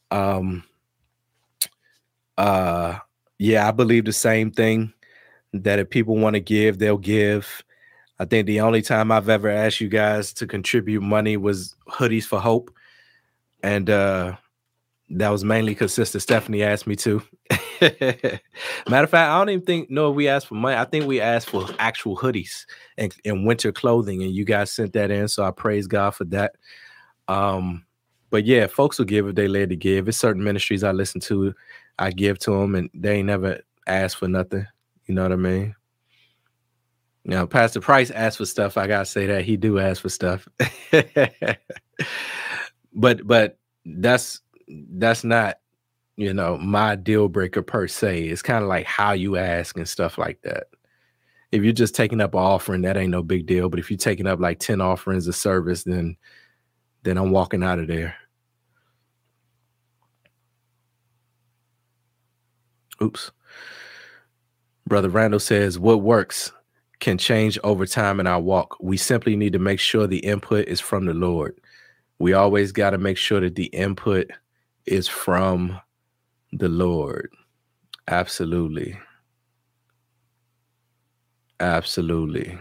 Um, 0.09 0.63
uh, 2.37 2.99
yeah, 3.41 3.67
I 3.67 3.71
believe 3.71 4.05
the 4.05 4.13
same 4.13 4.51
thing 4.51 4.93
that 5.51 5.79
if 5.79 5.89
people 5.89 6.15
want 6.15 6.35
to 6.35 6.39
give, 6.39 6.77
they'll 6.77 6.99
give. 6.99 7.63
I 8.19 8.25
think 8.25 8.45
the 8.45 8.61
only 8.61 8.83
time 8.83 9.11
I've 9.11 9.29
ever 9.29 9.49
asked 9.49 9.81
you 9.81 9.89
guys 9.89 10.31
to 10.33 10.45
contribute 10.45 11.01
money 11.01 11.37
was 11.37 11.75
hoodies 11.89 12.23
for 12.23 12.39
hope. 12.39 12.71
And 13.63 13.89
uh 13.89 14.35
that 15.09 15.29
was 15.29 15.43
mainly 15.43 15.73
because 15.73 15.91
Sister 15.91 16.19
Stephanie 16.19 16.61
asked 16.61 16.85
me 16.85 16.95
to. 16.97 17.23
Matter 17.81 18.37
of 19.05 19.09
fact, 19.09 19.31
I 19.31 19.39
don't 19.39 19.49
even 19.49 19.65
think 19.65 19.89
no 19.89 20.11
we 20.11 20.27
asked 20.27 20.45
for 20.45 20.53
money. 20.53 20.77
I 20.77 20.85
think 20.85 21.07
we 21.07 21.19
asked 21.19 21.49
for 21.49 21.67
actual 21.79 22.15
hoodies 22.15 22.67
and, 22.99 23.13
and 23.25 23.47
winter 23.47 23.71
clothing, 23.71 24.21
and 24.21 24.31
you 24.31 24.45
guys 24.45 24.71
sent 24.71 24.93
that 24.93 25.09
in. 25.09 25.27
So 25.27 25.43
I 25.43 25.49
praise 25.49 25.87
God 25.87 26.11
for 26.11 26.25
that. 26.25 26.53
Um, 27.27 27.85
but 28.29 28.45
yeah, 28.45 28.67
folks 28.67 28.99
will 28.99 29.05
give 29.05 29.27
if 29.27 29.35
they 29.35 29.47
led 29.47 29.69
to 29.69 29.75
give. 29.75 30.07
It's 30.07 30.17
certain 30.17 30.43
ministries 30.43 30.83
I 30.83 30.91
listen 30.91 31.19
to, 31.21 31.53
I 32.01 32.09
give 32.09 32.39
to 32.39 32.51
them, 32.51 32.73
and 32.73 32.89
they 32.95 33.17
ain't 33.17 33.27
never 33.27 33.61
asked 33.85 34.17
for 34.17 34.27
nothing. 34.27 34.65
You 35.05 35.13
know 35.13 35.21
what 35.21 35.31
I 35.31 35.35
mean? 35.35 35.75
Now, 37.23 37.45
Pastor 37.45 37.79
Price 37.79 38.09
asked 38.09 38.39
for 38.39 38.45
stuff. 38.45 38.75
I 38.75 38.87
gotta 38.87 39.05
say 39.05 39.27
that 39.27 39.45
he 39.45 39.55
do 39.55 39.77
ask 39.77 40.01
for 40.01 40.09
stuff. 40.09 40.47
but 42.93 43.27
but 43.27 43.59
that's 43.85 44.41
that's 44.67 45.23
not 45.23 45.57
you 46.17 46.33
know 46.33 46.57
my 46.57 46.95
deal 46.95 47.27
breaker 47.27 47.61
per 47.61 47.87
se. 47.87 48.23
It's 48.23 48.41
kind 48.41 48.63
of 48.63 48.67
like 48.67 48.87
how 48.87 49.11
you 49.11 49.37
ask 49.37 49.77
and 49.77 49.87
stuff 49.87 50.17
like 50.17 50.41
that. 50.41 50.67
If 51.51 51.63
you're 51.63 51.73
just 51.73 51.93
taking 51.93 52.19
up 52.21 52.33
an 52.33 52.39
offering, 52.39 52.81
that 52.81 52.97
ain't 52.97 53.11
no 53.11 53.21
big 53.21 53.45
deal. 53.45 53.69
But 53.69 53.79
if 53.79 53.91
you're 53.91 53.97
taking 53.97 54.25
up 54.25 54.39
like 54.39 54.57
10 54.57 54.81
offerings 54.81 55.27
of 55.27 55.35
service, 55.35 55.83
then 55.83 56.17
then 57.03 57.17
I'm 57.17 57.29
walking 57.29 57.61
out 57.61 57.77
of 57.77 57.87
there. 57.87 58.15
Oops. 63.01 63.31
Brother 64.87 65.09
Randall 65.09 65.39
says, 65.39 65.79
What 65.79 66.01
works 66.01 66.51
can 66.99 67.17
change 67.17 67.57
over 67.63 67.85
time 67.85 68.19
in 68.19 68.27
our 68.27 68.39
walk. 68.39 68.77
We 68.79 68.95
simply 68.97 69.35
need 69.35 69.53
to 69.53 69.59
make 69.59 69.79
sure 69.79 70.07
the 70.07 70.19
input 70.19 70.67
is 70.67 70.79
from 70.79 71.05
the 71.05 71.13
Lord. 71.13 71.59
We 72.19 72.33
always 72.33 72.71
got 72.71 72.91
to 72.91 72.97
make 72.99 73.17
sure 73.17 73.41
that 73.41 73.55
the 73.55 73.65
input 73.65 74.27
is 74.85 75.07
from 75.07 75.79
the 76.53 76.69
Lord. 76.69 77.31
Absolutely. 78.07 78.99
Absolutely. 81.59 82.59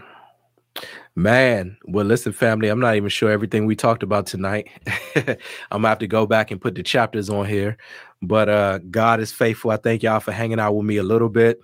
Man, 1.15 1.77
well, 1.85 2.05
listen, 2.05 2.31
family, 2.31 2.69
I'm 2.69 2.79
not 2.79 2.95
even 2.95 3.09
sure 3.09 3.31
everything 3.31 3.65
we 3.65 3.75
talked 3.75 4.01
about 4.01 4.27
tonight. 4.27 4.69
I'm 5.15 5.35
gonna 5.71 5.89
have 5.89 5.99
to 5.99 6.07
go 6.07 6.25
back 6.25 6.51
and 6.51 6.61
put 6.61 6.73
the 6.75 6.83
chapters 6.83 7.29
on 7.29 7.45
here. 7.45 7.77
But 8.21 8.47
uh 8.47 8.77
God 8.89 9.19
is 9.19 9.31
faithful. 9.33 9.71
I 9.71 9.77
thank 9.77 10.03
y'all 10.03 10.21
for 10.21 10.31
hanging 10.31 10.59
out 10.59 10.73
with 10.73 10.85
me 10.85 10.97
a 10.97 11.03
little 11.03 11.27
bit. 11.27 11.59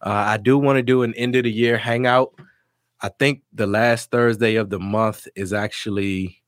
Uh, 0.00 0.10
I 0.10 0.36
do 0.36 0.56
want 0.56 0.76
to 0.76 0.82
do 0.82 1.02
an 1.02 1.14
end 1.14 1.34
of 1.34 1.44
the 1.44 1.50
year 1.50 1.78
hangout. 1.78 2.32
I 3.00 3.08
think 3.08 3.42
the 3.52 3.66
last 3.66 4.10
Thursday 4.12 4.54
of 4.54 4.70
the 4.70 4.78
month 4.78 5.26
is 5.34 5.52
actually 5.52 6.40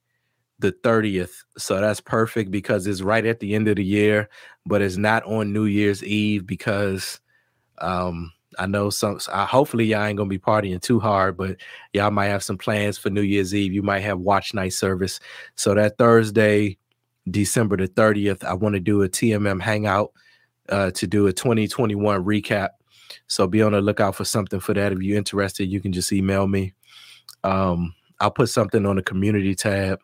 the 0.60 0.72
30th. 0.72 1.44
So 1.58 1.80
that's 1.80 2.00
perfect 2.00 2.50
because 2.52 2.86
it's 2.86 3.02
right 3.02 3.26
at 3.26 3.40
the 3.40 3.54
end 3.54 3.68
of 3.68 3.76
the 3.76 3.84
year, 3.84 4.28
but 4.66 4.80
it's 4.82 4.96
not 4.96 5.24
on 5.24 5.52
New 5.52 5.64
Year's 5.66 6.04
Eve 6.04 6.46
because 6.46 7.20
um 7.78 8.32
I 8.58 8.66
know 8.66 8.90
some 8.90 9.18
uh, 9.30 9.46
hopefully 9.46 9.84
y'all 9.84 10.04
ain't 10.04 10.16
gonna 10.16 10.28
be 10.28 10.38
partying 10.38 10.80
too 10.80 11.00
hard, 11.00 11.36
but 11.36 11.56
y'all 11.92 12.10
might 12.10 12.26
have 12.26 12.42
some 12.42 12.58
plans 12.58 12.98
for 12.98 13.10
New 13.10 13.22
Year's 13.22 13.54
Eve. 13.54 13.72
You 13.72 13.82
might 13.82 14.00
have 14.00 14.18
watch 14.18 14.54
night 14.54 14.72
service. 14.72 15.20
So 15.56 15.74
that 15.74 15.98
Thursday, 15.98 16.78
December 17.30 17.76
the 17.76 17.88
30th, 17.88 18.44
I 18.44 18.54
want 18.54 18.74
to 18.74 18.80
do 18.80 19.02
a 19.02 19.08
TMM 19.08 19.60
hangout 19.60 20.12
uh, 20.68 20.90
to 20.92 21.06
do 21.06 21.26
a 21.26 21.32
2021 21.32 22.24
recap. 22.24 22.70
So 23.26 23.46
be 23.46 23.62
on 23.62 23.72
the 23.72 23.80
lookout 23.80 24.14
for 24.14 24.24
something 24.24 24.60
for 24.60 24.74
that. 24.74 24.92
If 24.92 25.00
you're 25.00 25.18
interested, 25.18 25.66
you 25.66 25.80
can 25.80 25.92
just 25.92 26.12
email 26.12 26.46
me. 26.46 26.74
Um, 27.42 27.94
I'll 28.20 28.30
put 28.30 28.48
something 28.48 28.86
on 28.86 28.96
the 28.96 29.02
community 29.02 29.54
tab 29.54 30.00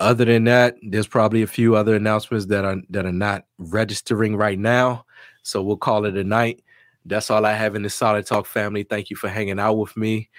other 0.00 0.24
than 0.24 0.44
that, 0.44 0.76
there's 0.82 1.06
probably 1.06 1.42
a 1.42 1.46
few 1.46 1.76
other 1.76 1.94
announcements 1.94 2.46
that 2.46 2.64
are 2.64 2.76
that 2.90 3.06
are 3.06 3.12
not 3.12 3.44
registering 3.58 4.36
right 4.36 4.58
now. 4.58 5.04
So 5.42 5.62
we'll 5.62 5.76
call 5.76 6.04
it 6.04 6.16
a 6.16 6.24
night. 6.24 6.62
That's 7.06 7.30
all 7.30 7.44
I 7.44 7.52
have 7.52 7.74
in 7.74 7.82
the 7.82 7.90
Solid 7.90 8.26
Talk 8.26 8.46
family. 8.46 8.82
Thank 8.82 9.10
you 9.10 9.16
for 9.16 9.28
hanging 9.28 9.60
out 9.60 9.74
with 9.74 9.94
me. 9.96 10.30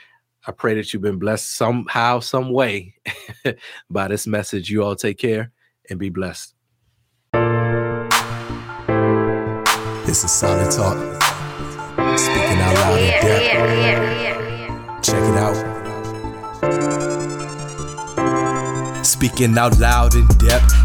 I 0.48 0.52
pray 0.52 0.74
that 0.76 0.92
you've 0.94 1.02
been 1.02 1.20
blessed 1.20 1.56
somehow, 1.56 2.20
some 2.20 2.52
way 2.52 2.96
by 3.90 4.08
this 4.08 4.26
message. 4.26 4.70
You 4.70 4.84
all 4.84 4.96
take 4.96 5.18
care 5.18 5.52
and 5.90 6.00
be 6.00 6.10
blessed. 6.10 6.54
This 10.06 10.24
is 10.24 10.32
Solid 10.32 10.72
Talk. 10.72 10.98
Speaking 12.18 12.60
out 12.60 12.76
loud 12.76 13.00
Check 15.04 15.22
it 15.22 15.38
out. 15.38 15.86
Speaking 19.06 19.58
out 19.58 19.78
loud 19.80 20.16
in 20.16 20.28
depth. 20.40 20.85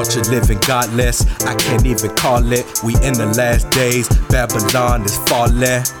Culture 0.01 0.31
living 0.31 0.57
godless, 0.65 1.27
I 1.45 1.53
can't 1.53 1.85
even 1.85 2.09
call 2.15 2.41
it. 2.51 2.65
We 2.83 2.95
in 3.05 3.13
the 3.13 3.31
last 3.37 3.69
days, 3.69 4.09
Babylon 4.29 5.03
is 5.05 5.15
falling. 5.29 6.00